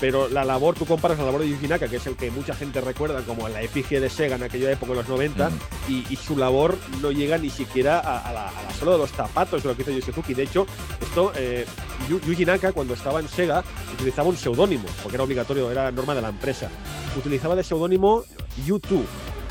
pero 0.03 0.29
la 0.29 0.45
labor, 0.45 0.75
tú 0.75 0.85
comparas 0.85 1.17
la 1.17 1.25
labor 1.27 1.43
de 1.43 1.49
Yuji 1.51 1.69
Naka, 1.69 1.87
que 1.87 1.95
es 1.97 2.07
el 2.09 2.17
que 2.17 2.29
mucha 2.33 2.55
gente 2.57 2.81
recuerda 2.81 3.23
como 3.23 3.49
la 3.49 3.63
efigie 3.63 4.01
de 4.01 4.11
Sega 4.11 4.35
en 4.35 4.43
aquella 4.43 4.73
época, 4.73 4.91
en 4.91 4.99
los 4.99 5.09
90, 5.09 5.49
Mm. 5.49 5.53
y, 5.89 6.07
y 6.11 6.17
su 6.17 6.37
labor 6.37 6.77
no 7.01 7.13
llega 7.13 7.39
ni 7.39 7.51
siquiera 7.51 8.01
a, 8.01 8.19
a 8.19 8.33
la, 8.33 8.49
a 8.49 8.63
la 8.65 8.71
sola 8.75 8.93
de 8.93 8.99
los 8.99 9.13
zapatos 9.13 9.63
de 9.63 9.69
lo 9.69 9.77
que 9.77 9.83
hizo 9.83 9.93
Yu 9.93 10.03
Suzuki. 10.03 10.35
De 10.35 10.43
hecho, 10.43 10.67
esto, 11.01 11.31
eh, 11.37 11.65
Yu- 12.11 12.21
Yuji 12.27 12.45
Naka, 12.45 12.73
cuando 12.73 12.95
estaba 12.95 13.21
en 13.21 13.29
Sega, 13.29 13.63
utilizaba 13.95 14.29
un 14.29 14.37
seudónimo, 14.37 14.87
porque 15.05 15.15
era 15.15 15.23
obligatorio, 15.23 15.71
era 15.71 15.93
norma 15.93 16.17
de 16.17 16.23
la 16.23 16.31
empresa. 16.31 16.69
Utilizaba 17.17 17.55
de 17.55 17.63
seudónimo 17.63 18.25
U2, 18.67 19.03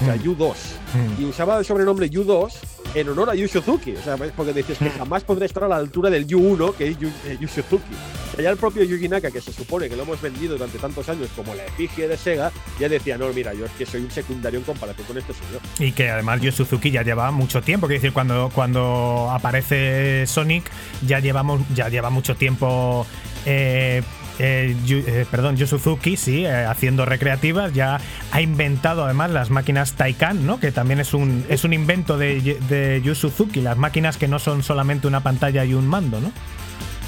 o 0.02 0.06
sea. 0.06 0.16
U2. 0.16 0.54
Mm. 0.93 1.22
Y 1.22 1.26
usaba 1.26 1.60
el 1.60 1.66
sobrenombre 1.66 2.10
U2 2.10 2.52
en 2.95 3.10
honor 3.10 3.30
a 3.30 3.36
Yu 3.36 3.47
Suzuki. 3.47 3.95
O 3.95 4.02
sea, 4.02 4.18
porque 4.18 4.54
dices 4.54 4.78
que 4.78 4.89
jamás 4.89 5.24
podré 5.24 5.45
estar 5.45 5.64
a 5.64 5.68
la 5.68 5.78
altura 5.78 6.10
del 6.10 6.28
U1, 6.28 6.74
que 6.76 6.89
es 6.89 6.97
Yu, 6.97 7.08
eh, 7.26 7.38
Yu 7.39 7.47
Suzuki. 7.47 7.93
O 8.32 8.36
sea, 8.36 8.43
ya 8.43 8.49
el 8.49 8.58
propio 8.58 8.84
Yuji 8.84 9.08
Naka, 9.08 9.32
que 9.32 9.41
se 9.41 9.52
supone 9.52 9.89
que 9.89 9.95
lo 9.95 10.04
hemos 10.04 10.22
vendido 10.22 10.54
durante 10.54 10.78
tantos 10.78 11.08
años 11.10 11.30
como 11.36 11.54
la 11.54 11.66
efigie 11.66 12.08
de 12.08 12.18
Sega, 12.18 12.52
ya 12.80 12.89
decía, 12.89 13.18
no, 13.18 13.32
mira, 13.34 13.54
yo 13.54 13.66
es 13.66 13.72
que 13.72 13.86
soy 13.86 14.02
un 14.02 14.12
secundario 14.12 14.60
en 14.60 14.66
comparación 14.66 15.08
con 15.08 15.18
este 15.18 15.34
señor. 15.34 15.62
Y 15.80 15.91
que 15.91 16.10
además 16.10 16.41
Yu 16.41 16.52
Suzuki 16.52 16.91
ya 16.91 17.04
lleva 17.04 17.32
mucho 17.32 17.62
tiempo, 17.62 17.88
quiero 17.88 18.02
decir, 18.02 18.14
cuando, 18.14 18.52
cuando 18.54 19.30
aparece 19.32 20.26
Sonic 20.28 20.70
ya 21.06 21.20
llevamos 21.20 21.62
ya 21.74 21.89
lleva 21.89 22.10
mucho 22.10 22.36
tiempo 22.36 23.06
eh, 23.45 24.02
eh, 24.42 24.76
eh, 24.89 25.26
perdón, 25.30 25.56
Yu 25.56 25.68
Suzuki, 25.68 26.18
sí, 26.18 26.46
eh, 26.46 26.66
haciendo 26.66 27.06
recreativas, 27.06 27.74
ya 27.74 28.00
ha 28.32 28.42
inventado 28.42 29.06
además 29.06 29.32
las 29.32 29.50
máquinas 29.50 29.94
Taycan, 29.94 30.46
¿no? 30.46 30.60
Que 30.60 30.72
también 30.72 31.00
es 31.00 31.14
un, 31.14 31.46
es 31.50 31.64
un 31.64 31.74
invento 31.74 32.18
de, 32.18 32.58
de 32.68 33.02
Yu 33.04 33.14
Suzuki, 33.16 33.62
las 33.62 33.78
máquinas 33.78 34.18
que 34.18 34.28
no 34.28 34.39
son 34.39 34.64
solamente 34.64 35.08
una 35.08 35.22
pantalla 35.22 35.64
y 35.66 35.74
un 35.74 35.88
mando, 35.88 36.20
¿no? 36.20 36.32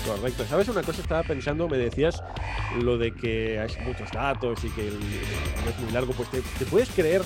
Correcto. 0.06 0.46
¿Sabes 0.50 0.68
una 0.68 0.84
cosa? 0.84 1.02
Estaba 1.02 1.24
pensando, 1.24 1.68
me 1.68 1.78
decías 1.78 2.22
lo 2.82 2.98
de 2.98 3.14
que 3.14 3.60
hay 3.60 3.70
muchos 3.86 4.12
datos 4.12 4.64
y 4.64 4.70
que 4.70 4.88
el, 4.88 4.96
es 4.96 5.80
muy 5.82 5.92
largo. 5.92 6.14
Pues 6.14 6.30
te 6.30 6.66
puedes 6.66 6.90
creer 6.90 7.22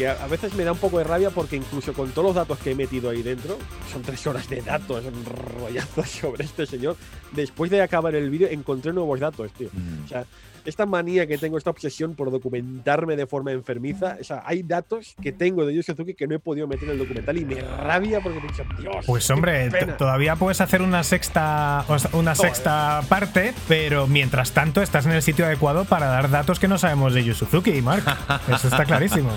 que 0.00 0.08
a, 0.08 0.26
veces 0.28 0.54
me 0.54 0.64
da 0.64 0.72
un 0.72 0.78
poco 0.78 0.96
de 0.96 1.04
rabia 1.04 1.28
porque 1.28 1.56
incluso 1.56 1.92
con 1.92 2.10
todos 2.12 2.28
los 2.28 2.34
datos 2.34 2.58
que 2.60 2.70
he 2.70 2.74
metido 2.74 3.10
ahí 3.10 3.22
dentro, 3.22 3.58
son 3.92 4.00
tres 4.00 4.26
horas 4.26 4.48
de 4.48 4.62
datos, 4.62 5.04
un 5.04 5.24
rollazo 5.26 6.02
sobre 6.06 6.44
este 6.44 6.64
señor. 6.64 6.96
Después 7.32 7.70
de 7.70 7.82
acabar 7.82 8.14
el 8.14 8.30
vídeo 8.30 8.48
encontré 8.48 8.94
nuevos 8.94 9.20
datos, 9.20 9.52
tío. 9.52 9.68
Mm. 9.70 10.04
O 10.06 10.08
sea, 10.08 10.24
esta 10.64 10.86
manía 10.86 11.26
que 11.26 11.36
tengo, 11.36 11.58
esta 11.58 11.68
obsesión 11.68 12.14
por 12.14 12.30
documentarme 12.30 13.14
de 13.14 13.26
forma 13.26 13.52
enfermiza, 13.52 14.16
o 14.18 14.24
sea, 14.24 14.42
hay 14.46 14.62
datos 14.62 15.16
que 15.20 15.32
tengo 15.32 15.66
de 15.66 15.74
Yu 15.74 15.82
Suzuki 15.82 16.14
que 16.14 16.26
no 16.26 16.34
he 16.34 16.38
podido 16.38 16.66
meter 16.66 16.84
en 16.84 16.92
el 16.92 16.98
documental 16.98 17.36
y 17.36 17.44
me 17.44 17.60
rabia 17.60 18.20
porque 18.22 18.40
pienso, 18.40 18.62
Dios. 18.78 19.04
Pues 19.06 19.28
hombre, 19.28 19.68
t- 19.68 19.78
pena". 19.78 19.96
todavía 19.98 20.36
puedes 20.36 20.62
hacer 20.62 20.80
una 20.80 21.02
sexta 21.02 21.84
una 22.12 22.34
sexta 22.34 23.02
parte, 23.08 23.52
pero 23.68 24.06
mientras 24.06 24.52
tanto 24.52 24.80
estás 24.80 25.04
en 25.04 25.12
el 25.12 25.22
sitio 25.22 25.44
adecuado 25.44 25.84
para 25.84 26.06
dar 26.06 26.30
datos 26.30 26.58
que 26.58 26.68
no 26.68 26.78
sabemos 26.78 27.12
de 27.12 27.22
Yu 27.22 27.34
Suzuki, 27.34 27.82
Mark. 27.82 28.04
Eso 28.48 28.68
está 28.68 28.86
clarísimo. 28.86 29.30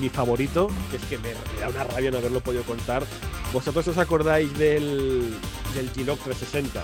Mi 0.00 0.08
favorito, 0.08 0.68
que 0.90 0.96
es 0.96 1.04
que 1.04 1.18
me, 1.18 1.28
me 1.54 1.60
da 1.60 1.68
una 1.68 1.84
rabia 1.84 2.10
no 2.10 2.18
haberlo 2.18 2.40
podido 2.40 2.62
contar. 2.64 3.04
¿Vosotros 3.52 3.86
os 3.88 3.98
acordáis 3.98 4.52
del, 4.58 5.34
del 5.74 5.92
G-Log 5.92 6.18
360? 6.18 6.82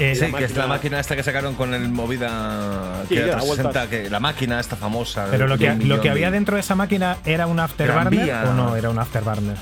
Eh, 0.00 0.14
Sí, 0.14 0.28
la 0.32 0.38
que 0.38 0.44
es 0.44 0.56
la 0.56 0.66
máquina- 0.66 0.98
esta 1.00 1.14
que 1.14 1.22
sacaron 1.22 1.54
con 1.54 1.74
el 1.74 1.88
movida 1.90 3.02
Sí, 3.08 3.14
que 3.14 3.20
da 3.20 3.26
era 3.26 3.36
360, 3.36 3.62
vueltas. 3.62 3.88
que 3.88 4.10
la 4.10 4.20
máquina 4.20 4.58
esta 4.60 4.76
famosa. 4.76 5.26
Pero 5.30 5.46
lo 5.46 5.58
que, 5.58 5.72
lo 5.74 5.96
que 6.00 6.08
de- 6.08 6.10
había 6.10 6.30
dentro 6.30 6.56
de 6.56 6.60
esa 6.60 6.74
máquina 6.74 7.18
era 7.24 7.46
un 7.46 7.60
afterburner 7.60 8.34
o 8.46 8.54
no 8.54 8.76
era 8.76 8.90
un 8.90 8.98
afterburner. 8.98 9.56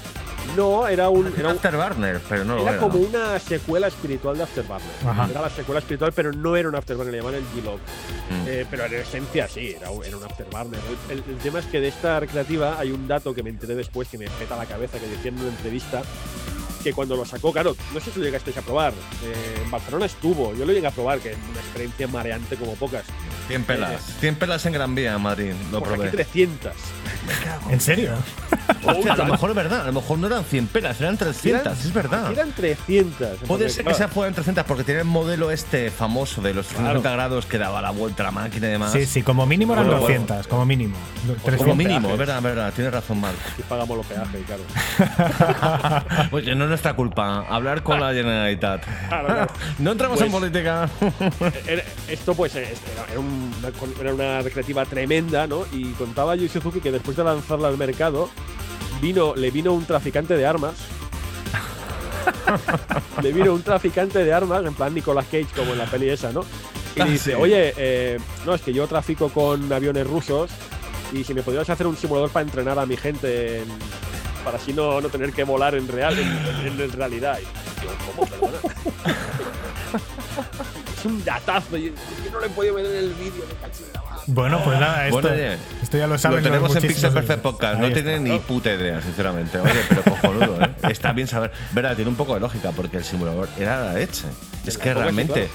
No, 0.57 0.89
era 0.89 1.09
un. 1.11 1.27
Era 1.37 1.51
un- 1.51 1.57
Afterburner, 1.57 2.21
pero 2.29 2.43
no 2.45 2.55
lo 2.57 2.63
era 2.63 2.71
era. 2.73 2.81
como 2.81 2.95
¿no? 2.99 3.01
una 3.07 3.39
secuela 3.39 3.87
espiritual 3.89 4.37
de 4.39 4.43
Afterburner. 4.45 4.89
Ajá. 5.07 5.29
Era 5.31 5.43
la 5.43 5.51
secuela 5.51 5.79
espiritual, 5.81 6.13
pero 6.15 6.33
no 6.33 6.57
era 6.57 6.69
un 6.69 6.75
Afterburner, 6.75 7.13
le 7.13 7.19
llamaban 7.19 7.39
el 7.41 7.47
G-Log. 7.51 7.77
Mm. 7.79 8.45
Eh, 8.49 8.67
pero 8.71 8.87
en 8.87 8.95
esencia 8.95 9.47
sí, 9.47 9.77
era 9.79 9.91
un, 9.91 10.05
era 10.05 10.17
un 10.17 10.25
Afterburner. 10.25 10.81
El, 11.11 11.19
el- 11.19 11.25
el 11.29 11.37
tema 11.37 11.59
es 11.61 11.67
que 11.67 11.81
de 11.81 11.89
esta 11.89 12.19
recreativa 12.19 12.77
hay 12.79 12.91
un 12.93 13.07
dato 13.07 13.35
que 13.35 13.43
me 13.43 13.51
enteré 13.51 13.75
después 13.75 14.09
que 14.09 14.19
me 14.19 14.27
peta 14.31 14.57
la 14.57 14.65
cabeza, 14.67 14.99
que 14.99 15.07
decía 15.07 15.29
en 15.31 15.39
una 15.39 15.49
entrevista 15.51 16.03
que 16.89 16.95
cuando 16.95 17.17
lo 17.17 17.25
sacó, 17.25 17.53
claro, 17.53 17.77
no 17.95 18.01
sé 18.01 18.11
si 18.11 18.19
lo 18.19 18.25
llegasteis 18.25 18.57
a 18.57 18.63
probar. 18.63 18.93
eh, 19.25 19.61
en 19.65 19.71
Barcelona 19.71 20.07
estuvo, 20.07 20.55
yo 20.55 20.65
lo 20.65 20.73
llegué 20.73 20.87
a 20.87 20.91
probar, 20.91 21.19
que 21.21 21.31
es 21.31 21.37
una 21.51 21.61
experiencia 21.61 22.09
mareante 22.09 22.57
como 22.57 22.75
pocas. 22.75 23.05
100 23.49 23.65
pelas. 23.65 24.03
100 24.21 24.35
pelas 24.37 24.67
en 24.67 24.73
Gran 24.75 24.95
Vía, 24.95 25.17
Madrid. 25.19 25.53
Lo 25.73 25.79
Pues 25.81 25.93
aquí 25.93 26.01
probé. 26.01 26.11
300. 26.11 26.73
¿En 27.71 27.81
serio? 27.81 28.13
Hostia, 28.85 29.13
a 29.15 29.17
lo 29.17 29.25
mejor 29.27 29.51
es 29.51 29.57
verdad. 29.57 29.81
A 29.83 29.87
lo 29.87 29.93
mejor 29.93 30.19
no 30.19 30.27
eran 30.27 30.45
100 30.45 30.67
pelas, 30.69 31.01
eran 31.01 31.17
300. 31.17 31.63
Eran- 31.63 31.73
es 31.79 31.93
verdad. 31.93 32.33
Eran 32.33 32.53
300. 32.53 33.39
Puede 33.47 33.69
ser 33.71 33.79
que 33.79 33.83
claro, 33.85 33.99
sea 33.99 34.09
fueran 34.09 34.35
300 34.35 34.65
porque 34.65 34.85
tiene 34.85 35.01
el 35.01 35.07
modelo 35.07 35.51
este 35.51 35.91
famoso 35.91 36.41
de 36.43 36.53
los 36.55 36.67
360 36.67 37.01
Claro. 37.01 37.17
grados 37.17 37.47
que 37.47 37.59
daba 37.59 37.81
la 37.83 37.91
vuelta 37.91 38.23
a 38.23 38.27
la 38.27 38.33
máquina 38.33 38.67
y 38.69 38.71
demás. 38.71 38.93
Sí, 38.93 39.07
sí, 39.07 39.23
como 39.23 39.47
mínimo 39.47 39.73
eran 39.73 39.87
Bueno, 39.87 40.01
200, 40.03 40.47
como 40.47 40.65
mínimo. 40.67 40.97
Como 41.27 41.35
300. 41.45 41.77
mínimo, 41.77 42.01
peajes. 42.01 42.13
es 42.13 42.19
verdad, 42.19 42.37
es 42.39 42.43
verdad. 42.45 42.73
Tienes 42.75 42.93
razón, 42.93 43.21
Marco. 43.21 43.39
Aquí 43.53 43.63
pagamos 43.69 43.97
los 43.97 44.07
peajes, 44.07 44.41
claro. 44.47 44.63
Oye, 46.33 46.55
no 46.55 46.65
es 46.65 46.71
nuestra 46.79 46.95
culpa. 46.95 47.45
Hablar 47.49 47.83
con 47.83 47.99
la 48.01 48.13
Generalitat. 48.13 48.85
Claro, 49.09 49.27
claro. 49.27 49.53
No 49.81 49.91
entramos 49.93 50.21
en 50.21 50.31
Pues- 50.31 50.41
política. 50.41 50.89
Era- 51.67 51.83
esto 52.09 52.35
pues 52.35 52.55
eh, 52.55 52.73
era, 53.11 53.19
una, 53.19 53.73
era 54.01 54.15
una 54.15 54.41
recreativa 54.43 54.85
tremenda, 54.87 55.49
¿no? 55.49 55.65
Y 55.73 55.91
contaba 55.95 56.37
Yu 56.37 56.49
Suzuki 56.49 56.81
que 56.81 56.93
después 56.93 57.17
de 57.17 57.25
lanzarla 57.25 57.67
al 57.69 57.77
mercado, 57.77 58.31
vino, 59.03 59.35
le 59.35 59.51
vino 59.51 59.73
un 59.73 59.85
traficante 59.87 60.37
de 60.37 60.47
armas. 60.47 60.75
le 63.23 63.33
vino 63.33 63.53
un 63.55 63.63
traficante 63.63 64.23
de 64.25 64.33
armas, 64.33 64.65
en 64.65 64.75
plan 64.75 64.95
Nicolas 64.95 65.25
Cage, 65.25 65.47
como 65.57 65.73
en 65.73 65.79
la 65.79 65.87
peli 65.87 66.09
esa, 66.11 66.31
¿no? 66.31 66.43
Y 66.95 67.01
Ah, 67.01 67.05
dice, 67.07 67.33
sí. 67.33 67.37
oye, 67.37 67.75
eh, 67.77 68.19
no, 68.47 68.55
es 68.55 68.61
que 68.63 68.73
yo 68.73 68.87
trafico 68.87 69.29
con 69.31 69.73
aviones 69.73 70.07
rusos 70.07 70.51
y 71.13 71.25
si 71.25 71.35
me 71.35 71.43
podrías 71.43 71.69
hacer 71.71 71.87
un 71.89 71.97
simulador 71.97 72.31
para 72.31 72.45
entrenar 72.45 72.79
a 72.79 72.87
mi 72.87 72.97
gente 72.97 73.63
en- 73.63 73.69
para 74.49 74.63
así 74.63 74.73
no, 74.73 75.01
no 75.01 75.09
tener 75.09 75.33
que 75.33 75.45
volar 75.45 75.75
en 75.75 75.87
real, 75.89 76.19
en, 76.19 76.29
en- 76.67 76.81
en 76.81 76.93
realidad. 76.93 77.39
Y 77.41 77.45
yo, 77.85 77.91
¿cómo? 78.15 78.27
Perdona. 78.29 78.59
es 80.99 81.05
un 81.05 81.25
datazo. 81.25 81.77
Yo 81.77 81.91
no 82.33 82.41
le 82.41 82.47
he 82.47 82.51
podido 82.51 82.75
ver 82.75 82.87
en 82.87 82.97
el 82.97 83.15
vídeo. 83.15 83.45
madre. 83.63 84.23
Bueno, 84.27 84.61
pues 84.65 84.79
nada, 84.79 85.07
esto, 85.07 85.21
Bueno, 85.23 85.35
oye, 85.37 85.57
esto 85.83 85.97
ya 85.99 86.07
lo 86.07 86.19
saben. 86.19 86.39
Lo 86.39 86.43
tenemos 86.51 86.77
en 86.77 86.83
Pixel 86.83 87.13
Perfect. 87.13 87.41
Podcast. 87.43 87.81
Ahí 87.81 87.89
No 87.89 87.93
tiene 87.95 88.21
ni 88.21 88.39
puta 88.41 88.73
idea, 88.73 89.01
sinceramente. 89.01 89.59
Oye, 89.59 89.73
pero 89.89 90.03
cojonudo, 90.05 90.61
¿eh? 90.63 90.71
Está 90.91 91.13
bien 91.13 91.27
saber. 91.29 91.53
Verdad, 91.73 91.95
tiene 91.97 92.11
un 92.11 92.17
poco 92.17 92.35
de 92.35 92.41
lógica 92.41 92.71
porque 92.73 92.99
el 92.99 93.05
simulador 93.05 93.49
era 93.59 93.85
la 93.85 93.95
leche. 93.95 94.25
Es 94.67 94.77
que 94.77 94.93
realmente 94.93 95.49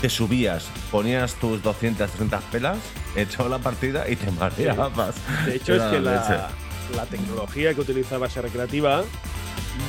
te 0.00 0.08
subías, 0.08 0.66
ponías 0.90 1.34
tus 1.34 1.62
200, 1.62 2.08
300 2.08 2.42
pelas, 2.44 2.78
echabas 3.16 3.50
la 3.50 3.58
partida 3.58 4.08
y 4.08 4.16
te 4.16 4.30
mareabas. 4.30 5.14
De 5.44 5.56
hecho, 5.56 5.74
Era 5.74 5.86
es 5.86 5.90
que 5.90 6.00
leche. 6.00 6.10
la, 6.30 6.50
la 6.94 7.06
tecnología 7.06 7.74
que 7.74 7.80
utilizaba 7.80 8.26
esa 8.26 8.42
recreativa 8.42 9.04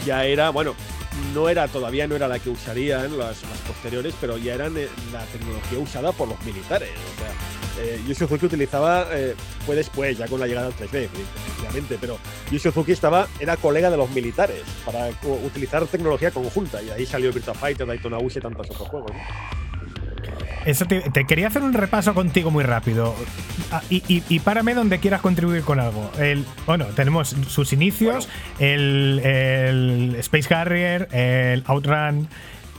ya 0.05 0.25
era, 0.25 0.49
bueno, 0.49 0.75
no 1.33 1.49
era 1.49 1.67
todavía 1.67 2.07
no 2.07 2.15
era 2.15 2.27
la 2.27 2.39
que 2.39 2.49
usarían 2.49 3.17
las, 3.17 3.37
posteriores, 3.67 4.13
pero 4.19 4.37
ya 4.37 4.55
eran 4.55 4.77
eh, 4.77 4.87
la 5.11 5.23
tecnología 5.25 5.79
usada 5.79 6.11
por 6.11 6.27
los 6.27 6.41
militares. 6.43 6.89
O 6.89 7.19
sea, 7.19 7.83
eh, 7.83 8.45
utilizaba, 8.45 9.07
eh, 9.11 9.35
fue 9.65 9.75
después, 9.75 10.17
ya 10.17 10.27
con 10.27 10.39
la 10.39 10.47
llegada 10.47 10.67
al 10.67 10.75
3D, 10.75 11.09
obviamente, 11.59 11.97
pero 11.99 12.17
Yu 12.51 12.59
Suzuki 12.59 12.91
estaba, 12.91 13.27
era 13.39 13.57
colega 13.57 13.89
de 13.89 13.97
los 13.97 14.09
militares 14.11 14.61
para 14.85 15.09
utilizar 15.45 15.85
tecnología 15.87 16.31
conjunta 16.31 16.81
y 16.81 16.89
ahí 16.89 17.05
salió 17.05 17.31
Virtua 17.31 17.53
Fighter, 17.53 17.87
Daytona 17.87 18.17
y 18.21 18.39
tantos 18.39 18.69
otros 18.69 18.87
juegos. 18.87 19.11
¿no? 19.11 19.70
Eso 20.65 20.85
te, 20.85 21.01
te 21.01 21.25
quería 21.25 21.47
hacer 21.47 21.63
un 21.63 21.73
repaso 21.73 22.13
contigo 22.13 22.51
muy 22.51 22.63
rápido. 22.63 23.15
Ah, 23.71 23.81
y, 23.89 24.03
y, 24.07 24.23
y 24.29 24.39
párame 24.39 24.73
donde 24.73 24.99
quieras 24.99 25.21
contribuir 25.21 25.63
con 25.63 25.79
algo. 25.79 26.11
El, 26.19 26.45
bueno, 26.65 26.85
tenemos 26.95 27.29
sus 27.47 27.73
inicios, 27.73 28.29
el, 28.59 29.19
el 29.23 30.15
Space 30.19 30.53
Harrier, 30.53 31.07
el 31.11 31.63
Outrun, 31.65 32.27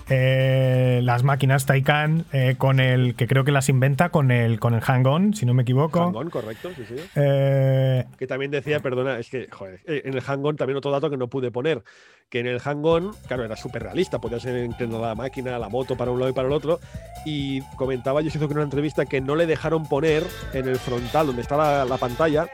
eh, 0.08 1.00
las 1.02 1.22
máquinas 1.22 1.66
Taycan, 1.66 2.24
eh, 2.32 2.54
con 2.58 2.80
el 2.80 3.14
que 3.14 3.26
creo 3.26 3.44
que 3.44 3.52
las 3.52 3.68
inventa 3.68 4.10
con 4.10 4.30
el, 4.30 4.60
con 4.60 4.74
el 4.74 4.80
Hang-On, 4.80 5.34
si 5.34 5.46
no 5.46 5.54
me 5.54 5.62
equivoco. 5.62 6.00
Hang-On, 6.00 6.30
correcto, 6.30 6.70
sí, 6.76 6.84
sí. 6.88 6.96
Eh, 7.16 8.04
Que 8.18 8.26
también 8.26 8.50
decía, 8.50 8.80
perdona, 8.80 9.18
es 9.18 9.28
que, 9.28 9.48
joder, 9.50 9.80
en 9.86 10.14
el 10.14 10.20
Hang-On 10.20 10.56
también 10.56 10.76
otro 10.76 10.90
dato 10.90 11.10
que 11.10 11.16
no 11.16 11.28
pude 11.28 11.50
poner, 11.50 11.82
que 12.28 12.40
en 12.40 12.46
el 12.46 12.60
Hang-On, 12.60 13.12
claro, 13.26 13.44
era 13.44 13.56
súper 13.56 13.82
realista, 13.82 14.18
podías 14.18 14.44
entrenar 14.44 15.00
la 15.00 15.14
máquina, 15.14 15.58
la 15.58 15.68
moto 15.68 15.96
para 15.96 16.10
un 16.10 16.18
lado 16.18 16.30
y 16.30 16.34
para 16.34 16.48
el 16.48 16.54
otro, 16.54 16.80
y 17.24 17.60
comentaba 17.76 18.20
yo 18.20 18.30
en 18.34 18.52
una 18.52 18.62
entrevista 18.62 19.06
que 19.06 19.20
no 19.20 19.36
le 19.36 19.46
dejaron 19.46 19.86
poner 19.88 20.24
en 20.52 20.68
el 20.68 20.76
frontal, 20.76 21.26
donde 21.26 21.42
está 21.42 21.56
la, 21.56 21.84
la 21.84 21.98
pantalla, 21.98 22.46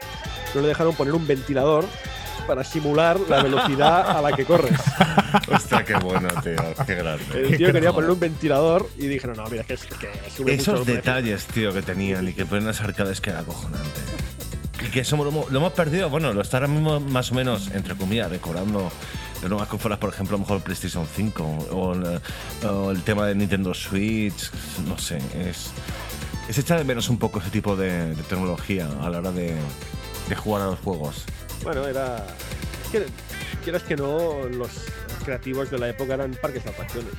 no 0.53 0.61
le 0.61 0.67
dejaron 0.67 0.95
poner 0.95 1.13
un 1.13 1.25
ventilador 1.25 1.85
para 2.49 2.63
simular 2.63 3.19
la 3.29 3.43
velocidad 3.43 4.09
a 4.17 4.21
la 4.23 4.35
que 4.35 4.43
corres. 4.43 4.73
Hostia, 5.53 5.85
qué 5.85 5.93
bueno, 5.97 6.27
tío. 6.43 6.55
Qué 6.85 6.95
grande. 6.95 7.23
El 7.35 7.57
tío 7.57 7.71
quería 7.71 7.93
poner 7.93 8.09
un 8.09 8.19
ventilador 8.19 8.89
y 8.97 9.05
dijeron, 9.05 9.37
no, 9.37 9.45
mira, 9.47 9.61
es 9.61 9.67
que, 9.67 9.73
es 9.75 9.85
que 9.85 10.09
sube 10.35 10.53
Esos 10.55 10.79
el 10.79 10.83
precio". 10.85 10.95
detalles, 10.95 11.45
tío, 11.45 11.71
que 11.71 11.83
tenían 11.83 12.27
y 12.27 12.33
que 12.33 12.47
ponen 12.47 12.65
las 12.65 12.81
arcades 12.81 13.21
que 13.21 13.29
era 13.29 13.41
acojonante. 13.41 14.01
Y 14.83 14.89
que 14.89 15.01
eso 15.01 15.15
lo, 15.17 15.27
hemos- 15.29 15.51
lo 15.51 15.59
hemos 15.59 15.73
perdido, 15.73 16.09
bueno, 16.09 16.33
lo 16.33 16.41
está 16.41 16.57
ahora 16.57 16.67
mismo 16.69 16.99
más 16.99 17.31
o 17.31 17.35
menos, 17.35 17.69
entre 17.71 17.93
comillas, 17.95 18.31
recordando 18.31 18.91
de 19.43 19.47
nuevas 19.47 19.67
consolas, 19.67 19.99
por 19.99 20.09
ejemplo, 20.09 20.35
a 20.35 20.39
lo 20.39 20.43
mejor 20.45 20.57
el 20.57 20.63
PlayStation 20.63 21.05
5 21.15 21.43
o 21.71 21.93
el, 21.93 22.19
o 22.67 22.89
el 22.91 23.03
tema 23.03 23.27
de 23.27 23.35
Nintendo 23.35 23.73
Switch, 23.75 24.49
no 24.87 24.97
sé, 24.97 25.19
es, 25.39 25.69
es 26.49 26.57
echar 26.57 26.79
de 26.79 26.83
menos 26.83 27.09
un 27.09 27.19
poco 27.19 27.39
ese 27.39 27.51
tipo 27.51 27.75
de, 27.75 28.15
de 28.15 28.23
tecnología 28.23 28.87
a 29.03 29.09
la 29.09 29.19
hora 29.19 29.31
de, 29.31 29.53
de 30.27 30.35
jugar 30.35 30.63
a 30.63 30.65
los 30.65 30.79
juegos. 30.79 31.25
Bueno, 31.63 31.85
era. 31.87 32.25
es 32.85 32.89
que, 32.91 33.05
quieras 33.63 33.83
que 33.83 33.95
no, 33.95 34.43
los 34.49 34.69
creativos 35.23 35.69
de 35.69 35.77
la 35.79 35.89
época 35.89 36.13
eran 36.15 36.31
parques 36.41 36.63
de 36.63 36.69
atracciones. 36.69 37.11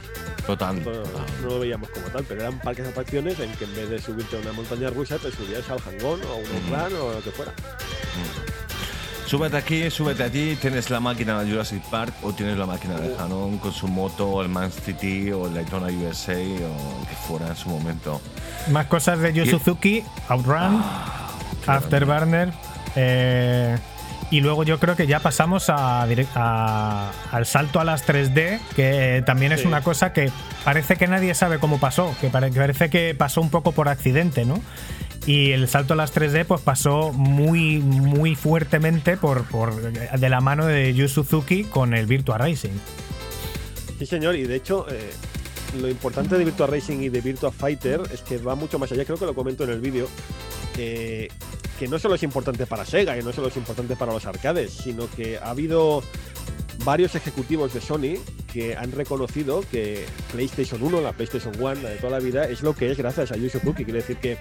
Total. 0.46 0.82
No, 0.82 1.48
lo 1.48 1.60
veíamos 1.60 1.88
como 1.90 2.06
tal, 2.08 2.24
pero 2.24 2.40
eran 2.40 2.58
parques 2.60 2.84
de 2.84 2.90
atracciones 2.90 3.38
en 3.38 3.52
que 3.52 3.64
en 3.64 3.74
vez 3.76 3.90
de 3.90 4.00
subirte 4.00 4.36
a 4.36 4.40
una 4.40 4.52
montaña 4.52 4.90
rusa, 4.90 5.18
te 5.18 5.30
subías 5.30 5.68
al 5.70 5.78
hangón 5.80 6.20
o 6.24 6.32
a 6.32 6.36
un 6.36 6.62
plan 6.68 6.92
o 6.94 7.12
lo 7.12 7.22
que 7.22 7.30
fuera. 7.30 7.52
Súbete 9.26 9.56
aquí, 9.58 9.88
súbete 9.90 10.24
allí, 10.24 10.56
tienes 10.56 10.90
la 10.90 10.98
máquina 10.98 11.40
de 11.40 11.48
Jurassic 11.52 11.82
Park 11.88 12.12
o 12.22 12.32
tienes 12.32 12.58
la 12.58 12.66
máquina 12.66 12.98
de 12.98 13.14
Hanon 13.16 13.58
con 13.58 13.72
su 13.72 13.86
moto, 13.86 14.26
o 14.28 14.42
el 14.42 14.48
Man 14.48 14.72
City 14.72 15.30
o 15.30 15.46
el 15.46 15.54
Daytona 15.54 15.86
USA 15.86 16.32
o 16.32 16.36
el 17.00 17.06
que 17.08 17.14
fuera 17.28 17.46
en 17.46 17.54
su 17.56 17.68
momento. 17.68 18.20
más 18.72 18.86
cosas 18.86 19.20
de 19.20 19.32
Yu. 19.32 19.46
Suzuki, 19.46 20.02
Outrun, 20.28 20.82
Afterburner. 21.64 22.52
eh, 22.96 23.78
y 24.30 24.40
luego 24.40 24.62
yo 24.64 24.78
creo 24.78 24.96
que 24.96 25.06
ya 25.06 25.20
pasamos 25.20 25.68
a, 25.70 26.02
a- 26.34 27.10
al 27.32 27.46
salto 27.46 27.80
a 27.80 27.84
las 27.84 28.06
3D, 28.06 28.60
que 28.76 29.22
también 29.26 29.52
es 29.52 29.62
Sí. 29.62 29.66
una 29.66 29.82
cosa 29.82 30.12
que 30.12 30.30
parece 30.64 30.96
que 30.96 31.06
nadie 31.08 31.34
sabe 31.34 31.58
cómo 31.58 31.78
pasó, 31.78 32.14
que 32.20 32.28
parece 32.28 32.90
que 32.90 33.14
pasó 33.14 33.40
un 33.40 33.50
poco 33.50 33.72
por 33.72 33.88
accidente, 33.88 34.44
¿no? 34.44 34.60
Y 35.26 35.52
el 35.52 35.68
salto 35.68 35.92
a 35.92 35.96
las 35.96 36.14
3D 36.14 36.44
pues 36.46 36.60
pasó 36.62 37.12
muy, 37.12 37.78
muy 37.78 38.34
fuertemente 38.36 39.16
por, 39.18 39.44
por 39.44 39.74
de 39.92 40.28
la 40.28 40.40
mano 40.40 40.64
de 40.66 40.94
Yu 40.94 41.08
Suzuki 41.08 41.64
con 41.64 41.92
el 41.94 42.06
Virtua 42.06 42.38
Racing. 42.38 42.70
Sí, 43.98 44.06
señor, 44.06 44.34
y 44.36 44.44
de 44.44 44.56
hecho, 44.56 44.86
eh, 44.90 45.10
lo 45.78 45.88
importante 45.88 46.36
de 46.36 46.44
Virtua 46.44 46.66
Racing 46.66 47.00
y 47.00 47.08
de 47.08 47.20
Virtua 47.20 47.52
Fighter 47.52 48.02
es 48.12 48.22
que 48.22 48.38
va 48.38 48.54
mucho 48.54 48.78
más 48.78 48.90
allá, 48.92 49.04
creo 49.04 49.18
que 49.18 49.26
lo 49.26 49.34
comento 49.34 49.64
en 49.64 49.70
el 49.70 49.80
vídeo, 49.80 50.08
que 50.74 51.28
no 51.88 51.98
solo 51.98 52.14
es 52.14 52.22
importante 52.22 52.66
para 52.66 52.84
Sega 52.84 53.18
y 53.18 53.22
no 53.22 53.32
solo 53.32 53.48
es 53.48 53.56
importante 53.56 53.96
para 53.96 54.12
los 54.12 54.26
arcades, 54.26 54.72
sino 54.72 55.08
que 55.10 55.38
ha 55.38 55.50
habido 55.50 56.02
varios 56.84 57.14
ejecutivos 57.14 57.74
de 57.74 57.80
Sony 57.80 58.18
que 58.52 58.76
han 58.76 58.92
reconocido 58.92 59.62
que 59.70 60.06
PlayStation 60.32 60.82
1, 60.82 61.00
la 61.00 61.12
PlayStation 61.12 61.54
1, 61.58 61.74
la 61.82 61.90
de 61.90 61.96
toda 61.96 62.12
la 62.12 62.18
vida, 62.18 62.44
es 62.44 62.62
lo 62.62 62.74
que 62.74 62.90
es 62.90 62.98
gracias 62.98 63.32
a 63.32 63.36
Yu 63.36 63.48
Suzuki. 63.48 63.84
Quiere 63.84 64.00
decir 64.00 64.16
que, 64.16 64.38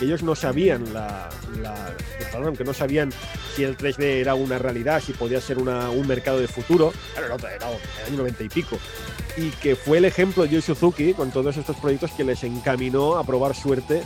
ellos 0.00 0.22
no 0.22 0.34
sabían 0.34 0.92
la, 0.92 1.30
que 2.56 2.64
no 2.64 2.74
sabían 2.74 3.10
si 3.54 3.64
el 3.64 3.78
3D 3.78 4.02
era 4.02 4.34
una 4.34 4.58
realidad, 4.58 5.02
si 5.02 5.14
podía 5.14 5.40
ser 5.40 5.56
un 5.58 6.06
mercado 6.06 6.38
de 6.38 6.48
futuro. 6.48 6.92
Claro, 7.14 7.38
no, 7.38 7.48
era 7.48 7.70
el 7.70 8.06
año 8.06 8.18
90 8.18 8.44
y 8.44 8.48
pico. 8.50 8.78
Y 9.36 9.50
que 9.50 9.76
fue 9.76 9.98
el 9.98 10.06
ejemplo 10.06 10.44
de 10.44 10.48
Yu 10.50 10.62
Suzuki 10.62 11.12
con 11.12 11.30
todos 11.30 11.56
estos 11.56 11.76
proyectos 11.76 12.10
que 12.12 12.24
les 12.24 12.42
encaminó 12.42 13.16
a 13.16 13.24
probar 13.24 13.54
suerte 13.54 14.02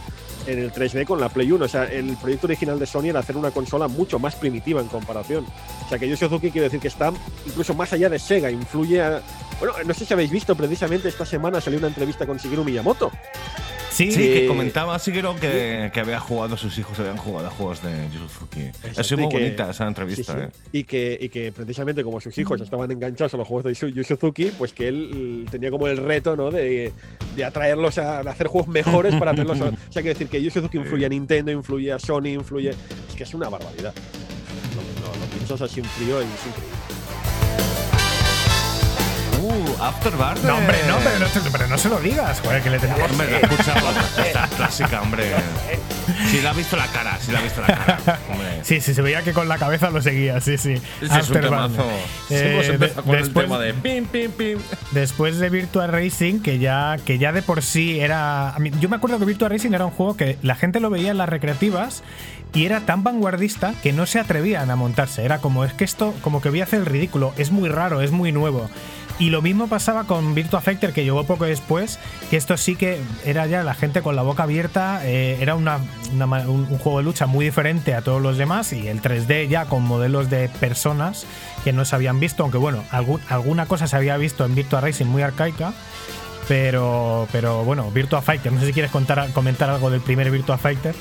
en 0.46 0.58
el 0.58 0.72
3D 0.72 1.06
con 1.06 1.20
la 1.20 1.28
Play 1.28 1.52
1. 1.52 1.64
O 1.64 1.68
sea, 1.68 1.84
el 1.84 2.16
proyecto 2.16 2.46
original 2.46 2.78
de 2.78 2.86
Sony 2.86 3.06
era 3.06 3.20
hacer 3.20 3.36
una 3.36 3.50
consola 3.50 3.86
mucho 3.86 4.18
más 4.18 4.34
primitiva 4.34 4.80
en 4.80 4.88
comparación. 4.88 5.46
O 5.86 5.88
sea, 5.88 5.98
que 5.98 6.08
Yu 6.08 6.16
Suzuki 6.16 6.50
quiere 6.50 6.66
decir 6.66 6.80
que 6.80 6.88
está 6.88 7.12
incluso 7.46 7.74
más 7.74 7.92
allá 7.92 8.08
de 8.08 8.18
Sega, 8.18 8.50
influye 8.50 9.00
a... 9.00 9.22
Bueno, 9.58 9.74
no 9.84 9.94
sé 9.94 10.04
si 10.04 10.12
habéis 10.12 10.30
visto, 10.30 10.56
precisamente 10.56 11.08
esta 11.08 11.26
semana 11.26 11.60
salió 11.60 11.78
una 11.78 11.88
entrevista 11.88 12.26
con 12.26 12.38
Shigeru 12.38 12.64
Miyamoto. 12.64 13.12
Sí, 13.90 14.10
Sí, 14.12 14.18
que 14.32 14.46
comentaba 14.46 14.98
Siguro 14.98 15.34
que, 15.36 15.90
que 15.92 16.00
había 16.00 16.20
jugado, 16.20 16.56
sus 16.56 16.78
hijos 16.78 16.98
habían 17.00 17.16
jugado 17.16 17.48
a 17.48 17.50
juegos 17.50 17.82
de 17.82 17.90
Yu 18.12 18.20
Suzuki. 18.28 18.70
Ha 18.96 19.02
sido 19.02 19.20
y 19.20 19.24
muy 19.24 19.28
que- 19.32 19.38
bonita 19.40 19.70
esa 19.70 19.86
entrevista, 19.88 20.32
Sí, 20.32 20.38
sí. 20.38 20.44
¿eh? 20.46 20.68
Y, 20.72 20.84
que, 20.84 21.18
y 21.20 21.28
que 21.28 21.52
precisamente 21.52 22.02
como 22.04 22.20
sus 22.20 22.36
hijos 22.38 22.60
estaban 22.60 22.90
enganchados 22.90 23.34
a 23.34 23.36
los 23.36 23.46
juegos 23.48 23.64
de 23.64 23.74
Yu 23.74 23.88
Yu 23.94 24.04
Suzuki, 24.04 24.46
pues 24.56 24.72
que 24.72 24.88
él 24.88 25.44
mm, 25.46 25.50
tenía 25.50 25.70
como 25.70 25.86
el 25.88 25.96
reto 25.96 26.36
¿no? 26.36 26.50
de, 26.50 26.92
de 27.36 27.44
atraerlos 27.44 27.98
a, 27.98 28.22
de 28.22 28.30
hacer 28.30 28.46
juegos 28.46 28.68
mejores 28.68 29.14
para 29.16 29.32
tenerlos. 29.32 29.60
a- 29.60 29.64
o 29.88 29.92
sea, 29.92 30.02
quiere 30.02 30.10
decir 30.10 30.28
que 30.28 30.42
Yu 30.42 30.50
Suzuki 30.50 30.78
influye 30.78 31.04
a 31.06 31.08
Nintendo, 31.08 31.50
influye 31.50 31.92
a 31.92 31.98
Sony, 31.98 32.28
influye. 32.28 32.70
Es 32.70 33.14
que 33.16 33.24
es 33.24 33.34
una 33.34 33.48
barbaridad. 33.48 33.92
Lo, 34.74 35.08
lo, 35.08 35.20
lo 35.20 35.26
piensas 35.32 35.60
así 35.62 35.80
en 35.80 35.86
frío 35.86 36.22
y 36.22 36.24
es 36.26 36.46
increíble. 36.46 36.79
Uh, 39.40 39.82
Afterburner. 39.82 40.44
No, 40.44 40.56
hombre, 40.58 40.76
no, 40.86 40.96
pero 40.98 41.18
no, 41.18 41.50
pero 41.52 41.66
no 41.66 41.78
se 41.78 41.88
lo 41.88 41.98
digas, 42.00 42.40
joder, 42.40 42.62
que 42.62 42.70
le 42.70 42.78
tenemos. 42.78 43.10
Hombre, 43.10 43.30
la 43.30 43.38
he 43.38 43.40
escuchado. 43.42 43.90
Esta 44.24 44.46
clásica, 44.48 45.00
hombre. 45.02 45.24
Sí, 46.30 46.40
le 46.42 46.48
ha 46.48 46.52
visto 46.52 46.76
la 46.76 46.86
cara, 46.88 47.18
sí 47.20 47.32
le 47.32 47.38
ha 47.38 47.40
visto 47.40 47.60
la 47.60 47.66
cara. 47.68 48.18
Hombre. 48.30 48.60
Sí, 48.62 48.80
sí, 48.80 48.92
se 48.94 49.00
veía 49.02 49.22
que 49.22 49.32
con 49.32 49.48
la 49.48 49.56
cabeza 49.58 49.90
lo 49.90 50.02
seguía, 50.02 50.40
sí, 50.40 50.58
sí. 50.58 50.74
Ese 51.00 51.18
es 51.20 51.30
un 51.30 51.40
temazo. 51.40 51.84
Eh, 52.28 52.34
de- 52.34 52.66
empezado 52.74 53.02
con 53.04 53.14
el 53.14 53.22
después- 53.24 53.46
tema 53.46 53.58
de 53.58 53.74
pim, 53.74 54.04
pim, 54.06 54.30
pim. 54.32 54.58
Después 54.90 55.38
de 55.38 55.48
Virtua 55.48 55.86
Racing, 55.86 56.40
que 56.40 56.58
ya, 56.58 56.96
que 57.04 57.18
ya 57.18 57.32
de 57.32 57.42
por 57.42 57.62
sí 57.62 58.00
era. 58.00 58.54
mí- 58.58 58.70
yo 58.80 58.88
me 58.88 58.96
acuerdo 58.96 59.18
que 59.18 59.24
Virtua 59.24 59.48
Racing 59.48 59.72
era 59.72 59.86
un 59.86 59.92
juego 59.92 60.16
que 60.16 60.36
la 60.42 60.54
gente 60.54 60.80
lo 60.80 60.90
veía 60.90 61.10
en 61.12 61.18
las 61.18 61.28
recreativas 61.28 62.02
y 62.52 62.64
era 62.66 62.80
tan 62.80 63.04
vanguardista 63.04 63.74
que 63.82 63.92
no 63.92 64.06
se 64.06 64.18
atrevían 64.18 64.70
a 64.70 64.76
montarse. 64.76 65.24
Era 65.24 65.38
como, 65.38 65.64
es 65.64 65.72
que 65.72 65.84
esto, 65.84 66.12
como 66.20 66.42
que 66.42 66.50
voy 66.50 66.60
a 66.60 66.64
hacer 66.64 66.80
el 66.80 66.86
ridículo, 66.86 67.32
es 67.38 67.50
muy 67.52 67.68
raro, 67.68 68.02
es 68.02 68.10
muy 68.10 68.32
nuevo. 68.32 68.68
Y 69.20 69.28
lo 69.28 69.42
mismo 69.42 69.68
pasaba 69.68 70.04
con 70.04 70.34
Virtua 70.34 70.60
Fighter, 70.62 70.92
que 70.94 71.04
llegó 71.04 71.24
poco 71.24 71.44
después, 71.44 71.98
que 72.30 72.36
esto 72.38 72.56
sí 72.56 72.74
que 72.74 72.98
era 73.24 73.46
ya 73.46 73.62
la 73.62 73.74
gente 73.74 74.00
con 74.00 74.16
la 74.16 74.22
boca 74.22 74.44
abierta, 74.44 75.02
eh, 75.04 75.36
era 75.40 75.54
una, 75.56 75.78
una 76.14 76.24
un, 76.48 76.66
un 76.70 76.78
juego 76.78 76.98
de 76.98 77.04
lucha 77.04 77.26
muy 77.26 77.44
diferente 77.44 77.94
a 77.94 78.00
todos 78.00 78.22
los 78.22 78.38
demás, 78.38 78.72
y 78.72 78.88
el 78.88 79.02
3D 79.02 79.46
ya 79.48 79.66
con 79.66 79.82
modelos 79.82 80.30
de 80.30 80.48
personas 80.48 81.26
que 81.64 81.72
no 81.74 81.84
se 81.84 81.94
habían 81.96 82.18
visto, 82.18 82.42
aunque 82.44 82.56
bueno, 82.56 82.82
algún- 82.90 83.20
alguna 83.28 83.66
cosa 83.66 83.86
se 83.86 83.94
había 83.94 84.16
visto 84.16 84.46
en 84.46 84.54
Virtua 84.54 84.80
Racing 84.80 85.04
muy 85.06 85.20
arcaica, 85.20 85.74
pero, 86.48 87.28
pero 87.30 87.62
bueno, 87.62 87.90
Virtua 87.90 88.22
Fighter, 88.22 88.50
no 88.50 88.58
sé 88.60 88.66
si 88.68 88.72
quieres 88.72 88.90
contar, 88.90 89.30
comentar 89.32 89.68
algo 89.68 89.90
del 89.90 90.00
primer 90.00 90.30
Virtua 90.30 90.56
Fighter. 90.56 90.94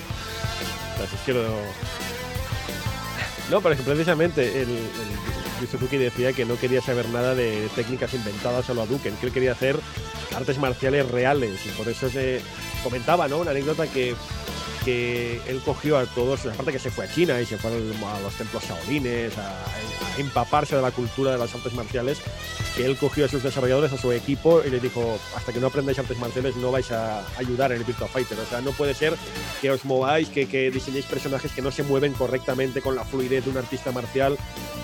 No, 3.50 3.62
pero 3.62 3.74
es 3.76 3.80
que 3.80 3.86
precisamente 3.86 4.62
el, 4.62 4.70
el 4.70 5.39
Suzuki 5.68 5.98
decía 5.98 6.34
que 6.34 6.46
no 6.46 6.58
quería 6.58 6.82
saber 6.82 7.10
nada 7.10 7.36
de 7.36 7.70
técnicas 7.76 8.14
inventadas 8.14 8.70
a 8.70 8.74
lo 8.74 8.82
Hadouken, 8.82 9.16
que 9.16 9.28
él 9.28 9.32
quería 9.32 9.52
hacer 9.52 9.80
artes 10.36 10.58
marciales 10.58 11.10
reales 11.10 11.66
y 11.66 11.70
por 11.70 11.88
eso 11.88 12.10
se 12.10 12.42
comentaba, 12.84 13.28
¿no? 13.28 13.40
Una 13.40 13.52
anécdota 13.52 13.88
que, 13.88 14.16
que 14.90 15.40
él 15.48 15.62
cogió 15.64 15.98
a 15.98 16.06
todos, 16.08 16.46
aparte 16.48 16.72
que 16.72 16.80
se 16.80 16.90
fue 16.90 17.06
a 17.06 17.12
China 17.12 17.40
y 17.40 17.46
se 17.46 17.58
fue 17.58 17.70
a 17.72 18.20
los 18.22 18.34
templos 18.34 18.64
shaolines, 18.64 19.38
a, 19.38 19.50
a 19.52 20.18
empaparse 20.18 20.76
de 20.76 20.82
la 20.82 20.90
cultura 20.90 21.32
de 21.32 21.38
las 21.38 21.54
artes 21.54 21.74
marciales, 21.74 22.20
que 22.76 22.86
él 22.86 22.98
cogió 22.98 23.26
a 23.26 23.28
sus 23.28 23.44
desarrolladores, 23.44 23.94
a 23.94 23.98
su 23.98 24.12
equipo 24.12 24.64
y 24.66 24.72
les 24.72 24.82
dijo, 24.82 25.20
hasta 25.36 25.54
que 25.54 25.60
no 25.60 25.68
aprendáis 25.68 26.00
artes 26.00 26.18
marciales 26.18 26.56
no 26.56 26.72
vais 26.72 26.92
a 26.92 27.24
ayudar 27.38 27.72
en 27.72 27.78
el 27.78 27.84
Virtua 27.84 28.08
Fighter. 28.08 28.40
O 28.40 28.46
sea, 28.46 28.62
no 28.62 28.72
puede 28.72 28.96
ser 28.96 29.16
que 29.62 29.70
os 29.70 29.86
mováis, 29.86 30.30
que, 30.30 30.48
que 30.48 30.72
diseñéis 30.72 31.06
personajes 31.06 31.52
que 31.52 31.62
no 31.62 31.72
se 31.72 31.84
mueven 31.84 32.14
correctamente 32.14 32.82
con 32.82 32.96
la 32.96 33.04
fluidez 33.04 33.46
de 33.46 33.52
un 33.52 33.58
artista 33.58 33.92
marcial. 33.92 34.38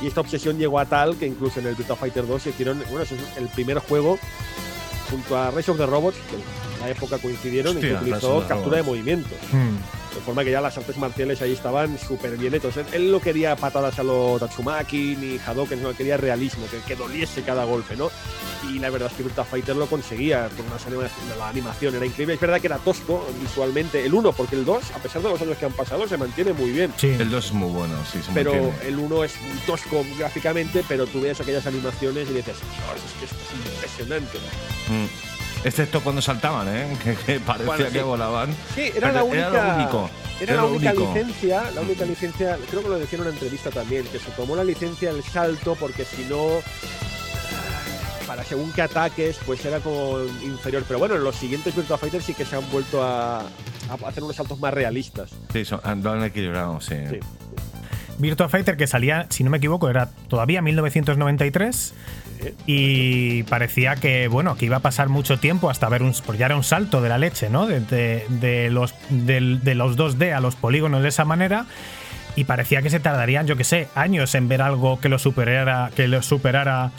Y 0.03 0.07
esta 0.07 0.21
obsesión 0.21 0.59
llegó 0.59 0.77
a 0.77 0.85
tal 0.85 1.17
que 1.17 1.25
incluso 1.25 1.59
en 1.59 1.67
el 1.67 1.75
Virtua 1.75 1.95
Fighter 1.95 2.27
2 2.27 2.43
se 2.43 2.49
hicieron, 2.51 2.83
bueno, 2.89 3.01
es 3.01 3.11
el 3.11 3.47
primer 3.49 3.79
juego 3.79 4.19
junto 5.09 5.37
a 5.37 5.51
Race 5.51 5.71
of 5.71 5.77
the 5.77 5.85
Robots, 5.85 6.17
que 6.29 6.74
en 6.85 6.91
la 6.91 6.97
época 6.97 7.17
coincidieron 7.17 7.73
y 7.73 7.77
Hostia, 7.77 7.89
que 7.89 7.95
Rise 8.05 8.09
utilizó 8.17 8.47
captura 8.47 8.77
de 8.77 8.83
Robots. 8.83 8.85
movimientos. 8.87 9.37
Hmm. 9.51 9.75
De 10.15 10.21
forma 10.21 10.45
que 10.45 10.51
ya 10.51 10.61
las 10.61 10.77
artes 10.77 10.97
marciales 10.97 11.41
ahí 11.41 11.51
estaban 11.51 11.99
súper 11.99 12.37
bien 12.37 12.53
hechos. 12.53 12.77
Él, 12.77 12.85
él 12.93 13.11
no 13.11 13.19
quería 13.19 13.53
patadas 13.57 13.99
a 13.99 14.03
lo 14.03 14.37
Tatsumaki 14.39 15.17
ni 15.17 15.37
Hadoken, 15.45 15.83
no 15.83 15.93
quería 15.93 16.15
realismo, 16.15 16.65
que, 16.71 16.77
que 16.87 16.95
doliese 16.95 17.41
cada 17.43 17.65
golpe, 17.65 17.97
¿no? 17.97 18.09
Y 18.71 18.79
la 18.79 18.89
verdad 18.89 19.09
es 19.11 19.17
que 19.17 19.23
Virtua 19.23 19.43
Fighter 19.43 19.75
lo 19.75 19.87
conseguía, 19.87 20.47
con 20.55 20.65
unas 20.67 20.85
anima- 20.87 21.09
la 21.37 21.49
animación 21.49 21.95
era 21.95 22.05
increíble. 22.05 22.35
Es 22.35 22.39
verdad 22.39 22.61
que 22.61 22.67
era 22.67 22.77
tosco 22.77 23.27
visualmente 23.41 24.05
el 24.05 24.13
1, 24.13 24.31
porque 24.31 24.55
el 24.55 24.63
2, 24.63 24.91
a 24.95 24.99
pesar 24.99 25.21
de 25.21 25.29
los 25.29 25.41
años 25.41 25.57
que 25.57 25.65
han 25.65 25.73
pasado, 25.73 26.07
se 26.07 26.15
mantiene 26.15 26.53
muy 26.53 26.71
bien. 26.71 26.93
Sí. 26.95 27.07
El 27.07 27.29
2 27.29 27.45
es 27.47 27.51
muy 27.51 27.69
bueno, 27.71 27.95
sí, 28.09 28.19
se 28.25 28.31
Pero 28.31 28.53
mantiene. 28.53 28.87
el 28.87 28.97
1 28.97 29.23
es 29.25 29.33
muy 29.41 29.57
tosco 29.65 30.05
gráficamente, 30.17 30.81
pero 30.87 31.05
tú 31.07 31.19
ves 31.19 31.41
aquellas 31.41 31.67
animaciones 31.67 32.29
y 32.29 32.33
dices, 32.35 32.55
"Dios, 32.55 33.03
es 33.05 33.19
que 33.19 33.25
esto 33.25 33.35
es 33.35 33.73
impresionante. 33.73 34.37
Mm. 34.87 35.34
Excepto 35.65 35.99
cuando 36.01 36.21
saltaban, 36.21 36.67
¿eh? 36.69 36.95
Que, 37.03 37.15
que 37.15 37.39
parecía 37.41 37.65
Bueno, 37.65 37.85
sí. 37.87 37.91
que 37.91 38.01
volaban. 38.03 38.55
Sí, 38.75 38.91
era 38.95 39.11
la 39.11 39.23
única. 39.23 39.47
era 39.49 39.67
lo 39.67 39.75
único. 39.75 40.09
Era 40.39 40.43
Era 40.53 40.55
la 40.55 40.61
lo 40.61 40.73
única 40.75 40.91
único. 40.93 41.13
licencia, 41.13 41.71
la 41.71 41.81
única 41.81 42.05
licencia, 42.05 42.57
creo 42.69 42.83
que 42.83 42.89
lo 42.89 42.99
decía 42.99 43.17
en 43.17 43.21
una 43.21 43.31
entrevista 43.33 43.69
también, 43.71 44.05
que 44.05 44.19
se 44.19 44.29
tomó 44.31 44.55
la 44.55 44.63
licencia 44.63 45.11
del 45.13 45.23
salto 45.23 45.75
porque 45.79 46.05
si 46.05 46.23
no, 46.29 46.47
para 48.27 48.43
según 48.43 48.71
qué 48.73 48.81
ataques, 48.81 49.37
pues 49.45 49.63
era 49.65 49.79
como 49.79 50.17
inferior. 50.43 50.83
Pero 50.87 50.99
bueno, 50.99 51.15
en 51.15 51.23
los 51.23 51.35
siguientes 51.35 51.75
Virtua 51.75 51.97
Fighter 51.97 52.21
sí 52.21 52.33
que 52.33 52.43
se 52.45 52.55
han 52.55 52.69
vuelto 52.71 53.01
a, 53.03 53.39
a 53.41 54.07
hacer 54.07 54.23
unos 54.23 54.35
saltos 54.35 54.59
más 54.59 54.73
realistas. 54.73 55.29
Sí, 55.53 55.63
son, 55.63 55.79
lo 56.03 56.11
han 56.11 56.23
equilibrado, 56.23 56.81
sí. 56.81 56.95
Sí. 57.09 57.19
Virtua 58.17 58.49
Fighter 58.49 58.77
que 58.77 58.87
salía, 58.87 59.27
si 59.29 59.43
no 59.43 59.49
me 59.49 59.57
equivoco, 59.57 59.89
era 59.89 60.09
todavía 60.29 60.61
1993 60.61 61.93
y 62.67 63.43
parecía 63.43 63.95
que 63.95 64.27
bueno 64.27 64.55
que 64.55 64.65
iba 64.65 64.77
a 64.77 64.81
pasar 64.81 65.09
mucho 65.09 65.37
tiempo 65.39 65.69
hasta 65.69 65.89
ver 65.89 66.03
un 66.03 66.13
porque 66.25 66.39
ya 66.39 66.45
era 66.47 66.55
un 66.55 66.63
salto 66.63 67.01
de 67.01 67.09
la 67.09 67.17
leche, 67.17 67.49
¿no? 67.49 67.65
De, 67.67 67.79
de- 67.79 68.25
de 68.29 68.69
los 68.69 68.93
del- 69.09 69.63
de, 69.63 69.75
los 69.75 69.97
2D 69.97 70.33
a 70.35 70.39
los 70.39 70.55
polígonos 70.55 71.01
de 71.03 71.09
esa 71.09 71.25
manera 71.25 71.65
y 72.35 72.43
parecía 72.43 72.81
que 72.81 72.89
se 72.89 72.99
tardarían, 72.99 73.47
yo 73.47 73.55
que 73.55 73.63
sé, 73.63 73.87
años 73.95 74.35
en 74.35 74.47
ver 74.47 74.61
algo 74.61 74.99
que 74.99 75.09
lo 75.09 75.19
superara 75.19 75.89
que 75.95 76.07
lo 76.07 76.21
superara 76.21 76.91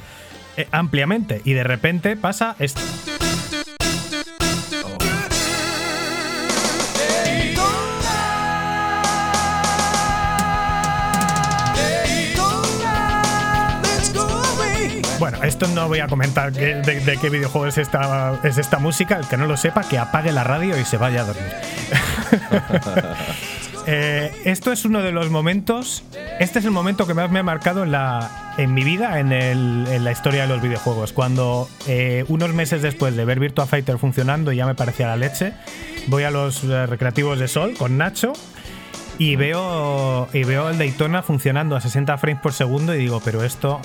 eh, 0.57 0.67
ampliamente 0.73 1.43
y 1.45 1.53
de 1.53 1.65
repente 1.65 2.17
pasa 2.17 2.57
esto. 2.59 2.81
Esto 15.47 15.67
no 15.69 15.89
voy 15.89 16.01
a 16.01 16.07
comentar 16.09 16.53
de, 16.53 16.83
de 16.83 17.17
qué 17.19 17.31
videojuego 17.31 17.67
es 17.67 17.79
esta, 17.79 18.39
es 18.43 18.59
esta 18.59 18.79
música. 18.79 19.17
El 19.19 19.27
que 19.27 19.37
no 19.37 19.47
lo 19.47 19.57
sepa, 19.57 19.83
que 19.89 19.99
apague 19.99 20.33
la 20.33 20.45
radio 20.45 20.79
y 20.79 20.85
se 20.85 20.97
vaya 20.97 21.23
a 21.23 21.25
dormir. 21.25 21.53
Eh, 23.89 24.33
esto 24.45 24.73
es 24.73 24.85
uno 24.85 25.01
de 25.01 25.13
los 25.13 25.31
momentos. 25.31 26.03
Este 26.41 26.59
es 26.59 26.65
el 26.65 26.73
momento 26.73 27.07
que 27.07 27.15
más 27.15 27.31
me 27.31 27.39
ha 27.39 27.45
marcado 27.45 27.85
en, 27.85 27.93
la, 27.93 28.53
en 28.59 28.75
mi 28.75 28.83
vida, 28.83 29.21
en, 29.21 29.31
el- 29.31 29.87
en 29.89 30.03
la 30.03 30.11
historia 30.11 30.43
de 30.43 30.49
los 30.49 30.61
videojuegos. 30.61 31.13
Cuando 31.13 31.69
eh, 31.87 32.25
unos 32.27 32.53
meses 32.53 32.83
después 32.83 33.15
de 33.15 33.25
ver 33.25 33.39
Virtua 33.39 33.65
Fighter 33.67 33.97
funcionando 33.99 34.51
y 34.51 34.57
ya 34.57 34.67
me 34.67 34.75
parecía 34.75 35.07
la 35.07 35.15
leche, 35.17 35.53
voy 36.09 36.25
a 36.25 36.33
los 36.33 36.65
eh, 36.65 36.87
recreativos 36.87 37.39
de 37.39 37.47
Sol 37.47 37.75
con 37.79 37.97
Nacho 37.97 38.33
y 39.19 39.37
veo, 39.37 40.27
y 40.33 40.43
veo 40.43 40.69
el 40.69 40.79
Daytona 40.79 41.23
funcionando 41.23 41.77
a 41.77 41.81
60 41.81 42.19
frames 42.19 42.43
por 42.43 42.53
segundo 42.55 42.93
y 42.93 42.99
digo, 42.99 43.23
pero 43.25 43.45
esto 43.45 43.81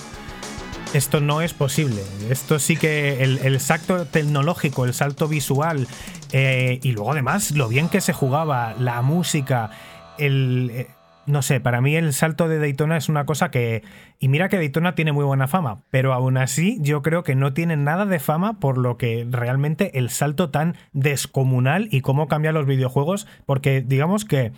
esto 0.93 1.21
no 1.21 1.41
es 1.41 1.53
posible. 1.53 2.01
Esto 2.29 2.59
sí 2.59 2.75
que 2.75 3.23
el, 3.23 3.59
salto 3.59 4.05
tecnológico, 4.05 4.85
el 4.85 4.93
salto 4.93 5.27
visual 5.27 5.87
eh, 6.31 6.79
y 6.83 6.91
luego 6.91 7.11
además 7.11 7.51
lo 7.51 7.67
bien 7.69 7.89
que 7.89 8.01
se 8.01 8.13
jugaba, 8.13 8.75
la 8.77 9.01
música, 9.01 9.71
el... 10.17 10.71
eh, 10.73 10.87
no 11.27 11.43
sé, 11.43 11.59
para 11.59 11.81
mí 11.81 11.95
el 11.95 12.13
salto 12.13 12.47
de 12.47 12.59
Daytona 12.59 12.97
es 12.97 13.07
una 13.07 13.25
cosa 13.25 13.51
que... 13.51 13.83
Y 14.19 14.27
mira 14.27 14.49
que 14.49 14.57
Daytona 14.57 14.95
tiene 14.95 15.11
muy 15.11 15.23
buena 15.23 15.47
fama, 15.47 15.81
pero 15.91 16.13
aún 16.13 16.37
así 16.37 16.77
yo 16.81 17.01
creo 17.01 17.23
que 17.23 17.35
no 17.35 17.53
tiene 17.53 17.77
nada 17.77 18.05
de 18.05 18.19
fama 18.19 18.59
por 18.59 18.77
lo 18.77 18.97
que 18.97 19.25
realmente 19.29 19.97
el 19.99 20.09
salto 20.09 20.49
tan 20.49 20.75
descomunal 20.93 21.87
y 21.91 22.01
cómo 22.01 22.27
cambian 22.27 22.55
los 22.55 22.65
videojuegos, 22.65 23.27
porque 23.45 23.81
digamos 23.81 24.25
que 24.25 24.51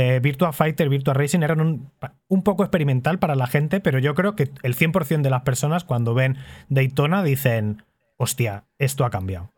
eh, 0.00 0.20
Virtua 0.20 0.52
Fighter, 0.52 0.88
Virtua 0.88 1.12
Racing 1.12 1.40
eran 1.40 1.60
un, 1.60 2.42
poco 2.44 2.62
experimental 2.62 3.18
para 3.18 3.34
la 3.34 3.48
gente, 3.48 3.80
pero 3.80 3.98
yo 3.98 4.14
creo 4.14 4.36
que 4.36 4.48
el 4.62 4.76
100% 4.76 5.22
de 5.22 5.30
las 5.30 5.42
personas 5.42 5.82
cuando 5.82 6.14
ven 6.14 6.36
Daytona 6.68 7.24
dicen, 7.24 7.82
hostia, 8.16 8.68
esto 8.78 9.04
ha 9.04 9.10
cambiado. 9.10 9.52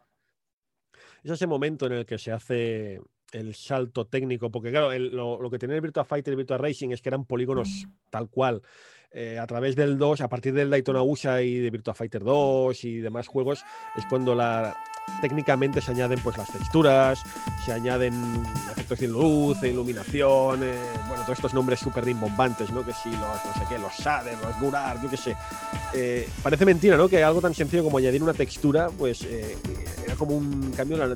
Es 1.23 1.31
ese 1.33 1.47
momento 1.47 1.85
en 1.85 1.93
el 1.93 2.07
que 2.07 2.17
se 2.17 2.33
hace 2.33 3.03
el 3.33 3.55
salto 3.55 4.07
técnico, 4.07 4.51
porque 4.51 4.71
claro, 4.71 4.93
el- 4.93 5.15
lo, 5.15 5.51
que 5.51 5.59
tenía 5.59 5.77
el 5.77 5.83
Virtua 5.83 6.07
Fighter 6.07 6.33
y 6.33 6.37
Virtua 6.39 6.57
Racing 6.57 6.89
es 6.89 7.03
que 7.03 7.11
eran 7.11 7.27
polígonos 7.27 7.87
tal 8.09 8.31
cual. 8.31 8.62
Eh, 9.12 9.39
a 9.41 9.47
través 9.47 9.74
del 9.74 9.99
2, 9.99 10.20
a 10.20 10.28
partir 10.28 10.55
del 10.55 10.70
Daytona 10.70 11.03
USA 11.03 11.43
y 11.43 11.57
de 11.59 11.70
Virtua 11.70 11.95
Fighter 11.95 12.23
2 12.23 12.85
y 12.85 12.99
demás 12.99 13.27
juegos, 13.27 13.65
es 13.97 14.07
cuando 14.07 14.37
la, 14.37 14.77
técnicamente 15.20 15.81
se 15.81 15.91
añaden 15.91 16.20
pues 16.23 16.37
las 16.39 16.49
texturas, 16.53 17.20
se 17.65 17.73
añaden 17.73 18.15
efectos 18.70 19.01
de 19.01 19.09
luz, 19.09 19.61
de 19.61 19.70
iluminación, 19.70 20.61
eh, 20.62 20.78
bueno, 21.09 21.24
todos 21.24 21.39
estos 21.39 21.55
nombres 21.55 21.81
súper 21.81 22.05
rimbombantes, 22.05 22.70
¿no? 22.70 22.85
Que 22.87 22.93
si 22.93 23.11
los, 23.11 23.20
no 23.20 23.53
sé 23.55 23.61
qué, 23.69 23.78
los 23.81 23.93
shader, 23.99 24.39
los 24.39 24.61
Gurar, 24.61 25.03
yo 25.03 25.11
qué 25.11 25.16
sé. 25.16 25.37
Eh, 25.93 26.28
parece 26.41 26.65
mentira, 26.65 26.97
¿no? 26.97 27.09
Que 27.09 27.24
algo 27.24 27.41
tan 27.41 27.53
sencillo 27.53 27.82
como 27.82 27.99
añadir 27.99 28.23
una 28.23 28.32
textura, 28.35 28.91
pues 28.97 29.23
eh, 29.24 29.57
era 30.05 30.15
como 30.15 30.37
un 30.37 30.73
cambio 30.77 30.97
de 30.99 31.09
la- 31.09 31.15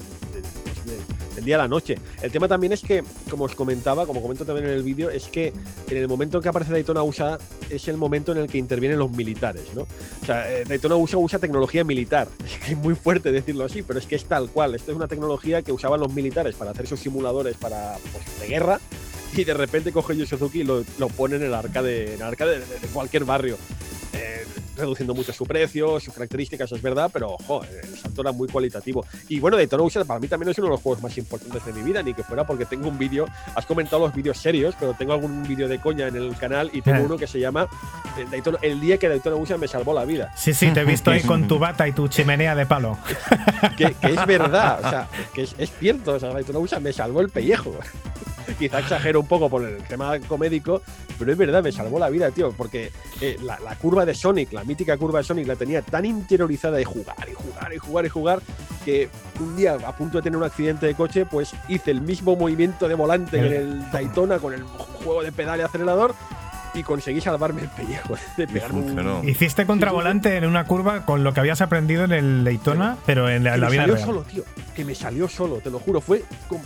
del 0.85 1.45
día 1.45 1.57
a 1.57 1.59
la 1.59 1.69
noche. 1.69 1.97
El 2.23 2.31
tema 2.31 2.49
también 2.49 2.73
es 2.73 2.83
que, 2.83 3.03
como 3.31 3.45
os 3.45 3.55
comentaba, 3.55 4.07
como 4.07 4.23
comento 4.23 4.45
también 4.45 4.67
en 4.67 4.73
el 4.73 4.83
vídeo, 4.83 5.11
es 5.11 5.25
que 5.27 5.53
en 5.89 5.97
el 5.97 6.09
momento 6.09 6.39
en 6.39 6.43
que 6.43 6.49
aparece 6.49 6.73
Daytona 6.73 7.03
USA 7.03 7.39
es 7.71 7.89
el 7.89 7.97
momento 7.97 8.33
en 8.33 8.39
el 8.39 8.49
que 8.49 8.59
intervienen 8.59 8.99
los 8.99 9.11
militares, 9.11 9.65
¿no? 9.75 9.83
O 9.83 10.27
sea, 10.27 10.51
eh, 10.51 10.65
Daytona 10.67 10.97
USA 10.97 11.19
usa 11.19 11.39
tecnología 11.39 11.85
militar. 11.85 12.29
Es 12.65 12.75
es 12.75 12.79
muy 12.79 12.95
fuerte 12.95 13.31
decirlo 13.31 13.65
así, 13.65 13.83
pero 13.83 13.99
es 13.99 14.07
que 14.07 14.17
es 14.17 14.25
tal 14.25 14.51
cual. 14.51 14.75
Esto 14.75 14.91
es 14.91 14.97
una 14.97 15.07
tecnología 15.07 15.63
que 15.63 15.73
usaban 15.73 16.01
los 16.01 16.13
militares 16.13 16.55
para 16.57 16.73
hacer 16.73 16.87
sus 16.87 17.01
simuladores 17.01 17.57
para, 17.57 17.97
pues, 18.13 18.41
de 18.41 18.49
guerra 18.49 18.81
y 19.37 19.45
de 19.45 19.55
repente 19.55 19.93
coge 19.93 20.17
Yu 20.17 20.27
Suzuki 20.27 20.61
y 20.61 20.65
lo, 20.65 20.85
lo 20.99 21.09
pone 21.09 21.37
en 21.37 21.43
el 21.43 21.55
arcade, 21.55 22.15
en 22.15 22.21
el 22.21 22.23
arcade 22.23 22.61
de, 22.61 22.67
de 22.67 22.89
cualquier 22.93 23.25
barrio. 23.25 23.57
Eh, 24.15 24.47
reduciendo 24.77 25.15
mucho 25.15 25.33
su 25.33 25.47
precio, 25.47 26.01
sus 26.01 26.13
características, 26.13 26.71
es 26.73 26.83
verdad, 26.83 27.09
pero 27.13 27.31
ojo, 27.35 27.63
el 27.65 27.97
salto 27.97 28.23
era 28.23 28.33
muy 28.33 28.49
cualitativo. 28.49 29.07
Y 29.29 29.39
bueno, 29.39 29.57
Daytona 29.57 29.85
USA 29.85 30.05
para 30.05 30.19
mí 30.19 30.27
también 30.27 30.51
es 30.51 30.59
uno 30.59 30.67
de 30.67 30.71
los 30.73 30.81
juegos 30.81 31.01
más 31.01 31.17
importantes 31.17 31.65
de 31.65 31.73
mi 31.73 31.83
vida, 31.83 32.03
ni 32.03 32.13
que 32.13 32.25
fuera 32.25 32.45
porque 32.45 32.65
tengo 32.67 32.89
un 32.89 32.99
vídeo, 32.99 33.25
has 33.55 33.67
comentado 33.67 34.05
los 34.05 34.13
vídeos 34.15 34.37
serios, 34.37 34.75
pero 34.79 34.93
tengo 34.95 35.13
algún 35.13 35.45
vídeo 35.47 35.69
de 35.69 35.79
coña 35.79 36.09
en 36.09 36.17
el 36.17 36.37
canal 36.37 36.71
y 36.73 36.83
tengo 36.83 36.99
Eh. 36.99 37.05
uno 37.07 37.17
que 37.17 37.29
se 37.29 37.39
llama 37.39 37.69
eh, 38.19 38.27
Daytona- 38.29 38.59
El 38.63 38.81
día 38.81 38.99
que 38.99 39.09
Daytona 39.09 39.37
USA 39.37 39.57
me 39.59 39.69
salvó 39.69 39.95
la 39.95 40.05
vida. 40.05 40.33
Sí, 40.37 40.53
sí, 40.53 40.69
te 40.73 40.81
he 40.81 40.85
visto 40.85 41.13
ahí 41.13 41.23
con 41.27 41.47
tu 41.47 41.59
bata 41.61 41.87
y 41.87 41.93
tu 41.93 42.09
chimenea 42.09 42.57
de 42.57 42.67
palo. 42.67 42.99
que, 43.79 43.95
que 43.95 44.07
es 44.13 44.27
verdad, 44.27 44.81
o 44.85 44.91
sea, 44.91 45.09
que 45.33 45.43
es, 45.45 45.55
es 45.57 45.71
cierto, 45.79 46.15
o 46.15 46.19
sea, 46.21 46.31
Daytona 46.31 46.59
USA 46.59 46.81
me 46.81 46.93
salvó 46.93 47.21
el 47.21 47.29
pellejo. 47.31 47.73
Quizá 48.59 48.79
exagero 48.81 49.21
un 49.21 49.27
poco 49.27 49.49
por 49.49 49.65
el 49.65 49.79
tema 49.85 50.19
comédico, 50.29 50.83
pero 51.19 51.33
es 51.33 51.39
verdad, 51.39 51.63
me 51.63 51.73
salvó 51.73 51.99
la 51.99 52.11
vida, 52.11 52.31
tío, 52.31 52.53
porque 52.53 52.93
eh, 53.21 53.37
la, 53.43 53.59
la 53.59 53.75
curva 53.77 54.04
de 54.05 54.15
Sonic, 54.15 54.53
la 54.53 54.65
mítica 54.65 54.97
curva 54.97 55.19
de 55.19 55.25
Sonic, 55.25 55.47
la 55.47 55.57
tenía 55.57 55.83
tan 55.83 56.05
interiorizada 56.05 56.77
de 56.77 56.85
jugar 56.85 57.17
y 57.31 57.35
jugar 57.35 57.73
y 57.75 57.79
jugar 57.79 58.07
y 58.07 58.09
jugar, 58.09 58.41
que 58.85 59.09
un 59.41 59.57
día, 59.57 59.75
a 59.87 59.97
punto 59.97 60.19
de 60.19 60.23
tener 60.23 60.37
un 60.37 60.45
accidente 60.45 60.87
de 60.87 60.95
coche, 60.95 61.27
pues 61.27 61.53
hice 61.69 61.91
el 61.91 62.01
mismo 62.01 62.37
movimiento 62.37 62.89
de 62.89 62.95
volante 62.95 63.39
que 63.41 63.47
en 63.47 63.53
el 63.55 63.91
Daytona 63.91 64.39
con 64.39 64.53
el 64.55 64.63
juego 64.63 65.23
de 65.23 65.33
pedal 65.33 65.59
y 65.61 65.63
acelerador 65.63 66.15
y 66.75 66.83
conseguí 66.83 67.21
salvarme 67.21 67.63
el 67.63 67.69
pellejo 67.69 68.17
de 68.37 68.47
pegarme 68.49 68.81
un-. 68.81 69.29
Hiciste 69.29 69.65
contravolante 69.65 70.37
en 70.37 70.45
una 70.45 70.65
curva 70.67 71.07
con 71.07 71.23
lo 71.23 71.33
que 71.33 71.41
habías 71.41 71.61
aprendido 71.61 72.05
en 72.05 72.13
el 72.13 72.45
Daytona, 72.45 72.97
pero 73.07 73.29
en 73.31 73.45
la, 73.45 73.53
que 73.53 73.59
la 73.59 73.67
me 73.67 73.73
vida 73.73 73.83
salió 73.83 73.95
real. 73.95 74.07
solo, 74.07 74.23
tío. 74.23 74.45
Que 74.75 74.85
me 74.85 74.95
salió 74.95 75.29
solo, 75.29 75.57
te 75.59 75.71
lo 75.71 75.79
juro. 75.79 76.01
Fue 76.01 76.25
como, 76.49 76.63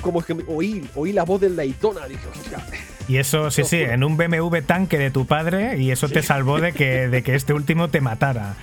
como 0.00 0.22
que 0.22 0.34
me- 0.34 0.44
oí, 0.48 0.88
oí 0.94 1.12
la 1.12 1.24
voz 1.24 1.40
del 1.42 1.54
Daytona. 1.54 2.06
Dije, 2.06 2.26
hostia. 2.28 2.64
Y 3.08 3.16
eso, 3.16 3.50
sí, 3.50 3.64
sí, 3.64 3.80
en 3.80 4.04
un 4.04 4.16
BMW 4.16 4.58
tanque 4.66 4.98
de 4.98 5.10
tu 5.10 5.26
padre 5.26 5.78
y 5.78 5.90
eso 5.90 6.08
te 6.08 6.22
salvó 6.22 6.60
de 6.60 6.72
que, 6.72 7.08
de 7.08 7.22
que 7.22 7.34
este 7.34 7.52
último 7.52 7.88
te 7.88 8.00
matara. 8.00 8.54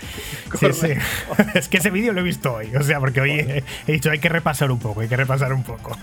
Sí, 0.59 0.73
sí. 0.73 0.87
Es 1.53 1.67
que 1.67 1.77
ese 1.77 1.89
vídeo 1.89 2.13
lo 2.13 2.21
he 2.21 2.23
visto 2.23 2.53
hoy, 2.53 2.75
o 2.75 2.83
sea, 2.83 2.99
porque 2.99 3.21
hoy 3.21 3.31
he, 3.31 3.63
he 3.87 3.91
dicho 3.91 4.11
hay 4.11 4.19
que 4.19 4.29
repasar 4.29 4.71
un 4.71 4.79
poco, 4.79 5.01
hay 5.01 5.07
que 5.07 5.17
repasar 5.17 5.53
un 5.53 5.63
poco. 5.63 5.97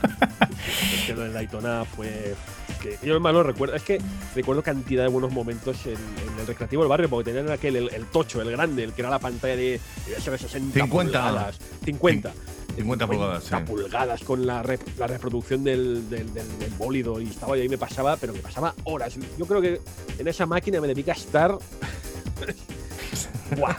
Es 0.95 1.07
que 1.07 1.15
lo 1.15 1.23
del 1.23 1.33
Daytona 1.33 1.85
fue. 1.85 2.35
Que 2.83 2.99
yo 3.07 3.19
más 3.21 3.33
lo 3.33 3.43
recuerdo. 3.43 3.75
Es 3.75 3.83
que 3.83 3.99
recuerdo 4.35 4.63
cantidad 4.63 5.03
de 5.05 5.09
buenos 5.09 5.33
momentos 5.33 5.87
en, 5.87 5.93
en 5.93 6.41
el 6.41 6.47
recreativo 6.47 6.83
del 6.83 6.89
barrio, 6.89 7.09
porque 7.09 7.33
tenían 7.33 7.51
aquel, 7.53 7.77
el, 7.77 7.95
el 7.95 8.07
tocho, 8.07 8.43
el 8.43 8.51
grande, 8.51 8.85
el 8.85 8.93
que 8.93 9.03
era 9.03 9.11
la 9.11 9.19
pantalla 9.19 9.57
de, 9.57 9.81
de 10.07 10.21
60 10.21 10.73
50. 10.73 10.89
pulgadas. 10.89 11.59
50. 11.85 12.33
50 12.33 12.56
pulgadas, 12.85 13.45
sí. 13.45 13.55
pulgadas 13.67 14.23
con 14.25 14.47
la, 14.47 14.63
rep- 14.63 14.97
la 14.99 15.07
reproducción 15.07 15.63
del, 15.65 16.09
del, 16.11 16.33
del- 16.35 16.59
del 16.59 16.71
bólido 16.79 17.21
y 17.21 17.29
estaba 17.29 17.57
yo 17.57 17.63
ahí 17.63 17.69
me 17.69 17.79
pasaba, 17.79 18.17
pero 18.17 18.33
me 18.33 18.41
pasaba 18.41 18.75
horas. 18.85 19.15
Yo 19.39 19.47
creo 19.47 19.61
que 19.61 19.81
en 20.19 20.29
esa 20.29 20.47
máquina 20.47 20.81
me 20.81 20.89
debí 20.89 21.03
gastar. 21.03 21.57
Buah, 23.57 23.77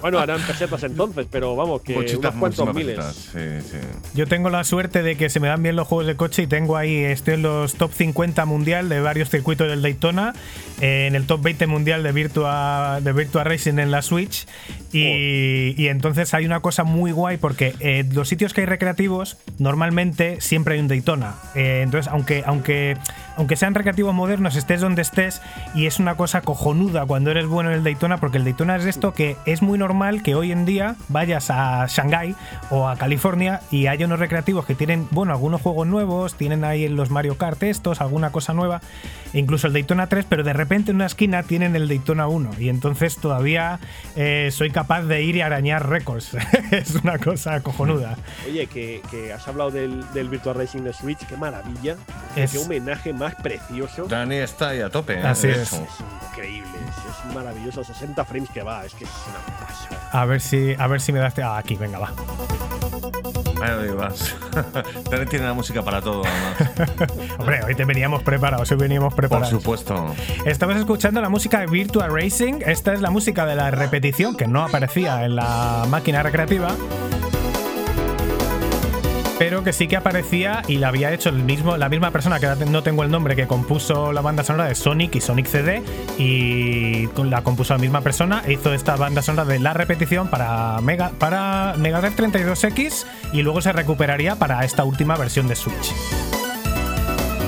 Bueno, 0.00 0.18
harán 0.18 0.40
pesetas 0.40 0.82
entonces, 0.82 1.26
pero 1.30 1.56
vamos, 1.56 1.82
que 1.82 1.94
Muchitas, 1.94 2.34
unos 2.34 2.34
cuantos 2.34 2.74
miles. 2.74 2.96
pesetas, 2.96 3.16
Sí, 3.62 3.70
sí. 3.70 3.78
Yo 4.14 4.26
tengo 4.26 4.50
la 4.50 4.64
suerte 4.64 5.02
de 5.02 5.16
que 5.16 5.30
se 5.30 5.40
me 5.40 5.48
dan 5.48 5.62
bien 5.62 5.76
los 5.76 5.86
juegos 5.88 6.06
de 6.06 6.16
coche 6.16 6.42
y 6.42 6.46
tengo 6.46 6.76
ahí, 6.76 6.96
estoy 6.96 7.34
en 7.34 7.42
los 7.42 7.74
top 7.74 7.92
50 7.92 8.44
mundial 8.44 8.88
de 8.88 9.00
varios 9.00 9.30
circuitos 9.30 9.68
del 9.68 9.82
Daytona, 9.82 10.34
eh, 10.80 11.06
en 11.06 11.14
el 11.14 11.26
top 11.26 11.42
20 11.42 11.66
mundial 11.66 12.02
de 12.02 12.12
Virtua, 12.12 13.00
de 13.00 13.12
Virtua 13.12 13.44
Racing 13.44 13.78
en 13.78 13.90
la 13.90 14.02
Switch. 14.02 14.46
Y, 14.92 15.74
y 15.76 15.88
entonces 15.88 16.34
hay 16.34 16.46
una 16.46 16.60
cosa 16.60 16.84
muy 16.84 17.10
guay 17.10 17.36
porque 17.36 17.74
eh, 17.80 18.04
los 18.12 18.28
sitios 18.28 18.54
que 18.54 18.60
hay 18.60 18.66
recreativos, 18.66 19.38
normalmente 19.58 20.40
siempre 20.40 20.74
hay 20.74 20.80
un 20.80 20.88
Daytona. 20.88 21.34
Eh, 21.54 21.80
entonces, 21.82 22.10
aunque, 22.12 22.44
aunque, 22.46 22.96
aunque 23.36 23.56
sean 23.56 23.74
recreativos 23.74 24.14
modernos, 24.14 24.56
estés 24.56 24.80
donde 24.80 25.02
estés, 25.02 25.42
y 25.74 25.86
es 25.86 25.98
una 25.98 26.16
cosa 26.16 26.42
cojonuda 26.42 27.06
cuando 27.06 27.30
eres 27.30 27.46
bueno 27.46 27.70
en 27.70 27.76
el 27.76 27.84
Daytona, 27.84 28.18
porque 28.18 28.38
el 28.38 28.44
Daytona 28.44 28.76
es 28.76 28.84
esto 28.84 29.12
que 29.12 29.36
es 29.46 29.62
muy 29.62 29.78
normal 29.84 30.22
que 30.22 30.34
hoy 30.34 30.50
en 30.50 30.64
día 30.64 30.96
vayas 31.08 31.50
a 31.50 31.86
Shanghái 31.86 32.34
o 32.70 32.88
a 32.88 32.96
California 32.96 33.60
y 33.70 33.86
haya 33.86 34.06
unos 34.06 34.18
recreativos 34.18 34.64
que 34.64 34.74
tienen, 34.74 35.06
bueno, 35.10 35.32
algunos 35.32 35.60
juegos 35.60 35.86
nuevos, 35.86 36.34
tienen 36.36 36.64
ahí 36.64 36.84
en 36.86 36.96
los 36.96 37.10
Mario 37.10 37.36
Kart 37.36 37.62
estos, 37.62 38.00
alguna 38.00 38.30
cosa 38.32 38.54
nueva, 38.54 38.80
incluso 39.34 39.66
el 39.66 39.72
Daytona 39.74 40.06
3, 40.08 40.24
pero 40.28 40.42
de 40.42 40.52
repente 40.54 40.90
en 40.90 40.96
una 40.96 41.06
esquina 41.06 41.42
tienen 41.42 41.76
el 41.76 41.86
Daytona 41.88 42.26
1 42.28 42.52
y 42.58 42.68
entonces 42.70 43.16
todavía 43.18 43.78
eh, 44.16 44.48
soy 44.52 44.70
capaz 44.70 45.02
de 45.02 45.22
ir 45.22 45.36
y 45.36 45.42
arañar 45.42 45.88
récords. 45.88 46.30
es 46.70 46.94
una 46.96 47.18
cosa 47.18 47.60
cojonuda. 47.62 48.16
Oye, 48.48 48.66
que, 48.66 49.02
que 49.10 49.32
has 49.32 49.46
hablado 49.46 49.70
del, 49.70 50.04
del 50.14 50.28
Virtual 50.30 50.54
Racing 50.56 50.82
de 50.82 50.92
Switch, 50.94 51.18
qué 51.26 51.36
maravilla. 51.36 51.96
Es- 52.36 52.52
Qué 52.52 52.58
homenaje 52.58 53.12
más 53.12 53.34
precioso. 53.36 54.06
Dani 54.06 54.36
está 54.36 54.68
ahí 54.70 54.80
a 54.80 54.88
tope. 54.88 55.14
¿eh? 55.14 55.22
Así 55.22 55.48
es. 55.48 55.72
increíble, 56.30 56.68
es, 56.88 57.28
es 57.28 57.34
maravilloso. 57.34 57.82
60 57.84 58.24
frames 58.24 58.48
que 58.50 58.62
va, 58.62 58.84
es 58.84 58.94
que 58.94 59.04
es 59.04 59.10
una. 59.28 59.66
A 60.12 60.24
ver 60.24 60.40
si, 60.40 60.74
a 60.78 60.86
ver 60.86 61.00
si 61.00 61.12
me 61.12 61.18
das. 61.18 61.38
Ah, 61.38 61.58
aquí, 61.58 61.76
venga, 61.76 61.98
va. 61.98 62.12
Ahí 63.62 63.88
vas. 63.90 64.36
Dani 65.10 65.26
tiene 65.26 65.46
la 65.46 65.54
música 65.54 65.82
para 65.82 66.00
todo, 66.02 66.22
además. 66.24 67.10
Hombre, 67.38 67.60
hoy 67.64 67.74
te 67.74 67.84
veníamos 67.84 68.22
preparados, 68.22 68.70
hoy 68.70 68.76
veníamos 68.76 69.14
Por 69.14 69.22
preparados. 69.22 69.50
supuesto. 69.50 70.14
Estamos 70.44 70.76
escuchando 70.76 71.20
la 71.20 71.28
música 71.30 71.60
de 71.60 71.66
Virtua 71.66 72.08
Racing. 72.08 72.60
Esta 72.66 72.92
es 72.92 73.00
la 73.00 73.10
música 73.10 73.46
de 73.46 73.54
la 73.54 73.70
repetición 73.70 74.36
que 74.36 74.46
no 74.46 74.64
aparecía 74.64 75.24
en 75.24 75.36
la 75.36 75.86
máquina 75.88 76.22
recreativa. 76.22 76.68
Pero 79.38 79.64
que 79.64 79.72
sí 79.72 79.88
que 79.88 79.96
aparecía 79.96 80.62
y 80.68 80.78
la 80.78 80.88
había 80.88 81.12
hecho 81.12 81.28
el 81.28 81.42
mismo, 81.42 81.76
la 81.76 81.88
misma 81.88 82.10
persona, 82.10 82.38
que 82.38 82.46
no 82.66 82.82
tengo 82.82 83.02
el 83.02 83.10
nombre, 83.10 83.34
que 83.34 83.46
compuso 83.46 84.12
la 84.12 84.20
banda 84.20 84.44
sonora 84.44 84.68
de 84.68 84.74
Sonic 84.74 85.16
y 85.16 85.20
Sonic 85.20 85.46
CD. 85.46 85.82
Y 86.18 87.08
la 87.24 87.42
compuso 87.42 87.74
la 87.74 87.78
misma 87.78 88.00
persona. 88.00 88.42
e 88.46 88.54
Hizo 88.54 88.72
esta 88.72 88.96
banda 88.96 89.22
sonora 89.22 89.44
de 89.44 89.58
la 89.58 89.72
repetición 89.72 90.28
para 90.28 90.80
Mega, 90.80 91.10
para 91.18 91.74
Mega 91.78 92.00
Drive 92.00 92.16
32X 92.16 93.06
y 93.32 93.42
luego 93.42 93.60
se 93.60 93.72
recuperaría 93.72 94.36
para 94.36 94.64
esta 94.64 94.84
última 94.84 95.16
versión 95.16 95.48
de 95.48 95.56
Switch. 95.56 96.43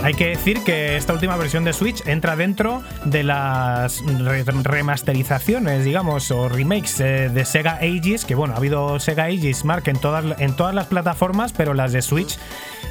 Hay 0.06 0.14
que 0.14 0.28
decir 0.28 0.62
que 0.62 0.96
esta 0.96 1.12
última 1.12 1.36
versión 1.36 1.64
de 1.64 1.72
Switch 1.72 2.06
entra 2.06 2.36
dentro 2.36 2.80
de 3.04 3.24
las 3.24 4.00
re- 4.06 4.44
remasterizaciones, 4.44 5.84
digamos, 5.84 6.30
o 6.30 6.48
remakes 6.48 7.00
eh, 7.00 7.28
de 7.28 7.44
Sega 7.44 7.78
Ages, 7.82 8.24
que 8.24 8.36
bueno, 8.36 8.54
ha 8.54 8.58
habido 8.58 9.00
Sega 9.00 9.24
Ages 9.24 9.64
Mark 9.64 9.82
en 9.88 9.98
todas, 9.98 10.38
en 10.40 10.54
todas 10.54 10.76
las 10.76 10.86
plataformas, 10.86 11.52
pero 11.52 11.74
las 11.74 11.90
de 11.90 12.02
Switch, 12.02 12.38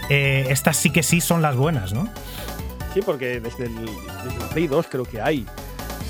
eh, 0.10 0.48
estas 0.50 0.76
sí 0.76 0.90
que 0.90 1.04
sí 1.04 1.22
son 1.22 1.42
las 1.42 1.56
buenas, 1.56 1.94
¿no? 1.94 2.10
Sí, 2.94 3.00
porque 3.06 3.40
desde 3.40 3.68
el, 3.68 3.76
desde 3.76 4.44
el 4.44 4.50
Play 4.52 4.68
2 4.68 4.86
creo 4.92 5.06
que 5.06 5.22
hay. 5.22 5.46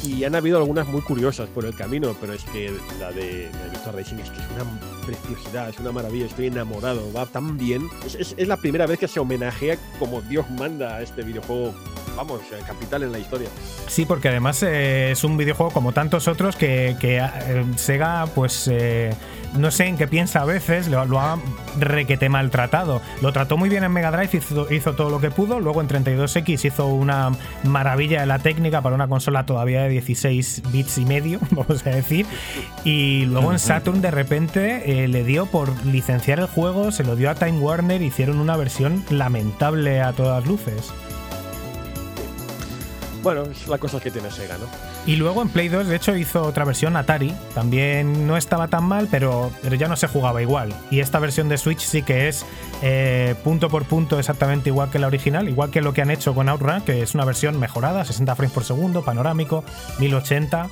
Y 0.04 0.24
han 0.24 0.36
habido 0.36 0.58
algunas 0.58 0.88
muy 0.88 1.02
curiosas 1.02 1.50
por 1.50 1.66
el 1.66 1.76
camino, 1.76 2.16
pero 2.22 2.34
es 2.34 2.44
que 2.46 2.72
la 3.00 3.12
de, 3.12 3.50
la 3.86 3.92
Racing 3.92 4.18
es 4.18 4.30
que 4.30 4.38
es 4.40 4.48
una 4.56 4.80
preciosidad, 5.06 5.70
es 5.70 5.80
una 5.80 5.92
maravilla, 5.92 6.26
estoy 6.28 6.48
enamorado, 6.48 7.12
va 7.14 7.26
tan 7.26 7.58
bien. 7.58 7.88
Es, 8.06 8.16
es- 8.16 8.48
la 8.48 8.58
primera 8.58 8.86
vez 8.86 9.00
que 9.00 9.08
se 9.08 9.20
homenajea 9.20 9.78
como 9.98 10.22
Dios 10.22 10.48
manda 10.52 10.98
a 10.98 11.02
este 11.02 11.24
videojuego, 11.24 11.74
vamos, 12.16 12.42
capital 12.68 13.04
en 13.04 13.12
la 13.12 13.20
historia. 13.20 13.50
Sí, 13.88 14.06
porque 14.06 14.30
además 14.30 14.62
eh, 14.64 15.12
es 15.12 15.24
un 15.24 15.38
videojuego 15.38 15.72
como 15.72 15.92
tantos 15.92 16.28
otros 16.28 16.56
que, 16.56 16.96
que, 17.00 17.18
eh, 17.18 17.66
Sega, 17.78 18.26
pues 18.36 18.68
eh, 18.72 19.12
no 19.58 19.72
sé 19.72 19.86
en 19.86 19.98
qué 19.98 20.08
piensa 20.08 20.42
a 20.42 20.46
veces, 20.46 20.88
lo, 20.88 21.06
lo 21.06 21.20
ha 21.20 21.40
requete 21.80 22.30
maltratado. 22.30 23.02
Lo 23.22 23.32
trató 23.32 23.58
muy 23.58 23.70
bien 23.70 23.84
en 23.84 23.92
Mega 23.92 24.12
Drive, 24.12 24.38
hizo, 24.38 24.72
hizo 24.72 24.94
todo 24.94 25.10
lo 25.10 25.20
que 25.20 25.32
pudo. 25.32 25.60
Luego 25.60 25.82
en 25.82 25.88
32X 25.88 26.66
hizo 26.66 26.88
una 26.88 27.32
maravilla 27.64 28.22
de 28.22 28.26
la 28.26 28.40
técnica 28.40 28.82
para 28.82 28.96
una 28.96 29.08
consola 29.08 29.46
todavía 29.46 29.84
de 29.84 29.90
16 29.90 30.64
bits 30.72 30.98
y 30.98 31.06
medio, 31.06 31.40
vamos 31.52 31.86
a 31.86 31.90
decir. 31.90 32.26
Y 32.84 33.26
luego 33.26 33.52
en 33.52 33.60
Saturn 33.60 34.02
de 34.02 34.12
repente 34.12 35.04
eh, 35.04 35.08
le 35.08 35.24
dio 35.24 35.46
por 35.46 35.86
licenciar 35.86 36.40
el 36.40 36.48
juego, 36.48 36.92
se 36.92 37.04
lo 37.04 37.16
dio 37.16 37.30
a 37.30 37.36
Time 37.36 37.60
Warner, 37.60 38.02
hicieron 38.02 38.40
una 38.40 38.58
versión 38.58 39.04
lamentable 39.10 40.02
a 40.02 40.14
todas 40.14 40.46
luces. 40.46 40.92
Bueno, 43.24 43.44
es 43.44 43.68
la 43.68 43.80
cosa 43.80 44.00
que 44.00 44.12
tiene 44.12 44.30
Sega, 44.30 44.58
¿no? 44.58 44.95
Y 45.08 45.18
luego 45.18 45.44
en 45.44 45.50
Play 45.50 45.68
2, 45.68 45.88
de 45.88 45.96
hecho, 45.96 46.16
hizo 46.16 46.42
otra 46.42 46.66
versión 46.66 46.98
Atari. 46.98 47.32
También 47.54 48.26
no 48.26 48.38
estaba 48.38 48.68
tan 48.70 48.86
mal, 48.86 49.08
pero, 49.12 49.52
pero 49.62 49.76
ya 49.76 49.88
no 49.88 49.96
se 49.96 50.08
jugaba 50.08 50.42
igual. 50.42 50.74
Y 50.90 51.00
esta 51.00 51.20
versión 51.20 51.48
de 51.48 51.60
Switch 51.60 51.82
sí 51.82 52.02
que 52.02 52.28
es 52.28 52.44
eh, 52.82 53.36
punto 53.44 53.70
por 53.70 53.86
punto 53.86 54.18
exactamente 54.18 54.70
igual 54.70 54.90
que 54.90 54.98
la 54.98 55.06
original, 55.06 55.48
igual 55.48 55.70
que 55.70 55.82
lo 55.82 55.94
que 55.94 56.02
han 56.02 56.10
hecho 56.10 56.34
con 56.34 56.50
Outrun, 56.50 56.82
que 56.82 57.04
es 57.04 57.14
una 57.14 57.24
versión 57.24 57.60
mejorada, 57.60 58.04
60 58.04 58.36
frames 58.36 58.54
por 58.54 58.64
segundo, 58.64 59.04
panorámico, 59.04 59.64
1080. 60.00 60.70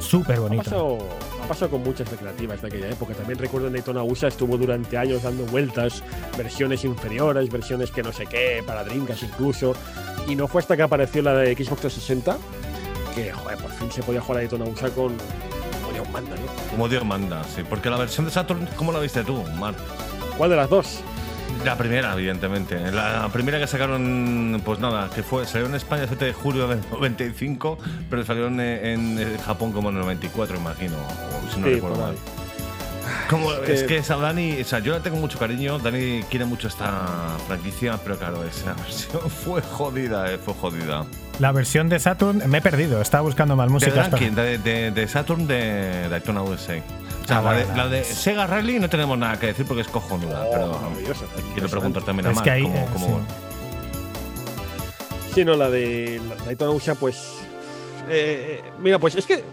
Súper 0.00 0.40
bonito. 0.40 0.98
pasado 1.46 1.70
con 1.70 1.82
muchas 1.82 2.10
recreativas 2.10 2.62
de 2.62 2.68
aquella 2.68 2.88
época. 2.88 3.12
También 3.12 3.38
recuerdo 3.38 3.66
en 3.66 3.74
Daytona 3.74 4.02
USA 4.02 4.28
estuvo 4.28 4.56
durante 4.56 4.96
años 4.96 5.22
dando 5.22 5.44
vueltas, 5.44 6.02
versiones 6.38 6.82
inferiores, 6.86 7.50
versiones 7.50 7.90
que 7.90 8.02
no 8.02 8.10
sé 8.10 8.24
qué, 8.24 8.62
para 8.66 8.84
Dreamcast 8.84 9.22
incluso. 9.24 9.74
Y 10.26 10.34
no 10.34 10.48
fue 10.48 10.62
hasta 10.62 10.76
que 10.76 10.82
apareció 10.82 11.20
la 11.20 11.34
de 11.34 11.54
Xbox 11.54 11.82
360 11.82 12.38
que, 13.14 13.32
joder, 13.32 13.58
por 13.58 13.70
fin 13.72 13.90
se 13.90 14.02
podía 14.02 14.20
jugar 14.20 14.38
a 14.38 14.40
Daytona 14.40 14.64
USA 14.64 14.90
con, 14.90 15.16
con 15.84 15.92
Dios 15.94 16.08
manda, 16.10 16.36
¿no? 16.36 16.70
Como 16.70 16.88
Dios 16.88 17.04
manda, 17.04 17.42
sí. 17.44 17.62
Porque 17.68 17.90
la 17.90 17.98
versión 17.98 18.26
de 18.26 18.32
Saturn, 18.32 18.68
¿cómo 18.76 18.92
la 18.92 19.00
viste 19.00 19.22
tú, 19.24 19.42
Mark? 19.58 19.76
¿Cuál 20.36 20.50
de 20.50 20.56
las 20.56 20.68
dos? 20.70 21.00
La 21.64 21.76
primera, 21.76 22.14
evidentemente. 22.14 22.78
La 22.92 23.28
primera 23.32 23.58
que 23.58 23.66
sacaron, 23.66 24.62
pues 24.64 24.78
nada, 24.78 25.10
que 25.14 25.22
fue, 25.22 25.44
salió 25.46 25.66
en 25.66 25.74
España 25.74 26.02
el 26.02 26.08
7 26.08 26.24
de 26.24 26.32
julio 26.32 26.68
del 26.68 26.80
95, 26.90 27.76
pero 28.08 28.24
salió 28.24 28.46
en, 28.46 28.60
en 28.60 29.38
Japón 29.40 29.72
como 29.72 29.90
en 29.90 29.96
el 29.96 30.02
94, 30.02 30.56
imagino. 30.56 30.96
O 30.96 31.52
si 31.52 31.60
no 31.60 31.66
Sí, 31.66 31.74
recuerdo 31.74 31.98
mal. 32.00 32.14
Como- 33.28 33.50
que- 33.60 33.74
es 33.74 33.82
que 33.84 33.96
esa 33.98 34.16
Dani, 34.16 34.60
o 34.60 34.64
sea, 34.64 34.78
yo 34.80 34.92
la 34.92 35.00
tengo 35.00 35.16
mucho 35.16 35.38
cariño, 35.38 35.78
Dani 35.78 36.22
quiere 36.30 36.44
mucho 36.44 36.68
esta 36.68 37.36
franquicia, 37.46 37.98
pero 38.02 38.18
claro, 38.18 38.42
esa 38.44 38.74
versión 38.82 39.30
fue 39.30 39.62
jodida, 39.62 40.32
eh, 40.32 40.38
fue 40.38 40.54
jodida. 40.54 41.04
La 41.38 41.52
versión 41.52 41.88
de 41.88 41.98
Saturn, 41.98 42.42
me 42.50 42.58
he 42.58 42.60
perdido, 42.62 43.00
estaba 43.00 43.22
buscando 43.22 43.56
más 43.56 43.66
De 43.68 43.72
música. 43.72 43.94
ranking, 44.08 44.32
de, 44.32 44.58
de- 44.58 44.90
de 44.90 45.08
Saturn 45.08 45.46
de 45.46 46.08
Daytona 46.08 46.42
USA. 46.42 46.82
O 47.22 47.26
sea, 47.26 47.38
Ah, 47.38 47.42
la, 47.42 47.52
de, 47.54 47.76
la 47.76 47.88
de 47.88 48.02
Sega 48.04 48.46
Rally 48.46 48.80
no 48.80 48.88
tenemos 48.90 49.16
nada 49.16 49.38
que 49.38 49.46
decir 49.48 49.64
porque 49.64 49.82
es 49.82 49.88
cojonuda, 49.88 50.42
Oh, 50.44 50.50
pero 50.52 50.80
quiero 51.54 51.68
preguntar 51.68 52.02
también 52.02 52.26
a 52.26 52.32
Mark 52.32 52.42
que 52.44 52.50
ahí, 52.50 52.62
cómo- 52.64 52.74
eh, 52.76 52.86
cómo- 52.92 53.06
sí. 53.06 53.24
Sí, 55.34 55.44
no, 55.44 55.54
la 55.56 55.70
de 55.70 56.20
Daytona 56.44 56.72
USA, 56.72 56.94
pues. 56.94 57.16
eh, 58.08 58.60
eh, 58.64 58.70
mira, 58.80 58.98
pues 58.98 59.14
es 59.14 59.26
que. 59.26 59.44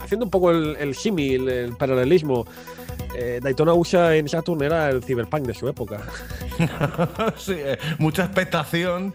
Haciendo 0.00 0.24
un 0.24 0.30
poco 0.30 0.50
el, 0.52 0.76
el 0.78 0.94
símil, 0.94 1.48
el 1.48 1.76
paralelismo. 1.76 2.46
Eh, 3.16 3.40
Daytona 3.42 3.72
USA 3.74 4.14
en 4.16 4.28
Saturn 4.28 4.62
era 4.62 4.90
el 4.90 5.02
cyberpunk 5.02 5.46
de 5.46 5.54
su 5.54 5.68
época. 5.68 6.00
Sí, 7.36 7.54
eh, 7.56 7.78
mucha 7.98 8.24
expectación, 8.24 9.14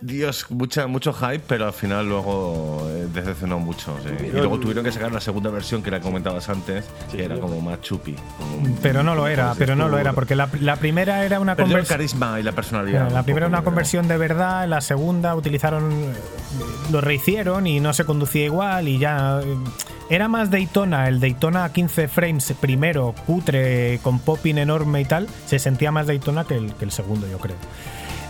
Dios, 0.00 0.46
mucha, 0.50 0.86
mucho 0.86 1.12
hype, 1.12 1.40
pero 1.48 1.66
al 1.66 1.72
final 1.72 2.08
luego 2.08 2.86
eh, 2.90 3.08
decepcionó 3.12 3.58
mucho. 3.58 3.96
sí. 4.04 4.26
Y 4.26 4.30
luego 4.30 4.58
tuvieron 4.60 4.84
que 4.84 4.92
sacar 4.92 5.10
la 5.12 5.20
segunda 5.20 5.50
versión 5.50 5.82
que 5.82 5.90
la 5.90 6.00
comentabas 6.00 6.48
antes, 6.48 6.84
Sí, 7.10 7.16
que 7.16 7.24
era 7.24 7.34
sí. 7.34 7.40
como 7.40 7.60
más 7.60 7.80
chupi. 7.80 8.14
como- 8.38 8.76
Pero 8.80 9.02
no 9.02 9.14
lo 9.14 9.26
era, 9.26 9.54
pero 9.58 9.74
no 9.74 9.88
lo 9.88 9.98
era, 9.98 10.12
porque 10.12 10.34
la, 10.36 10.48
la 10.60 10.76
primera 10.76 11.24
era 11.24 11.40
una 11.40 11.56
Perdió 11.56 11.76
el 11.78 11.82
conversión. 11.86 11.98
carisma 11.98 12.40
y 12.40 12.42
la 12.44 12.52
personalidad. 12.52 13.10
La 13.10 13.22
primera 13.24 13.46
poco, 13.46 13.56
una 13.56 13.64
conversión 13.64 14.06
de 14.08 14.16
verdad, 14.16 14.68
la 14.68 14.80
segunda 14.80 15.34
utilizaron, 15.34 16.12
lo 16.92 17.00
rehicieron 17.00 17.66
y 17.66 17.80
no 17.80 17.92
se 17.92 18.04
conducía 18.04 18.44
igual 18.44 18.86
y 18.88 18.98
ya 18.98 19.40
eh, 19.42 19.56
era 20.10 20.28
más 20.28 20.50
Daytona, 20.50 21.08
el 21.08 21.20
Daytona 21.20 21.64
a 21.64 21.72
15 21.72 22.08
frames 22.08 22.52
primero, 22.60 23.14
cutre, 23.26 23.98
con 24.02 24.18
popping 24.18 24.58
enorme 24.58 25.00
y 25.00 25.04
tal, 25.04 25.28
se 25.46 25.58
sentía 25.58 25.90
más 25.92 26.06
Daytona 26.06 26.44
que 26.44 26.54
el, 26.56 26.74
que 26.74 26.84
el 26.84 26.90
segundo, 26.90 27.26
yo 27.28 27.38
creo. 27.38 27.56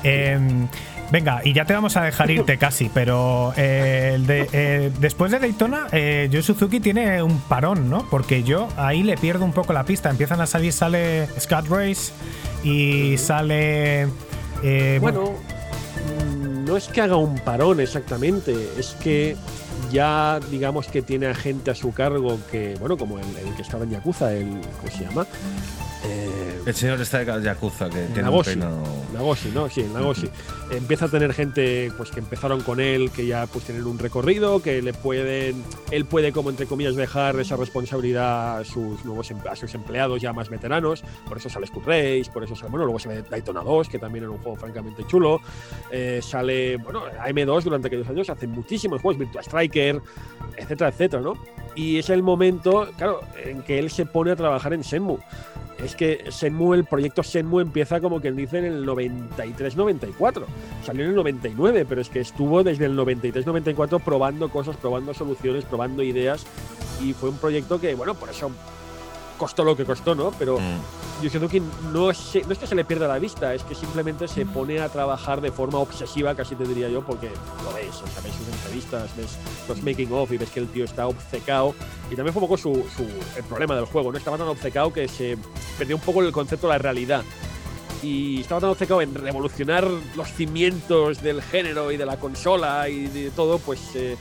Eh, 0.05 0.39
venga, 1.11 1.41
y 1.45 1.53
ya 1.55 1.65
te 1.65 1.73
vamos 1.73 1.97
a 1.97 2.03
dejar 2.03 2.31
irte 2.31 2.59
casi, 2.59 2.91
pero 2.93 3.53
eh, 3.57 4.19
de- 4.27 4.49
eh, 4.53 4.91
después 5.01 5.33
de 5.33 5.39
Daytona, 5.39 5.87
eh, 5.93 6.29
Suzuki 6.43 6.79
tiene 6.81 7.23
un 7.23 7.41
parón, 7.41 7.89
¿no? 7.91 8.07
Porque 8.11 8.43
yo 8.43 8.69
ahí 8.77 9.03
le 9.03 9.17
pierdo 9.17 9.45
un 9.45 9.53
poco 9.53 9.73
la 9.73 9.85
pista. 9.85 10.11
Empiezan 10.11 10.41
a 10.41 10.47
salir, 10.47 10.73
sale 10.73 11.27
Scott 11.41 11.67
Race 11.69 12.13
y 12.63 13.17
sale. 13.19 14.09
eh, 14.63 14.99
Bueno, 15.01 15.33
mm, 15.33 16.65
no 16.67 16.77
es 16.77 16.89
que 16.89 17.01
haga 17.01 17.17
un 17.17 17.39
parón 17.39 17.81
exactamente, 17.81 18.53
es 18.79 18.97
que 19.03 19.37
ya 19.95 20.41
digamos 20.51 20.89
que 20.89 21.03
tiene 21.03 21.29
a 21.29 21.35
gente 21.35 21.71
a 21.71 21.75
su 21.75 21.93
cargo 21.93 22.39
que, 22.51 22.75
bueno, 22.81 22.99
como 22.99 23.19
el, 23.19 23.25
el 23.37 23.55
que 23.55 23.63
estaba 23.63 23.85
en 23.85 23.91
Yakuza, 23.91 24.33
el, 24.33 24.61
¿cómo 24.81 24.91
se 24.93 25.05
llama? 25.05 25.25
Eh, 26.05 26.61
El 26.67 26.75
señor 26.75 27.01
está 27.01 27.25
de 27.25 27.43
Yakuza, 27.43 27.87
que 27.89 28.01
tiene 28.07 28.19
un 28.19 28.25
Nagoshi, 28.25 28.51
peinado. 28.51 28.83
Nagoshi, 29.15 29.49
¿no? 29.55 29.71
Sí, 29.71 29.87
Nagoshi. 29.95 30.29
Empieza 30.77 31.07
a 31.07 31.09
tener 31.09 31.33
gente 31.33 31.93
pues 31.97 32.11
que 32.11 32.21
empezaron 32.21 32.61
con 32.63 32.81
él, 32.81 33.11
que 33.11 33.27
ya 33.27 33.47
pues 33.47 33.65
tienen 33.65 33.85
un 33.87 33.99
recorrido, 33.99 34.61
que 34.61 34.83
le 34.83 34.93
pueden, 34.93 35.63
él 35.91 36.05
puede 36.05 36.33
como 36.33 36.51
entre 36.51 36.67
comillas 36.67 36.97
dejar 36.97 37.39
esa 37.41 37.57
responsabilidad 37.57 38.59
a 38.59 38.65
sus 38.65 39.05
nuevos 39.05 39.31
em- 39.31 39.39
a 39.49 39.55
sus 39.57 39.75
empleados 39.75 40.21
ya 40.21 40.33
más 40.33 40.49
veteranos. 40.49 41.03
Por 41.29 41.39
eso 41.39 41.49
sale 41.49 41.67
Scud 41.67 41.83
Race, 41.87 42.25
por 42.33 42.45
eso 42.45 42.57
sale, 42.57 42.71
bueno, 42.71 42.85
luego 42.87 42.99
se 42.99 43.09
ve 43.09 43.23
Daytona 43.23 43.63
2, 43.63 43.89
que 43.89 43.99
también 43.99 44.25
era 44.25 44.33
un 44.33 44.39
juego 44.39 44.57
francamente 44.57 45.05
chulo. 45.07 45.41
Eh, 45.91 46.21
sale, 46.23 46.77
bueno, 46.79 47.03
AM2 47.25 47.63
durante 47.65 47.89
aquellos 47.89 48.09
años 48.09 48.29
hace 48.31 48.47
muchísimos 48.47 49.01
juegos, 49.01 49.19
Virtua 49.19 49.43
Striker, 49.43 50.01
etcétera, 50.57 50.91
etcétera, 50.91 51.23
¿no? 51.23 51.35
Y 51.75 51.99
es 51.99 52.09
el 52.11 52.23
momento, 52.23 52.89
claro, 52.97 53.21
en 53.45 53.63
que 53.63 53.79
él 53.79 53.91
se 53.91 54.07
pone 54.07 54.31
a 54.31 54.37
trabajar 54.37 54.73
en 54.73 54.83
Shenmue. 54.83 55.19
Es 55.85 55.97
que 55.97 56.25
Shenmue, 56.31 56.77
el 56.77 56.85
proyecto 56.85 57.23
Shenmue 57.23 57.61
empieza 57.61 58.01
como 58.01 58.21
quien 58.21 58.37
dice 58.37 58.59
en 58.59 58.65
el 58.67 58.87
93-94. 58.87 60.45
Salió 60.85 61.05
en 61.05 61.11
el 61.11 61.17
99, 61.17 61.85
pero 61.89 62.01
es 62.01 62.09
que 62.11 62.21
estuvo 62.21 62.63
desde 62.63 62.87
el 62.87 62.97
93-94 62.97 64.01
probando 64.03 64.49
cosas, 64.51 64.77
probando 64.77 65.15
soluciones, 65.15 65.65
probando 65.65 66.03
ideas. 66.03 66.45
Y 67.03 67.13
fue 67.13 67.31
un 67.31 67.39
proyecto 67.39 67.81
que, 67.81 67.95
bueno, 67.95 68.15
por 68.15 68.29
eso 68.31 68.51
costó 69.39 69.65
lo 69.65 69.77
que 69.77 69.85
costó, 69.85 70.15
¿no? 70.15 70.31
Pero 70.39 70.59
Mm. 70.61 71.23
Yu 71.23 71.31
Suzuki 71.31 71.61
no 71.93 72.11
es, 72.11 72.19
no 72.47 72.53
es 72.53 72.59
que 72.59 72.67
se 72.67 72.75
le 72.75 72.85
pierda 72.85 73.07
la 73.09 73.19
vista, 73.19 73.55
es 73.55 73.63
que 73.63 73.75
simplemente 73.75 74.27
se 74.29 74.45
pone 74.47 74.81
a 74.81 74.89
trabajar 74.89 75.41
de 75.41 75.51
forma 75.53 75.79
obsesiva, 75.79 76.35
casi 76.35 76.55
te 76.57 76.65
diría 76.65 76.89
yo, 76.89 77.03
porque 77.05 77.29
lo 77.65 77.73
ves, 77.73 77.95
o 78.03 78.07
sea, 78.07 78.21
ves 78.23 78.33
sus 78.35 78.49
entrevistas, 78.49 79.17
ves 79.17 79.37
los 79.69 79.83
making 79.83 80.13
of 80.13 80.31
y 80.33 80.39
ves 80.39 80.51
que 80.51 80.61
el 80.61 80.69
tío 80.69 80.85
está 80.85 81.07
obcecado. 81.07 81.75
Y 82.11 82.17
también 82.17 82.33
fue 82.33 82.43
un 82.43 82.49
poco 82.49 82.59
su, 82.61 82.75
su- 82.97 83.09
el 83.39 83.45
problema 83.49 83.75
del 83.77 83.85
juego, 83.87 84.11
¿no? 84.13 84.19
Estaba 84.19 84.37
tan 84.39 84.49
obcecado 84.49 84.93
que 84.93 85.09
se 85.09 85.39
perdió 85.79 85.97
un 85.97 86.03
poco 86.03 86.21
el 86.23 86.33
concepto 86.33 86.67
de 86.67 86.73
la 86.75 86.79
realidad. 86.79 87.23
Y 88.05 88.41
estaba 88.41 88.61
tan 88.61 88.71
obcecado 88.71 89.01
en 89.01 89.15
revolucionar 89.15 89.89
los 90.15 90.29
cimientos 90.33 91.23
del 91.23 91.41
género 91.43 91.91
y 91.91 91.97
de 91.97 92.05
la 92.05 92.19
consola 92.19 92.89
y 92.89 93.07
de 93.07 93.31
todo, 93.31 93.59
pues 93.59 93.81
eh, 93.95 94.17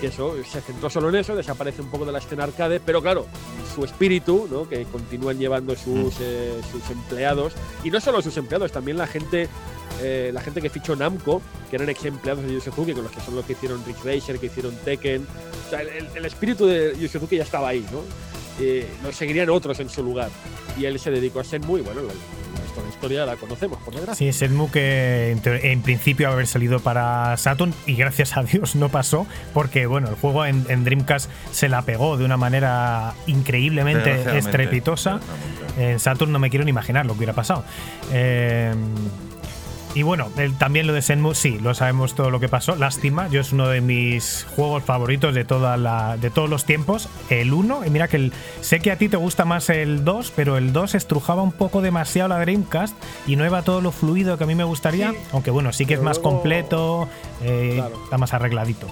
que 0.00 0.06
eso, 0.06 0.36
se 0.48 0.60
centró 0.60 0.88
solo 0.88 1.08
en 1.08 1.16
eso, 1.16 1.34
desaparece 1.34 1.82
un 1.82 1.90
poco 1.90 2.04
de 2.04 2.12
la 2.12 2.18
escena 2.18 2.44
arcade, 2.44 2.78
pero 2.78 3.02
claro, 3.02 3.26
su 3.74 3.84
espíritu, 3.84 4.46
¿no? 4.48 4.68
que 4.68 4.84
continúan 4.84 5.38
llevando 5.38 5.74
sus, 5.74 6.14
eh, 6.20 6.60
sus 6.70 6.88
empleados, 6.90 7.54
y 7.82 7.90
no 7.90 8.00
solo 8.00 8.22
sus 8.22 8.36
empleados, 8.36 8.70
también 8.70 8.96
la 8.96 9.08
gente 9.08 9.48
eh, 10.00 10.30
la 10.32 10.40
gente 10.40 10.60
que 10.62 10.70
fichó 10.70 10.94
Namco, 10.94 11.42
que 11.70 11.74
eran 11.76 11.88
ex 11.88 12.04
empleados 12.04 12.44
de 12.44 12.52
Yu 12.54 12.60
Suzuki, 12.60 12.92
con 12.92 13.02
los 13.02 13.10
que 13.10 13.20
son 13.20 13.34
los 13.34 13.44
que 13.44 13.54
hicieron 13.54 13.82
Rick 13.84 14.04
Racer, 14.04 14.38
que 14.38 14.46
hicieron 14.46 14.72
Tekken. 14.84 15.26
O 15.66 15.70
sea, 15.70 15.80
el, 15.80 16.06
el- 16.14 16.24
espíritu 16.24 16.66
de 16.66 16.94
Yu 16.96 17.08
Suzuki 17.08 17.36
ya 17.36 17.42
estaba 17.42 17.68
ahí, 17.70 17.84
¿no? 17.90 18.02
Eh, 18.60 18.86
lo 19.02 19.12
seguirían 19.12 19.50
otros 19.50 19.80
en 19.80 19.88
su 19.88 20.04
lugar. 20.04 20.30
Y 20.78 20.84
él 20.84 21.00
se 21.00 21.10
dedicó 21.10 21.40
a 21.40 21.42
Shenmue, 21.42 21.80
y 21.80 21.82
bueno, 21.82 22.02
la 22.82 22.88
historia 22.88 23.26
la 23.26 23.36
conocemos, 23.36 23.78
por 23.80 23.94
desgracia. 23.94 24.32
Sí, 24.32 24.38
Shenmue 24.38 24.70
que 24.70 25.36
en, 25.44 25.82
principio 25.82 26.30
haber 26.30 26.46
salido 26.46 26.80
para 26.80 27.36
Saturn 27.36 27.74
y 27.86 27.94
gracias 27.94 28.36
a 28.36 28.42
Dios 28.42 28.76
no 28.76 28.88
pasó 28.88 29.26
porque 29.54 29.86
bueno, 29.86 30.08
el 30.08 30.14
juego 30.14 30.44
en, 30.44 30.66
en 30.68 30.84
Dreamcast 30.84 31.30
se 31.52 31.68
la 31.68 31.82
pegó 31.82 32.16
de 32.16 32.24
una 32.24 32.36
manera 32.36 33.14
increíblemente 33.26 34.38
estrepitosa. 34.38 35.20
En 35.78 35.98
Saturn 35.98 36.32
no 36.32 36.38
me 36.38 36.50
quiero 36.50 36.64
ni 36.64 36.70
imaginar 36.70 37.06
lo 37.06 37.12
que 37.12 37.18
hubiera 37.18 37.34
pasado. 37.34 37.64
Eh, 38.12 38.74
y 39.98 40.02
bueno, 40.04 40.28
el- 40.36 40.56
también 40.56 40.86
lo 40.86 40.92
de 40.92 41.00
Shenmue, 41.00 41.34
sí, 41.34 41.58
lo 41.58 41.74
sabemos 41.74 42.14
todo 42.14 42.30
lo 42.30 42.38
que 42.38 42.48
pasó. 42.48 42.76
Lástima, 42.76 43.26
yo 43.28 43.40
es 43.40 43.52
uno 43.52 43.66
de 43.68 43.80
mis 43.80 44.46
juegos 44.54 44.84
favoritos 44.84 45.34
de, 45.34 45.44
toda 45.44 45.76
la, 45.76 46.16
de 46.16 46.30
todos 46.30 46.48
los 46.48 46.64
tiempos. 46.64 47.08
El 47.30 47.52
1, 47.52 47.84
y 47.84 47.90
mira 47.90 48.06
que 48.06 48.16
el- 48.16 48.32
sé 48.60 48.78
que 48.78 48.92
a 48.92 48.98
ti 48.98 49.08
te 49.08 49.16
gusta 49.16 49.44
más 49.44 49.68
el 49.70 50.04
2, 50.04 50.32
pero 50.36 50.56
el 50.56 50.72
2 50.72 50.94
estrujaba 50.94 51.42
un 51.42 51.50
poco 51.50 51.80
demasiado 51.82 52.28
la 52.28 52.38
Dreamcast 52.38 52.96
y 53.26 53.34
no 53.34 53.44
iba 53.44 53.62
todo 53.62 53.80
lo 53.80 53.90
fluido 53.90 54.38
que 54.38 54.44
a 54.44 54.46
mí 54.46 54.54
me 54.54 54.64
gustaría. 54.64 55.10
Sí, 55.10 55.16
aunque 55.32 55.50
bueno, 55.50 55.72
sí 55.72 55.84
que 55.84 55.94
es 55.94 56.00
más 56.02 56.18
luego- 56.18 56.30
completo, 56.30 57.08
eh, 57.42 57.72
Claro. 57.76 58.00
está 58.04 58.18
más 58.18 58.32
arregladito. 58.34 58.86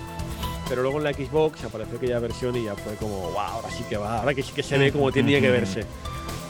Pero 0.69 0.83
luego 0.83 0.99
en 0.99 1.05
la 1.05 1.12
Xbox 1.12 1.62
apareció 1.62 1.99
aquella 1.99 2.19
versión 2.19 2.57
y 2.57 2.65
ya 2.65 2.74
fue 2.74 2.95
como, 2.97 3.16
wow, 3.31 3.39
ahora 3.39 3.70
sí 3.70 3.85
que 3.89 3.97
va, 3.97 4.19
ahora 4.19 4.35
que 4.35 4.43
sí 4.43 4.51
que 4.53 4.65
se 4.65 4.77
ve 4.77 4.91
como 4.91 5.12
tenía 5.12 5.41
que 5.41 5.51
verse. 5.51 5.85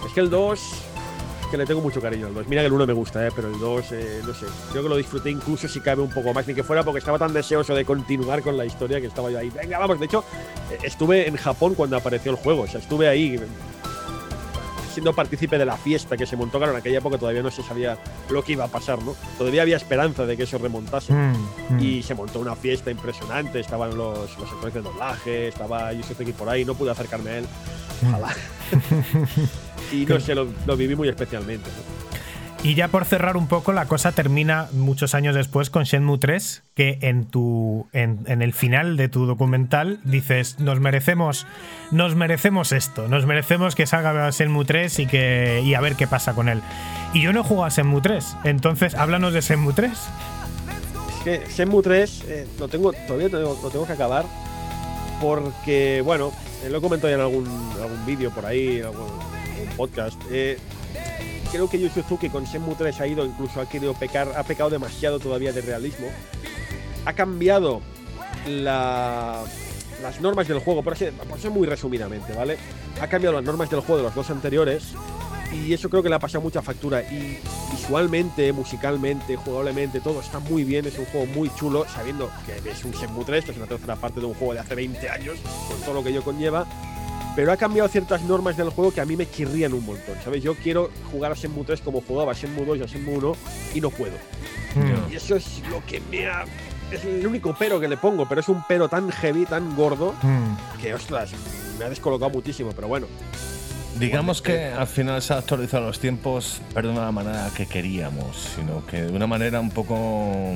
Es 0.06 0.12
que 0.14 0.20
el 0.20 0.30
2, 0.30 0.58
es 0.62 0.85
que 1.50 1.56
le 1.56 1.66
tengo 1.66 1.80
mucho 1.80 2.00
cariño 2.00 2.26
al 2.26 2.34
2. 2.34 2.48
Mira 2.48 2.62
que 2.62 2.66
el 2.66 2.72
1 2.72 2.86
me 2.86 2.92
gusta, 2.92 3.26
¿eh? 3.26 3.30
pero 3.34 3.48
el 3.48 3.58
2, 3.58 3.92
eh, 3.92 4.20
no 4.26 4.34
sé, 4.34 4.46
creo 4.70 4.82
que 4.82 4.88
lo 4.88 4.96
disfruté 4.96 5.30
incluso 5.30 5.68
si 5.68 5.80
cabe 5.80 6.02
un 6.02 6.10
poco 6.10 6.32
más, 6.32 6.46
ni 6.46 6.54
que 6.54 6.62
fuera 6.62 6.82
porque 6.82 6.98
estaba 6.98 7.18
tan 7.18 7.32
deseoso 7.32 7.74
de 7.74 7.84
continuar 7.84 8.42
con 8.42 8.56
la 8.56 8.64
historia 8.64 9.00
que 9.00 9.06
estaba 9.06 9.30
yo 9.30 9.38
ahí. 9.38 9.50
Venga, 9.50 9.78
vamos, 9.78 9.98
de 9.98 10.06
hecho, 10.06 10.24
eh, 10.70 10.78
estuve 10.82 11.28
en 11.28 11.36
Japón 11.36 11.74
cuando 11.74 11.96
apareció 11.96 12.32
el 12.32 12.38
juego, 12.38 12.62
o 12.62 12.66
sea, 12.66 12.80
estuve 12.80 13.08
ahí 13.08 13.36
eh, 13.36 13.46
siendo 14.92 15.12
partícipe 15.12 15.58
de 15.58 15.66
la 15.66 15.76
fiesta 15.76 16.16
que 16.16 16.24
se 16.24 16.36
montó, 16.36 16.56
claro, 16.56 16.72
en 16.72 16.78
aquella 16.78 16.98
época 16.98 17.18
todavía 17.18 17.42
no 17.42 17.50
se 17.50 17.62
sabía 17.62 17.98
lo 18.30 18.42
que 18.42 18.52
iba 18.52 18.64
a 18.64 18.68
pasar, 18.68 19.02
¿no? 19.02 19.14
Todavía 19.36 19.62
había 19.62 19.76
esperanza 19.76 20.24
de 20.24 20.38
que 20.38 20.44
eso 20.44 20.56
remontase. 20.56 21.12
Mm, 21.12 21.34
mm. 21.68 21.80
Y 21.80 22.02
se 22.02 22.14
montó 22.14 22.40
una 22.40 22.56
fiesta 22.56 22.90
impresionante. 22.90 23.60
Estaban 23.60 23.94
los, 23.94 24.38
los 24.38 24.50
actores 24.50 24.72
de 24.72 24.80
doblaje, 24.80 25.48
estaba 25.48 25.92
Yusuke 25.92 26.32
por 26.32 26.48
ahí, 26.48 26.64
no 26.64 26.74
pude 26.74 26.92
acercarme 26.92 27.30
a 27.30 27.38
él. 27.38 27.46
Ojalá. 28.08 28.34
y 29.92 30.04
no 30.06 30.20
sé, 30.20 30.34
lo, 30.34 30.46
lo 30.66 30.76
viví 30.76 30.94
muy 30.96 31.08
especialmente. 31.08 31.68
¿no? 31.70 31.96
Y 32.62 32.74
ya 32.74 32.88
por 32.88 33.04
cerrar 33.04 33.36
un 33.36 33.46
poco, 33.46 33.72
la 33.72 33.84
cosa 33.86 34.10
termina 34.12 34.66
muchos 34.72 35.14
años 35.14 35.34
después 35.36 35.70
con 35.70 35.84
Shenmue 35.84 36.18
3, 36.18 36.64
que 36.74 36.98
en 37.02 37.26
tu 37.26 37.86
en, 37.92 38.20
en 38.26 38.42
el 38.42 38.54
final 38.54 38.96
de 38.96 39.08
tu 39.08 39.26
documental 39.26 40.00
dices, 40.04 40.58
nos 40.58 40.80
merecemos 40.80 41.46
nos 41.92 42.16
merecemos 42.16 42.72
esto, 42.72 43.06
nos 43.08 43.24
merecemos 43.26 43.74
que 43.76 43.86
salga 43.86 44.30
Shenmue 44.30 44.64
3 44.64 44.98
y 45.00 45.06
que 45.06 45.62
y 45.64 45.74
a 45.74 45.80
ver 45.80 45.94
qué 45.94 46.06
pasa 46.08 46.32
con 46.34 46.48
él. 46.48 46.60
Y 47.12 47.20
yo 47.22 47.32
no 47.32 47.40
he 47.40 47.44
jugado 47.44 47.66
a 47.66 47.68
Shenmue 47.68 48.00
3, 48.00 48.36
entonces 48.44 48.94
háblanos 48.96 49.32
de 49.32 49.42
Shenmue 49.42 49.72
3. 49.74 49.92
Es 49.92 51.22
que 51.24 51.46
Shenmue 51.52 51.82
3 51.82 52.24
eh, 52.26 52.46
lo 52.58 52.66
tengo, 52.68 52.92
todavía 53.06 53.28
tengo- 53.28 53.60
lo 53.62 53.70
tengo 53.70 53.86
que 53.86 53.92
acabar 53.92 54.24
porque, 55.20 56.02
bueno, 56.04 56.32
eh, 56.64 56.68
lo 56.70 56.78
he 56.78 56.80
comentado 56.80 57.10
ya 57.10 57.14
en 57.16 57.20
algún, 57.22 57.46
algún 57.80 58.04
vídeo 58.06 58.30
por 58.30 58.44
ahí, 58.46 58.78
en 58.78 58.86
algún 58.86 59.06
podcast. 59.76 60.20
eh, 60.30 60.58
creo 61.52 61.68
que 61.70 61.78
Yu 61.78 61.88
Suzuki 61.88 62.28
con 62.28 62.44
Shenmue 62.44 62.74
3 62.76 63.00
ha 63.00 63.06
ido, 63.06 63.24
incluso 63.24 63.60
ha 63.60 63.68
querido 63.68 63.94
pecar, 63.94 64.32
ha 64.36 64.42
pecado 64.42 64.70
demasiado 64.70 65.18
todavía 65.18 65.52
de 65.52 65.60
realismo. 65.60 66.08
Ha 67.04 67.12
cambiado 67.12 67.80
la- 68.46 69.42
las 70.02 70.20
normas 70.20 70.46
del 70.48 70.58
juego, 70.58 70.82
por 70.82 70.96
ser, 70.96 71.12
por 71.12 71.38
ser 71.40 71.50
muy 71.50 71.66
resumidamente, 71.66 72.32
¿vale? 72.34 72.58
Ha 73.00 73.06
cambiado 73.08 73.34
las 73.36 73.44
normas 73.44 73.70
del 73.70 73.80
juego 73.80 73.98
de 73.98 74.02
los 74.04 74.14
dos 74.14 74.28
anteriores 74.30 74.92
y 75.52 75.72
eso 75.72 75.88
creo 75.88 76.02
que 76.02 76.08
le 76.08 76.16
ha 76.16 76.18
pasado 76.18 76.42
mucha 76.42 76.60
factura. 76.62 77.02
Y 77.02 77.38
visualmente, 77.72 78.52
musicalmente, 78.52 79.36
jugablemente, 79.36 80.00
todo 80.00 80.20
está 80.20 80.38
muy 80.40 80.64
bien. 80.64 80.84
Es 80.86 80.98
un 80.98 81.06
juego 81.06 81.26
muy 81.26 81.50
chulo, 81.54 81.86
sabiendo 81.88 82.30
que 82.44 82.70
es 82.70 82.84
un 82.84 82.90
Shenmue 82.92 83.24
3, 83.24 83.44
que 83.44 83.50
es 83.52 83.56
una 83.56 83.66
tercera 83.66 83.96
parte 83.96 84.20
de 84.20 84.26
un 84.26 84.34
juego 84.34 84.52
de 84.54 84.60
hace 84.60 84.74
20 84.74 85.08
años, 85.08 85.38
con 85.68 85.80
todo 85.80 85.94
lo 85.94 86.02
que 86.02 86.10
ello 86.10 86.22
conlleva. 86.22 86.66
Pero 87.36 87.52
ha 87.52 87.56
cambiado 87.56 87.88
ciertas 87.88 88.22
normas 88.22 88.56
del 88.56 88.70
juego 88.70 88.90
que 88.92 89.00
a 89.00 89.04
mí 89.04 89.14
me 89.16 89.30
chirrían 89.30 89.74
un 89.74 89.84
montón, 89.84 90.16
¿sabes? 90.24 90.42
Yo 90.42 90.54
quiero 90.54 90.90
jugar 91.12 91.30
a 91.32 91.34
Shenmue 91.34 91.64
3 91.64 91.80
como 91.82 92.00
jugaba 92.00 92.32
a 92.32 92.34
Shenmue 92.34 92.64
2 92.64 92.78
y 92.78 92.82
a 92.82 92.86
Shenmue 92.86 93.16
1 93.18 93.36
y 93.74 93.80
no 93.82 93.90
puedo. 93.90 94.14
Mm. 94.74 95.12
Y 95.12 95.16
eso 95.16 95.36
es 95.36 95.60
lo 95.70 95.84
que 95.86 96.00
me 96.10 96.26
ha... 96.26 96.44
Es 96.90 97.04
el 97.04 97.26
único 97.26 97.54
pero 97.58 97.78
que 97.78 97.88
le 97.88 97.96
pongo, 97.98 98.26
pero 98.28 98.40
es 98.40 98.48
un 98.48 98.62
pero 98.66 98.88
tan 98.88 99.10
heavy, 99.10 99.44
tan 99.44 99.76
gordo, 99.76 100.14
Mm. 100.22 100.80
que 100.80 100.94
ostras, 100.94 101.30
me 101.78 101.84
ha 101.84 101.88
descolocado 101.90 102.30
muchísimo, 102.30 102.72
pero 102.74 102.88
bueno. 102.88 103.06
Digamos 103.98 104.40
que 104.42 104.66
al 104.66 104.86
final 104.86 105.20
se 105.22 105.32
han 105.32 105.38
actualizado 105.40 105.86
los 105.86 105.98
tiempos, 105.98 106.60
pero 106.74 106.88
de 106.88 106.94
una 106.94 107.10
manera 107.12 107.50
que 107.56 107.66
queríamos, 107.66 108.36
sino 108.56 108.84
que 108.86 109.02
de 109.02 109.12
una 109.12 109.26
manera 109.26 109.58
un 109.60 109.70
poco 109.70 110.54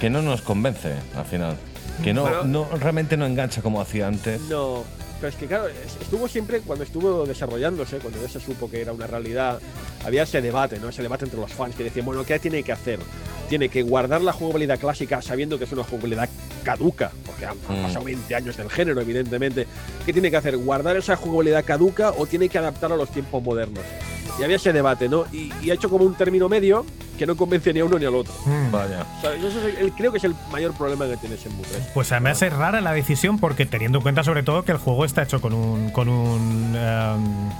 que 0.00 0.10
no 0.10 0.20
nos 0.22 0.42
convence 0.42 0.92
al 1.16 1.24
final. 1.24 1.56
Que 2.04 2.12
no, 2.12 2.22
Bueno. 2.22 2.44
no 2.44 2.68
realmente 2.78 3.16
no 3.16 3.24
engancha 3.26 3.62
como 3.62 3.80
hacía 3.80 4.06
antes. 4.08 4.40
No, 4.42 4.84
pero 5.20 5.28
es 5.28 5.36
que 5.36 5.46
claro, 5.46 5.68
es- 5.68 5.96
estuvo 6.00 6.28
siempre, 6.28 6.60
cuando 6.60 6.84
estuvo 6.84 7.24
desarrollándose, 7.26 7.98
cuando 7.98 8.20
ya 8.20 8.28
se 8.28 8.40
supo 8.40 8.70
que 8.70 8.80
era 8.82 8.92
una 8.92 9.06
realidad, 9.06 9.60
había 10.04 10.22
ese 10.24 10.40
debate, 10.42 10.78
¿no? 10.78 10.88
Ese 10.88 11.02
debate 11.02 11.24
entre 11.24 11.40
los 11.40 11.52
fans 11.52 11.74
que 11.74 11.84
decían, 11.84 12.04
bueno, 12.06 12.24
¿qué 12.24 12.38
tiene 12.38 12.62
que 12.62 12.72
hacer? 12.72 12.98
Tiene 13.48 13.68
que 13.68 13.82
guardar 13.82 14.20
la 14.22 14.32
jugabilidad 14.32 14.78
clásica 14.78 15.22
sabiendo 15.22 15.58
que 15.58 15.64
es 15.64 15.72
una 15.72 15.84
jugabilidad 15.84 16.28
caduca, 16.64 17.12
porque 17.24 17.46
han, 17.46 17.56
han 17.68 17.80
Mm. 17.80 17.82
pasado 17.84 18.04
20 18.04 18.34
años 18.34 18.56
del 18.56 18.68
género, 18.70 19.00
evidentemente. 19.00 19.66
¿Qué 20.04 20.12
tiene 20.12 20.30
que 20.30 20.36
hacer? 20.36 20.56
¿Guardar 20.56 20.96
esa 20.96 21.14
jugabilidad 21.16 21.64
caduca 21.64 22.10
o 22.16 22.26
tiene 22.26 22.48
que 22.48 22.58
adaptar 22.58 22.90
a 22.92 22.96
los 22.96 23.08
tiempos 23.10 23.42
modernos? 23.42 23.84
Y 24.38 24.42
había 24.42 24.56
ese 24.56 24.72
debate, 24.72 25.08
¿no? 25.08 25.24
Y, 25.32 25.52
y 25.62 25.70
ha 25.70 25.74
hecho 25.74 25.88
como 25.90 26.04
un 26.04 26.14
término 26.14 26.48
medio 26.48 26.84
que 27.18 27.26
no 27.26 27.36
convence 27.36 27.72
ni 27.72 27.80
a 27.80 27.84
uno 27.84 27.98
ni 27.98 28.04
al 28.04 28.14
otro. 28.14 28.32
Mm. 28.44 28.70
Vaya. 28.70 29.06
O 29.18 29.20
sea, 29.22 29.32
eso 29.34 29.48
es 29.48 29.56
el- 29.56 29.76
el- 29.86 29.92
creo 29.92 30.12
que 30.12 30.18
es 30.18 30.24
el 30.24 30.34
mayor 30.52 30.72
problema 30.74 31.06
que 31.06 31.16
tiene 31.16 31.36
Shenmue 31.36 31.62
3. 31.66 31.88
Pues 31.94 32.12
además 32.12 32.42
es 32.42 32.52
rara 32.52 32.80
la 32.80 32.92
decisión 32.92 33.38
porque 33.38 33.64
teniendo 33.66 33.98
en 33.98 34.02
cuenta 34.02 34.22
sobre 34.24 34.42
todo 34.42 34.64
que 34.64 34.72
el 34.72 34.78
juego 34.78 35.04
está 35.04 35.22
hecho 35.22 35.40
con 35.40 35.52
un 35.54 35.90
con 35.90 36.08
un 36.08 36.74
em, 36.76 37.50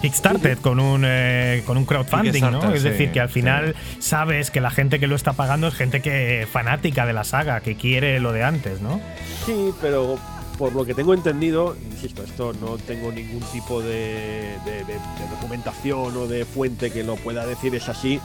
Kickstarter 0.00 0.58
con 0.58 0.80
un 0.80 1.04
eh, 1.06 1.62
con 1.64 1.76
un 1.76 1.84
crowdfunding, 1.84 2.40
¿no? 2.50 2.72
Es 2.74 2.82
sí, 2.82 2.88
decir, 2.88 3.12
que 3.12 3.20
al 3.20 3.28
sí. 3.28 3.34
final 3.34 3.76
sabes 4.00 4.50
que 4.50 4.60
la 4.60 4.70
gente 4.70 4.98
que 4.98 5.06
lo 5.06 5.14
está 5.14 5.34
pagando 5.34 5.68
es 5.68 5.74
gente 5.74 6.00
que 6.02 6.48
fanática 6.50 7.06
de 7.06 7.12
la 7.12 7.22
saga, 7.22 7.60
que 7.60 7.76
quiere 7.76 8.18
lo 8.18 8.32
de 8.32 8.42
antes, 8.42 8.80
¿no? 8.80 9.00
Sí, 9.46 9.72
pero 9.80 10.18
por 10.62 10.74
lo 10.74 10.84
que 10.84 10.94
tengo 10.94 11.12
entendido, 11.12 11.74
insisto, 11.90 12.22
esto 12.22 12.52
no 12.52 12.76
tengo 12.78 13.10
ningún 13.10 13.40
tipo 13.52 13.80
de, 13.82 14.54
de- 14.64 14.84
de- 14.84 14.92
de 14.94 15.28
documentación 15.32 16.16
o 16.16 16.28
de 16.28 16.44
fuente 16.44 16.92
que 16.92 17.02
lo 17.02 17.16
pueda 17.16 17.44
decir 17.44 17.74
es 17.74 17.88
así, 17.88 18.20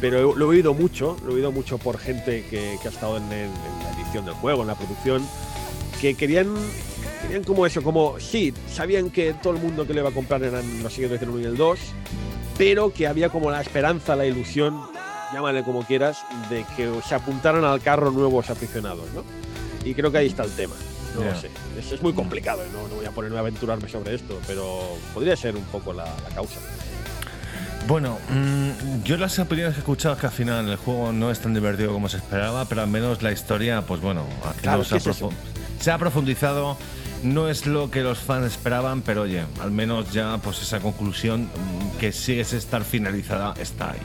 pero 0.00 0.34
lo 0.34 0.46
he 0.46 0.48
oído 0.56 0.72
mucho, 0.72 1.18
lo 1.26 1.32
he 1.32 1.34
oído 1.34 1.52
mucho 1.52 1.76
por 1.76 1.98
gente 1.98 2.46
que, 2.48 2.78
que 2.80 2.88
ha 2.88 2.90
estado 2.90 3.18
en, 3.18 3.24
el- 3.30 3.50
en 3.50 3.84
la 3.84 3.90
edición 4.00 4.24
del 4.24 4.32
juego, 4.36 4.62
en 4.62 4.68
la 4.68 4.74
producción, 4.74 5.22
que 6.00 6.14
querían, 6.14 6.46
querían 7.20 7.44
como 7.44 7.66
eso, 7.66 7.82
como 7.82 8.18
sí, 8.20 8.54
sabían 8.72 9.10
que 9.10 9.34
todo 9.34 9.52
el 9.52 9.60
mundo 9.60 9.86
que 9.86 9.92
le 9.92 10.00
iba 10.00 10.08
a 10.08 10.12
comprar 10.14 10.42
eran 10.44 10.82
los 10.82 10.94
seguidores 10.94 11.20
del 11.20 11.28
1 11.28 11.40
y 11.40 11.44
el 11.44 11.58
2, 11.58 11.78
pero 12.56 12.90
que 12.90 13.06
había 13.06 13.28
como 13.28 13.50
la 13.50 13.60
esperanza, 13.60 14.16
la 14.16 14.24
ilusión, 14.24 14.80
llámale 15.34 15.62
como 15.62 15.82
quieras, 15.82 16.24
de 16.48 16.64
que 16.74 16.90
se 17.06 17.14
apuntaran 17.14 17.64
al 17.66 17.82
carro 17.82 18.10
nuevos 18.12 18.48
aficionados, 18.48 19.04
¿no? 19.14 19.24
Y 19.84 19.92
creo 19.92 20.10
que 20.10 20.16
ahí 20.16 20.28
está 20.28 20.42
el 20.42 20.52
tema. 20.52 20.72
No 21.24 21.40
sé. 21.40 21.50
Es, 21.78 21.92
es 21.92 22.02
muy 22.02 22.12
complicado, 22.12 22.62
¿no? 22.72 22.88
no 22.88 22.94
voy 22.96 23.06
a 23.06 23.10
ponerme 23.10 23.36
a 23.36 23.40
aventurarme 23.40 23.88
sobre 23.88 24.14
esto, 24.14 24.38
pero 24.46 24.96
podría 25.14 25.36
ser 25.36 25.56
un 25.56 25.64
poco 25.64 25.92
la, 25.92 26.04
la 26.04 26.34
causa. 26.34 26.60
Bueno, 27.86 28.18
mm, 28.30 29.04
yo 29.04 29.16
las 29.16 29.38
opiniones 29.38 29.74
que 29.74 29.78
he 29.78 29.82
escuchado 29.82 30.14
es 30.14 30.20
que 30.20 30.26
al 30.26 30.32
final 30.32 30.68
el 30.68 30.76
juego 30.76 31.12
no 31.12 31.30
es 31.30 31.38
tan 31.38 31.54
divertido 31.54 31.92
como 31.92 32.08
se 32.08 32.16
esperaba, 32.16 32.64
pero 32.64 32.82
al 32.82 32.88
menos 32.88 33.22
la 33.22 33.30
historia, 33.30 33.82
pues 33.82 34.00
bueno, 34.00 34.24
Claro, 34.60 34.82
se, 34.82 34.96
ha 34.96 34.98
es 34.98 35.22
se 35.80 35.90
ha 35.90 35.98
profundizado. 35.98 36.76
No 37.22 37.48
es 37.48 37.66
lo 37.66 37.90
que 37.90 38.02
los 38.02 38.18
fans 38.18 38.46
esperaban, 38.46 39.02
pero 39.02 39.22
oye, 39.22 39.44
al 39.60 39.70
menos 39.70 40.12
ya 40.12 40.38
pues 40.38 40.60
esa 40.60 40.80
conclusión 40.80 41.44
mm, 41.44 41.98
que 41.98 42.12
sigue 42.12 42.44
sin 42.44 42.58
estar 42.58 42.84
finalizada 42.84 43.54
está 43.58 43.92
ahí. 43.92 44.00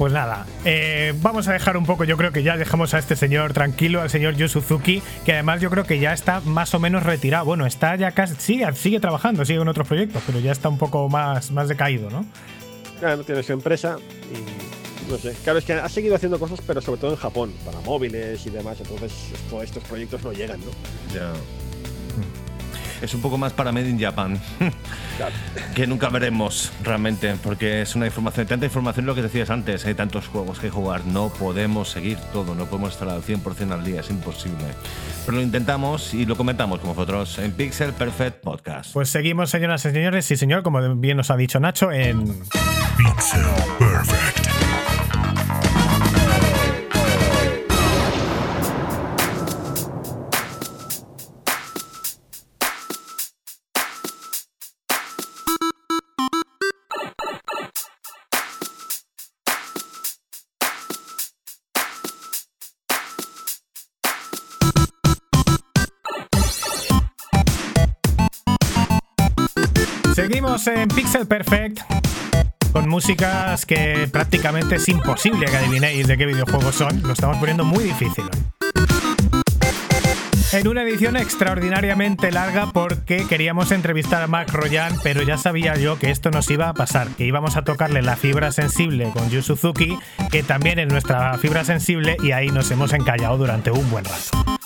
Pues 0.00 0.14
nada, 0.14 0.46
eh, 0.64 1.12
vamos 1.20 1.46
a 1.46 1.52
dejar 1.52 1.76
un 1.76 1.84
poco, 1.84 2.04
yo 2.04 2.16
creo 2.16 2.32
que 2.32 2.42
ya 2.42 2.56
dejamos 2.56 2.94
a 2.94 2.98
este 2.98 3.16
señor 3.16 3.52
tranquilo, 3.52 4.00
al 4.00 4.08
señor 4.08 4.34
Yu 4.34 4.48
Suzuki, 4.48 5.02
que 5.26 5.34
además 5.34 5.60
yo 5.60 5.68
creo 5.68 5.84
que 5.84 5.98
ya 5.98 6.14
está 6.14 6.40
más 6.40 6.72
o 6.72 6.78
menos 6.78 7.02
retirado. 7.02 7.44
Bueno, 7.44 7.66
está 7.66 7.96
ya 7.96 8.12
casi, 8.12 8.34
sigue, 8.36 8.72
sigue 8.72 8.98
trabajando, 8.98 9.44
sigue 9.44 9.60
en 9.60 9.68
otros 9.68 9.86
proyectos, 9.86 10.22
pero 10.24 10.40
ya 10.40 10.52
está 10.52 10.70
un 10.70 10.78
poco 10.78 11.10
más, 11.10 11.50
más 11.50 11.68
decaído, 11.68 12.08
¿no? 12.08 12.24
Ya 13.02 13.14
no 13.14 13.24
tiene 13.24 13.42
su 13.42 13.52
empresa 13.52 13.98
y 14.32 15.10
no 15.10 15.18
sé. 15.18 15.34
Claro, 15.44 15.58
es 15.58 15.66
que 15.66 15.74
ha 15.74 15.88
seguido 15.90 16.14
haciendo 16.14 16.38
cosas, 16.38 16.62
pero 16.66 16.80
sobre 16.80 16.98
todo 16.98 17.10
en 17.10 17.18
Japón, 17.18 17.52
para 17.66 17.78
móviles 17.80 18.46
y 18.46 18.48
demás. 18.48 18.80
Entonces, 18.80 19.12
todos 19.50 19.64
estos 19.64 19.84
proyectos 19.84 20.22
no 20.22 20.32
llegan, 20.32 20.60
¿no? 20.60 20.70
Ya. 21.14 21.30
Es 23.02 23.14
un 23.14 23.22
poco 23.22 23.38
más 23.38 23.52
para 23.52 23.72
Made 23.72 23.88
in 23.88 23.98
Japan. 23.98 24.38
Claro. 25.16 25.34
que 25.74 25.86
nunca 25.86 26.08
veremos 26.08 26.72
realmente, 26.82 27.34
porque 27.42 27.82
es 27.82 27.94
una 27.94 28.06
información, 28.06 28.46
tanta 28.46 28.66
información 28.66 29.06
lo 29.06 29.14
que 29.14 29.22
decías 29.22 29.50
antes, 29.50 29.84
hay 29.86 29.94
tantos 29.94 30.28
juegos 30.28 30.58
que 30.58 30.70
jugar, 30.70 31.04
no 31.06 31.28
podemos 31.28 31.90
seguir 31.90 32.18
todo, 32.32 32.54
no 32.54 32.66
podemos 32.66 32.92
estar 32.92 33.08
al 33.08 33.22
100% 33.22 33.72
al 33.72 33.84
día, 33.84 34.00
es 34.00 34.10
imposible. 34.10 34.64
Pero 35.24 35.38
lo 35.38 35.42
intentamos 35.42 36.14
y 36.14 36.26
lo 36.26 36.36
comentamos 36.36 36.80
con 36.80 36.90
vosotros 36.90 37.38
en 37.38 37.52
Pixel 37.52 37.92
Perfect 37.92 38.42
Podcast. 38.42 38.92
Pues 38.92 39.10
seguimos, 39.10 39.50
señoras 39.50 39.84
y 39.84 39.90
señores, 39.90 40.24
sí 40.24 40.36
señor, 40.36 40.62
como 40.62 40.94
bien 40.96 41.16
nos 41.16 41.30
ha 41.30 41.36
dicho 41.36 41.60
Nacho, 41.60 41.92
en... 41.92 42.26
Pixel 42.96 43.42
Perfect. 43.78 44.59
En 70.66 70.88
Pixel 70.88 71.26
Perfect 71.26 71.80
con 72.72 72.88
músicas 72.88 73.64
que 73.64 74.08
prácticamente 74.12 74.76
es 74.76 74.88
imposible 74.88 75.46
que 75.46 75.56
adivinéis 75.56 76.06
de 76.06 76.18
qué 76.18 76.26
videojuegos 76.26 76.74
son. 76.74 77.02
Lo 77.02 77.12
estamos 77.12 77.38
poniendo 77.38 77.64
muy 77.64 77.84
difícil. 77.84 78.24
En 80.52 80.68
una 80.68 80.82
edición 80.82 81.16
extraordinariamente 81.16 82.30
larga 82.30 82.72
porque 82.72 83.26
queríamos 83.26 83.72
entrevistar 83.72 84.22
a 84.22 84.26
Mark 84.26 84.52
Royan, 84.52 84.94
pero 85.02 85.22
ya 85.22 85.38
sabía 85.38 85.76
yo 85.76 85.98
que 85.98 86.10
esto 86.10 86.30
nos 86.30 86.50
iba 86.50 86.68
a 86.68 86.74
pasar, 86.74 87.08
que 87.08 87.24
íbamos 87.24 87.56
a 87.56 87.62
tocarle 87.62 88.02
la 88.02 88.16
fibra 88.16 88.52
sensible 88.52 89.10
con 89.14 89.30
Yu 89.30 89.42
Suzuki, 89.42 89.98
que 90.30 90.42
también 90.42 90.78
es 90.78 90.88
nuestra 90.88 91.38
fibra 91.38 91.64
sensible, 91.64 92.16
y 92.22 92.32
ahí 92.32 92.48
nos 92.48 92.70
hemos 92.70 92.92
encallado 92.92 93.38
durante 93.38 93.70
un 93.70 93.88
buen 93.90 94.04
rato. 94.04 94.60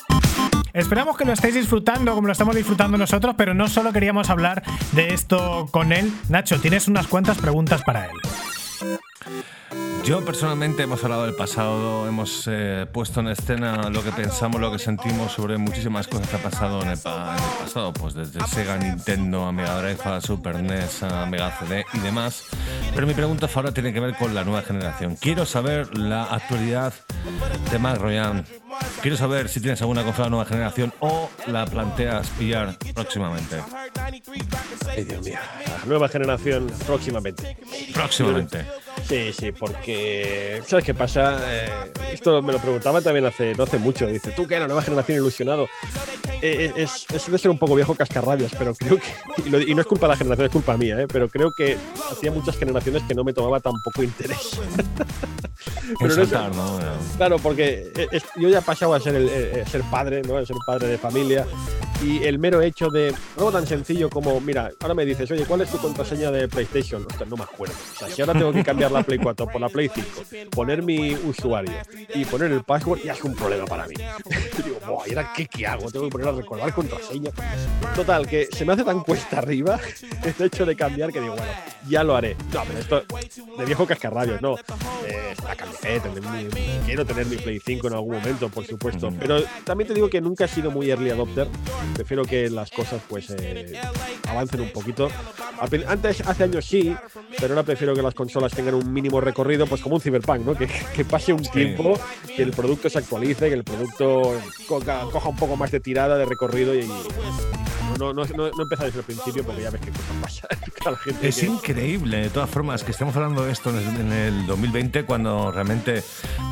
Esperamos 0.75 1.17
que 1.17 1.25
lo 1.25 1.33
estéis 1.33 1.55
disfrutando 1.55 2.15
como 2.15 2.27
lo 2.27 2.33
estamos 2.33 2.55
disfrutando 2.57 2.99
nosotros, 2.99 3.35
pero 3.39 3.55
no 3.55 3.69
solo 3.69 3.93
queríamos 3.93 4.29
hablar 4.29 4.63
de 4.93 5.15
esto 5.15 5.69
con 5.71 5.93
él. 5.93 6.13
Nacho, 6.29 6.61
tienes 6.61 6.89
unas 6.89 7.07
cuantas 7.07 7.39
preguntas 7.39 7.83
para 7.85 8.07
él. 8.07 8.11
Yo 10.05 10.23
personalmente 10.23 10.83
hemos 10.83 11.03
hablado 11.03 11.25
del 11.25 11.35
pasado, 11.35 12.07
hemos 12.07 12.45
eh, 12.47 12.87
puesto 12.93 13.21
en 13.21 13.29
escena 13.29 13.89
lo 13.89 14.03
que 14.05 14.11
pensamos, 14.13 14.61
lo 14.61 14.71
que 14.71 14.79
sentimos 14.79 15.33
sobre 15.33 15.57
muchísimas 15.57 16.07
cosas 16.09 16.29
que 16.29 16.37
ha 16.37 16.43
pasado 16.43 16.83
en 16.83 16.91
el, 16.91 16.99
pa- 16.99 17.35
en 17.39 17.43
el 17.43 17.51
pasado, 17.65 17.93
pues 17.95 18.13
desde 18.13 18.47
Sega, 18.49 18.77
Nintendo, 18.77 19.47
a 19.47 19.53
Mega 19.53 19.81
Drive, 19.81 20.21
Super 20.21 20.63
NES, 20.63 21.05
a 21.05 21.25
Mega 21.25 21.51
CD 21.59 21.87
y 21.95 21.99
demás. 22.01 22.43
Pero 22.95 23.07
mi 23.07 23.15
pregunta 23.15 23.49
ahora 23.55 23.73
tiene 23.73 23.95
que 23.95 24.01
ver 24.01 24.15
con 24.17 24.35
la 24.35 24.45
nueva 24.45 24.61
generación. 24.61 25.17
Quiero 25.19 25.47
saber 25.47 25.97
la 25.97 26.25
actualidad 26.25 26.93
de 27.71 27.79
Mark 27.79 28.03
Royan. 28.03 28.45
Quiero 29.03 29.17
saber 29.17 29.49
si 29.49 29.61
tienes 29.61 29.81
alguna 29.83 30.03
cosa 30.03 30.19
de 30.19 30.23
la 30.25 30.31
nueva 30.31 30.45
generación 30.47 30.93
o 31.01 31.29
la 31.47 31.67
planteas 31.67 32.29
pillar 32.31 32.77
próximamente. 32.95 33.57
Ay, 34.89 35.05
Dios 35.05 35.23
mío. 35.25 35.39
La 35.67 35.85
nueva 35.87 36.09
generación 36.09 36.67
próximamente. 36.87 37.57
Próximamente. 37.93 38.65
Sí, 39.09 39.33
sí, 39.39 39.53
porque 39.53 40.63
¿sabes 40.67 40.85
qué 40.85 40.95
pasa? 40.95 41.39
Eh, 41.47 41.69
esto 42.13 42.41
me 42.41 42.53
lo 42.53 42.59
preguntaba 42.59 43.03
también 43.03 43.27
hace 43.27 43.55
no 43.55 43.65
hace 43.65 43.79
mucho. 43.79 44.07
Dice, 44.07 44.31
¿tú 44.33 44.47
qué? 44.47 44.59
La 44.59 44.67
nueva 44.67 44.83
generación 44.83 45.19
ilusionado. 45.19 45.67
Eh, 46.41 46.73
es, 46.77 47.07
es 47.13 47.31
de 47.31 47.39
ser 47.39 47.51
un 47.51 47.59
poco 47.59 47.75
viejo 47.75 47.95
cascarrabias, 47.95 48.53
pero 48.59 48.75
creo 48.75 48.97
que. 48.99 49.05
Y, 49.45 49.51
lo- 49.51 49.61
y 49.61 49.75
no 49.75 49.83
es 49.83 49.87
culpa 49.87 50.07
de 50.07 50.13
la 50.13 50.17
generación, 50.17 50.47
es 50.47 50.53
culpa 50.53 50.77
mía, 50.77 51.01
¿eh? 51.03 51.07
pero 51.07 51.29
creo 51.29 51.53
que 51.53 51.77
hacía 52.11 52.31
muchas 52.31 52.57
generaciones 52.57 53.03
que 53.03 53.15
no 53.15 53.25
me 53.25 53.33
tomaba 53.35 53.61
tan 53.61 53.75
poco 53.83 54.03
interés. 54.03 54.59
Pero 56.01 56.17
no 56.17 56.23
es- 56.23 56.29
saltar, 56.31 56.55
¿no? 56.55 56.79
Claro, 57.17 57.39
porque 57.39 57.93
eh, 57.95 58.09
es- 58.11 58.25
yo 58.37 58.49
ya 58.49 58.61
pasado 58.65 58.95
a 58.95 59.01
ser, 59.01 59.15
el, 59.15 59.29
eh, 59.29 59.61
eh, 59.61 59.65
ser 59.71 59.83
padre, 59.91 60.23
¿no? 60.23 60.37
A 60.37 60.45
ser 60.47 60.57
padre 60.67 60.89
de 60.89 60.99
familia. 60.99 61.47
Y 62.03 62.23
el 62.25 62.39
mero 62.39 62.61
hecho 62.61 62.89
de 62.91 63.15
algo 63.37 63.51
tan 63.53 63.67
sencillo 63.67 64.11
como, 64.11 64.39
mira, 64.41 64.71
ahora 64.81 64.95
me 64.95 65.07
dices, 65.07 65.31
oye, 65.31 65.47
¿cuál 65.47 65.63
es 65.63 65.71
tu 65.71 65.79
contraseña 65.79 66.31
de 66.31 66.49
PlayStation? 66.49 67.07
Ostras, 67.09 67.29
no 67.29 67.37
me 67.37 67.45
acuerdo. 67.45 67.75
O 68.03 68.07
si 68.09 68.21
ahora 68.21 68.35
tengo 68.35 68.53
que 68.53 68.63
cambiar 68.65 68.91
la 68.93 69.03
Play 69.03 69.19
4 69.19 69.47
por 69.47 69.61
la 69.61 69.69
Play 69.69 69.91
5, 69.95 70.09
poner 70.51 70.83
mi 70.83 71.15
usuario 71.15 71.73
y 72.15 72.25
poner 72.27 72.53
el 72.53 72.63
password, 72.63 73.01
ya 73.03 73.13
es 73.13 73.25
un 73.25 73.35
problema 73.35 73.65
para 73.65 73.87
mí. 73.87 73.95
Y 73.97 74.63
digo, 74.65 74.79
"Buah, 74.87 75.04
¿y 75.07 75.11
ahora 75.11 75.33
qué, 75.37 75.47
qué 75.47 75.67
hago? 75.67 75.91
Tengo 75.91 76.07
que 76.07 76.11
poner 76.13 76.29
a 76.29 76.33
recordar 76.33 76.73
contraseña. 76.75 77.31
Total, 77.95 78.27
que 78.27 78.49
se 78.53 78.65
me 78.65 78.73
hace 78.73 78.85
tan 78.85 79.01
cuesta 79.01 79.39
arriba 79.39 79.79
el 80.23 80.47
hecho 80.47 80.65
de 80.67 80.75
cambiar 80.77 81.13
que 81.13 81.21
digo, 81.21 81.35
bueno, 81.35 81.51
ya 81.89 82.03
lo 82.03 82.17
haré. 82.17 82.37
No, 82.53 82.63
pero 82.67 82.79
esto 82.79 83.03
de 83.59 83.65
viejo 83.65 83.87
cascarrabios, 83.87 84.41
no. 84.43 84.57
Eh, 85.07 85.35
la 85.45 85.55
camiseta, 85.55 86.09
tener 86.09 86.23
mi- 86.31 86.49
quiero 86.87 87.05
tener 87.05 87.27
mi 87.27 87.37
Play 87.37 87.61
5 87.65 87.89
en 87.89 87.95
algún 87.95 88.17
momento, 88.17 88.49
por 88.49 88.67
supuesto. 88.67 89.11
Pero 89.19 89.43
también 89.65 89.89
te 89.89 89.95
digo 89.95 90.09
que 90.09 90.21
nunca 90.21 90.47
he 90.47 90.49
sido 90.49 90.71
muy 90.71 90.91
early 90.91 91.11
adopter. 91.11 91.49
Prefiero 91.95 92.25
que 92.25 92.49
las 92.51 92.71
cosas 92.71 93.01
pues 93.09 93.31
eh, 93.39 93.79
avancen 94.29 94.61
un 94.63 94.71
poquito. 94.71 95.09
Antes, 95.87 96.21
hace 96.27 96.45
años 96.45 96.65
sí, 96.65 96.95
pero 97.39 97.55
ahora 97.55 97.63
prefiero 97.63 97.95
que 97.95 98.03
las 98.03 98.15
consolas 98.15 98.53
tengan 98.53 98.75
un 98.75 98.93
mínimo 98.93 99.21
recorrido, 99.21 99.67
pues 99.67 99.81
como 99.81 99.97
un 99.97 100.01
Cyberpunk, 100.01 100.41
¿no? 100.45 100.55
Que, 100.55 100.67
que 100.67 101.05
pase 101.05 101.33
un 101.33 101.43
tiempo, 101.43 101.99
que 102.27 102.43
el 102.43 102.51
producto 102.51 102.91
se 102.91 102.99
actualice, 102.99 103.49
que 103.49 103.55
el 103.55 103.65
producto 103.65 104.35
coca- 104.67 104.94
coja 105.13 105.29
un 105.29 105.37
poco 105.37 105.57
más 105.57 105.71
de 105.71 105.81
tirada, 105.81 106.17
de 106.17 106.25
recorrido 106.25 106.75
y. 106.75 106.89
No, 107.99 108.13
no, 108.13 108.25
no, 108.25 108.51
no 108.51 108.63
empezar 108.63 108.87
desde 108.87 109.01
el 109.01 109.05
principio 109.05 109.45
porque 109.45 109.63
ya 109.63 109.71
ves 109.71 109.81
qué 109.81 109.91
cosas 109.91 110.17
pasa. 110.21 110.49
a 110.87 110.91
la 110.91 110.97
gente 110.99 111.29
Es 111.29 111.37
que- 111.39 111.47
increíble, 111.47 112.17
de 112.19 112.31
todas 112.31 112.51
formas, 112.51 112.83
que 112.85 112.91
estemos 112.91 113.15
hablando 113.17 113.45
de 113.45 113.53
esto 113.53 113.71
en 113.71 113.77
el, 113.77 114.01
en 114.01 114.13
el 114.13 114.47
2020, 114.47 115.05
cuando 115.05 115.51
realmente, 115.53 116.03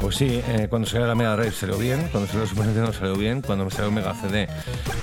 pues 0.00 0.16
sí, 0.16 0.40
eh, 0.48 0.66
cuando 0.70 0.88
salió 0.88 1.06
la 1.06 1.14
Mega 1.14 1.36
Drive 1.36 1.52
salió 1.52 1.76
bien, 1.78 2.08
cuando 2.10 2.26
salió 2.28 2.42
la 2.44 2.48
Super 2.48 2.66
Nintendo 2.66 2.92
salió 2.92 3.14
bien, 3.16 3.42
cuando 3.42 3.64
me 3.64 3.70
salió 3.70 3.86
el 3.88 3.92
Mega 3.94 4.14
CD, 4.14 4.48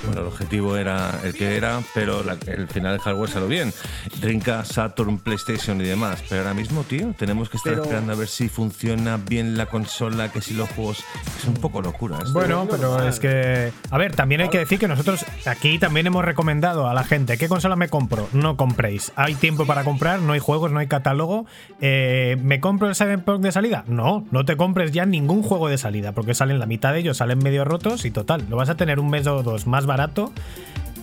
bueno, 0.06 0.20
el 0.22 0.26
objetivo 0.28 0.76
era 0.76 1.20
el 1.24 1.34
que 1.34 1.56
era, 1.56 1.80
pero 1.94 2.22
la- 2.24 2.36
el 2.46 2.68
final 2.68 2.92
del 2.92 3.00
hardware 3.00 3.30
salió 3.30 3.48
bien. 3.48 3.72
Dreamcast, 4.20 4.72
Saturn, 4.72 5.18
PlayStation 5.18 5.80
y 5.80 5.84
demás, 5.84 6.22
pero 6.28 6.42
ahora 6.42 6.54
mismo, 6.54 6.82
tío, 6.84 7.14
tenemos 7.18 7.48
que 7.50 7.56
estar 7.58 7.72
Pero- 7.72 7.82
esperando 7.84 8.12
a 8.12 8.16
ver 8.16 8.28
si 8.28 8.48
funciona 8.48 9.16
bien 9.18 9.56
la 9.56 9.66
consola, 9.66 10.32
que 10.32 10.40
si 10.40 10.54
los 10.54 10.68
juegos... 10.70 11.04
Es 11.38 11.44
un 11.46 11.54
poco 11.54 11.80
locura 11.82 12.18
esto. 12.18 12.32
Bueno, 12.32 12.66
pero 12.70 12.90
normal. 12.90 13.08
es 13.08 13.18
que. 13.20 13.72
A 13.90 13.96
ver, 13.98 14.14
también 14.14 14.40
hay 14.42 14.48
que 14.50 14.58
decir 14.58 14.78
que 14.78 14.86
nosotros 14.88 15.24
aquí 15.46 15.78
también 15.78 16.06
hemos 16.06 16.24
recomendado 16.30 16.88
a 16.88 16.94
la 16.94 17.04
gente. 17.04 17.36
¿Qué 17.38 17.48
consola 17.48 17.76
me 17.76 17.88
compro? 17.88 18.28
No 18.32 18.56
compréis. 18.56 19.12
Hay 19.16 19.34
tiempo 19.34 19.66
para 19.66 19.84
comprar, 19.84 20.20
no 20.20 20.32
hay 20.32 20.40
juegos, 20.40 20.70
no 20.72 20.78
hay 20.78 20.86
catálogo. 20.86 21.46
Eh, 21.80 22.36
¿Me 22.42 22.60
compro 22.60 22.88
el 22.88 22.94
Cyberpunk 22.94 23.40
de 23.42 23.52
salida? 23.52 23.84
No, 23.86 24.24
no 24.30 24.44
te 24.44 24.56
compres 24.56 24.92
ya 24.92 25.04
ningún 25.06 25.42
juego 25.42 25.68
de 25.68 25.78
salida, 25.78 26.12
porque 26.12 26.34
salen 26.34 26.58
la 26.58 26.66
mitad 26.66 26.92
de 26.92 27.00
ellos, 27.00 27.16
salen 27.18 27.38
medio 27.38 27.64
rotos 27.64 28.04
y 28.04 28.10
total. 28.10 28.44
Lo 28.48 28.56
vas 28.56 28.68
a 28.70 28.76
tener 28.76 28.98
un 29.00 29.10
mes 29.10 29.26
o 29.26 29.42
dos 29.42 29.66
más 29.66 29.86
barato. 29.86 30.32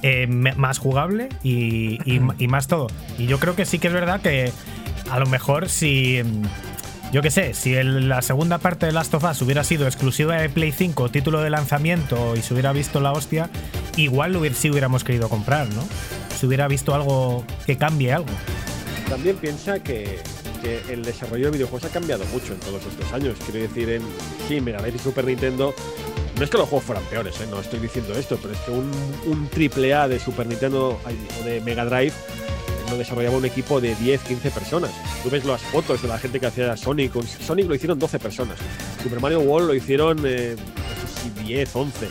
eh, 0.03 0.27
más 0.27 0.77
jugable 0.77 1.29
y, 1.43 1.99
y- 2.05 2.47
más 2.47 2.67
todo. 2.67 2.85
Y 3.17 3.25
yo 3.25 3.39
creo 3.39 3.55
que 3.55 3.65
sí 3.65 3.79
que 3.79 3.87
es 3.87 3.93
verdad 3.93 4.21
que 4.21 4.51
a 5.09 5.17
lo 5.19 5.25
mejor 5.25 5.69
si 5.69 6.21
yo 7.11 7.21
qué 7.21 7.31
sé, 7.31 7.53
si 7.53 7.73
la 7.81 8.21
segunda 8.21 8.57
parte 8.57 8.85
de 8.85 8.91
Last 8.91 9.13
of 9.13 9.23
Us 9.23 9.41
hubiera 9.41 9.63
sido 9.63 9.87
exclusiva 9.87 10.35
de 10.35 10.49
Play 10.49 10.73
5, 10.73 11.09
título 11.09 11.41
de 11.41 11.49
lanzamiento 11.49 12.35
y 12.35 12.41
se 12.41 12.53
hubiera 12.53 12.73
visto 12.73 12.99
la 12.99 13.13
hostia, 13.13 13.49
igual 13.95 14.33
lo 14.33 14.43
sí 14.53 14.69
hubiéramos 14.69 15.05
querido 15.05 15.29
comprar, 15.29 15.69
¿no? 15.69 15.83
Si 16.37 16.45
hubiera 16.45 16.67
visto 16.67 16.93
algo 16.93 17.45
que 17.65 17.77
cambie 17.77 18.11
algo. 18.11 18.29
También 19.09 19.37
piensa 19.37 19.79
que, 19.79 20.19
el 20.89 21.01
desarrollo 21.01 21.45
de 21.45 21.51
videojuegos 21.51 21.89
ha 21.89 21.93
cambiado 21.93 22.25
mucho 22.25 22.51
en 22.51 22.59
todos 22.59 22.85
estos 22.85 23.13
años. 23.13 23.37
Quiero 23.45 23.67
decir, 23.67 23.89
en 23.89 24.01
sí, 24.49 24.59
Mega 24.59 24.85
y 24.85 24.99
Super 24.99 25.23
Nintendo. 25.23 25.73
No 26.35 26.43
es 26.43 26.49
que 26.49 26.57
los 26.57 26.67
juegos 26.67 26.85
fueran 26.85 27.05
peores, 27.05 27.39
¿eh? 27.39 27.47
no 27.49 27.61
estoy 27.61 27.79
diciendo 27.79 28.13
esto, 28.15 28.37
pero 28.41 28.53
es 28.53 28.59
que 28.59 28.71
un, 28.71 28.91
un 29.27 29.47
triple 29.47 29.93
A 29.93 30.09
de 30.09 30.19
Super 30.19 30.45
Nintendo 30.45 30.99
o 31.05 31.43
de 31.45 31.61
Mega 31.61 31.85
Drive 31.85 32.13
lo 32.89 32.97
desarrollaba 32.97 33.37
un 33.37 33.45
equipo 33.45 33.79
de 33.81 33.95
10, 33.95 34.21
15 34.21 34.51
personas. 34.51 34.91
Tú 35.23 35.29
ves 35.29 35.45
las 35.45 35.61
fotos 35.61 36.01
de 36.01 36.07
la 36.07 36.17
gente 36.17 36.39
que 36.39 36.45
hacía 36.47 36.75
Sonic. 36.77 37.11
con- 37.13 37.27
Sonic 37.27 37.67
lo 37.67 37.75
hicieron 37.75 37.99
12 37.99 38.19
personas. 38.19 38.57
Super 39.01 39.19
Mario 39.19 39.41
World 39.41 39.67
lo 39.67 39.73
hicieron 39.75 40.19
eh, 40.25 40.55
no 40.57 41.07
sé 41.07 41.21
si 41.23 41.43
10, 41.43 41.75
11. 41.75 42.07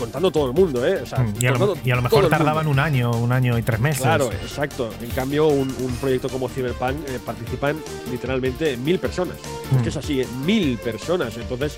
Contando 0.00 0.30
todo 0.32 0.46
el 0.46 0.52
mundo, 0.54 0.84
¿eh? 0.86 1.00
O 1.02 1.06
sea, 1.06 1.18
Mm, 1.20 1.34
Y 1.40 1.46
a 1.46 1.50
lo, 1.52 1.58
contando 1.58 1.80
y 1.84 1.90
a 1.90 1.96
lo 1.96 2.02
todo 2.08 2.16
mejor 2.22 2.30
tardaban 2.30 2.66
un 2.66 2.78
año, 2.78 3.10
un 3.10 3.30
año 3.32 3.58
y 3.58 3.62
tres 3.62 3.78
meses. 3.80 4.00
Claro, 4.02 4.32
exacto. 4.32 4.90
En 5.02 5.10
cambio, 5.10 5.46
un, 5.48 5.68
un 5.78 5.92
proyecto 6.00 6.28
como 6.30 6.48
Cyberpunk 6.48 6.96
eh, 7.08 7.18
participan 7.24 7.76
literalmente 8.10 8.76
mil 8.78 8.98
personas. 8.98 9.36
Es 9.36 9.78
Mm. 9.78 9.82
que 9.82 9.88
es 9.90 9.96
así, 9.96 10.20
eh, 10.22 10.26
mil 10.44 10.78
personas. 10.78 11.36
Entonces, 11.36 11.76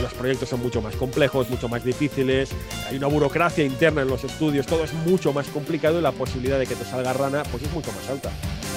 los 0.00 0.12
proyectos 0.14 0.48
son 0.48 0.60
mucho 0.62 0.80
más 0.80 0.94
complejos, 0.96 1.50
mucho 1.50 1.68
más 1.68 1.84
difíciles. 1.84 2.50
Hay 2.88 2.96
una 2.96 3.08
burocracia 3.08 3.64
interna 3.64 4.02
en 4.02 4.08
los 4.08 4.22
estudios, 4.24 4.66
todo 4.66 4.84
es 4.84 4.92
mucho 5.06 5.32
más 5.32 5.46
complicado 5.48 5.98
y 5.98 6.02
la 6.02 6.12
posibilidad 6.12 6.58
de 6.58 6.66
que 6.66 6.74
te 6.76 6.84
salga 6.84 7.12
rana, 7.12 7.42
pues 7.50 7.62
es 7.64 7.72
mucho 7.72 7.90
más 7.92 8.08
alta. 8.08 8.30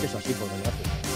Es 0.03 0.13
así, 0.15 0.33
por 0.33 0.49
desgracia. 0.49 1.06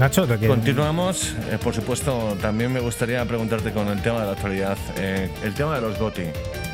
Nacho, 0.00 0.26
¿te? 0.26 0.46
Continuamos, 0.46 1.34
eh, 1.50 1.58
por 1.62 1.74
supuesto, 1.74 2.34
también 2.40 2.72
me 2.72 2.80
gustaría 2.80 3.22
preguntarte 3.26 3.70
con 3.70 3.86
el 3.88 4.00
tema 4.00 4.20
de 4.20 4.24
la 4.24 4.32
actualidad, 4.32 4.78
eh, 4.96 5.28
el 5.44 5.52
tema 5.52 5.74
de 5.74 5.82
los 5.82 5.98
GOTI, 5.98 6.22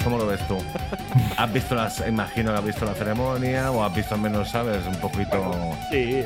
¿cómo 0.04 0.16
lo 0.16 0.28
ves 0.28 0.46
tú? 0.46 0.56
¿Has 1.36 1.52
visto 1.52 1.74
las, 1.74 2.06
imagino 2.06 2.52
que 2.52 2.58
has 2.58 2.64
visto 2.64 2.84
la 2.84 2.94
ceremonia 2.94 3.72
o 3.72 3.82
has 3.82 3.92
visto 3.92 4.14
al 4.14 4.20
menos, 4.20 4.48
sabes, 4.48 4.86
un 4.86 4.94
poquito... 5.00 5.52
Sí, 5.90 6.22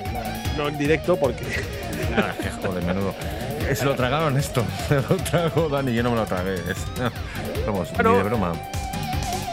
no 0.58 0.68
en 0.68 0.76
directo 0.76 1.16
porque 1.16 1.42
Ah, 2.18 2.34
qué 2.38 2.50
joder, 2.50 2.84
menudo. 2.84 3.14
Se 3.74 3.86
lo 3.86 3.94
tragaron 3.94 4.36
esto, 4.36 4.62
se 4.88 4.96
lo 4.96 5.16
tragó 5.16 5.70
Dani, 5.70 5.94
yo 5.94 6.02
no 6.02 6.10
me 6.10 6.16
lo 6.16 6.26
tragué. 6.26 6.56
Es, 6.56 6.84
vamos, 7.66 7.90
Bueno. 7.94 8.10
ni 8.10 8.16
de 8.18 8.22
broma. 8.24 8.52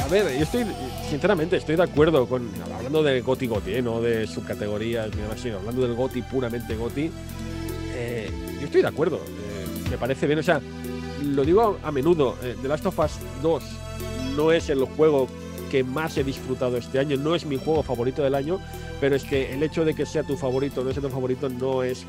A 0.03 0.07
ver, 0.09 0.35
yo 0.35 0.43
estoy, 0.43 0.65
sinceramente, 1.09 1.57
estoy 1.57 1.75
de 1.75 1.83
acuerdo 1.83 2.25
con. 2.27 2.49
Hablando 2.75 3.03
de 3.03 3.21
Goti 3.21 3.47
Goti, 3.47 3.73
¿eh? 3.75 3.81
no 3.81 4.01
de 4.01 4.27
subcategorías 4.27 5.09
ni 5.15 5.21
demás, 5.21 5.39
sino 5.41 5.57
hablando 5.57 5.81
del 5.81 5.95
Goti 5.95 6.21
puramente 6.21 6.75
Goti. 6.75 7.09
eh, 7.95 8.29
yo 8.59 8.65
estoy 8.65 8.81
de 8.81 8.87
acuerdo. 8.87 9.17
eh, 9.17 9.89
me 9.91 9.97
parece 9.97 10.27
bien. 10.27 10.39
O 10.39 10.43
sea, 10.43 10.61
lo 11.23 11.43
digo 11.43 11.77
a 11.83 11.91
menudo: 11.91 12.35
eh, 12.43 12.55
The 12.61 12.67
Last 12.67 12.85
of 12.85 12.99
Us 12.99 13.11
2 13.41 13.63
no 14.35 14.51
es 14.51 14.69
el 14.69 14.83
juego 14.85 15.27
que 15.71 15.83
más 15.83 16.17
he 16.17 16.23
disfrutado 16.23 16.77
este 16.77 16.99
año, 16.99 17.17
no 17.17 17.35
es 17.35 17.45
mi 17.45 17.57
juego 17.57 17.83
favorito 17.83 18.23
del 18.23 18.35
año, 18.35 18.59
pero 19.01 19.15
es 19.15 19.23
que 19.23 19.53
el 19.53 19.61
hecho 19.63 19.83
de 19.83 19.93
que 19.93 20.05
sea 20.05 20.23
tu 20.23 20.37
favorito 20.37 20.81
o 20.81 20.83
no 20.83 20.93
sea 20.93 21.01
tu 21.01 21.09
favorito 21.09 21.49
no 21.49 21.83
es. 21.83 22.05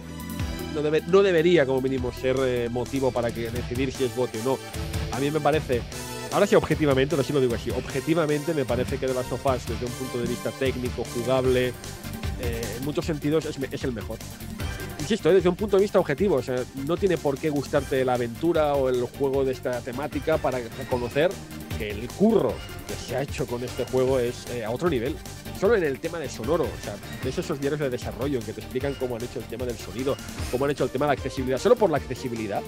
No, 0.75 0.83
debe- 0.83 1.03
no 1.07 1.23
debería, 1.23 1.65
como 1.67 1.81
mínimo, 1.81 2.13
ser 2.13 2.37
eh, 2.41 2.69
motivo 2.71 3.11
para 3.11 3.31
que 3.33 3.51
decidir 3.51 3.91
si 3.91 4.05
es 4.05 4.15
Goti 4.15 4.39
o 4.39 4.45
no. 4.45 4.59
A 5.13 5.19
mí 5.19 5.31
me 5.31 5.41
parece 5.41 5.81
Ahora 6.33 6.47
sí, 6.47 6.55
objetivamente, 6.55 7.15
ahora 7.15 7.27
sí 7.27 7.33
lo 7.33 7.41
digo 7.41 7.55
así, 7.55 7.71
objetivamente 7.71 8.53
me 8.53 8.65
parece 8.65 8.99
que 8.99 9.07
The 9.07 9.15
Last 9.15 9.33
of 9.33 9.47
Us, 9.47 9.67
desde 9.67 9.87
un 9.87 9.93
punto 9.93 10.19
de 10.19 10.27
vista 10.27 10.51
técnico, 10.51 11.05
jugable, 11.15 11.73
eh, 12.41 12.77
en 12.77 12.85
muchos 12.85 13.07
sentidos 13.07 13.47
es, 13.47 13.85
el 13.85 13.93
mejor. 13.93 14.19
Insisto, 15.01 15.31
eh, 15.31 15.35
desde 15.35 15.49
un 15.49 15.57
punto 15.57 15.77
de 15.77 15.83
vista 15.83 15.99
objetivo, 15.99 16.41
no 16.87 16.97
tiene 16.99 17.17
por 17.17 17.39
qué 17.39 17.49
gustarte 17.49 18.05
la 18.05 18.15
aventura 18.15 18.75
o 18.75 18.91
el 18.91 19.03
juego 19.05 19.45
de 19.45 19.53
esta 19.53 19.81
temática 19.81 20.37
para 20.37 20.59
reconocer 20.59 21.31
que 21.79 21.91
el 21.91 22.07
curro 22.09 22.53
que 22.87 22.95
se 22.95 23.17
ha 23.17 23.23
hecho 23.23 23.47
con 23.47 23.65
este 23.65 23.87
juego 23.87 24.19
es 24.19 24.47
eh, 24.51 24.65
a 24.65 24.71
otro 24.71 24.91
nivel. 24.91 25.17
Solo 25.61 25.75
en 25.77 25.85
el 25.85 25.99
tema 25.99 26.19
de 26.19 26.29
sonoro, 26.29 26.65
o 26.65 26.85
sea, 26.85 26.95
ves 27.25 27.37
esos 27.39 27.61
diarios 27.61 27.81
de 27.81 27.91
desarrollo 27.91 28.39
que 28.41 28.53
te 28.53 28.61
explican 28.61 28.95
cómo 28.95 29.17
han 29.17 29.25
hecho 29.25 29.41
el 29.41 29.45
tema 29.47 29.65
del 29.65 29.77
sonido, 29.77 30.17
cómo 30.53 30.65
han 30.65 30.71
hecho 30.71 30.85
el 30.85 30.91
tema 30.91 31.07
de 31.07 31.09
la 31.09 31.13
accesibilidad, 31.15 31.59
solo 31.59 31.75
por 31.75 31.91
la 31.91 31.97
accesibilidad, 31.97 32.63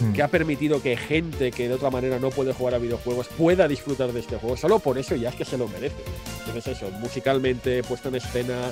Mm. 0.00 0.12
que 0.12 0.22
ha 0.22 0.28
permitido 0.28 0.80
que 0.80 0.96
gente 0.96 1.50
que 1.50 1.68
de 1.68 1.74
otra 1.74 1.90
manera 1.90 2.18
no 2.18 2.30
puede 2.30 2.52
jugar 2.52 2.74
a 2.74 2.78
videojuegos 2.78 3.28
pueda 3.36 3.66
disfrutar 3.66 4.12
de 4.12 4.20
este 4.20 4.36
juego. 4.36 4.56
Solo 4.56 4.78
por 4.78 4.98
eso 4.98 5.16
ya 5.16 5.30
es 5.30 5.34
que 5.34 5.44
se 5.44 5.58
lo 5.58 5.68
merece. 5.68 5.96
Entonces 6.46 6.76
eso, 6.76 6.90
musicalmente, 7.00 7.82
puesta 7.82 8.08
en 8.08 8.16
escena, 8.16 8.70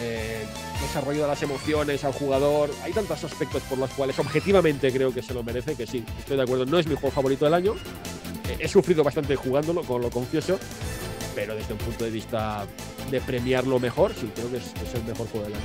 eh, 0.00 0.44
desarrollo 0.80 1.22
de 1.22 1.28
las 1.28 1.42
emociones 1.42 2.04
al 2.04 2.12
jugador, 2.12 2.70
hay 2.82 2.92
tantos 2.92 3.22
aspectos 3.22 3.62
por 3.64 3.78
los 3.78 3.90
cuales 3.90 4.18
objetivamente 4.18 4.90
creo 4.92 5.12
que 5.12 5.22
se 5.22 5.34
lo 5.34 5.42
merece, 5.42 5.74
que 5.74 5.86
sí, 5.86 6.04
estoy 6.18 6.36
de 6.36 6.42
acuerdo, 6.42 6.66
no 6.66 6.78
es 6.78 6.86
mi 6.86 6.94
juego 6.94 7.10
favorito 7.10 7.44
del 7.44 7.54
año, 7.54 7.74
eh, 8.48 8.56
he 8.58 8.68
sufrido 8.68 9.04
bastante 9.04 9.36
jugándolo, 9.36 9.82
con 9.82 10.00
lo 10.02 10.10
confieso, 10.10 10.58
pero 11.34 11.54
desde 11.54 11.72
un 11.72 11.78
punto 11.78 12.04
de 12.04 12.10
vista 12.10 12.66
de 13.10 13.20
premiarlo 13.20 13.78
mejor, 13.78 14.12
sí, 14.14 14.30
creo 14.34 14.50
que 14.50 14.58
es, 14.58 14.64
es 14.64 14.94
el 14.94 15.04
mejor 15.04 15.28
juego 15.28 15.46
del 15.46 15.54
año. 15.56 15.64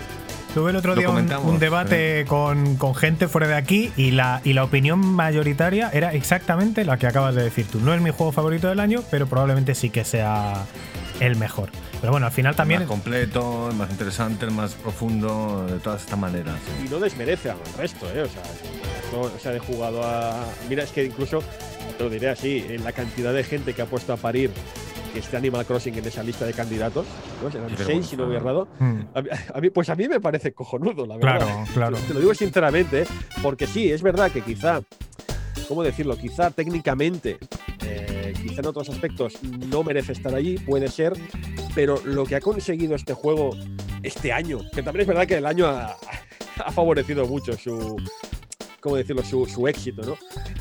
Tuve 0.53 0.71
el 0.71 0.75
otro 0.77 0.95
Lo 0.95 0.99
día 0.99 1.09
un, 1.09 1.31
un 1.45 1.59
debate 1.59 2.25
con, 2.27 2.77
con 2.77 2.95
gente 2.95 3.27
fuera 3.27 3.47
de 3.47 3.55
aquí 3.55 3.91
y 3.95 4.11
la, 4.11 4.41
y 4.43 4.53
la 4.53 4.63
opinión 4.63 4.99
mayoritaria 4.99 5.91
era 5.93 6.13
exactamente 6.13 6.83
la 6.83 6.97
que 6.97 7.05
acabas 7.05 7.35
de 7.35 7.43
decir 7.43 7.67
tú. 7.67 7.79
No 7.79 7.93
es 7.93 8.01
mi 8.01 8.09
juego 8.09 8.31
favorito 8.31 8.67
del 8.67 8.79
año, 8.79 9.03
pero 9.11 9.27
probablemente 9.27 9.75
sí 9.75 9.89
que 9.89 10.03
sea 10.03 10.65
el 11.19 11.35
mejor. 11.35 11.69
Pero 11.99 12.11
bueno, 12.11 12.27
al 12.27 12.31
final 12.31 12.55
también. 12.55 12.81
El 12.81 12.87
más 12.87 12.91
completo, 12.91 13.69
el 13.69 13.75
más 13.75 13.91
interesante, 13.91 14.45
el 14.45 14.51
más 14.51 14.73
profundo, 14.73 15.65
de 15.69 15.79
todas 15.79 16.01
estas 16.01 16.17
maneras. 16.17 16.55
y 16.83 16.89
no 16.89 16.99
desmerece 16.99 17.49
al 17.49 17.57
resto, 17.77 18.07
¿eh? 18.11 18.21
O 18.21 18.27
sea, 18.27 18.41
esto, 18.41 19.21
o 19.21 19.39
sea, 19.39 19.53
he 19.55 19.59
jugado 19.59 20.03
a. 20.03 20.43
Mira, 20.69 20.83
es 20.83 20.91
que 20.91 21.03
incluso, 21.03 21.43
te 21.97 22.03
lo 22.03 22.09
diré 22.09 22.29
así, 22.29 22.65
en 22.69 22.83
la 22.83 22.91
cantidad 22.91 23.33
de 23.33 23.43
gente 23.43 23.73
que 23.73 23.81
ha 23.81 23.85
puesto 23.85 24.13
a 24.13 24.17
parir 24.17 24.51
que 25.13 25.19
esté 25.19 25.37
Animal 25.37 25.65
Crossing 25.65 25.95
en 25.97 26.05
esa 26.05 26.23
lista 26.23 26.45
de 26.45 26.53
candidatos, 26.53 27.05
¿no? 27.41 27.49
Eran 27.49 27.75
Qué 27.75 27.83
seis, 27.83 28.07
si 28.07 28.17
no 28.17 28.25
voy 28.27 28.35
errado. 28.35 28.67
Mm, 28.79 28.99
A 29.13 29.21
mí, 29.21 29.29
a 29.53 29.61
mí- 29.61 29.69
pues 29.69 29.89
a 29.89 29.95
mí 29.95 30.07
me 30.07 30.19
parece 30.19 30.53
cojonudo, 30.53 31.05
la 31.05 31.17
verdad. 31.17 31.37
Claro, 31.39 31.63
claro. 31.73 31.97
Te 32.07 32.13
lo 32.13 32.19
digo 32.19 32.33
sinceramente, 32.33 33.05
porque 33.41 33.67
sí, 33.67 33.91
es 33.91 34.01
verdad 34.01 34.31
que 34.31 34.41
quizá, 34.41 34.81
¿cómo 35.67 35.83
decirlo? 35.83 36.17
Quizá 36.17 36.51
técnicamente, 36.51 37.37
eh, 37.83 38.33
quizá 38.41 38.61
en 38.61 38.67
otros 38.67 38.89
aspectos 38.89 39.41
no 39.43 39.83
merece 39.83 40.11
estar 40.13 40.33
allí, 40.35 40.57
puede 40.57 40.87
ser, 40.89 41.13
pero 41.75 41.99
lo 42.05 42.25
que 42.25 42.35
ha 42.35 42.41
conseguido 42.41 42.95
este 42.95 43.13
juego 43.13 43.51
este 44.03 44.31
año, 44.31 44.59
que 44.73 44.83
también 44.83 45.01
es 45.01 45.07
verdad 45.07 45.25
que 45.27 45.35
el 45.37 45.45
año 45.45 45.67
ha, 45.67 45.95
ha 46.65 46.71
favorecido 46.71 47.25
mucho 47.27 47.53
su, 47.53 47.97
¿cómo 48.87 48.95
decirlo? 48.97 49.23
Su, 49.23 49.45
su 49.45 49.67
éxito, 49.67 50.01
¿no? 50.03 50.17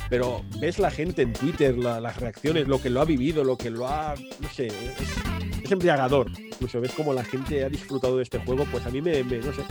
Pero 0.09 0.43
ves 0.59 0.79
la 0.79 0.91
gente 0.91 1.21
en 1.21 1.31
Twitter, 1.33 1.77
la- 1.77 1.99
las 2.01 2.17
reacciones, 2.17 2.67
lo 2.67 2.81
que 2.81 2.89
lo 2.89 2.99
ha 3.01 3.05
vivido, 3.05 3.43
lo 3.43 3.57
que 3.57 3.69
lo 3.69 3.87
ha, 3.87 4.15
no 4.39 4.49
sé, 4.49 4.67
es, 4.67 4.73
es 5.63 5.71
embriagador. 5.71 6.29
Incluso 6.37 6.81
ves 6.81 6.91
cómo 6.95 7.13
la 7.13 7.23
gente 7.23 7.63
ha 7.63 7.69
disfrutado 7.69 8.17
de 8.17 8.23
este 8.23 8.39
juego, 8.39 8.65
pues 8.71 8.85
a 8.85 8.89
mí 8.89 9.01
me, 9.01 9.23
me- 9.23 9.37
no 9.37 9.53
sé. 9.53 9.61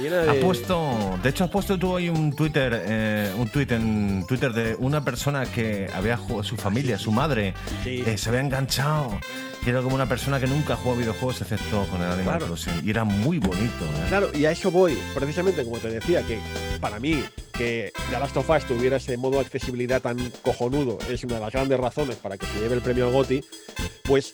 llena 0.00 0.22
Ha 0.22 0.34
de- 0.34 0.40
puesto, 0.40 1.18
de 1.22 1.28
hecho, 1.30 1.44
has 1.44 1.50
puesto 1.50 1.78
tú 1.78 1.92
hoy 1.92 2.08
un 2.08 2.34
Twitter, 2.34 2.82
eh, 2.84 3.32
un 3.38 3.48
tweet 3.48 3.68
en 3.70 4.24
Twitter 4.26 4.52
de 4.52 4.74
una 4.80 5.04
persona 5.04 5.44
que 5.46 5.86
había 5.94 6.16
jugado, 6.16 6.42
su 6.42 6.56
familia, 6.56 6.98
su 6.98 7.12
madre, 7.12 7.54
Sí. 7.84 8.02
eh, 8.04 8.18
se 8.18 8.28
había 8.28 8.40
enganchado. 8.40 9.20
Y 9.66 9.70
era 9.70 9.80
como 9.80 9.94
una 9.94 10.06
persona 10.06 10.38
que 10.38 10.46
nunca 10.46 10.76
jugó 10.76 10.94
a 10.94 10.98
videojuegos 10.98 11.40
excepto 11.40 11.86
con 11.90 12.00
el 12.02 12.08
Animal 12.08 12.24
Claro. 12.38 12.46
Crossing. 12.46 12.82
Y 12.84 12.90
era 12.90 13.04
muy 13.04 13.38
bonito. 13.38 13.84
¿eh? 13.84 14.04
Claro, 14.08 14.28
y 14.34 14.44
a 14.44 14.50
eso 14.50 14.70
voy. 14.70 14.98
Precisamente 15.14 15.64
como 15.64 15.78
te 15.78 15.88
decía, 15.88 16.22
que 16.22 16.38
para 16.80 17.00
mí 17.00 17.24
que 17.54 17.92
The 18.10 18.18
Last 18.18 18.36
of 18.36 18.50
Us 18.50 18.64
tuviera 18.66 18.96
ese 18.98 19.16
modo 19.16 19.36
de 19.36 19.40
accesibilidad 19.40 20.02
tan 20.02 20.18
cojonudo 20.42 20.98
es 21.08 21.24
una 21.24 21.36
de 21.36 21.40
las 21.40 21.52
grandes 21.52 21.80
razones 21.80 22.16
para 22.16 22.36
que 22.36 22.44
se 22.46 22.60
lleve 22.60 22.74
el 22.74 22.82
premio 22.82 23.06
al 23.06 23.12
GOTY. 23.12 23.42
Pues, 24.02 24.32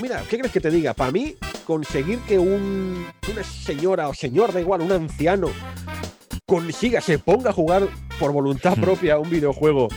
mira, 0.00 0.22
¿qué 0.30 0.38
crees 0.38 0.52
que 0.52 0.60
te 0.60 0.70
diga? 0.70 0.94
Para 0.94 1.10
mí, 1.12 1.36
conseguir 1.66 2.20
que 2.20 2.38
un, 2.38 3.06
una 3.30 3.42
señora 3.44 4.08
o 4.08 4.14
señor, 4.14 4.52
da 4.54 4.60
igual, 4.60 4.80
un 4.80 4.92
anciano, 4.92 5.48
consiga, 6.46 7.00
se 7.02 7.18
ponga 7.18 7.50
a 7.50 7.52
jugar 7.52 7.86
por 8.18 8.32
voluntad 8.32 8.76
Hmm. 8.76 8.80
propia 8.82 9.18
un 9.18 9.28
videojuego 9.28 9.88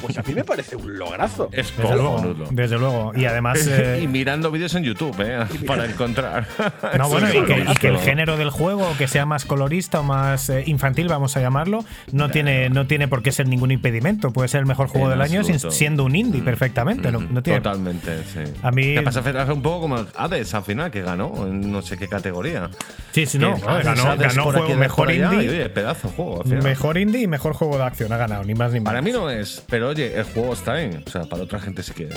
pues 0.00 0.18
a 0.18 0.22
mí 0.22 0.34
me 0.34 0.44
parece 0.44 0.76
un 0.76 0.98
lograzo. 0.98 1.48
Es 1.52 1.76
Desde 1.76 1.94
luego, 1.96 2.34
desde 2.50 2.78
luego. 2.78 3.12
Y 3.16 3.24
además. 3.26 3.66
eh, 3.70 4.00
y 4.02 4.06
mirando 4.08 4.50
vídeos 4.50 4.74
en 4.74 4.84
YouTube, 4.84 5.14
¿eh? 5.20 5.44
Para 5.66 5.84
encontrar. 5.86 6.46
No, 6.98 7.08
bueno, 7.08 7.28
y 7.28 7.44
que, 7.44 7.62
es 7.62 7.70
y 7.70 7.74
que 7.74 7.88
el 7.88 7.98
género 7.98 8.36
del 8.36 8.50
juego, 8.50 8.86
que 8.98 9.08
sea 9.08 9.26
más 9.26 9.44
colorista 9.44 10.00
o 10.00 10.02
más 10.02 10.48
eh, 10.50 10.62
infantil, 10.66 11.08
vamos 11.08 11.36
a 11.36 11.40
llamarlo, 11.40 11.84
no 12.12 12.30
tiene, 12.30 12.68
no 12.70 12.86
tiene 12.86 13.08
por 13.08 13.22
qué 13.22 13.32
ser 13.32 13.48
ningún 13.48 13.70
impedimento. 13.70 14.32
Puede 14.32 14.48
ser 14.48 14.60
el 14.60 14.66
mejor 14.66 14.88
juego 14.88 15.06
En 15.06 15.12
del 15.18 15.22
año 15.22 15.42
sin- 15.44 15.58
siendo 15.70 16.04
un 16.04 16.14
indie 16.14 16.40
Mm, 16.40 16.44
perfectamente. 16.44 17.10
no, 17.10 17.20
mm, 17.20 17.32
no 17.34 17.42
tiene- 17.42 17.60
Totalmente, 17.60 18.22
sí. 18.24 18.40
A 18.62 18.70
mí- 18.70 18.94
Te 18.94 19.02
pasa 19.02 19.20
a 19.20 19.22
hacer 19.22 19.52
un 19.52 19.62
poco 19.62 19.80
como 19.82 19.98
el 19.98 20.06
Hades 20.16 20.54
al 20.54 20.62
final, 20.64 20.90
que 20.90 21.02
ganó 21.02 21.46
en 21.46 21.70
no 21.72 21.82
sé 21.82 21.96
qué 21.96 22.08
categoría. 22.08 22.70
Sí, 23.12 23.26
sí, 23.26 23.38
no. 23.38 23.56
Hades, 23.66 23.84
ganó, 23.84 24.02
Hades 24.10 24.28
ganó 24.34 24.44
juego 24.44 24.64
aquí, 24.64 24.74
mejor 24.74 25.08
allá, 25.08 25.32
indie. 25.32 25.46
y, 25.46 25.48
oye, 25.50 25.68
pedazo 25.70 26.08
de 26.08 26.14
juego. 26.14 26.38
al 26.42 26.44
final. 26.44 26.62
Mejor 26.62 26.98
indie 26.98 27.22
y 27.22 27.26
mejor 27.26 27.54
juego 27.54 27.76
de 27.78 27.84
acción 27.84 28.12
ha 28.12 28.16
ganado, 28.16 28.44
ni 28.44 28.54
más 28.54 28.72
ni 28.72 28.80
menos. 28.80 28.90
Para 28.90 29.02
mí 29.02 29.12
no 29.12 29.30
es, 29.30 29.62
pero 29.74 29.88
oye, 29.88 30.16
el 30.16 30.22
juego 30.22 30.52
está 30.52 30.74
bien. 30.74 31.02
O 31.04 31.10
sea, 31.10 31.24
para 31.24 31.42
otra 31.42 31.58
gente 31.58 31.82
sí 31.82 31.90
quiere. 31.90 32.14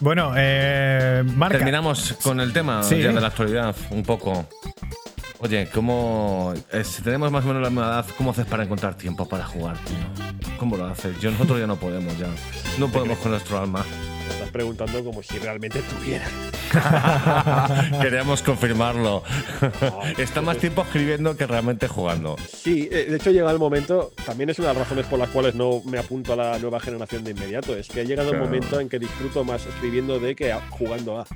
Bueno, 0.00 0.32
eh, 0.36 1.22
Marca. 1.36 1.58
Terminamos 1.58 2.16
con 2.24 2.40
el 2.40 2.52
tema 2.52 2.82
Sí. 2.82 3.00
ya 3.00 3.12
de 3.12 3.20
la 3.20 3.28
actualidad, 3.28 3.72
un 3.90 4.02
poco. 4.02 4.44
Oye, 5.38 5.68
¿cómo. 5.72 6.52
eh, 6.72 6.82
si 6.82 7.02
tenemos 7.02 7.30
más 7.30 7.44
o 7.44 7.46
menos 7.46 7.62
la 7.62 7.70
misma 7.70 7.86
edad, 7.86 8.06
¿cómo 8.18 8.32
haces 8.32 8.46
para 8.46 8.64
encontrar 8.64 8.96
tiempo 8.96 9.28
para 9.28 9.44
jugar, 9.44 9.76
tío? 9.84 10.56
¿Cómo 10.58 10.76
lo 10.76 10.86
haces? 10.86 11.20
Yo, 11.20 11.30
nosotros 11.30 11.60
ya 11.60 11.68
no 11.68 11.76
podemos, 11.76 12.18
ya. 12.18 12.26
No 12.80 12.88
podemos 12.88 13.16
con 13.18 13.30
nuestro 13.30 13.60
alma. 13.60 13.84
Preguntando 14.54 15.02
como 15.02 15.20
si 15.20 15.36
realmente 15.40 15.80
tuviera. 15.82 16.24
Queríamos 18.00 18.40
confirmarlo. 18.40 19.24
Está 20.16 20.42
más 20.42 20.58
tiempo 20.58 20.82
escribiendo 20.82 21.36
que 21.36 21.44
realmente 21.44 21.88
jugando. 21.88 22.36
Sí, 22.48 22.88
eh, 22.92 23.06
de 23.10 23.16
hecho 23.16 23.32
llega 23.32 23.50
el 23.50 23.58
momento, 23.58 24.12
también 24.24 24.50
es 24.50 24.58
una 24.60 24.68
de 24.68 24.74
las 24.74 24.82
razones 24.84 25.06
por 25.06 25.18
las 25.18 25.28
cuales 25.30 25.56
no 25.56 25.82
me 25.86 25.98
apunto 25.98 26.34
a 26.34 26.36
la 26.36 26.58
nueva 26.60 26.78
generación 26.78 27.24
de 27.24 27.32
inmediato, 27.32 27.74
es 27.76 27.88
que 27.88 28.02
ha 28.02 28.04
llegado 28.04 28.28
Claro. 28.30 28.44
el 28.44 28.48
momento 28.50 28.78
en 28.78 28.88
que 28.88 29.00
disfruto 29.00 29.42
más 29.42 29.66
escribiendo 29.66 30.20
de 30.20 30.36
que 30.36 30.54
jugando 30.70 31.18
a. 31.18 31.26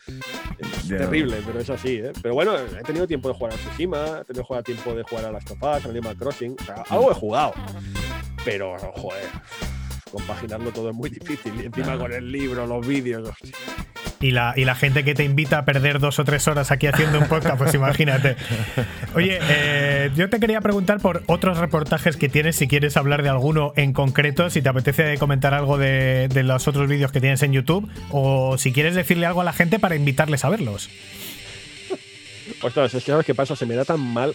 Es 0.58 0.86
terrible, 0.86 1.38
pero 1.44 1.58
es 1.58 1.70
así, 1.70 1.96
¿eh? 1.96 2.12
Pero 2.22 2.34
bueno, 2.34 2.56
he 2.56 2.82
tenido 2.84 3.08
tiempo 3.08 3.26
de 3.30 3.34
jugar 3.34 3.52
a 3.54 3.56
Tsushima, 3.56 4.20
he 4.22 4.24
tenido 4.32 4.62
tiempo 4.62 4.94
de 4.94 5.02
jugar 5.02 5.24
a 5.24 5.32
las 5.32 5.44
Tofas, 5.44 5.84
a 5.84 5.88
Animal 5.88 6.16
Crossing, 6.16 6.54
o 6.60 6.64
sea, 6.64 6.84
algo 6.88 7.10
he 7.10 7.14
jugado. 7.14 7.52
Pero, 8.44 8.76
joder, 8.94 9.24
compaginarlo 10.10 10.70
todo 10.70 10.90
es 10.90 10.94
muy 10.94 11.10
difícil. 11.10 11.52
Y 11.60 11.66
encima 11.66 11.96
con 11.98 12.12
el 12.12 12.30
libro, 12.30 12.66
los 12.66 12.86
vídeos, 12.86 13.28
hostia. 13.28 13.52
Y 14.20 14.32
la, 14.32 14.52
y 14.56 14.64
la 14.64 14.74
gente 14.74 15.04
que 15.04 15.14
te 15.14 15.22
invita 15.22 15.58
a 15.58 15.64
perder 15.64 16.00
dos 16.00 16.18
o 16.18 16.24
tres 16.24 16.48
horas 16.48 16.72
aquí 16.72 16.88
haciendo 16.88 17.20
un 17.20 17.28
podcast, 17.28 17.56
pues 17.56 17.72
imagínate. 17.74 18.36
Oye, 19.14 19.38
eh, 19.40 20.10
yo 20.16 20.28
te 20.28 20.40
quería 20.40 20.60
preguntar 20.60 20.98
por 20.98 21.22
otros 21.26 21.58
reportajes 21.58 22.16
que 22.16 22.28
tienes, 22.28 22.56
si 22.56 22.66
quieres 22.66 22.96
hablar 22.96 23.22
de 23.22 23.28
alguno 23.28 23.72
en 23.76 23.92
concreto, 23.92 24.50
si 24.50 24.60
te 24.60 24.68
apetece 24.68 25.18
comentar 25.18 25.54
algo 25.54 25.78
de, 25.78 26.28
de 26.28 26.42
los 26.42 26.66
otros 26.66 26.88
vídeos 26.88 27.12
que 27.12 27.20
tienes 27.20 27.42
en 27.44 27.52
YouTube, 27.52 27.88
o 28.10 28.58
si 28.58 28.72
quieres 28.72 28.96
decirle 28.96 29.26
algo 29.26 29.40
a 29.40 29.44
la 29.44 29.52
gente 29.52 29.78
para 29.78 29.94
invitarles 29.94 30.44
a 30.44 30.48
verlos. 30.48 30.90
Ostras, 32.62 32.94
es 32.94 33.04
que 33.04 33.12
sabes 33.12 33.26
qué 33.26 33.36
pasa, 33.36 33.54
se 33.54 33.66
me 33.66 33.76
da 33.76 33.84
tan 33.84 34.00
mal, 34.00 34.34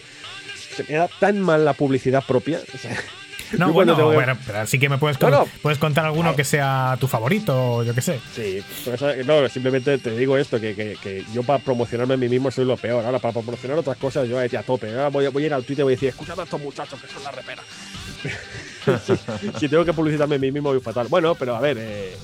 se 0.74 0.84
me 0.84 0.94
da 0.94 1.08
tan 1.20 1.40
mal 1.40 1.64
la 1.64 1.74
publicidad 1.74 2.24
propia. 2.26 2.58
o 2.74 2.78
sea, 2.78 2.96
No, 3.58 3.72
bueno, 3.72 3.94
tengo 3.96 4.12
bueno, 4.12 4.36
pero 4.46 4.66
sí 4.66 4.78
que 4.78 4.88
me 4.88 4.98
puedes, 4.98 5.18
con- 5.18 5.30
No, 5.30 5.40
no. 5.40 5.48
puedes 5.62 5.78
contar 5.78 6.04
alguno 6.04 6.34
que 6.36 6.44
sea 6.44 6.96
tu 7.00 7.06
favorito, 7.08 7.74
o 7.76 7.82
yo 7.82 7.94
qué 7.94 8.00
sé. 8.02 8.20
Sí, 8.34 8.62
pero 8.84 8.96
eso- 8.96 9.24
no, 9.24 9.48
simplemente 9.48 9.98
te 9.98 10.16
digo 10.16 10.36
esto, 10.36 10.60
que, 10.60 10.74
que- 10.74 10.96
que 11.02 11.24
yo 11.32 11.42
para 11.42 11.58
promocionarme 11.62 12.14
a 12.14 12.16
mí 12.16 12.28
mismo 12.28 12.50
soy 12.50 12.64
lo 12.64 12.76
peor. 12.76 13.04
Ahora, 13.04 13.18
para 13.18 13.32
promocionar 13.32 13.78
otras 13.78 13.96
cosas, 13.96 14.28
yo 14.28 14.36
voy 14.36 14.44
a 14.56 14.62
tope. 14.62 14.88
Ahora 14.90 15.08
voy, 15.08 15.26
a- 15.26 15.30
voy 15.30 15.42
a 15.44 15.46
ir 15.46 15.54
al 15.54 15.64
Twitter 15.64 15.82
y 15.82 15.84
voy 15.84 15.92
a 15.92 15.96
decir, 15.96 16.08
escuchad 16.10 16.38
a 16.40 16.44
estos 16.44 16.60
muchachos 16.60 17.00
que 17.00 17.08
son 17.12 17.22
la 17.22 17.30
repera. 17.30 17.62
si, 19.06 19.58
si 19.60 19.68
tengo 19.68 19.84
que 19.84 19.92
publicitarme 19.92 20.36
a 20.36 20.38
mí 20.38 20.50
mismo, 20.52 20.70
voy 20.70 20.80
fatal. 20.80 21.06
Bueno, 21.08 21.34
pero 21.34 21.54
a 21.56 21.60
ver, 21.60 21.76
eh, 21.80 22.16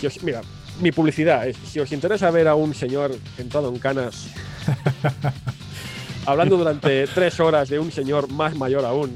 si 0.00 0.06
os- 0.06 0.22
mira, 0.22 0.40
mi 0.80 0.90
publicidad 0.92 1.46
es, 1.46 1.56
si 1.70 1.78
os 1.80 1.92
interesa 1.92 2.30
ver 2.30 2.48
a 2.48 2.54
un 2.54 2.74
señor 2.74 3.14
entrado 3.38 3.68
en 3.68 3.78
canas 3.78 4.26
hablando 6.26 6.56
durante 6.56 7.06
tres 7.08 7.38
horas 7.40 7.68
de 7.68 7.78
un 7.78 7.92
señor 7.92 8.30
más 8.30 8.54
mayor 8.56 8.84
aún 8.84 9.12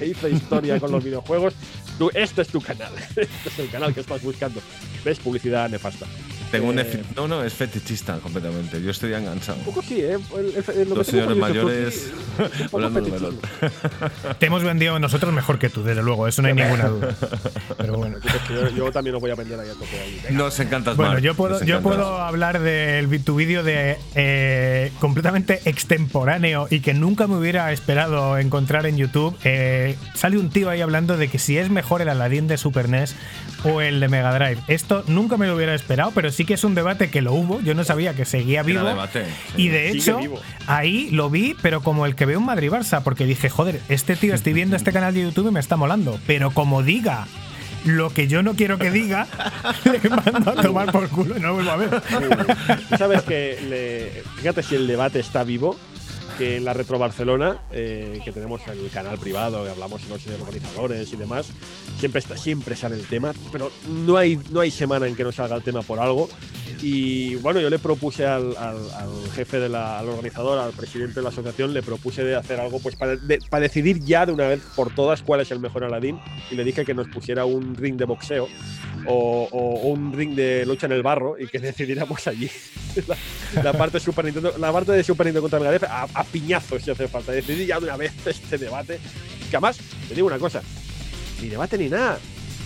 que 0.00 0.06
hizo 0.06 0.28
historia 0.28 0.80
con 0.80 0.90
los 0.90 1.04
videojuegos, 1.04 1.52
tú, 2.00 2.10
este 2.14 2.40
es 2.42 2.48
tu 2.48 2.60
canal. 2.60 2.90
Este 3.16 3.48
es 3.48 3.58
el 3.58 3.68
canal 3.70 3.92
que 3.94 4.00
estás 4.00 4.22
buscando. 4.22 4.60
¿Ves? 5.04 5.18
Publicidad 5.18 5.68
nefasta. 5.68 6.06
Tengo 6.50 6.68
un 6.70 6.78
Eh, 6.80 7.02
No, 7.14 7.28
no, 7.28 7.44
es 7.44 7.52
fetichista 7.54 8.18
completamente. 8.18 8.82
Yo 8.82 8.90
estoy 8.90 9.12
enganchado. 9.14 9.58
Un 9.58 9.64
poco 9.66 9.82
sí, 9.82 10.00
¿eh? 10.00 10.18
El- 10.36 10.46
el- 10.46 10.80
el- 10.80 10.88
lo 10.88 10.96
Los 10.96 11.06
que 11.06 11.12
señores 11.12 11.36
mayores 11.36 12.10
hablando 12.72 13.00
de 13.00 13.06
fetichismo. 13.10 13.38
melón. 13.60 14.36
Te 14.38 14.46
hemos 14.46 14.64
vendido 14.64 14.98
nosotros 14.98 15.32
mejor 15.32 15.58
que 15.60 15.68
tú, 15.68 15.84
desde 15.84 16.02
luego, 16.02 16.26
eso 16.26 16.42
no 16.42 16.48
hay 16.48 16.54
ninguna 16.54 16.86
duda. 16.88 17.14
Pero 17.78 17.94
bueno. 17.98 18.16
Yo, 18.50 18.68
yo 18.70 18.90
también 18.90 19.14
os 19.14 19.20
voy 19.22 19.30
a 19.30 19.34
vender 19.36 19.60
ahí 19.60 19.68
a 19.68 19.74
tope 19.74 20.00
ahí. 20.00 20.34
Nos 20.34 20.58
encantas, 20.58 20.96
Bueno, 20.96 21.18
yo 21.20 21.34
puedo, 21.36 21.62
yo 21.64 21.80
puedo 21.82 22.18
hablar 22.18 22.58
de 22.60 23.20
tu 23.24 23.36
vídeo 23.36 23.62
de 23.62 23.96
eh, 24.16 24.90
completamente 24.98 25.60
extemporáneo 25.66 26.66
y 26.68 26.80
que 26.80 26.94
nunca 26.94 27.26
me 27.28 27.36
hubiera 27.36 27.70
esperado 27.72 28.38
encontrar 28.38 28.86
en 28.86 28.96
YouTube. 28.96 29.36
Eh, 29.44 29.96
sale 30.14 30.36
un 30.38 30.50
tío 30.50 30.68
ahí 30.70 30.80
hablando 30.80 31.16
de 31.16 31.28
que 31.28 31.38
si 31.38 31.58
es 31.58 31.70
mejor 31.70 31.89
el 32.00 32.08
Aladdin 32.08 32.46
de 32.46 32.56
Super 32.58 32.88
NES 32.88 33.14
o 33.64 33.80
el 33.80 34.00
de 34.00 34.08
Mega 34.08 34.32
Drive. 34.34 34.58
Esto 34.68 35.04
nunca 35.06 35.36
me 35.36 35.46
lo 35.46 35.54
hubiera 35.56 35.74
esperado, 35.74 36.12
pero 36.14 36.30
sí 36.32 36.44
que 36.44 36.54
es 36.54 36.64
un 36.64 36.74
debate 36.74 37.10
que 37.10 37.20
lo 37.22 37.32
hubo. 37.34 37.60
Yo 37.60 37.74
no 37.74 37.84
sabía 37.84 38.14
que 38.14 38.24
seguía 38.24 38.62
vivo. 38.62 38.84
debate, 38.84 39.24
sí. 39.56 39.62
Y 39.62 39.68
de 39.68 39.90
hecho, 39.90 40.18
ahí 40.66 41.10
lo 41.10 41.28
vi, 41.30 41.54
pero 41.60 41.82
como 41.82 42.06
el 42.06 42.14
que 42.14 42.24
ve 42.26 42.36
un 42.36 42.44
Madrid 42.46 42.70
Barça, 42.70 43.02
porque 43.02 43.24
dije, 43.26 43.50
joder, 43.50 43.80
este 43.88 44.16
tío 44.16 44.34
estoy 44.34 44.52
viendo 44.52 44.76
este 44.76 44.92
canal 44.92 45.12
de 45.14 45.22
YouTube 45.22 45.48
y 45.48 45.52
me 45.52 45.60
está 45.60 45.76
molando. 45.76 46.18
Pero 46.26 46.52
como 46.52 46.82
diga 46.82 47.26
lo 47.84 48.10
que 48.10 48.28
yo 48.28 48.42
no 48.42 48.54
quiero 48.54 48.78
que 48.78 48.90
diga, 48.90 49.26
le 49.84 50.08
mando 50.10 50.50
a 50.50 50.54
tomar 50.62 50.92
por 50.92 51.08
culo 51.08 51.36
y 51.36 51.40
no 51.40 51.54
vuelvo 51.54 51.70
a 51.70 51.76
ver. 51.76 52.02
Tú 52.90 52.96
sabes 52.98 53.22
que, 53.22 53.58
le- 53.68 54.22
fíjate 54.36 54.62
si 54.62 54.74
el 54.74 54.86
debate 54.86 55.18
está 55.20 55.44
vivo, 55.44 55.78
que 56.40 56.56
en 56.56 56.64
la 56.64 56.72
Retro 56.72 56.98
Barcelona, 56.98 57.58
eh, 57.70 58.18
que 58.24 58.32
tenemos 58.32 58.62
el 58.66 58.88
canal 58.90 59.18
privado, 59.18 59.62
que 59.62 59.68
hablamos 59.70 60.00
con 60.00 60.12
los 60.12 60.26
organizadores 60.40 61.12
y 61.12 61.16
demás, 61.16 61.48
siempre, 61.98 62.18
está, 62.20 62.34
siempre 62.38 62.74
sale 62.76 62.94
el 62.96 63.04
tema, 63.06 63.34
pero 63.52 63.70
no 64.06 64.16
hay, 64.16 64.40
no 64.50 64.60
hay 64.60 64.70
semana 64.70 65.06
en 65.06 65.14
que 65.14 65.22
no 65.22 65.32
salga 65.32 65.54
el 65.56 65.62
tema 65.62 65.82
por 65.82 65.98
algo. 66.00 66.30
Y 66.82 67.34
bueno, 67.36 67.60
yo 67.60 67.68
le 67.68 67.78
propuse 67.78 68.24
al, 68.26 68.56
al- 68.56 68.90
al 68.94 69.30
jefe 69.34 69.60
de 69.60 69.68
la, 69.68 69.98
al 69.98 70.08
organizador, 70.08 70.58
al 70.58 70.72
presidente 70.72 71.16
de 71.16 71.22
la 71.22 71.28
asociación, 71.28 71.74
le 71.74 71.82
propuse 71.82 72.24
de 72.24 72.34
hacer 72.36 72.58
algo 72.58 72.80
pues 72.80 72.96
para, 72.96 73.16
de- 73.16 73.38
para 73.50 73.60
decidir 73.64 74.00
ya 74.02 74.24
de 74.24 74.32
una 74.32 74.48
vez 74.48 74.62
por 74.74 74.94
todas 74.94 75.20
cuál 75.22 75.42
es 75.42 75.50
el 75.50 75.60
mejor 75.60 75.84
Aladdin 75.84 76.18
y 76.50 76.54
le 76.54 76.64
dije 76.64 76.86
que 76.86 76.94
nos 76.94 77.06
pusiera 77.08 77.44
un 77.44 77.74
ring 77.76 77.96
de 77.98 78.06
boxeo 78.06 78.48
o, 79.06 79.46
o- 79.52 79.88
un 79.90 80.14
ring 80.14 80.34
de 80.34 80.64
lucha 80.64 80.86
en 80.86 80.92
el 80.92 81.02
barro 81.02 81.38
y 81.38 81.48
que 81.48 81.58
decidiéramos 81.70 82.26
allí 82.26 82.50
la, 83.06 83.62
la 83.62 83.72
parte 83.74 84.00
Super 84.00 84.24
Nintendo, 84.24 84.54
la 84.58 84.72
parte 84.72 84.92
de 84.92 85.04
Super 85.04 85.26
Nintendo 85.26 85.42
contra 85.50 85.60
Mega 85.60 85.86
a, 85.86 86.04
a 86.20 86.24
piñazos 86.32 86.82
si 86.82 86.90
hace 86.90 87.08
falta. 87.08 87.32
Decidir 87.32 87.66
ya 87.66 87.78
de 87.78 87.86
una 87.86 87.96
vez 87.96 88.12
este 88.26 88.58
debate. 88.58 88.98
Que 89.50 89.56
además, 89.56 89.78
te 90.08 90.14
digo 90.14 90.26
una 90.26 90.38
cosa, 90.38 90.62
ni 91.42 91.48
debate 91.48 91.76
ni 91.78 91.88
nada. 91.88 92.18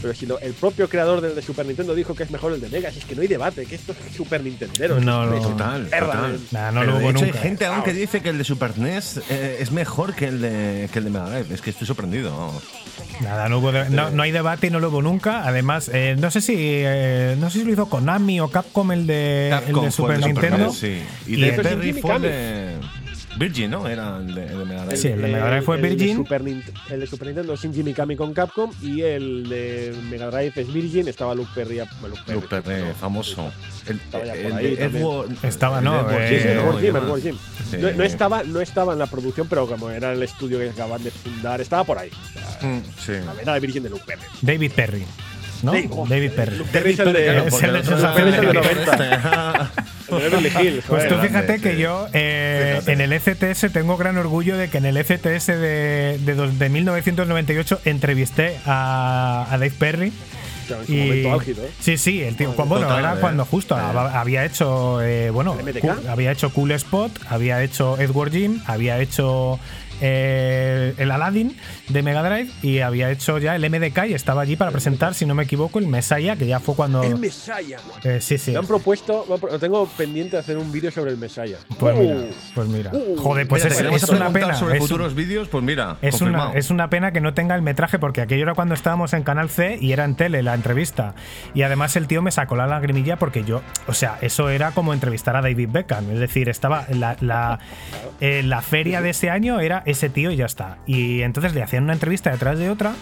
Pero 0.03 0.13
si 0.15 0.27
lo- 0.27 0.39
el 0.41 0.53
propio 0.53 0.87
creador 0.87 1.23
del 1.23 1.35
de 1.35 1.41
Super 1.41 1.65
Nintendo 1.65 1.95
dijo 1.95 2.15
que 2.15 2.25
es 2.25 2.31
mejor 2.31 2.53
el 2.53 2.61
de 2.61 2.69
Mega, 2.69 2.91
si 2.91 2.99
es 2.99 3.07
que 3.07 3.15
no 3.15 3.23
hay 3.23 3.29
debate, 3.29 3.65
que 3.65 3.75
esto 3.77 3.93
es 3.93 4.15
Super 4.15 4.43
Nintendero. 4.45 5.01
No, 5.01 5.25
no. 5.25 5.41
Total, 5.41 5.89
total. 5.89 6.35
¿eh? 6.35 6.39
Nah, 6.51 6.71
no 6.73 6.85
lo 6.85 6.99
de 6.99 6.99
hubo 7.05 7.11
hecho, 7.11 7.25
nunca. 7.25 7.39
hay 7.39 7.43
gente 7.43 7.65
aún 7.65 7.83
que 7.85 7.95
dice 7.95 8.21
que 8.21 8.29
el 8.29 8.37
de 8.37 8.45
Super 8.45 8.77
NES 8.79 9.23
eh, 9.31 9.57
es 9.61 9.71
mejor 9.73 10.15
que 10.15 10.27
el 10.27 10.43
de, 10.43 10.91
que 10.93 10.99
el 10.99 11.05
de 11.07 11.11
Mega 11.11 11.31
Drive. 11.31 11.55
Es 11.55 11.63
que 11.63 11.71
estoy 11.71 11.87
sorprendido. 11.87 12.53
Nada, 13.23 13.49
no, 13.49 13.61
hubo 13.61 13.73
de- 13.73 13.89
no, 13.89 14.11
no 14.11 14.23
hay 14.23 14.31
debate 14.33 14.67
y 14.67 14.71
no 14.71 14.79
lo 14.79 14.91
hubo 14.91 15.01
nunca. 15.01 15.49
Además, 15.49 15.91
eh, 15.95 16.17
no 16.19 16.31
sé 16.31 16.43
si 16.43 16.55
eh, 16.59 17.35
no 17.39 17.49
sé 17.49 17.61
si 17.61 17.65
lo 17.65 17.73
hizo 17.73 17.87
Konami 17.89 18.41
o 18.41 18.49
Capcom 18.51 18.93
el 18.93 19.07
de, 19.07 19.47
el 19.47 19.51
Capcom 19.53 19.85
de 19.87 19.91
fue 19.91 19.91
Super 19.91 20.15
el 20.17 20.21
de 20.21 20.27
Nintendo. 20.27 20.59
NES, 20.67 20.77
sí. 20.77 21.03
Y, 21.29 21.35
Y 21.37 21.41
de 21.41 21.49
el- 21.55 21.63
Perry 21.63 21.93
fue 21.95 22.17
el 22.17 22.23
de 22.23 22.77
Virgin, 23.37 23.71
¿no? 23.71 23.89
Era 23.89 24.19
el 24.19 24.35
de, 24.35 24.47
el 24.47 24.59
de 24.59 24.65
Mega 24.65 24.85
Drive. 24.85 24.97
Sí, 24.97 25.09
el 25.09 25.23
de 25.23 25.29
Mega 25.29 25.49
Drive 25.49 25.63
fue 25.63 25.77
el 25.77 25.83
de 25.83 25.89
Virgin. 25.89 26.17
Super 26.17 26.43
el 26.91 27.01
de 27.01 27.07
Super 27.07 27.27
Nintendo 27.27 27.55
es 27.55 27.61
Shinji 27.61 27.83
Mikami 27.83 28.17
con 28.17 28.35
Capcom 28.35 28.71
y 28.83 29.03
el 29.03 29.49
de 29.49 29.95
Mega 30.11 30.31
Drive 30.31 30.53
es 30.57 30.73
Virgin. 30.73 31.09
Estaba 31.09 31.35
Luke 31.35 31.51
Perry. 31.55 31.79
Luke 31.79 31.91
Perry, 32.27 32.35
Luke 32.35 32.49
Perry, 32.49 32.83
no, 32.83 32.95
famoso. 32.95 33.53
Estaba 35.43 35.81
¿no? 35.81 36.03
¿no? 36.03 36.11
Estaba, 38.05 38.43
no 38.45 38.61
estaba 38.61 38.93
en 38.93 38.99
la 38.99 39.07
producción, 39.07 39.47
pero 39.49 39.67
como 39.67 39.91
era 39.91 40.13
el 40.13 40.23
estudio 40.23 40.59
que 40.59 40.71
acaban 40.71 41.03
de 41.03 41.11
fundar, 41.11 41.61
estaba 41.61 41.85
por 41.85 41.99
ahí. 41.99 42.11
Mm, 42.63 42.79
Sí. 42.99 43.13
Era 43.43 43.55
de 43.55 43.61
Virgin 43.61 43.83
de 43.83 43.91
Luke 43.91 44.05
Perry. 44.07 44.23
David 44.41 44.73
Perry. 44.75 45.05
¿No? 45.65 45.73
David- 45.73 45.91
oh, 45.93 46.07
David 46.07 46.31
Perry. 46.33 46.55
Es 46.55 46.61
el 46.61 46.67
de, 46.67 46.73
Perry, 46.73 46.91
el 46.93 47.47
es 47.49 47.63
el 47.63 47.73
de 47.73 47.79
de 47.79 47.85
Sensación 47.85 48.31
de 48.31 48.43
los 48.53 48.67
Perry. 48.67 48.81
90. 48.87 49.73
El 50.07 50.19
de 50.19 50.29
Beverly 50.29 50.53
Hills. 50.69 50.85
Pues 50.87 51.09
tú 51.09 51.15
fíjate 51.17 51.61
que 51.61 51.73
sí. 51.73 51.79
yo 51.81 52.07
eh, 52.13 52.81
en 52.87 53.01
el 53.01 53.11
ECTS 53.13 53.73
tengo 53.73 53.97
gran 53.97 54.17
orgullo 54.19 54.57
de 54.59 54.69
que 54.69 54.77
en 54.79 54.85
el 54.85 54.97
ECTS 54.99 55.47
de, 55.47 56.19
de, 56.21 56.35
dos- 56.35 56.59
de 56.59 56.69
1998 56.69 57.81
entrevisté 57.87 58.59
a, 58.67 59.47
a 59.51 59.59
Dave 59.59 59.73
Perry. 59.77 60.13
Claro, 60.67 60.83
en 60.83 60.87
su 60.87 60.93
momento 60.95 61.33
álgido, 61.33 61.65
¿eh? 61.65 61.71
Sí, 61.81 61.99
sí, 61.99 62.23
el 62.23 62.37
tío. 62.37 62.53
Bueno, 62.53 62.97
era 62.99 63.15
eh. 63.15 63.17
cuando 63.21 63.45
justo 63.47 63.77
Eh. 63.77 63.81
hab- 63.81 64.15
había 64.15 64.45
hecho, 64.45 65.01
bueno, 65.33 65.57
había 66.09 66.33
hecho 66.33 66.51
Cool 66.51 66.73
Spot, 66.73 67.11
había 67.29 67.63
hecho 67.63 67.99
Edward 67.99 68.31
Jim, 68.31 68.61
había 68.67 68.99
hecho 69.01 69.59
eh, 70.01 70.95
el 70.99 71.11
Aladdin 71.11 71.57
de 71.89 72.03
Mega 72.03 72.23
Drive 72.23 72.51
y 72.63 72.81
había 72.81 73.11
hecho 73.11 73.39
ya 73.39 73.55
el 73.57 73.69
MDK 73.69 74.07
y 74.09 74.15
estaba 74.15 74.43
allí 74.43 74.57
para 74.57 74.71
presentar, 74.71 75.15
si 75.15 75.27
no 75.27 75.35
me 75.35 75.45
equivoco, 75.45 75.79
el 75.79 75.87
Messiah, 75.87 76.37
que 76.37 76.47
ya 76.47 76.61
fue 76.61 76.75
cuando. 76.75 77.03
El 77.03 77.19
Messiah. 77.19 77.79
Eh, 78.03 78.19
sí, 78.21 78.39
sí. 78.39 78.53
Me 78.53 78.59
han 78.59 78.67
propuesto, 78.67 79.25
pro- 79.41 79.59
tengo 79.59 79.87
pendiente 79.87 80.37
de 80.37 80.41
hacer 80.41 80.59
un 80.59 80.71
vídeo 80.73 80.91
sobre 80.91 81.11
el 81.11 81.17
Messiah. 81.19 81.59
Pues 81.79 81.97
mira, 81.97 82.15
Uh, 82.15 82.31
pues 82.55 82.69
mira. 82.69 82.91
Uh, 82.93 83.17
Joder, 83.17 83.47
pues 83.49 83.65
Mira, 83.65 83.95
es, 83.97 84.09
una 84.09 84.31
pena. 84.31 84.55
sobre 84.55 84.77
es 84.77 84.81
un- 84.83 84.89
futuros 84.89 85.15
vídeos, 85.15 85.49
pues 85.49 85.63
mira, 85.65 85.97
Es 86.03 86.21
una, 86.21 86.53
es 86.55 86.71
una 86.71 86.91
pena 86.91 87.13
que 87.13 87.21
no 87.21 87.35
tenga 87.35 87.55
el 87.55 87.63
metraje 87.63 87.99
porque 87.99 88.21
aquello 88.21 88.43
era 88.43 88.55
cuando 88.55 88.75
estábamos 88.75 89.13
en 89.13 89.23
Canal 89.23 89.49
C 89.51 89.79
y 89.81 89.93
era 89.93 90.05
en 90.05 90.15
tele 90.17 90.43
la 90.43 90.55
entrevista. 90.55 91.15
Y 91.55 91.63
además 91.63 91.97
el 91.97 92.07
tío 92.07 92.23
me 92.23 92.31
sacó 92.31 92.57
la 92.57 92.67
lagrimilla 92.67 93.17
porque 93.17 93.45
yo, 93.45 93.63
o 93.87 93.93
sea, 93.95 94.19
eso 94.21 94.49
era 94.51 94.73
como 94.73 94.93
entrevistar 94.95 95.37
a 95.37 95.43
David 95.43 95.69
Beckham. 95.73 96.11
Es 96.11 96.19
decir, 96.21 96.49
estaba 96.49 96.87
la, 96.91 97.17
la, 97.21 97.59
eh, 98.21 98.43
la 98.45 98.61
feria 98.63 99.01
de 99.01 99.11
ese 99.11 99.31
año 99.31 99.61
era 99.61 99.83
ese 99.87 100.09
tío 100.11 100.31
y 100.31 100.37
ya 100.37 100.47
está. 100.47 100.79
Y 100.87 101.23
entonces 101.23 101.55
le 101.55 101.63
hacían 101.63 101.85
una 101.85 101.93
entrevista 101.93 102.31
detrás 102.31 102.59
de 102.59 102.71
otra. 102.71 102.95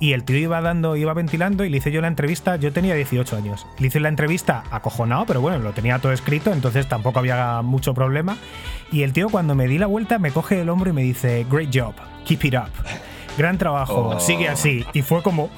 Y 0.00 0.12
el 0.12 0.22
tío 0.22 0.36
iba 0.36 0.60
dando, 0.60 0.94
iba 0.94 1.12
ventilando 1.12 1.64
y 1.64 1.70
le 1.70 1.78
hice 1.78 1.90
yo 1.90 2.00
la 2.00 2.06
entrevista, 2.06 2.54
yo 2.54 2.72
tenía 2.72 2.94
18 2.94 3.36
años. 3.36 3.66
Le 3.80 3.88
hice 3.88 3.98
la 3.98 4.08
entrevista 4.08 4.62
acojonado, 4.70 5.26
pero 5.26 5.40
bueno, 5.40 5.58
lo 5.58 5.72
tenía 5.72 5.98
todo 5.98 6.12
escrito, 6.12 6.52
entonces 6.52 6.88
tampoco 6.88 7.18
había 7.18 7.62
mucho 7.62 7.94
problema. 7.94 8.36
Y 8.92 9.02
el 9.02 9.12
tío 9.12 9.28
cuando 9.28 9.56
me 9.56 9.66
di 9.66 9.76
la 9.76 9.86
vuelta 9.88 10.20
me 10.20 10.30
coge 10.30 10.60
el 10.60 10.68
hombro 10.68 10.90
y 10.90 10.92
me 10.92 11.02
dice, 11.02 11.44
great 11.50 11.70
job, 11.76 11.94
keep 12.24 12.44
it 12.44 12.54
up. 12.54 12.70
Gran 13.36 13.58
trabajo, 13.58 14.10
Oh. 14.14 14.20
sigue 14.20 14.48
así. 14.48 14.84
Y 14.92 15.02
fue 15.02 15.20
como... 15.22 15.50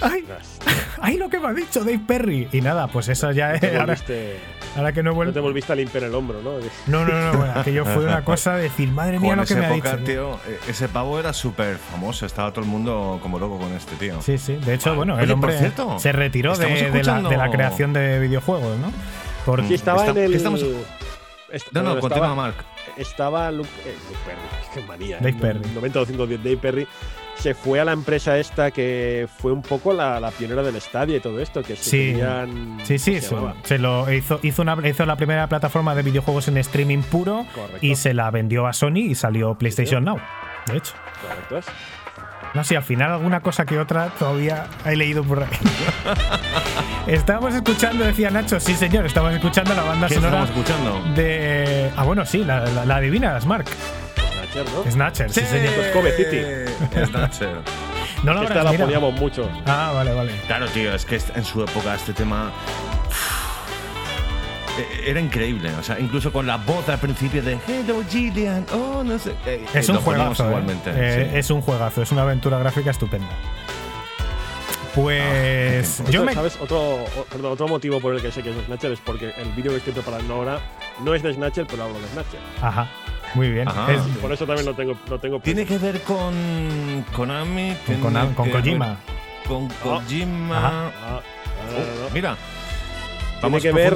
¡Ay! 0.00 0.24
¡Ay, 1.00 1.16
lo 1.16 1.28
que 1.30 1.38
me 1.38 1.46
ha 1.48 1.52
dicho 1.52 1.80
Dave 1.84 2.00
Perry! 2.04 2.48
Y 2.52 2.60
nada, 2.62 2.88
pues 2.88 3.08
eso 3.08 3.30
ya 3.30 3.54
es. 3.54 3.62
Ahora, 3.78 3.94
ahora 4.76 4.92
que 4.92 5.02
no 5.02 5.10
he 5.22 5.26
no 5.26 5.32
te 5.32 5.40
volviste 5.40 5.72
a 5.72 5.76
limpiar 5.76 6.04
el 6.04 6.14
hombro, 6.14 6.40
¿no? 6.42 6.52
No, 6.86 7.04
no, 7.04 7.32
no, 7.32 7.38
bueno, 7.38 7.52
aquello 7.60 7.84
fue 7.84 8.04
una 8.04 8.24
cosa 8.24 8.56
de 8.56 8.64
decir, 8.64 8.88
madre 8.90 9.18
mía, 9.18 9.34
lo 9.36 9.44
que 9.44 9.52
esa 9.52 9.60
me 9.60 9.66
ha 9.66 9.74
época, 9.74 9.96
dicho. 9.96 10.04
tío, 10.12 10.34
eh, 10.48 10.58
ese 10.68 10.88
pavo 10.88 11.18
era 11.18 11.32
súper 11.32 11.76
famoso. 11.78 12.26
Estaba 12.26 12.52
todo 12.52 12.64
el 12.64 12.70
mundo 12.70 13.18
como 13.22 13.38
loco 13.38 13.58
con 13.58 13.72
este 13.72 13.96
tío. 13.96 14.20
Sí, 14.22 14.38
sí. 14.38 14.54
De 14.56 14.74
hecho, 14.74 14.94
bueno, 14.94 15.14
Oye, 15.14 15.24
el 15.24 15.30
hombre 15.32 15.58
cierto, 15.58 15.98
se 15.98 16.12
retiró 16.12 16.56
de, 16.56 16.90
de 16.90 17.02
la, 17.04 17.20
de 17.22 17.36
la 17.36 17.50
creación 17.50 17.92
de 17.92 18.18
videojuegos, 18.20 18.78
¿no? 18.78 18.92
Por, 19.44 19.64
Sí, 19.66 19.74
estaba 19.74 20.06
Está- 20.06 20.18
en 20.20 20.26
el. 20.26 20.34
estamos- 20.34 20.60
est- 21.50 21.72
No, 21.72 21.82
no, 21.82 21.90
bueno, 21.90 22.00
continúa, 22.00 22.34
Mark. 22.34 22.54
estaba 22.96 23.50
Luke, 23.50 23.68
eh, 23.84 23.94
Luke 24.08 24.18
Perry, 24.24 24.74
qué 24.74 24.82
manía. 24.88 25.16
Dave 25.16 25.30
¿eh? 25.30 25.36
Perry. 25.40 25.60
90 25.74 25.98
210 25.98 26.42
Dave 26.44 26.56
Perry 26.58 26.86
se 27.40 27.54
fue 27.54 27.80
a 27.80 27.84
la 27.84 27.92
empresa 27.92 28.36
esta 28.38 28.70
que 28.70 29.26
fue 29.38 29.50
un 29.52 29.62
poco 29.62 29.92
la, 29.92 30.20
la 30.20 30.30
pionera 30.30 30.62
del 30.62 30.76
estadio 30.76 31.16
y 31.16 31.20
todo 31.20 31.40
esto, 31.40 31.62
que 31.62 31.74
se 31.76 31.82
Sí. 31.90 32.12
tenían- 32.12 32.78
Sí, 32.84 32.98
sí, 32.98 33.12
¿cómo 33.12 33.20
se 33.20 33.28
se, 33.28 33.34
llamaba? 33.34 33.54
se 33.64 33.78
lo 33.78 34.12
hizo, 34.12 34.40
hizo, 34.42 34.62
una, 34.62 34.76
hizo 34.88 35.06
la 35.06 35.16
primera 35.16 35.46
plataforma 35.48 35.94
de 35.94 36.02
videojuegos 36.02 36.48
en 36.48 36.58
streaming 36.58 37.02
puro 37.02 37.46
Correcto. 37.54 37.78
y 37.80 37.96
se 37.96 38.14
la 38.14 38.30
vendió 38.30 38.66
a 38.66 38.72
Sony 38.72 38.96
y 39.08 39.14
salió 39.14 39.54
PlayStation 39.54 40.04
Now. 40.04 40.18
De 40.66 40.76
hecho. 40.76 40.92
Correcto 41.26 41.58
es. 41.58 41.66
No 42.52 42.64
sé, 42.64 42.76
al 42.76 42.82
final 42.82 43.12
alguna 43.12 43.40
cosa 43.40 43.64
que 43.64 43.78
otra 43.78 44.08
todavía 44.18 44.66
he 44.84 44.96
leído 44.96 45.22
por 45.22 45.40
ahí. 45.42 45.48
estábamos 47.06 47.54
escuchando, 47.54 48.04
decía 48.04 48.30
Nacho, 48.30 48.58
sí 48.60 48.74
señor, 48.74 49.06
estábamos 49.06 49.36
escuchando 49.36 49.72
la 49.74 49.82
banda 49.82 50.08
¿Qué 50.08 50.14
sonora 50.14 50.42
estamos 50.44 50.50
escuchando? 50.66 51.14
de... 51.14 51.90
Ah, 51.96 52.02
bueno, 52.04 52.24
sí, 52.26 52.44
la, 52.44 52.64
la, 52.66 52.84
la 52.84 52.96
adivinas, 52.96 53.46
Mark. 53.46 53.66
Snatcher, 54.52 54.72
¿no? 54.84 54.90
Snatcher, 54.90 55.32
sí, 55.32 55.40
señor. 55.42 55.74
Pues 55.74 55.88
Kobe 55.88 56.12
City. 56.12 57.06
Snatcher. 57.06 57.60
No 58.22 58.34
lo 58.34 58.42
Esta 58.42 58.54
habrás 58.60 58.64
la 58.64 58.70
mirado. 58.72 58.86
poníamos 58.86 59.20
mucho. 59.20 59.48
Ah, 59.66 59.92
vale, 59.94 60.12
vale. 60.12 60.32
Claro, 60.46 60.66
tío, 60.68 60.94
es 60.94 61.04
que 61.04 61.20
en 61.34 61.44
su 61.44 61.62
época 61.62 61.94
este 61.94 62.12
tema 62.12 62.50
eh, 64.78 65.04
era 65.06 65.20
increíble. 65.20 65.70
O 65.78 65.82
sea, 65.82 65.98
incluso 65.98 66.32
con 66.32 66.46
la 66.46 66.56
voz 66.58 66.88
al 66.88 66.98
principio 66.98 67.42
de 67.42 67.58
Hello 67.66 68.02
Gillian, 68.08 68.66
oh, 68.72 69.02
no 69.04 69.18
sé. 69.18 69.32
eh, 69.46 69.64
Es 69.74 69.88
eh, 69.88 69.92
un 69.92 69.98
juegazo. 69.98 70.44
¿eh? 70.44 70.46
igualmente. 70.48 70.90
Eh, 70.94 71.28
sí. 71.32 71.38
Es 71.38 71.50
un 71.50 71.62
juegazo, 71.62 72.02
es 72.02 72.12
una 72.12 72.22
aventura 72.22 72.58
gráfica 72.58 72.90
estupenda. 72.90 73.30
Pues 74.94 75.98
yo 76.10 76.20
Otro, 76.20 76.24
me. 76.24 76.34
¿Sabes? 76.34 76.58
Otro, 76.60 77.04
perdón, 77.30 77.52
otro 77.52 77.68
motivo 77.68 78.00
por 78.00 78.14
el 78.14 78.20
que 78.22 78.32
sé 78.32 78.42
que 78.42 78.50
es 78.50 78.56
de 78.56 78.64
Snatcher 78.64 78.92
es 78.92 79.00
porque 79.00 79.32
el 79.36 79.48
vídeo 79.52 79.70
que 79.70 79.78
estoy 79.78 79.92
preparando 79.92 80.34
ahora 80.34 80.58
no 81.04 81.14
es 81.14 81.22
de 81.22 81.32
Snatcher, 81.32 81.66
pero 81.66 81.84
hablo 81.84 82.00
de 82.00 82.08
Snatcher. 82.08 82.40
Ajá, 82.60 82.88
muy 83.34 83.50
bien. 83.50 83.68
Es- 83.68 84.18
Por 84.20 84.32
eso 84.32 84.46
también 84.46 84.66
lo 84.66 84.74
tengo, 84.74 84.96
lo 85.08 85.18
tengo 85.18 85.40
Tiene 85.40 85.64
que 85.66 85.78
ver 85.78 86.00
con 86.02 87.04
Konami, 87.14 87.74
con, 87.74 87.84
tiene 87.86 88.02
Konami- 88.02 88.34
con 88.34 88.50
Kojima. 88.50 88.86
ver 88.86 88.96
Con 89.46 89.68
Kojima. 89.82 90.58
Ah, 90.58 91.20
no, 91.66 91.78
no, 91.78 92.04
no. 92.04 92.10
Mira, 92.12 92.36
vamos 93.42 93.62
que 93.62 93.72
ver-. 93.72 93.92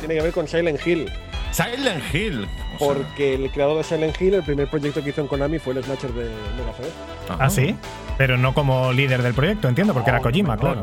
Tiene 0.00 0.14
que 0.14 0.20
ver 0.22 0.32
con 0.32 0.46
Silent 0.48 0.84
Hill. 0.86 1.10
Silent 1.52 2.14
Hill. 2.14 2.44
O 2.44 2.78
sea, 2.78 2.88
Porque 2.88 3.34
el 3.34 3.50
creador 3.50 3.76
de 3.78 3.84
Silent 3.84 4.20
Hill, 4.20 4.34
el 4.34 4.42
primer 4.42 4.68
proyecto 4.68 5.02
que 5.02 5.10
hizo 5.10 5.20
en 5.20 5.26
Konami 5.26 5.58
fue 5.58 5.74
el 5.74 5.84
Snatcher 5.84 6.10
de 6.12 6.24
Mega. 6.24 7.36
¿Ah, 7.38 7.50
sí? 7.50 7.76
Pero 8.16 8.38
no 8.38 8.54
como 8.54 8.92
líder 8.92 9.22
del 9.22 9.34
proyecto, 9.34 9.68
entiendo, 9.68 9.92
porque 9.92 10.10
No, 10.10 10.16
era 10.16 10.22
Kojima, 10.22 10.54
no, 10.56 10.60
claro. 10.60 10.82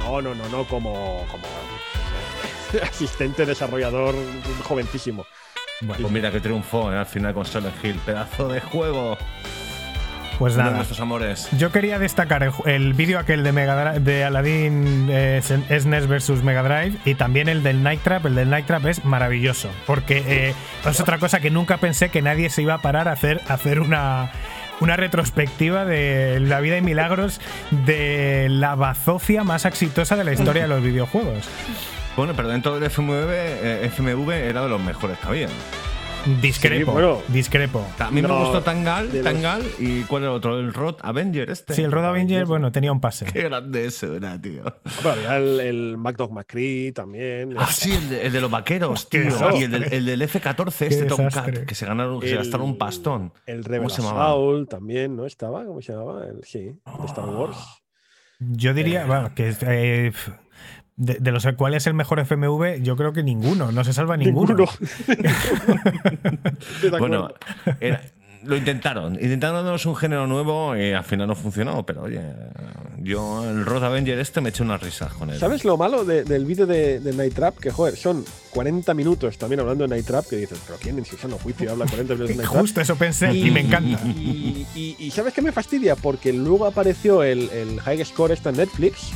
No, 0.00 0.20
no, 0.20 0.34
no, 0.34 0.48
no, 0.48 0.64
como, 0.64 1.24
como 1.30 1.44
asistente 2.82 3.46
desarrollador 3.46 4.14
jovencísimo. 4.64 5.24
Bueno, 5.82 6.00
Pues 6.02 6.12
mira 6.12 6.30
que 6.30 6.40
triunfó 6.40 6.92
eh, 6.92 6.96
al 6.96 7.06
final 7.06 7.34
con 7.34 7.44
Silent 7.44 7.74
Hill. 7.84 7.96
Pedazo 8.06 8.48
de 8.48 8.60
juego. 8.60 9.18
pues 10.38 10.54
de 10.54 10.62
nada. 10.62 10.76
nuestros 10.76 10.98
amores. 11.00 11.48
Yo 11.58 11.70
quería 11.70 11.98
destacar 11.98 12.42
el, 12.42 12.52
el 12.66 12.94
vídeo 12.94 13.18
aquel 13.18 13.42
de 13.44 13.52
Mega 13.52 13.98
de 13.98 14.24
Aladdin 14.24 15.08
eh, 15.10 15.40
SNES 15.42 16.06
versus 16.08 16.42
Mega 16.42 16.62
Drive 16.62 16.98
y 17.04 17.14
también 17.14 17.48
el 17.48 17.62
del 17.62 17.82
Night 17.82 18.00
Trap. 18.02 18.26
El 18.26 18.34
del 18.34 18.50
Night 18.50 18.66
Trap 18.66 18.86
es 18.86 19.04
maravilloso 19.04 19.68
porque 19.86 20.22
eh, 20.26 20.54
es 20.88 21.00
otra 21.00 21.18
cosa 21.18 21.40
que 21.40 21.50
nunca 21.50 21.76
pensé 21.78 22.08
que 22.10 22.22
nadie 22.22 22.48
se 22.50 22.62
iba 22.62 22.74
a 22.74 22.78
parar 22.78 23.08
a 23.08 23.12
hacer, 23.12 23.40
a 23.48 23.54
hacer 23.54 23.80
una, 23.80 24.30
una 24.80 24.96
retrospectiva 24.96 25.84
de 25.84 26.40
la 26.40 26.60
vida 26.60 26.76
y 26.78 26.82
milagros 26.82 27.40
de 27.70 28.48
la 28.48 28.74
bazofia 28.74 29.44
más 29.44 29.64
exitosa 29.64 30.16
de 30.16 30.24
la 30.24 30.32
historia 30.32 30.62
de 30.62 30.68
los 30.68 30.82
videojuegos. 30.82 31.48
Bueno, 32.16 32.34
pero 32.36 32.48
dentro 32.48 32.74
del 32.78 32.84
FMV, 32.90 33.30
eh, 33.30 33.80
FMV 33.86 34.30
era 34.30 34.62
de 34.62 34.68
los 34.68 34.80
mejores 34.80 35.18
que 35.18 35.26
había. 35.26 35.48
Discrepo, 36.40 36.92
Sí, 36.92 36.92
bueno. 36.92 37.18
discrepo. 37.28 37.84
A 37.98 38.08
mí 38.12 38.22
me 38.22 38.28
No, 38.28 38.38
gustó 38.38 38.62
Tangal, 38.62 39.08
los- 39.12 39.24
Tangal 39.24 39.60
y 39.80 40.02
¿cuál 40.02 40.22
era 40.22 40.30
el 40.30 40.36
otro? 40.36 40.56
El 40.60 40.72
Rod 40.72 40.96
Avenger 41.02 41.50
este. 41.50 41.74
Sí, 41.74 41.82
el 41.82 41.90
Road 41.90 42.04
Avenger, 42.10 42.44
bueno, 42.46 42.70
tenía 42.70 42.92
un 42.92 43.00
pase. 43.00 43.24
Qué 43.24 43.42
grande 43.42 43.86
eso 43.86 44.14
era, 44.14 44.40
tío. 44.40 44.62
Pero 45.02 45.10
había 45.14 45.36
el, 45.38 45.58
el 45.58 45.96
MacDog 45.98 46.30
McCree 46.32 46.92
también. 46.92 47.56
Ah, 47.58 47.66
sí, 47.66 47.90
el 47.92 48.08
de, 48.08 48.26
el 48.26 48.32
de 48.32 48.40
los 48.40 48.50
vaqueros, 48.52 49.08
tío. 49.08 49.22
Y 49.58 49.64
el 49.64 49.70
del, 49.72 49.92
el 49.92 50.06
del 50.06 50.22
F-14, 50.22 50.86
este 50.86 51.04
Tomcat, 51.06 51.64
que 51.66 51.74
se 51.74 51.86
ganaron, 51.86 52.20
que 52.20 52.28
se 52.28 52.36
gastaron 52.36 52.68
un 52.68 52.78
pastón. 52.78 53.32
El 53.46 53.64
¿Cómo 53.64 53.72
Rebel? 53.72 53.86
Assault 53.90 54.70
también, 54.70 55.16
¿no 55.16 55.26
estaba? 55.26 55.64
¿Cómo 55.64 55.80
se 55.82 55.92
llamaba? 55.92 56.24
El- 56.26 56.44
sí, 56.44 56.60
de 56.60 57.06
Star 57.06 57.24
Wars. 57.30 57.56
Yo 58.38 58.74
diría, 58.74 59.06
bueno, 59.06 59.34
que 59.34 59.52
eh, 59.62 60.12
de, 60.96 61.14
de 61.20 61.32
los 61.32 61.46
cuales 61.56 61.82
es 61.82 61.86
el 61.88 61.94
mejor 61.94 62.20
FMV, 62.20 62.82
yo 62.82 62.96
creo 62.96 63.12
que 63.12 63.22
ninguno, 63.22 63.72
no 63.72 63.82
se 63.84 63.92
salva 63.92 64.16
ninguno. 64.16 64.64
Estoy 65.08 65.16
de 66.90 66.98
Bueno, 66.98 67.30
era- 67.80 68.02
lo 68.44 68.56
intentaron. 68.56 69.14
Intentaron 69.14 69.62
darnos 69.64 69.86
un 69.86 69.94
género 69.94 70.26
nuevo 70.26 70.76
y 70.76 70.90
al 70.90 71.04
final 71.04 71.28
no 71.28 71.36
funcionó. 71.36 71.86
Pero 71.86 72.02
oye, 72.02 72.20
yo 72.98 73.48
el 73.48 73.64
Rod 73.64 73.84
Avenger 73.84 74.18
este 74.18 74.40
me 74.40 74.48
eché 74.48 74.64
unas 74.64 74.82
risas 74.82 75.12
con 75.12 75.30
él. 75.30 75.38
¿Sabes 75.38 75.64
lo 75.64 75.76
malo 75.76 76.04
de- 76.04 76.24
del 76.24 76.44
vídeo 76.44 76.66
de, 76.66 76.98
de 76.98 77.12
Night 77.12 77.34
Trap? 77.34 77.58
Que, 77.58 77.70
joder, 77.70 77.94
son 77.96 78.24
40 78.50 78.94
minutos 78.94 79.38
también 79.38 79.60
hablando 79.60 79.84
de 79.84 79.90
Night 79.90 80.06
Trap, 80.06 80.26
que 80.28 80.36
dices, 80.38 80.58
pero 80.66 80.76
¿quién 80.82 80.98
en 80.98 81.04
su 81.04 81.16
sano 81.16 81.38
juicio 81.38 81.70
habla 81.70 81.84
40 81.86 82.14
minutos 82.14 82.28
de 82.30 82.34
Night 82.34 82.50
Trap? 82.50 82.60
Justo 82.62 82.80
eso 82.80 82.96
pensé 82.96 83.32
y 83.32 83.48
me 83.52 83.60
encanta. 83.60 84.00
Y, 84.08 84.66
y- 84.74 84.96
y 84.98 85.10
¿sabes 85.12 85.32
qué 85.34 85.40
me 85.40 85.52
fastidia? 85.52 85.94
Porque 85.94 86.32
luego 86.32 86.66
apareció 86.66 87.22
el, 87.22 87.48
el 87.50 87.80
High 87.80 88.04
Score 88.04 88.32
esta 88.32 88.50
en 88.50 88.56
Netflix, 88.56 89.12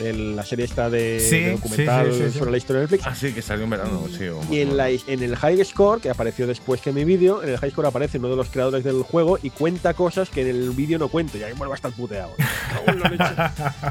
el- 0.00 0.36
la 0.36 0.44
serie 0.44 0.64
esta 0.64 0.88
de, 0.90 1.20
Sí, 1.20 1.40
de 1.40 1.52
documental 1.52 2.06
sí, 2.06 2.12
sí, 2.18 2.24
sí, 2.26 2.30
sí. 2.32 2.38
sobre 2.38 2.50
la 2.52 2.56
historia 2.56 2.80
de 2.80 2.84
Netflix. 2.86 3.06
Ah, 3.06 3.14
sí, 3.14 3.32
que 3.32 3.42
salió 3.42 3.64
en 3.64 3.70
verano, 3.70 4.06
sí. 4.16 4.26
o- 4.28 4.40
Y 4.50 4.60
en, 4.60 4.76
la- 4.76 4.90
en 4.90 5.22
el 5.22 5.36
High 5.36 5.64
Score, 5.64 6.00
que 6.00 6.10
apareció 6.10 6.46
después 6.46 6.80
que 6.80 6.92
mi 6.92 7.04
vídeo, 7.04 7.42
en 7.42 7.50
el 7.50 7.58
High 7.58 7.70
Score 7.70 7.86
aparece 7.86 8.18
uno 8.18 8.28
de 8.30 8.36
los 8.36 8.48
creadores 8.48 8.84
del 8.84 9.02
juego 9.02 9.38
y 9.42 9.50
cuenta 9.50 9.94
cosas 9.94 10.28
que 10.30 10.42
en 10.42 10.48
el 10.48 10.70
vídeo 10.70 10.98
no 10.98 11.08
cuento. 11.08 11.38
Y 11.38 11.42
ahí 11.42 11.52
vuelvo 11.54 11.72
a 11.74 11.76
estar 11.76 11.92
puteado. 11.92 12.32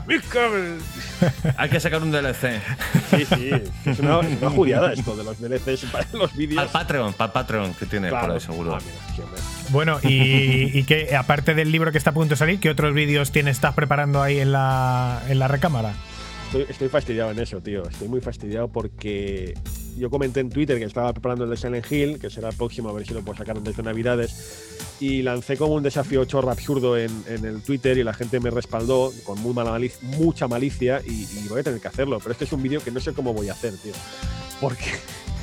Hay 1.57 1.69
que 1.69 1.79
sacar 1.79 2.01
un 2.01 2.11
DLC. 2.11 2.61
Sí, 3.09 3.25
sí. 3.25 3.49
Es 3.85 3.99
una, 3.99 4.19
es 4.21 4.41
una 4.41 4.49
judiada 4.51 4.93
esto 4.93 5.15
de 5.15 5.23
los 5.23 5.39
DLCs 5.39 5.85
para 5.91 6.07
los 6.13 6.35
vídeos. 6.35 6.61
Al 6.61 6.69
Patreon, 6.69 7.13
para 7.13 7.33
Patreon 7.33 7.73
que 7.73 7.85
tiene 7.85 8.09
por 8.09 8.31
ahí 8.31 8.39
seguro. 8.39 8.75
Ah, 8.75 8.79
mira. 8.83 8.97
Bueno, 9.69 9.99
y, 10.01 10.83
que 10.83 11.15
aparte 11.15 11.53
del 11.53 11.71
libro 11.71 11.91
que 11.91 11.97
está 11.97 12.11
a 12.11 12.13
punto 12.13 12.31
de 12.31 12.37
salir, 12.37 12.59
¿qué 12.59 12.69
otros 12.69 12.93
vídeos 12.93 13.31
tienes, 13.31 13.57
estás 13.57 13.73
preparando 13.73 14.21
ahí 14.21 14.39
en 14.39 14.51
la, 14.51 15.21
en 15.27 15.39
la 15.39 15.47
recámara? 15.47 15.93
Estoy, 16.69 16.87
fastidiado 16.87 17.31
en 17.31 17.39
eso, 17.39 17.59
tío. 17.59 17.83
Estoy 17.87 18.07
muy 18.07 18.21
fastidiado 18.21 18.69
porque 18.69 19.53
yo 19.97 20.09
comenté 20.09 20.39
en 20.39 20.49
Twitter 20.49 20.79
que 20.79 20.85
estaba 20.85 21.11
preparando 21.11 21.43
el 21.43 21.49
de 21.49 21.57
Silent 21.57 21.91
Hill, 21.91 22.19
que 22.19 22.29
será 22.29 22.49
el 22.49 22.55
próximo, 22.55 22.87
a 22.87 22.93
ver 22.93 23.05
si 23.05 23.13
lo 23.13 23.21
puedo 23.21 23.37
sacar 23.37 23.57
antes 23.57 23.75
de 23.75 23.83
Navidades. 23.83 24.77
Y 25.01 25.21
lancé 25.23 25.57
como 25.57 25.73
un 25.73 25.83
desafío 25.83 26.23
chorro 26.23 26.49
absurdo 26.49 26.97
en, 26.97 27.11
en 27.27 27.43
el 27.43 27.61
Twitter 27.61 27.97
y 27.97 28.03
la 28.03 28.13
gente 28.13 28.39
me 28.39 28.49
respaldó 28.49 29.11
con 29.25 29.41
muy 29.41 29.53
mala 29.53 29.77
malic- 29.77 29.99
mucha 30.01 30.47
malicia 30.47 31.01
y, 31.05 31.23
y 31.23 31.47
voy 31.49 31.59
a 31.59 31.63
tener 31.63 31.81
que 31.81 31.87
hacerlo. 31.89 32.19
Pero 32.19 32.31
es 32.31 32.37
que 32.37 32.45
es 32.45 32.51
un 32.53 32.63
vídeo 32.63 32.81
que 32.81 32.91
no 32.91 33.01
sé 33.01 33.11
cómo 33.11 33.33
voy 33.33 33.49
a 33.49 33.51
hacer, 33.51 33.73
tío. 33.77 33.93
Porque 34.61 34.85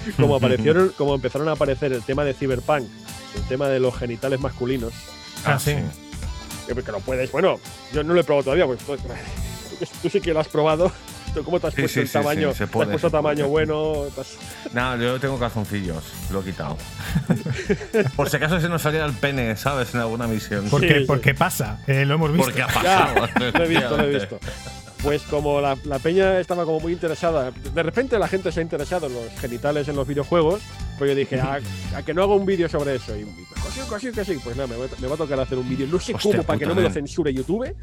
como 0.16 0.36
aparecieron, 0.36 0.89
como 0.98 1.14
empezaron 1.14 1.48
a 1.48 1.52
aparecer 1.52 1.93
el 1.93 2.02
tema 2.02 2.24
de 2.24 2.35
Cyberpunk, 2.35 2.85
el 3.36 3.43
tema 3.48 3.68
de 3.68 3.81
los 3.81 3.97
genitales 3.97 4.40
masculinos, 4.40 4.93
Ah, 5.44 5.59
sí. 5.59 5.74
que, 6.66 6.74
que 6.74 6.93
lo 6.93 7.01
puedes. 7.01 7.31
Bueno, 7.32 7.59
yo 7.93 8.02
no 8.05 8.14
lo 8.14 8.20
he 8.20 8.24
probado 8.24 8.44
todavía, 8.44 8.66
pues 8.66 8.78
tú, 8.81 8.97
tú 8.97 9.02
que- 9.78 9.86
tú 10.02 10.09
sí 10.10 10.20
que 10.20 10.32
lo 10.32 10.40
has 10.40 10.48
probado. 10.48 10.90
¿Tú 11.35 11.43
¿Cómo 11.43 11.59
te 11.59 11.66
has 11.66 11.74
Sí, 11.74 11.81
puesto 11.82 11.94
sí, 11.94 12.01
el 12.02 12.06
sí, 12.06 12.12
tamaño? 12.12 12.52
sí, 12.52 12.59
se 12.59 12.66
¿Te 12.66 12.72
puede, 12.72 12.85
has 12.85 12.90
puesto 12.93 13.09
se 13.09 13.10
puede. 13.10 13.22
tamaño 13.35 13.48
bueno? 13.48 14.05
¿Te 14.14 14.20
has- 14.20 14.36
No, 14.72 14.97
yo 14.97 15.18
tengo 15.18 15.36
calzoncillos, 15.36 16.05
lo 16.31 16.40
he 16.43 16.44
quitado. 16.44 16.76
Por 18.16 18.31
si 18.31 18.36
acaso 18.36 18.60
se 18.60 18.68
nos 18.68 18.82
salía 18.82 19.05
el 19.05 19.14
pene, 19.14 19.56
¿sabes? 19.56 19.93
En 19.94 20.01
alguna 20.01 20.28
misión. 20.28 20.68
¿Por 20.70 20.81
Sí, 20.81 20.86
qué, 20.86 21.01
sí. 21.01 21.05
por 21.06 21.20
qué 21.20 21.35
pasa? 21.35 21.81
Eh, 21.89 22.05
lo 22.05 22.14
hemos 22.14 22.31
visto. 22.32 22.44
Porque 22.47 22.62
ha 22.62 22.68
Ya, 22.68 23.14
pasado. 23.14 23.28
lo 23.56 23.64
he 23.64 23.68
visto, 23.68 23.97
lo 23.97 24.02
he 24.05 24.10
visto. 24.14 24.39
Pues 25.05 25.20
como 25.24 25.60
la, 25.60 25.76
la 25.85 25.98
peña 25.98 26.40
estaba 26.40 26.64
como 26.64 26.81
muy 26.81 26.93
interesada, 26.94 27.51
de 27.51 27.82
repente 27.82 28.18
la 28.18 28.26
gente 28.26 28.51
se 28.51 28.60
ha 28.60 28.62
interesado 28.62 29.06
en 29.06 29.12
los 29.14 29.24
genitales 29.39 29.86
en 29.89 29.97
los 29.97 30.09
videojuegos, 30.09 30.62
pues 30.98 31.10
yo 31.10 31.14
dije, 31.14 31.39
a, 31.39 31.59
a 31.94 32.02
que 32.02 32.14
no 32.14 32.22
hago 32.22 32.36
un 32.36 32.47
vídeo 32.47 32.70
sobre 32.70 32.94
eso. 32.94 33.14
Y, 33.14 33.20
y 33.20 33.24
que 33.24 33.70
sí, 33.70 33.81
que 33.90 34.01
sí, 34.01 34.12
que 34.12 34.24
sí. 34.24 34.40
Pues 34.43 34.56
nada, 34.56 34.66
me, 34.66 34.76
va 34.76 34.86
a- 34.86 35.01
me 35.01 35.06
va 35.06 35.14
a 35.14 35.18
tocar 35.18 35.39
hacer 35.40 35.59
un 35.59 35.68
vídeo. 35.68 35.86
No 35.89 36.01
sé 36.01 36.14
Hostia 36.14 36.31
cómo, 36.32 36.43
para 36.44 36.59
que 36.59 36.64
no 36.64 36.74
me 36.74 36.81
lo 36.81 36.90
censure 36.90 37.35
YouTube. 37.35 37.74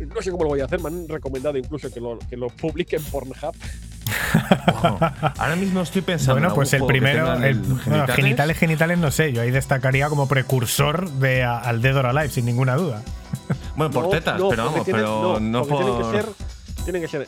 No 0.00 0.20
sé 0.20 0.30
cómo 0.32 0.42
lo 0.44 0.50
voy 0.50 0.60
a 0.62 0.64
hacer. 0.64 0.80
Me 0.80 0.88
han 0.88 1.08
recomendado 1.08 1.56
incluso 1.56 1.92
que 1.92 2.00
lo, 2.00 2.18
que 2.28 2.36
lo 2.36 2.48
publique 2.48 2.96
en 2.96 3.04
Pornhub. 3.04 3.54
Wow. 4.82 4.98
Ahora 5.38 5.54
mismo 5.56 5.80
estoy 5.82 6.02
pensando. 6.02 6.34
Bueno, 6.34 6.48
en 6.48 6.54
pues 6.56 6.72
el 6.72 6.84
primero, 6.86 7.34
el, 7.34 7.54
bueno, 7.60 8.06
genitales. 8.08 8.58
genitales, 8.58 8.98
no 8.98 9.12
sé, 9.12 9.32
yo 9.32 9.42
ahí 9.42 9.52
destacaría 9.52 10.08
como 10.08 10.26
precursor 10.26 11.08
de 11.08 11.44
a- 11.44 11.58
al 11.58 11.80
Dead 11.82 11.96
or 11.96 12.06
Alive, 12.06 12.30
sin 12.30 12.44
ninguna 12.46 12.74
duda. 12.74 13.02
Bueno, 13.76 13.92
por 13.92 14.04
No, 14.04 14.10
tetas, 14.10 14.38
no, 14.40 14.48
pero 14.48 14.64
vamos, 14.66 14.84
tienen- 14.84 15.02
pero 15.02 15.38
no, 15.40 15.62
tienen 15.62 15.86
por. 15.86 16.12
que 16.12 16.18
ser, 16.18 16.26
tienen 16.84 17.02
que 17.02 17.08
ser 17.08 17.26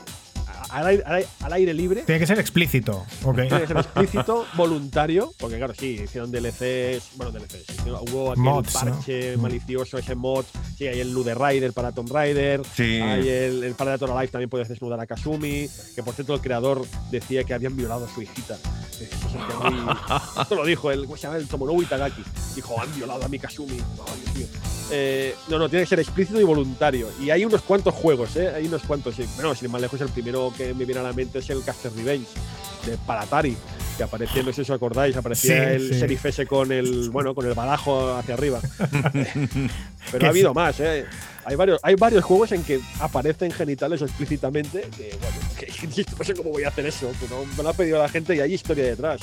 al 0.70 0.87
aire, 0.87 1.03
al 1.07 1.15
aire- 1.16 1.28
al 1.43 1.53
aire 1.53 1.74
libre. 1.74 2.03
Tiene 2.03 2.19
que 2.19 2.27
ser 2.27 2.39
explícito. 2.41 3.05
Ok. 3.24 3.37
Tiene 3.37 3.61
que 3.61 3.66
ser 3.69 3.77
explícito, 3.77 4.47
voluntario, 4.55 5.33
porque 5.39 5.57
claro, 5.59 5.74
sí, 5.78 6.01
hicieron 6.05 6.31
DLCs, 6.31 7.11
bueno, 7.16 7.31
DLCs, 7.33 7.70
hicieron- 7.70 8.01
hubo 8.11 8.33
aquel 8.33 8.43
Mods, 8.43 8.74
¿no? 8.85 8.93
parche 8.93 9.37
malicioso, 9.37 9.99
ese 9.99 10.15
mod, 10.15 10.45
sí, 10.77 10.87
hay 10.89 11.01
el 11.01 11.12
Lude 11.12 11.35
Rider 11.35 11.73
para 11.73 11.93
Tomb 11.93 12.11
Raider, 12.12 12.62
Sí. 12.74 13.01
hay 13.01 13.28
el, 13.28 13.65
el 13.65 13.74
para 13.74 13.95
Alive 13.95 14.28
también 14.28 14.51
puedes 14.51 14.69
desnudar 14.69 14.99
a 15.01 15.07
Kasumi, 15.07 15.69
que 15.95 16.03
por 16.03 16.15
cierto 16.15 16.35
el 16.35 16.41
creador 16.41 16.85
decía 17.11 17.45
que 17.45 17.55
habían 17.55 17.77
violado 17.77 18.07
a 18.07 18.09
su 18.12 18.23
hijita. 18.23 18.57
Eso 19.01 19.70
muy- 19.70 19.95
Esto 20.43 20.55
lo 20.55 20.65
dijo 20.65 20.91
el, 20.91 21.05
¿cómo 21.05 21.16
se 21.16 21.24
llama? 21.24 21.37
El 21.37 21.47
Tomonobu 21.49 21.83
Itagaki. 21.83 22.23
Dijo, 22.55 22.81
han 22.81 22.93
violado 22.97 23.24
a 23.24 23.28
mi 23.28 23.39
Kasumi. 23.39 23.78
Oh, 23.99 24.05
Dios 24.24 24.37
mío. 24.37 24.47
Eh, 24.90 25.34
no, 25.48 25.58
no, 25.58 25.68
tiene 25.68 25.84
que 25.84 25.88
ser 25.88 26.00
explícito 26.00 26.40
y 26.40 26.44
voluntario. 26.44 27.08
Y 27.20 27.30
hay 27.30 27.44
unos 27.44 27.62
cuantos 27.62 27.94
juegos, 27.94 28.36
¿eh? 28.36 28.52
Hay 28.54 28.66
unos 28.66 28.82
cuantos. 28.82 29.16
Bueno, 29.34 29.54
sin 29.54 29.66
ir 29.66 29.70
más 29.70 29.80
lejos, 29.80 30.00
el 30.00 30.08
primero 30.08 30.52
que 30.56 30.74
me 30.74 30.84
viene 30.84 31.00
a 31.00 31.04
la 31.04 31.12
mente 31.12 31.38
es 31.40 31.50
el 31.50 31.62
Caster 31.64 31.92
Revenge 31.94 32.26
de 32.86 32.96
para 32.98 33.22
Atari. 33.22 33.56
Que 33.96 34.02
aparecía, 34.02 34.42
no 34.42 34.48
sé 34.52 34.56
si 34.56 34.70
os 34.72 34.76
acordáis, 34.76 35.16
aparecía 35.16 35.70
Sí, 35.70 35.74
el 35.74 35.88
sí. 35.94 36.00
sheriff 36.00 36.26
ese 36.26 36.46
con 36.46 36.70
el, 36.70 37.08
bueno, 37.08 37.34
con 37.34 37.46
el 37.46 37.54
badajo 37.54 38.14
hacia 38.14 38.34
arriba. 38.34 38.60
Pero 40.10 40.18
Que 40.18 40.26
ha 40.26 40.28
habido 40.28 40.50
sí. 40.50 40.54
más, 40.54 40.78
¿eh? 40.80 41.06
Hay 41.44 41.56
varios, 41.56 41.80
hay 41.82 41.94
varios 41.94 42.22
juegos 42.24 42.52
en 42.52 42.62
que 42.62 42.80
aparecen 43.00 43.50
genitales 43.52 44.02
explícitamente. 44.02 44.88
Que, 44.96 45.16
bueno, 45.20 45.36
que, 45.58 46.04
no 46.18 46.24
sé 46.24 46.34
cómo 46.34 46.50
voy 46.50 46.64
a 46.64 46.68
hacer 46.68 46.86
eso, 46.86 47.10
pero 47.20 47.44
me 47.56 47.62
lo 47.62 47.70
ha 47.70 47.72
pedido 47.72 47.98
la 47.98 48.08
gente 48.08 48.34
y 48.36 48.40
hay 48.40 48.52
historia 48.54 48.84
detrás. 48.84 49.20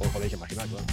Os 0.00 0.08
podéis 0.08 0.32
imaginar, 0.32 0.66
claro. 0.66 0.84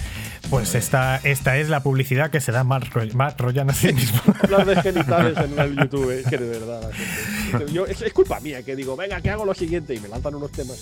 Pues 0.50 0.74
esta, 0.74 1.16
esta 1.24 1.56
es 1.56 1.68
la 1.70 1.82
publicidad 1.82 2.30
que 2.30 2.40
se 2.40 2.52
da 2.52 2.62
Matt, 2.62 2.84
Roy- 2.92 3.12
Matt 3.14 3.40
Ryan 3.40 3.70
a 3.70 3.74
sí 3.74 3.92
mismo. 3.92 4.20
Hablar 4.42 4.66
de 4.66 4.82
genitales 4.82 5.36
en 5.38 5.58
el 5.58 5.76
YouTube, 5.80 6.10
es 6.10 6.26
que 6.26 6.36
de 6.38 6.48
verdad. 6.58 6.82
la 6.90 7.58
gente- 7.58 7.72
Yo- 7.72 7.86
es, 7.86 8.00
es 8.02 8.12
culpa 8.12 8.38
mía 8.40 8.62
que 8.62 8.76
digo, 8.76 8.96
venga, 8.96 9.20
que 9.20 9.30
hago 9.30 9.44
lo 9.46 9.54
siguiente 9.54 9.94
y 9.94 10.00
me 10.00 10.08
lanzan 10.08 10.34
unos 10.34 10.52
temas. 10.52 10.78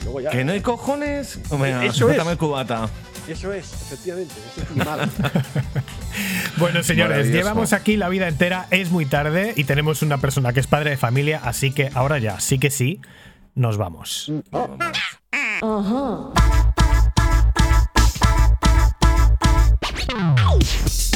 Y 0.00 0.04
luego 0.04 0.20
ya. 0.20 0.30
¿Que 0.30 0.44
no 0.44 0.52
hay 0.52 0.60
cojones? 0.60 1.38
Venga, 1.50 1.84
Eso 1.84 2.10
es. 2.10 2.18
el 2.18 2.36
cubata. 2.38 2.88
Eso 3.28 3.52
es, 3.52 3.72
efectivamente. 3.72 4.34
Eso 4.52 4.62
es 4.62 4.70
mi 4.70 4.84
mal. 4.84 5.08
Bueno, 6.56 6.82
señores, 6.82 7.28
llevamos 7.28 7.72
aquí 7.72 7.96
la 7.96 8.08
vida 8.08 8.26
entera, 8.28 8.66
es 8.70 8.90
muy 8.90 9.06
tarde 9.06 9.54
y 9.56 9.64
tenemos 9.64 10.02
una 10.02 10.18
persona 10.18 10.52
que 10.52 10.60
es 10.60 10.66
padre 10.66 10.90
de 10.90 10.96
familia, 10.96 11.40
así 11.42 11.70
que 11.70 11.90
ahora 11.94 12.18
ya, 12.18 12.40
sí 12.40 12.58
que 12.58 12.70
sí, 12.70 13.00
nos 13.54 13.78
vamos. 13.78 14.30
Ready? 14.52 14.90
Ow! 20.22 21.09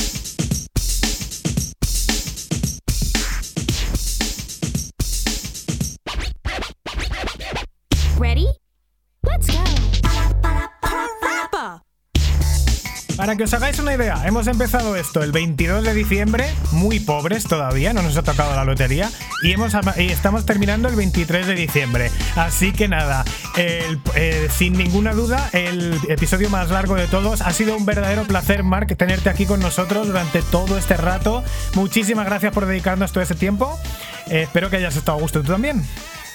Para 13.24 13.36
que 13.36 13.44
os 13.44 13.54
hagáis 13.54 13.78
una 13.78 13.94
idea, 13.94 14.20
hemos 14.26 14.46
empezado 14.48 14.96
esto 14.96 15.22
el 15.22 15.32
22 15.32 15.82
de 15.82 15.94
diciembre, 15.94 16.44
muy 16.72 17.00
pobres 17.00 17.44
todavía, 17.44 17.94
no 17.94 18.02
nos 18.02 18.14
ha 18.18 18.22
tocado 18.22 18.54
la 18.54 18.64
lotería, 18.66 19.10
y, 19.42 19.52
hemos, 19.52 19.72
y 19.96 20.08
estamos 20.08 20.44
terminando 20.44 20.88
el 20.90 20.94
23 20.94 21.46
de 21.46 21.54
diciembre. 21.54 22.10
Así 22.36 22.72
que 22.72 22.86
nada, 22.86 23.24
el- 23.56 23.98
eh, 24.14 24.50
sin 24.54 24.74
ninguna 24.74 25.14
duda, 25.14 25.48
el 25.54 25.98
episodio 26.10 26.50
más 26.50 26.68
largo 26.68 26.96
de 26.96 27.06
todos. 27.06 27.40
Ha 27.40 27.50
sido 27.54 27.74
un 27.78 27.86
verdadero 27.86 28.24
placer, 28.24 28.62
Mark, 28.62 28.94
tenerte 28.94 29.30
aquí 29.30 29.46
con 29.46 29.60
nosotros 29.60 30.06
durante 30.06 30.42
todo 30.42 30.76
este 30.76 30.98
rato. 30.98 31.42
Muchísimas 31.76 32.26
gracias 32.26 32.52
por 32.52 32.66
dedicarnos 32.66 33.10
todo 33.12 33.24
ese 33.24 33.34
tiempo. 33.36 33.78
Eh, 34.26 34.42
espero 34.42 34.68
que 34.68 34.76
hayas 34.76 34.96
estado 34.96 35.16
a 35.16 35.20
gusto 35.22 35.40
tú 35.40 35.50
también. 35.50 35.78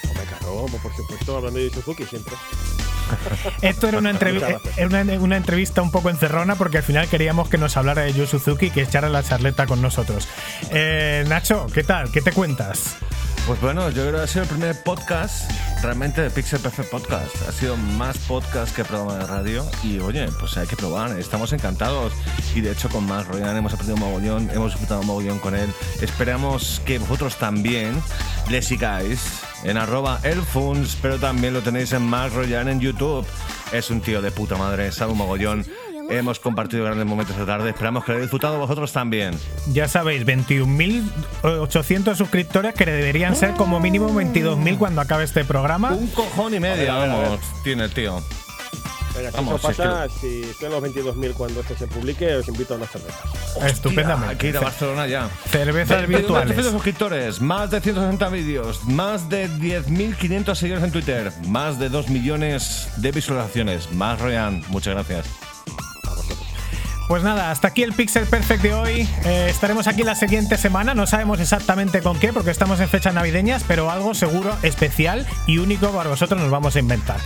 Hombre, 0.08 0.24
claro, 0.40 0.66
por 0.82 0.96
supuesto, 0.96 1.38
hablando 1.38 1.60
de 1.60 1.70
Suzuki 1.70 2.04
siempre. 2.06 2.34
Esto 3.62 3.88
era 3.88 3.98
una, 3.98 4.14
gracias. 4.14 4.62
era 4.78 4.88
una, 4.88 5.02
una 5.20 5.38
entrevista 5.38 5.82
un 5.82 5.92
poco 5.92 6.10
encerrona 6.10 6.56
porque 6.56 6.78
al 6.78 6.84
final 6.84 7.08
queríamos 7.08 7.50
que 7.50 7.58
nos 7.58 7.78
hablara 7.78 8.04
de 8.04 8.14
Yu 8.14 8.26
Suzuki 8.28 8.68
y 8.68 8.70
que 8.72 8.82
echara 8.82 9.10
la 9.10 9.24
charleta 9.24 9.66
con 9.66 9.82
nosotros. 9.82 10.28
Eh, 10.72 11.24
Nacho, 11.28 11.68
¿qué 11.74 11.84
tal? 11.84 12.12
¿Qué 12.12 12.22
te 12.22 12.32
cuentas? 12.32 12.98
Pues 13.50 13.62
bueno, 13.62 13.90
yo 13.90 14.04
creo 14.04 14.18
que 14.18 14.22
ha 14.22 14.28
sido 14.28 14.44
el 14.44 14.48
primer 14.48 14.84
podcast 14.84 15.50
realmente 15.82 16.22
de 16.22 16.30
Pixel 16.30 16.60
Perfect 16.60 16.92
Podcast. 16.92 17.36
Ha 17.48 17.52
sido 17.52 17.76
más 17.78 18.16
podcast 18.20 18.76
que 18.76 18.86
programa 18.86 19.16
de 19.16 19.26
radio 19.26 19.66
y 19.84 19.98
oye, 19.98 20.30
pues 20.40 20.56
hay 20.56 20.68
que 20.68 20.76
probar, 20.76 21.18
estamos 21.18 21.52
encantados. 21.52 22.14
Y 22.54 22.62
de 22.62 22.74
hecho 22.74 22.90
con 22.90 23.08
Mark 23.08 23.28
Royan 23.28 23.58
hemos 23.58 23.74
aprendido 23.74 23.96
un 23.96 24.02
mogollón, 24.02 24.52
hemos 24.52 24.74
disfrutado 24.74 25.02
un 25.02 25.08
mogollón 25.08 25.40
con 25.40 25.56
él. 25.56 25.68
Esperamos 26.00 26.80
que 26.86 27.00
vosotros 27.00 27.38
también 27.38 28.00
le 28.52 28.62
sigáis 28.62 29.42
en 29.64 29.78
arroba 29.78 30.20
elfuns, 30.22 30.96
pero 31.02 31.18
también 31.18 31.56
lo 31.56 31.62
tenéis 31.62 31.92
en 31.94 32.04
Mark 32.04 32.32
Royan 32.36 32.70
en 32.70 32.80
YouTube. 32.80 33.26
Es 33.72 33.90
un 33.90 34.02
tío 34.02 34.22
de 34.22 34.30
puta 34.30 34.58
madre, 34.58 34.92
sabe 34.92 35.14
un 35.14 35.18
mogollón. 35.18 35.66
Hemos 36.10 36.40
compartido 36.40 36.86
grandes 36.86 37.06
momentos 37.06 37.38
de 37.38 37.46
tarde, 37.46 37.70
esperamos 37.70 38.04
que 38.04 38.12
lo 38.12 38.18
hayáis 38.18 38.26
disfrutado 38.32 38.58
vosotros 38.58 38.92
también. 38.92 39.36
Ya 39.72 39.88
sabéis, 39.88 40.26
21.800 40.26 42.16
suscriptores 42.16 42.74
que 42.74 42.86
deberían 42.86 43.36
ser 43.36 43.54
como 43.54 43.80
mínimo 43.80 44.10
22.000 44.10 44.78
cuando 44.78 45.02
acabe 45.02 45.24
este 45.24 45.46
programa. 45.46 45.92
Un 45.92 46.08
cojón 46.08 46.54
y 46.56 46.60
medio, 46.60 46.92
A 46.92 47.00
ver, 47.00 47.10
a 47.12 47.16
ver, 47.16 47.16
a 47.16 47.16
ver. 47.18 47.24
vamos, 47.30 47.64
tiene 47.64 47.84
el 47.84 47.92
tío. 47.92 48.22
Venga, 49.16 49.32
Vamos, 49.36 49.60
eso 49.60 49.70
es 49.72 49.78
que 49.78 49.84
pasa, 49.84 50.08
si 50.22 50.66
en 50.66 50.72
los 50.72 50.84
22.000 50.84 51.34
cuando 51.34 51.60
esto 51.62 51.76
se 51.78 51.88
publique, 51.88 52.36
os 52.36 52.48
invito 52.48 52.74
a 52.76 52.78
unas 52.78 52.90
cervezas. 52.90 53.22
Estupendamente. 53.66 54.30
Hay 54.32 54.38
que 54.38 54.48
ir 54.50 54.58
a 54.58 54.62
Barcelona 54.62 55.08
ya. 55.08 55.30
Cervezas 55.50 56.04
22.800 56.04 56.08
virtuales. 56.08 56.66
suscriptores, 56.68 57.42
más 57.42 57.72
de 57.72 57.82
160 57.82 58.30
vídeos, 58.30 58.84
más 58.86 59.28
de 59.30 59.50
10.500 59.50 60.56
seguidores 60.56 60.84
en 60.86 60.92
Twitter, 60.92 61.32
más 61.48 61.80
de 61.80 61.90
2 61.90 62.10
millones 62.10 62.88
de 62.98 63.12
visualizaciones. 63.12 63.92
Más 63.92 64.20
Royan, 64.20 64.64
muchas 64.70 64.94
gracias. 64.94 65.26
Pues 67.10 67.24
nada, 67.24 67.50
hasta 67.50 67.70
aquí 67.70 67.82
el 67.82 67.94
Pixel 67.94 68.28
Perfect 68.28 68.62
de 68.62 68.72
hoy. 68.76 69.10
Eh, 69.26 69.48
estaremos 69.50 69.88
aquí 69.88 70.04
la 70.04 70.14
siguiente 70.14 70.58
semana. 70.58 70.94
No 70.94 71.08
sabemos 71.08 71.40
exactamente 71.40 72.04
con 72.04 72.20
qué, 72.20 72.32
porque 72.32 72.52
estamos 72.52 72.80
en 72.82 72.88
fechas 72.88 73.16
navideñas, 73.16 73.64
pero 73.68 73.90
algo 73.90 74.14
seguro, 74.14 74.56
especial 74.62 75.26
y 75.48 75.58
único 75.58 75.90
para 75.90 76.12
vosotros 76.12 76.40
nos 76.40 76.52
vamos 76.52 76.76
a 76.76 76.80
inventar. 76.80 77.18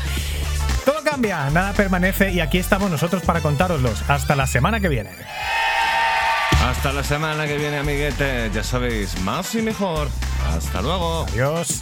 Todo 0.85 1.03
cambia, 1.03 1.49
nada 1.49 1.73
permanece 1.73 2.31
y 2.31 2.39
aquí 2.39 2.59
estamos 2.59 2.89
nosotros 2.89 3.23
para 3.23 3.41
contároslos. 3.41 4.09
Hasta 4.09 4.37
la 4.37 4.47
semana 4.47 4.79
que 4.79 4.87
viene. 4.87 5.09
Hasta 6.65 6.93
la 6.93 7.03
semana 7.03 7.45
que 7.45 7.57
viene, 7.57 7.79
amiguetes. 7.79 8.53
Ya 8.53 8.63
sabéis, 8.63 9.19
más 9.19 9.53
y 9.53 9.61
mejor. 9.61 10.07
Hasta 10.55 10.81
luego. 10.81 11.25
Adiós. 11.33 11.81